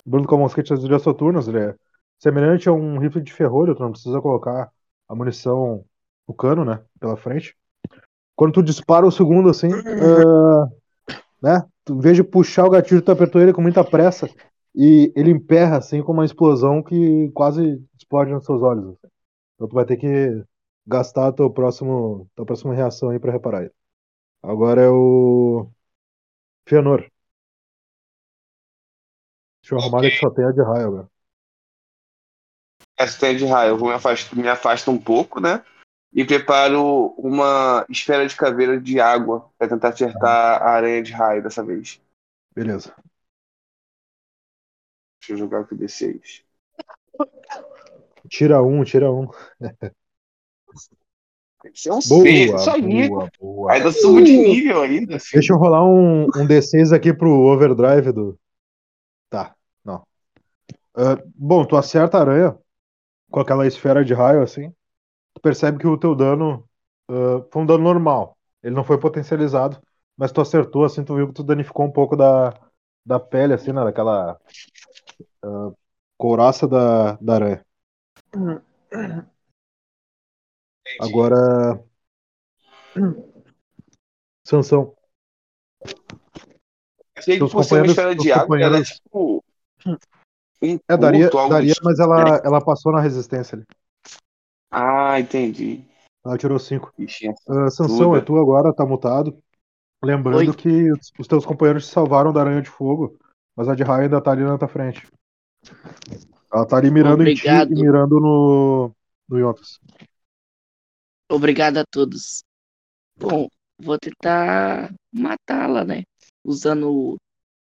Lembrando 0.07 0.29
que 0.29 0.35
o 0.35 0.39
mosquete 0.39 0.69
das 0.69 0.85
duas 0.85 1.03
soturnas, 1.03 1.49
ele 1.49 1.59
é 1.59 1.75
semelhante 2.21 2.69
a 2.69 2.73
um 2.73 2.97
rifle 3.01 3.21
de 3.21 3.33
ferrolho, 3.33 3.75
tu 3.75 3.83
não 3.83 3.91
precisa 3.91 4.21
colocar 4.21 4.71
a 5.09 5.15
munição 5.17 5.85
no 6.29 6.35
cano, 6.35 6.65
né, 6.65 6.83
pela 6.99 7.17
frente. 7.17 7.57
Quando 8.37 8.53
tu 8.53 8.63
dispara 8.63 9.07
o 9.07 9.13
segundo 9.13 9.49
assim, 9.49 9.69
é, 9.69 10.77
né, 11.43 11.65
tu, 11.85 11.97
de 11.97 12.25
puxar 12.25 12.65
o 12.65 12.71
gatilho, 12.71 13.03
tu 13.03 13.13
apertou 13.13 13.41
ele 13.41 13.53
com 13.53 13.63
muita 13.63 13.85
pressa 13.85 14.29
e 14.75 15.13
ele 15.15 15.31
emperra 15.31 15.79
assim 15.79 16.03
com 16.03 16.13
uma 16.13 16.25
explosão 16.25 16.83
que 16.83 17.31
quase 17.33 17.81
explode 17.97 18.33
nos 18.33 18.45
seus 18.45 18.61
olhos. 18.63 18.87
assim. 18.87 19.13
Então 19.55 19.69
tu 19.69 19.75
vai 19.75 19.85
ter 19.85 19.97
que 19.97 20.45
gastar 20.87 21.29
a 21.29 21.33
tua, 21.33 21.53
próximo, 21.53 22.29
tua 22.35 22.45
próxima 22.45 22.75
reação 22.75 23.11
aí 23.11 23.19
pra 23.19 23.33
reparar 23.33 23.63
ele. 23.63 23.73
Agora 24.43 24.83
é 24.83 24.91
o 24.91 25.71
Fianor. 26.67 27.01
Deixa 29.63 29.75
eu 29.75 29.79
arrumar 29.79 30.01
ele 30.01 30.11
que 30.11 30.19
só 30.19 30.29
tem 30.29 30.45
a 30.45 30.53
de 30.53 30.63
raio 30.63 30.89
agora. 30.89 31.11
Essa 32.97 33.21
tem 33.21 33.37
de 33.37 33.47
raio. 33.47 33.71
Eu 33.71 33.79
me 33.79 33.93
afasto, 33.93 34.37
me 34.37 34.49
afasto 34.49 34.91
um 34.91 34.99
pouco, 34.99 35.41
né? 35.41 35.65
E 36.15 36.25
preparo 36.25 37.13
uma 37.19 37.85
esfera 37.91 38.25
de 38.27 38.37
caveira 38.37 38.81
de 38.81 39.01
água 39.01 39.51
pra 39.59 39.67
tentar 39.67 39.89
acertar 39.89 40.63
a 40.63 40.71
aranha 40.71 41.03
de 41.03 41.13
raio 41.13 41.43
dessa 41.43 41.65
vez. 41.65 42.01
Beleza. 42.55 42.95
Deixa 45.19 45.33
eu 45.33 45.37
jogar 45.37 45.65
com 45.65 45.75
o 45.75 45.79
D6. 45.79 46.45
Tira 48.29 48.63
um, 48.63 48.85
tira 48.85 49.11
um. 49.11 49.29
Isso 51.73 51.89
é 51.89 51.95
um 51.95 51.99
Boa, 52.07 52.73
aí. 52.75 53.09
boa, 53.09 53.31
boa. 53.41 53.73
Ainda 53.73 53.91
subo 53.91 54.23
de 54.23 54.37
nível 54.37 54.83
ainda. 54.83 55.19
filho. 55.19 55.33
Deixa 55.33 55.53
eu 55.53 55.57
rolar 55.57 55.85
um, 55.85 56.25
um 56.25 56.47
D6 56.47 56.93
aqui 56.93 57.13
pro 57.13 57.31
overdrive 57.31 58.13
do. 58.13 58.39
Tá, 59.31 59.57
não. 59.85 60.07
Ah, 60.95 61.21
bom, 61.35 61.65
tu 61.65 61.77
acerta 61.77 62.19
a 62.19 62.21
aranha 62.21 62.59
com 63.31 63.41
aquela 63.41 63.67
esfera 63.67 64.05
de 64.05 64.15
raio 64.15 64.43
assim. 64.43 64.73
Tu 65.35 65.41
percebe 65.43 65.79
que 65.79 65.87
o 65.87 65.99
teu 65.99 66.15
dano 66.15 66.69
ah, 67.09 67.45
foi 67.51 67.63
um 67.63 67.67
dano 67.67 67.85
normal. 67.85 68.37
Ele 68.63 68.75
não 68.75 68.85
foi 68.85 68.99
potencializado, 68.99 69.81
mas 70.17 70.33
tu 70.33 70.41
acertou 70.41 70.85
assim, 70.85 71.05
tu 71.05 71.15
viu 71.17 71.29
que 71.29 71.35
tu 71.35 71.43
danificou 71.43 71.85
um 71.85 71.93
pouco 71.93 72.17
da, 72.17 72.59
da 73.05 73.21
pele, 73.21 73.53
assim, 73.53 73.73
né? 73.73 73.85
Daquela 73.85 74.41
ah, 75.43 75.73
couraça 76.17 76.67
da, 76.67 77.13
da 77.17 77.35
aranha. 77.35 77.67
Agora. 81.01 81.85
Sansão. 84.47 84.95
Achei 87.17 87.39
que 87.39 87.49
por 87.49 87.65
ser 87.65 87.77
uma 87.77 87.87
esfera 87.87 88.15
de 88.15 88.33
água, 88.33 88.61
ela 88.61 88.79
é 88.79 88.83
tipo. 88.83 89.45
Um 90.63 90.79
É, 90.89 90.97
daria, 90.97 91.31
daria 91.31 91.75
tipo. 91.75 91.85
mas 91.85 91.99
ela, 91.99 92.41
ela 92.45 92.65
passou 92.65 92.93
na 92.93 93.01
resistência 93.01 93.57
ali. 93.57 93.67
Ah, 94.77 95.21
entendi. 95.21 95.85
Ela 96.27 96.37
tirou 96.37 96.59
5. 96.59 96.93
Bichinha. 96.99 97.33
Uh, 97.47 97.71
Sansão, 97.71 98.11
Tudo. 98.11 98.17
é 98.17 98.21
tu 98.21 98.37
agora, 98.37 98.75
tá 98.75 98.85
mutado. 98.85 99.39
Lembrando 100.03 100.51
Oi. 100.51 100.57
que 100.57 100.91
os, 101.17 101.29
teus 101.29 101.47
companheiros 101.47 101.87
te 101.87 101.93
salvaram 101.93 102.33
da 102.33 102.41
aranha 102.41 102.61
de 102.61 102.69
fogo, 102.69 103.17
mas 103.55 103.69
a 103.69 103.75
de 103.77 103.85
raio 103.85 104.03
ainda 104.03 104.21
tá 104.21 104.33
ali 104.33 104.43
na 104.43 104.59
tua 104.59 104.67
frente. 104.67 105.07
Ela 106.53 106.67
tá 106.67 106.77
ali 106.77 106.91
mirando 106.91 107.21
Obrigado. 107.21 107.71
em 107.71 107.75
ti 107.77 107.81
e 107.81 107.85
mirando 107.85 108.19
no, 108.19 108.91
no 109.29 109.39
Yontas. 109.39 109.79
Obrigado 111.31 111.79
a 111.79 111.85
todos. 111.89 112.43
Bom, 113.17 113.47
vou 113.81 113.97
tentar 113.97 114.93
matá-la, 115.13 115.85
né? 115.85 116.03
Usando 116.45 116.91
o 116.91 117.17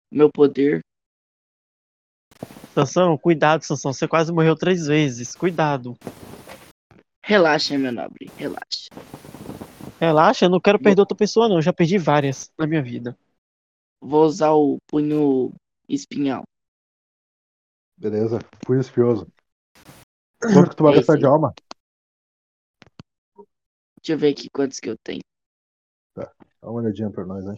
meu 0.09 0.31
poder. 0.31 0.80
Sansão, 2.73 3.17
cuidado, 3.17 3.63
Sansão. 3.63 3.91
Você 3.91 4.07
quase 4.07 4.31
morreu 4.31 4.55
três 4.55 4.88
vezes. 4.88 5.35
Cuidado. 5.35 5.97
Relaxa, 7.27 7.76
meu 7.76 7.91
nobre, 7.91 8.30
relaxa. 8.38 8.88
Relaxa, 9.99 10.45
eu 10.45 10.49
não 10.49 10.60
quero 10.61 10.80
perder 10.80 11.02
outra 11.02 11.18
pessoa, 11.18 11.49
não. 11.49 11.56
Eu 11.56 11.61
já 11.64 11.73
perdi 11.73 11.97
várias 11.97 12.52
na 12.56 12.68
minha 12.68 12.84
vida. 12.84 13.18
Vou 13.99 14.26
usar 14.26 14.53
o 14.53 14.77
punho 14.88 15.52
espinhal. 15.89 16.43
Beleza? 17.97 18.38
Fui 18.64 18.80
espioso. 18.80 19.27
Quanto 20.39 20.69
que 20.69 20.76
tu 20.76 20.84
vai 20.84 20.93
É 20.93 20.97
gastar 20.97 21.18
de 21.18 21.26
alma? 21.26 21.52
Deixa 23.97 24.14
eu 24.14 24.19
ver 24.19 24.34
aqui 24.34 24.47
quantos 24.47 24.80
que 24.80 24.88
eu 24.88 24.95
tenho. 25.03 25.22
Dá 26.15 26.31
uma 26.61 26.73
olhadinha 26.73 27.10
pra 27.10 27.26
nós, 27.26 27.43
né? 27.43 27.56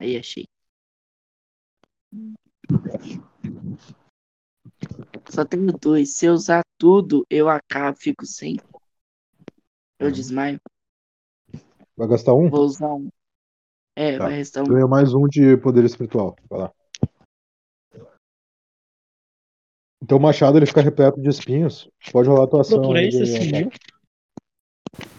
Aí 0.00 0.16
achei. 0.16 0.46
Só 5.28 5.44
tenho 5.44 5.72
dois. 5.72 6.16
Se 6.16 6.26
eu 6.26 6.32
usar 6.32 6.62
tudo, 6.78 7.24
eu 7.30 7.48
acabo, 7.48 7.96
fico 7.98 8.26
sem. 8.26 8.58
Eu 9.98 10.10
desmaio. 10.10 10.60
Vai 11.96 12.08
gastar 12.08 12.34
um? 12.34 12.48
Vou 12.50 12.64
usar 12.64 12.92
um. 12.92 13.08
É, 13.96 14.18
Tá. 14.18 14.24
vai 14.24 14.36
restar 14.36 14.64
um. 14.64 14.66
Ganha 14.66 14.86
mais 14.86 15.14
um 15.14 15.26
de 15.28 15.56
poder 15.58 15.84
espiritual. 15.84 16.36
Vai 16.48 16.60
lá. 16.60 16.72
Então 20.02 20.18
o 20.18 20.20
machado 20.20 20.58
ele 20.58 20.66
fica 20.66 20.80
repleto 20.80 21.20
de 21.20 21.28
espinhos. 21.28 21.88
Pode 22.10 22.28
rolar 22.28 22.44
a 22.44 22.48
tua 22.48 22.60
ação. 22.62 22.78
Procurei, 22.78 23.10
você 23.10 23.26
sumiu. 23.26 23.70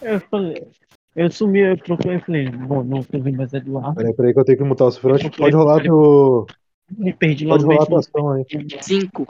Eu 0.02 0.19
falei. 0.19 0.72
Eu 1.15 1.31
sumi, 1.31 1.60
eu 1.60 1.77
procurei 1.77 2.18
e 2.18 2.22
falei, 2.22 2.49
bom, 2.49 2.84
não 2.84 3.03
tô 3.03 3.19
vendo 3.19 3.38
mais 3.38 3.53
Eduardo. 3.53 3.95
Peraí, 3.95 4.14
peraí 4.15 4.34
que 4.34 4.40
eu 4.40 4.45
tenho 4.45 4.57
que 4.57 4.64
mutar 4.64 4.88
o 4.88 4.91
cifrante. 4.91 5.26
Eu 5.26 5.31
Pode 5.31 5.56
rolar 5.56 5.81
teu. 5.81 6.48
Me 6.90 7.14
perdi 7.14 7.48
Pode 7.48 7.66
meio. 7.66 7.80
rolar 7.80 8.00
ação 8.00 8.32
aí. 8.32 8.46
Cinco. 8.82 9.26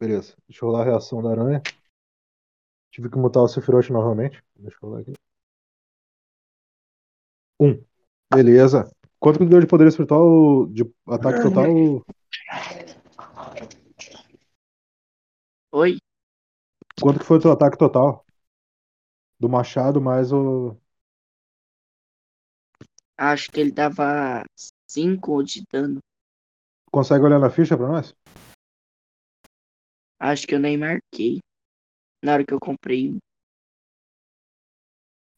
Beleza. 0.00 0.34
Deixa 0.48 0.64
eu 0.64 0.68
rolar 0.68 0.82
a 0.82 0.84
reação 0.84 1.22
da 1.22 1.30
aranha. 1.30 1.62
Tive 2.90 3.08
que 3.08 3.16
mutar 3.16 3.42
o 3.42 3.48
Sephiroth 3.48 3.88
novamente. 3.90 4.42
Deixa 4.56 4.76
eu 4.82 4.88
rolar 4.88 5.02
aqui. 5.02 5.12
Um. 7.60 7.84
Beleza. 8.34 8.90
Quanto 9.20 9.38
que 9.38 9.46
deu 9.46 9.60
de 9.60 9.66
poder 9.66 9.86
espiritual 9.86 10.66
de 10.66 10.82
ataque 11.06 11.42
total? 11.42 11.64
Oi? 15.70 15.98
Quanto 17.00 17.20
que 17.20 17.24
foi 17.24 17.38
o 17.38 17.40
teu 17.40 17.52
ataque 17.52 17.78
total? 17.78 18.26
Do 19.38 19.48
machado 19.48 20.00
mais 20.00 20.32
o. 20.32 20.76
Acho 23.16 23.50
que 23.50 23.60
ele 23.60 23.70
dava 23.70 24.44
cinco 24.92 25.42
de 25.42 25.64
dano. 25.72 26.00
Consegue 26.90 27.24
olhar 27.24 27.38
na 27.38 27.50
ficha 27.50 27.76
pra 27.76 27.88
nós? 27.88 28.14
Acho 30.20 30.46
que 30.46 30.54
eu 30.54 30.60
nem 30.60 30.76
marquei. 30.76 31.40
Na 32.22 32.34
hora 32.34 32.44
que 32.46 32.52
eu 32.52 32.60
comprei. 32.60 33.16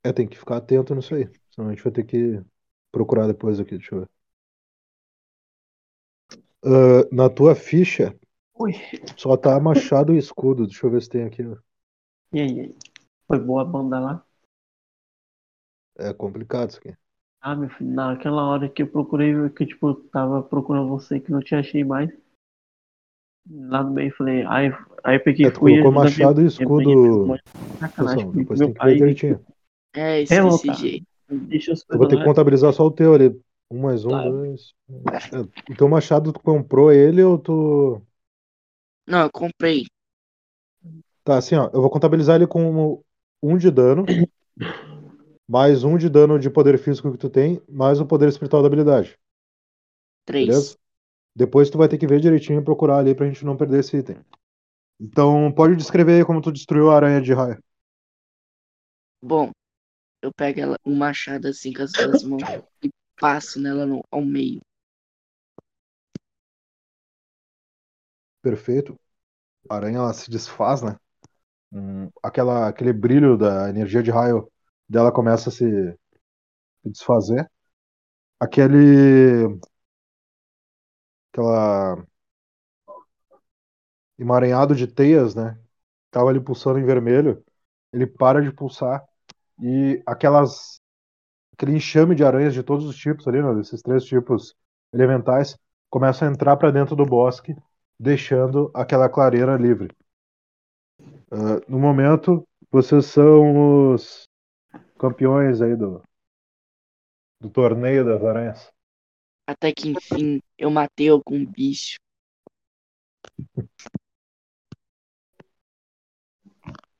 É, 0.04 0.12
tem 0.12 0.28
que 0.28 0.36
ficar 0.36 0.58
atento 0.58 0.94
nisso 0.94 1.14
aí. 1.14 1.30
Senão 1.50 1.68
a 1.68 1.72
gente 1.72 1.82
vai 1.82 1.92
ter 1.92 2.04
que 2.04 2.42
procurar 2.92 3.26
depois 3.26 3.58
aqui. 3.58 3.78
Deixa 3.78 3.94
eu 3.94 4.00
ver. 4.00 4.08
Ah, 6.64 7.08
na 7.12 7.30
tua 7.30 7.54
ficha 7.54 8.18
Ui. 8.54 8.72
só 9.16 9.36
tá 9.36 9.58
machado 9.60 10.12
e 10.12 10.18
escudo. 10.18 10.66
Deixa 10.66 10.86
eu 10.86 10.90
ver 10.90 11.02
se 11.02 11.08
tem 11.08 11.22
aqui. 11.22 11.42
E 12.32 12.40
aí, 12.40 12.52
e 12.52 12.60
aí? 12.60 12.76
Foi 13.26 13.38
boa 13.38 13.62
a 13.62 13.64
banda 13.64 14.00
lá? 14.00 14.26
É 15.96 16.12
complicado 16.12 16.70
isso 16.70 16.78
aqui. 16.78 16.94
Ah, 17.46 17.54
meu 17.54 17.68
filho, 17.68 17.90
naquela 17.92 18.42
hora 18.42 18.70
que 18.70 18.80
eu 18.82 18.86
procurei, 18.86 19.34
que 19.50 19.66
tipo, 19.66 19.88
eu 19.90 19.94
tava 20.08 20.42
procurando 20.42 20.88
você 20.88 21.20
que 21.20 21.30
não 21.30 21.40
te 21.40 21.54
achei 21.54 21.84
mais. 21.84 22.08
Lá 23.50 23.82
no 23.82 23.90
meio 23.92 24.08
eu 24.08 24.16
falei, 24.16 24.46
aí, 24.46 24.72
aí 25.04 25.16
eu 25.16 25.22
peguei 25.22 25.44
É, 25.44 25.50
tu 25.50 25.60
colocou 25.60 25.92
machado 25.92 26.40
minha- 26.40 26.46
e 26.46 26.48
escudo. 26.48 27.36
Sacanagem, 27.78 28.30
depois 28.30 28.58
tem 28.58 28.72
que 28.72 28.82
ver 28.82 28.96
direitinho. 28.96 29.44
É, 29.94 30.20
É, 30.20 30.22
esqueci 30.22 30.70
de. 30.70 31.04
deixa 31.28 31.74
os 31.74 31.84
Eu 31.90 31.98
vou 31.98 32.08
ter 32.08 32.16
que 32.16 32.24
contabilizar 32.24 32.72
só 32.72 32.86
o 32.86 32.90
teu 32.90 33.12
ali. 33.12 33.38
Um 33.70 33.82
mais 33.82 34.06
um, 34.06 34.08
Tá. 34.08 34.22
dois. 34.24 34.72
É, 35.34 35.40
o 35.70 35.76
teu 35.76 35.88
machado, 35.88 36.32
tu 36.32 36.40
comprou 36.40 36.90
ele 36.90 37.22
ou 37.22 37.38
tu. 37.38 38.00
Não, 39.06 39.20
eu 39.24 39.30
comprei. 39.30 39.84
Tá, 41.22 41.36
assim, 41.36 41.56
ó. 41.56 41.70
Eu 41.74 41.82
vou 41.82 41.90
contabilizar 41.90 42.36
ele 42.36 42.46
como 42.46 43.04
um 43.42 43.58
de 43.58 43.70
dano, 43.70 44.04
mais 45.48 45.84
um 45.84 45.98
de 45.98 46.08
dano 46.08 46.38
de 46.38 46.48
poder 46.48 46.78
físico 46.78 47.12
que 47.12 47.18
tu 47.18 47.28
tem, 47.28 47.62
mais 47.68 48.00
o 48.00 48.06
poder 48.06 48.28
espiritual 48.28 48.62
da 48.62 48.68
habilidade. 48.68 49.18
Três. 50.24 50.46
Beleza? 50.46 50.78
Depois 51.36 51.68
tu 51.68 51.76
vai 51.76 51.88
ter 51.88 51.98
que 51.98 52.06
ver 52.06 52.20
direitinho 52.20 52.60
e 52.60 52.64
procurar 52.64 52.98
ali 52.98 53.14
pra 53.14 53.26
gente 53.26 53.44
não 53.44 53.56
perder 53.56 53.80
esse 53.80 53.96
item. 53.96 54.16
Então, 55.00 55.52
pode 55.52 55.76
descrever 55.76 56.14
aí 56.18 56.24
como 56.24 56.40
tu 56.40 56.52
destruiu 56.52 56.90
a 56.90 56.96
aranha 56.96 57.20
de 57.20 57.32
raio. 57.32 57.62
Bom, 59.20 59.50
eu 60.22 60.32
pego 60.32 60.60
ela, 60.60 60.76
um 60.86 60.94
machado 60.94 61.48
assim 61.48 61.72
com 61.72 61.82
as 61.82 61.92
duas 61.92 62.22
mãos 62.22 62.42
e 62.82 62.88
passo 63.20 63.60
nela 63.60 63.84
no, 63.84 64.02
ao 64.10 64.22
meio. 64.22 64.60
Perfeito. 68.40 68.94
A 69.68 69.76
aranha 69.76 69.98
ela 69.98 70.12
se 70.12 70.30
desfaz, 70.30 70.82
né? 70.82 70.96
Hum, 71.72 72.08
aquela, 72.22 72.68
aquele 72.68 72.92
brilho 72.92 73.36
da 73.36 73.68
energia 73.68 74.02
de 74.02 74.10
raio 74.10 74.50
dela 74.88 75.12
começa 75.12 75.48
a 75.48 75.52
se, 75.52 75.64
desfazer. 76.84 77.50
Aquele. 78.40 79.58
Aquela. 81.32 82.06
Emaranhado 84.18 84.74
de 84.74 84.86
teias, 84.86 85.34
né? 85.34 85.58
Tava 86.10 86.30
ali 86.30 86.40
pulsando 86.40 86.78
em 86.78 86.84
vermelho. 86.84 87.44
Ele 87.92 88.06
para 88.06 88.42
de 88.42 88.52
pulsar. 88.52 89.04
E 89.60 90.02
aquelas. 90.06 90.80
Aquele 91.54 91.76
enxame 91.76 92.14
de 92.14 92.24
aranhas 92.24 92.54
de 92.54 92.62
todos 92.62 92.84
os 92.84 92.96
tipos 92.96 93.26
ali, 93.28 93.42
né? 93.42 93.54
Desses 93.54 93.80
três 93.82 94.04
tipos 94.04 94.56
elementais, 94.92 95.56
começam 95.90 96.28
a 96.28 96.30
entrar 96.30 96.56
para 96.56 96.70
dentro 96.70 96.96
do 96.96 97.04
bosque, 97.06 97.54
deixando 97.98 98.70
aquela 98.74 99.08
clareira 99.08 99.56
livre. 99.56 99.94
Ah, 101.30 101.60
no 101.68 101.78
momento, 101.78 102.46
vocês 102.70 103.06
são 103.06 103.92
os 103.92 104.28
campeões 105.04 105.60
aí 105.60 105.76
do, 105.76 106.02
do 107.38 107.50
torneio 107.50 108.06
das 108.06 108.24
aranhas. 108.24 108.72
Até 109.46 109.70
que 109.70 109.90
enfim 109.90 110.40
eu 110.56 110.70
matei 110.70 111.10
algum 111.10 111.44
bicho. 111.44 111.98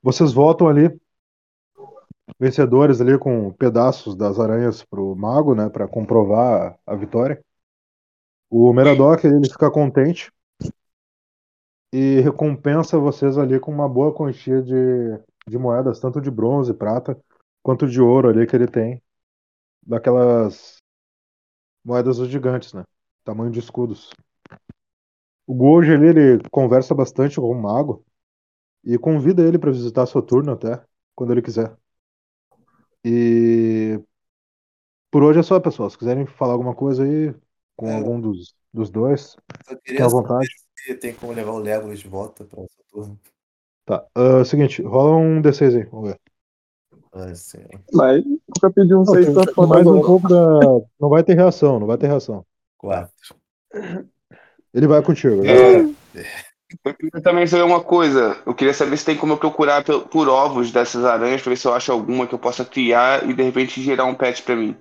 Vocês 0.03 0.35
voltam 0.35 0.69
ali, 0.69 1.01
vencedores 2.39 3.01
ali 3.01 3.19
com 3.19 3.51
pedaços 3.55 4.15
das 4.15 4.39
aranhas 4.39 4.85
pro 4.85 5.17
mago, 5.17 5.55
né, 5.55 5.71
para 5.71 5.89
comprovar 5.89 6.79
a 6.87 6.95
vitória. 6.95 7.43
O 8.51 8.71
Meradoc 8.75 9.25
ele 9.25 9.49
fica 9.49 9.71
contente 9.71 10.31
e 11.91 12.21
recompensa 12.21 12.99
vocês 12.99 13.39
ali 13.39 13.59
com 13.59 13.73
uma 13.73 13.89
boa 13.89 14.13
quantia 14.13 14.61
de, 14.61 14.75
de 15.49 15.57
moedas, 15.57 15.99
tanto 15.99 16.21
de 16.21 16.31
bronze, 16.31 16.75
prata, 16.75 17.19
quanto 17.65 17.89
de 17.89 17.99
ouro 17.99 18.29
ali 18.29 18.47
que 18.47 18.55
ele 18.55 18.69
tem, 18.69 19.03
daquelas 19.83 20.77
moedas 21.83 22.19
dos 22.19 22.29
gigantes, 22.29 22.75
né, 22.75 22.85
tamanho 23.25 23.51
de 23.51 23.59
escudos. 23.59 24.11
O 25.47 25.55
Goji 25.55 25.93
ali, 25.93 26.07
ele 26.09 26.49
conversa 26.51 26.95
bastante 26.95 27.37
com 27.37 27.51
o 27.51 27.55
mago 27.61 28.05
e 28.85 28.99
convida 28.99 29.43
ele 29.43 29.59
para 29.59 29.71
visitar 29.73 30.05
Soturno 30.05 30.53
até, 30.53 30.85
quando 31.15 31.33
ele 31.33 31.43
quiser. 31.43 31.75
E 33.03 33.99
por 35.11 35.23
hoje 35.23 35.41
é 35.41 35.43
só, 35.43 35.59
pessoal. 35.59 35.89
Se 35.89 35.97
quiserem 35.97 36.27
falar 36.27 36.53
alguma 36.53 36.75
coisa 36.75 37.05
aí 37.05 37.35
com 37.77 37.89
É. 37.89 37.95
algum 37.95 38.21
dos, 38.21 38.55
dos 38.73 38.91
dois, 38.91 39.37
fiquem 39.85 40.05
à 40.05 40.09
vontade. 40.09 40.49
se 40.77 40.95
tem 40.97 41.15
como 41.15 41.33
levar 41.33 41.53
o 41.53 41.59
Legolas 41.59 42.01
de 42.01 42.09
volta 42.09 42.45
pra 42.45 42.63
Saturno. 42.69 43.19
Tá. 43.87 44.07
ah, 44.15 44.45
seguinte, 44.45 44.83
rola 44.83 45.17
um 45.17 45.41
D6 45.41 45.75
aí, 45.77 45.85
vamos 45.85 46.11
ver. 46.11 46.21
Mas 47.93 48.25
nunca 48.25 48.71
pedi 48.75 48.93
um 48.95 49.05
Não, 49.05 49.15
6 49.15 49.27
tem 49.27 49.35
pra 49.35 49.55
foda 49.55 49.69
mais 49.69 49.87
um 49.87 50.01
pouco 50.03 50.29
da. 50.29 50.61
Não 51.01 51.09
vai 51.09 51.23
ter 51.23 51.35
reação, 51.35 51.79
não 51.79 51.87
vai 51.87 51.97
ter 51.97 52.09
reação. 52.09 52.45
quatro. 52.77 53.37
Ele 54.73 54.89
vai 54.89 55.01
contigo. 55.03 55.43
né? 55.43 55.51
É, 55.51 55.81
eu 56.85 56.95
queria 56.95 57.23
também 57.23 57.47
saber 57.47 57.63
uma 57.63 57.83
coisa. 57.83 58.43
Eu 58.45 58.55
queria 58.55 58.75
saber 58.75 58.97
se 58.97 59.05
tem 59.05 59.17
como 59.17 59.35
eu 59.35 59.39
procurar 59.39 59.85
por, 59.85 60.29
ovos 60.29 60.73
dessas 60.73 61.05
aranhas 61.05 61.41
pra 61.41 61.51
ver 61.51 61.57
se 61.57 61.69
eu 61.69 61.75
acho 61.75 61.93
alguma 61.93 62.27
que 62.27 62.35
eu 62.35 62.39
possa 62.39 62.65
criar 62.65 63.29
e 63.29 63.33
de 63.33 63.43
repente 63.43 63.81
gerar 63.81 64.07
um 64.07 64.15
pet 64.15 64.43
pra 64.43 64.57
mim. 64.57 64.77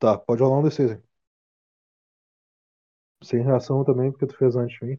Tá, 0.00 0.18
pode 0.18 0.42
rolar 0.42 0.58
um 0.58 0.62
D6 0.64 0.90
aí. 0.90 1.02
Sem 3.22 3.42
reação 3.42 3.84
também, 3.84 4.10
porque 4.10 4.26
tu 4.26 4.36
fez 4.36 4.56
antes 4.56 4.76
de 4.78 4.84
mim. 4.84 4.98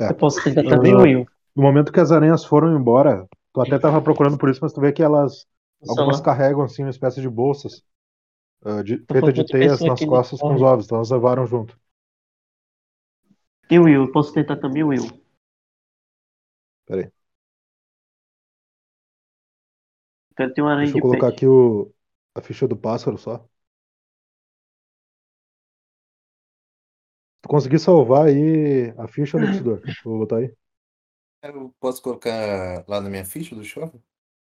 É. 0.00 0.08
Eu 0.08 0.14
posso 0.14 0.42
tentar 0.42 0.62
também, 0.64 0.96
Will. 0.96 1.26
No 1.54 1.62
momento 1.62 1.92
que 1.92 2.00
as 2.00 2.10
aranhas 2.10 2.44
foram 2.44 2.74
embora, 2.74 3.28
tu 3.52 3.60
até 3.60 3.78
tava 3.78 4.02
procurando 4.02 4.38
por 4.38 4.50
isso, 4.50 4.60
mas 4.62 4.72
tu 4.72 4.80
vê 4.80 4.92
que 4.92 5.02
elas. 5.02 5.46
Algumas 5.88 6.20
Só- 6.20 6.22
carregam 6.22 6.62
assim 6.62 6.82
uma 6.84 6.90
espécie 6.90 7.20
de 7.20 7.28
bolsas 7.28 7.82
ah, 8.64 8.82
de, 8.82 9.04
feita 9.12 9.32
de 9.32 9.44
teias 9.44 9.84
nas 9.84 10.04
costas 10.04 10.42
com 10.42 10.54
os 10.54 10.62
ovos, 10.62 10.86
então 10.86 10.98
elas 10.98 11.10
levaram 11.10 11.46
junto. 11.46 11.78
E 13.68 13.76
Will, 13.80 14.12
posso 14.12 14.32
tentar 14.32 14.56
também, 14.58 14.84
Will. 14.84 15.06
Pera 16.86 17.00
aí. 17.02 17.12
Quero 20.36 20.52
ter 20.52 20.60
uma 20.62 20.72
aranha 20.72 20.92
Deixa 20.92 20.96
eu 20.96 21.00
colocar 21.00 21.28
aqui 21.28 21.46
o, 21.46 21.92
a 22.34 22.40
ficha 22.42 22.66
do 22.68 22.76
pássaro 22.76 23.16
só. 23.18 23.48
Tu 27.42 27.48
conseguir 27.48 27.78
salvar 27.78 28.26
aí 28.26 28.90
a 28.98 29.06
ficha 29.08 29.38
do 29.38 29.46
Luxidor. 29.46 29.82
Vou 30.04 30.18
botar 30.18 30.38
aí. 30.38 30.52
Eu 31.42 31.74
posso 31.80 32.02
colocar 32.02 32.84
lá 32.88 33.00
na 33.00 33.08
minha 33.10 33.24
ficha 33.24 33.54
do 33.54 33.64
shopping? 33.64 34.02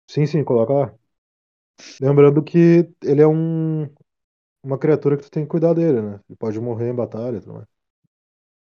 Sim, 0.08 0.26
sim, 0.26 0.44
coloca 0.44 0.74
lá. 0.74 0.96
Lembrando 2.00 2.44
que 2.44 2.90
ele 3.04 3.22
é 3.22 3.28
um 3.28 3.84
uma 4.64 4.80
criatura 4.80 5.18
que 5.18 5.24
tu 5.24 5.32
tem 5.32 5.44
que 5.46 5.50
cuidar 5.52 5.74
dele, 5.76 6.02
né? 6.02 6.22
Ele 6.30 6.38
pode 6.38 6.60
morrer 6.62 6.90
em 6.92 6.96
batalha 6.96 7.38
e 7.38 7.42
tudo 7.42 7.54
mais. 7.56 7.68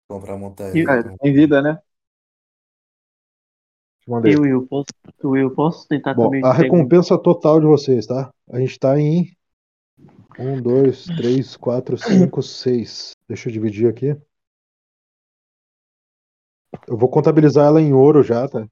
Comprar 0.08 0.36
montar 0.36 0.66
E- 0.74 0.84
É, 0.88 1.02
tem 1.20 1.32
vida, 1.34 1.62
né? 1.62 1.80
Te 4.00 4.10
mandei. 4.10 4.34
E 4.34 4.36
Will, 4.36 4.66
posso, 4.66 4.94
Will, 5.22 5.54
posso 5.54 5.86
tentar 5.86 6.14
Bom, 6.14 6.38
também. 6.40 6.42
a 6.42 6.52
pegar 6.58 6.86
recompensa 6.92 7.18
total 7.18 7.58
de 7.60 7.66
vocês, 7.66 8.06
tá? 8.06 8.32
A 8.50 8.58
gente 8.60 8.78
tá 8.78 8.98
em 8.98 9.32
um, 10.36 10.60
dois, 10.60 11.10
três, 11.10 11.56
quatro, 11.56 11.96
cinco, 11.98 12.42
seis. 12.42 13.12
Deixa 13.28 13.48
eu 13.48 13.52
dividir 13.52 13.88
aqui. 13.88 14.16
Eu 16.86 16.96
vou 16.96 17.08
contabilizar 17.08 17.66
ela 17.66 17.80
em 17.80 17.92
ouro 17.92 18.22
já, 18.22 18.46
tá? 18.48 18.66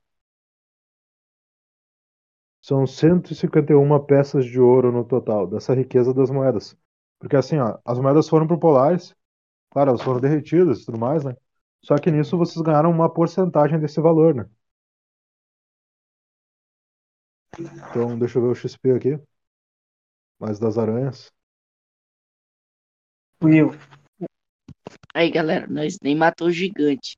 São 2.63 2.87
151 2.87 4.05
peças 4.05 4.45
de 4.45 4.61
ouro 4.61 4.93
no 4.93 5.05
total, 5.05 5.47
dessa 5.47 5.75
riqueza 5.75 6.13
das 6.13 6.31
moedas. 6.31 6.77
Porque 7.19 7.37
assim, 7.37 7.59
ó, 7.59 7.79
as 7.85 7.99
moedas 7.99 8.29
foram 8.29 8.47
pro 8.47 8.59
Polaris, 8.59 9.15
claro, 9.71 9.91
elas 9.91 10.03
foram 10.03 10.21
derretidas 10.21 10.81
e 10.83 10.87
tudo 10.87 10.99
mais, 10.99 11.25
né? 11.25 11.37
Só 11.83 11.97
que 11.97 12.11
nisso 12.11 12.37
vocês 12.37 12.61
ganharam 12.63 12.91
uma 12.91 13.13
porcentagem 13.13 13.81
desse 13.81 14.01
valor, 14.01 14.35
né? 14.35 14.49
Então, 17.59 18.19
deixa 18.19 18.39
eu 18.39 18.43
ver 18.43 18.49
o 18.49 18.55
XP 18.55 18.93
aqui. 18.93 19.19
Mais 20.39 20.59
das 20.59 20.79
aranhas. 20.79 21.33
Will, 23.43 23.71
Aí, 25.15 25.31
galera, 25.31 25.67
nós 25.67 25.99
nem 26.03 26.15
matou 26.15 26.49
o 26.49 26.53
gigante. 26.53 27.17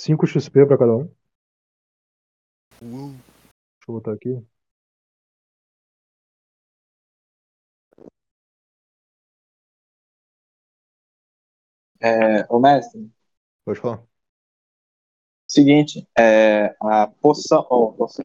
5 0.00 0.26
XP 0.26 0.66
pra 0.66 0.78
cada 0.78 0.94
um. 0.96 1.08
Deixa 2.80 3.88
eu 3.88 3.94
botar 3.94 4.12
aqui. 4.12 4.42
É, 12.00 12.46
ô 12.48 12.58
mestre, 12.60 13.10
Pode 13.64 13.80
falar. 13.80 14.06
seguinte, 15.46 16.08
é, 16.16 16.74
a 16.80 17.06
poção, 17.20 17.62
poção- 17.96 18.24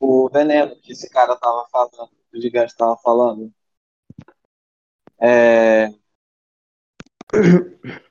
o 0.00 0.28
veneno 0.28 0.74
que 0.80 0.92
esse 0.92 1.08
cara 1.08 1.36
tava 1.36 1.66
falando, 1.70 2.10
o 2.34 2.40
gigante 2.40 2.76
tava 2.76 2.96
falando, 2.98 3.52
é, 5.20 5.88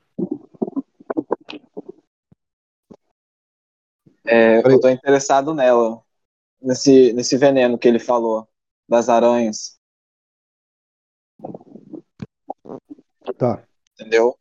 é, 4.28 4.58
eu 4.58 4.80
tô 4.80 4.88
interessado 4.88 5.54
nela, 5.54 6.00
nesse, 6.60 7.12
nesse 7.12 7.36
veneno 7.36 7.78
que 7.78 7.88
ele 7.88 7.98
falou, 7.98 8.48
das 8.88 9.08
aranhas, 9.08 9.78
Tá. 13.36 13.62
entendeu? 13.94 14.36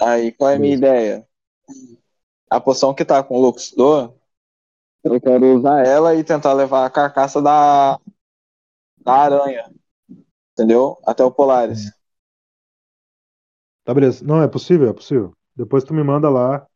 Aí, 0.00 0.32
qual 0.32 0.50
é 0.50 0.56
a 0.56 0.58
minha 0.58 0.74
ideia? 0.74 1.26
A 2.50 2.60
poção 2.60 2.94
que 2.94 3.04
tá 3.04 3.22
com 3.22 3.36
o 3.36 3.40
Luxdor, 3.40 4.14
eu 5.02 5.20
quero 5.20 5.56
usar 5.56 5.86
ela 5.86 6.14
e 6.14 6.24
tentar 6.24 6.52
levar 6.52 6.84
a 6.84 6.90
carcaça 6.90 7.40
da, 7.40 7.98
da 8.98 9.12
aranha, 9.12 9.70
entendeu? 10.52 10.98
Até 11.06 11.24
o 11.24 11.30
Polaris. 11.30 11.90
Tá, 13.84 13.94
beleza. 13.94 14.24
Não, 14.24 14.42
é 14.42 14.48
possível, 14.48 14.90
é 14.90 14.92
possível. 14.92 15.32
Depois 15.54 15.84
tu 15.84 15.94
me 15.94 16.02
manda 16.02 16.28
lá 16.28 16.66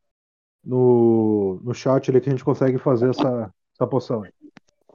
no, 0.65 1.61
no 1.62 1.74
chat 1.74 2.11
ali 2.11 2.20
que 2.20 2.28
a 2.28 2.32
gente 2.32 2.45
consegue 2.45 2.78
fazer 2.78 3.11
essa, 3.11 3.53
essa 3.74 3.87
poção. 3.87 4.23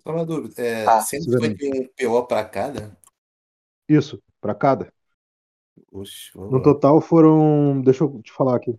Só 0.04 0.12
uma 0.14 0.26
dúvida. 0.26 0.62
É, 0.62 0.86
Ah, 0.86 1.02
sempre 1.02 1.38
foi 1.38 1.54
de 1.56 1.70
um 1.70 1.88
PO 2.22 2.28
pra 2.28 2.44
cada? 2.46 2.96
Isso, 3.90 4.22
pra 4.40 4.54
cada. 4.56 4.92
Oxe, 5.92 6.32
No 6.36 6.62
total 6.62 7.02
foram. 7.02 7.82
Deixa 7.82 8.04
eu 8.04 8.22
te 8.22 8.32
falar 8.32 8.56
aqui. 8.58 8.78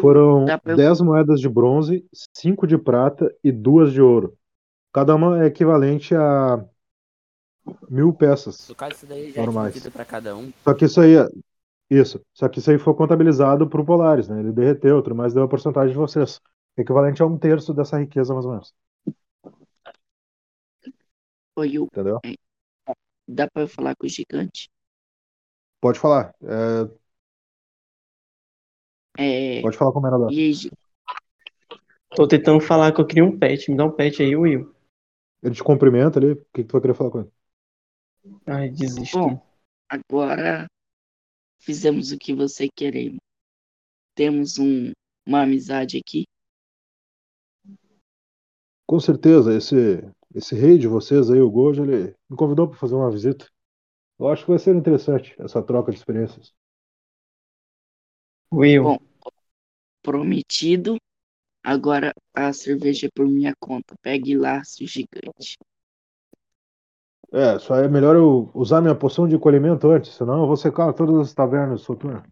Foram 0.00 0.44
Dá 0.44 0.58
pra 0.58 0.72
eu- 0.72 0.76
10 0.76 1.00
moedas 1.00 1.40
de 1.40 1.48
bronze, 1.48 2.04
5 2.36 2.66
de 2.66 2.76
prata 2.78 3.34
e 3.42 3.50
2 3.50 3.92
de 3.92 4.00
ouro. 4.02 4.36
Cada 4.92 5.14
uma 5.14 5.42
é 5.42 5.46
equivalente 5.46 6.14
a 6.14 6.64
mil 7.88 8.12
peças. 8.12 8.68
No 8.68 8.74
caso, 8.74 8.92
isso 8.94 9.06
daí 9.06 9.30
já 9.32 9.42
é 9.42 9.44
Normais. 9.44 9.72
dividido 9.74 9.92
pra 9.92 10.04
cada 10.04 10.36
um. 10.36 10.52
Só 10.64 10.74
que 10.74 10.84
isso 10.84 11.00
aí. 11.00 11.14
É- 11.90 11.94
Isso. 11.94 12.20
Só 12.34 12.48
que 12.48 12.58
isso 12.58 12.70
aí 12.70 12.78
foi 12.78 12.94
contabilizado 12.94 13.68
pro 13.68 13.84
Polaris, 13.84 14.28
né? 14.28 14.40
Ele 14.40 14.52
derreteu, 14.52 15.02
tudo 15.02 15.14
mais 15.14 15.34
deu 15.34 15.42
a 15.42 15.48
porcentagem 15.48 15.92
de 15.92 15.98
vocês. 15.98 16.40
Equivalente 16.76 17.22
a 17.22 17.26
um 17.26 17.38
terço 17.38 17.74
dessa 17.74 17.98
riqueza, 17.98 18.32
mais 18.32 18.46
ou 18.46 18.52
menos. 18.52 18.74
Oi, 21.56 21.72
eu, 21.76 21.84
Entendeu? 21.86 22.20
dá 23.26 23.48
pra 23.50 23.62
eu 23.62 23.68
falar 23.68 23.96
com 23.96 24.06
o 24.06 24.08
gigante? 24.08 24.68
Pode 25.80 25.98
falar. 25.98 26.34
É, 26.42 26.88
É. 29.18 29.60
pode 29.62 29.76
falar 29.76 29.92
com 29.92 29.98
o 29.98 30.02
Menador. 30.02 30.30
E 30.32 30.52
Tô 32.14 32.26
tentando 32.26 32.60
falar 32.60 32.92
que 32.92 33.00
eu 33.00 33.06
queria 33.06 33.24
um 33.24 33.38
pet. 33.38 33.70
Me 33.70 33.76
dá 33.76 33.84
um 33.84 33.90
pet 33.90 34.22
aí, 34.22 34.34
Will. 34.34 34.74
Ele 35.42 35.54
te 35.54 35.62
cumprimenta 35.62 36.18
ali. 36.18 36.32
O 36.32 36.36
que, 36.36 36.62
que 36.62 36.64
tu 36.64 36.72
vai 36.72 36.80
querer 36.80 36.94
falar 36.94 37.10
com 37.10 37.20
ele? 37.20 37.30
Ai, 38.46 38.70
desisto. 38.70 39.18
Bom. 39.18 39.40
agora 39.88 40.66
fizemos 41.58 42.12
o 42.12 42.18
que 42.18 42.34
você 42.34 42.68
queremos. 42.68 43.18
Temos 44.14 44.58
um, 44.58 44.92
uma 45.26 45.42
amizade 45.42 45.98
aqui. 45.98 46.24
Com 48.86 48.98
certeza, 48.98 49.54
esse, 49.54 50.02
esse 50.34 50.54
rei 50.54 50.78
de 50.78 50.88
vocês 50.88 51.30
aí, 51.30 51.40
o 51.40 51.50
Gojo, 51.50 51.84
ele 51.84 52.14
me 52.28 52.36
convidou 52.36 52.68
para 52.68 52.78
fazer 52.78 52.94
uma 52.94 53.10
visita. 53.10 53.46
Eu 54.18 54.28
acho 54.28 54.44
que 54.44 54.50
vai 54.50 54.58
ser 54.58 54.74
interessante 54.74 55.34
essa 55.38 55.62
troca 55.62 55.92
de 55.92 55.98
experiências. 55.98 56.52
Will, 58.52 58.82
Bom. 58.82 58.98
Prometido. 60.02 60.96
Agora 61.62 62.12
a 62.34 62.52
cerveja 62.52 63.06
é 63.06 63.10
por 63.14 63.28
minha 63.28 63.52
conta. 63.60 63.94
Pegue 64.00 64.36
lá, 64.36 64.64
seu 64.64 64.86
gigante. 64.86 65.58
É, 67.32 67.58
só 67.58 67.76
é 67.76 67.88
melhor 67.88 68.16
eu 68.16 68.50
usar 68.54 68.80
minha 68.80 68.94
poção 68.94 69.28
de 69.28 69.38
colhimento 69.38 69.90
antes, 69.90 70.14
senão 70.14 70.40
eu 70.40 70.46
vou 70.46 70.56
secar 70.56 70.92
todas 70.94 71.28
as 71.28 71.34
tavernas 71.34 71.82
soturnas. 71.82 72.22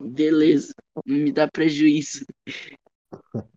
Beleza. 0.00 0.74
Não 1.04 1.16
me 1.16 1.32
dá 1.32 1.48
prejuízo. 1.48 2.24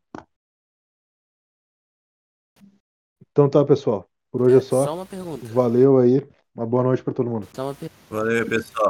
Então 3.38 3.48
tá, 3.48 3.64
pessoal. 3.64 4.10
Por 4.32 4.41
hoje 4.41 4.56
é 4.56 4.62
Só 4.62 4.84
só. 4.84 4.95
uma 4.95 5.06
pergunta. 5.06 5.45
Valeu 5.45 5.99
aí. 5.99 6.28
Uma 6.56 6.66
boa 6.66 6.82
noite 6.82 7.04
para 7.04 7.14
todo 7.14 7.30
mundo. 7.30 7.48
Só 7.54 7.66
uma 7.66 7.76
pergunta. 7.76 8.02
Valeu, 8.10 8.49
pessoal. 8.49 8.90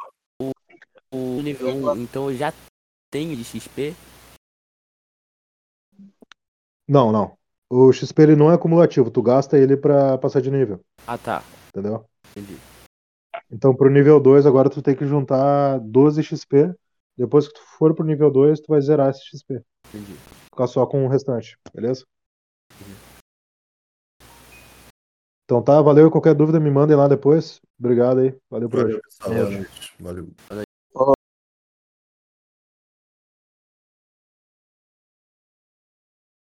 O 1.12 1.42
nível 1.42 1.68
1, 1.68 1.98
então 1.98 2.32
eu 2.32 2.38
já 2.38 2.54
tenho 3.12 3.36
de 3.36 3.44
XP? 3.44 3.94
Não, 6.88 7.12
não. 7.12 7.37
O 7.70 7.92
XP 7.92 8.22
ele 8.22 8.36
não 8.36 8.50
é 8.50 8.56
acumulativo, 8.56 9.12
tu 9.12 9.22
gasta 9.22 9.58
ele 9.58 9.76
pra 9.76 10.18
passar 10.18 10.42
de 10.42 10.50
nível, 10.50 10.80
Ah, 11.06 11.18
tá. 11.18 11.44
entendeu? 11.70 12.06
Entendi. 12.32 12.58
Então 13.52 13.76
pro 13.76 13.90
nível 13.90 14.20
2 14.20 14.46
agora 14.46 14.70
tu 14.70 14.82
tem 14.82 14.96
que 14.96 15.06
juntar 15.06 15.80
12 15.80 16.24
XP. 16.24 16.74
Depois 17.18 17.48
que 17.48 17.56
tu 17.56 17.62
for 17.78 17.96
pro 17.96 18.06
nível 18.06 18.30
2, 18.32 18.60
tu 18.60 18.68
vai 18.70 18.80
zerar 18.80 19.10
esse 19.10 19.22
XP. 19.26 19.62
Entendi. 19.88 20.14
Ficar 20.50 20.68
só 20.68 20.86
com 20.86 21.06
o 21.06 21.10
restante, 21.10 21.58
beleza? 21.74 22.06
Então 25.46 25.62
tá, 25.64 25.82
valeu. 25.82 26.12
Qualquer 26.12 26.36
dúvida 26.36 26.60
me 26.60 26.70
mandem 26.70 26.96
lá 26.96 27.08
depois. 27.08 27.60
Obrigado 27.80 28.20
aí. 28.20 28.38
Valeu 28.50 28.70
por 28.70 28.86
hoje. 28.86 29.00
Valeu. 29.22 29.66
Valeu. 30.50 30.67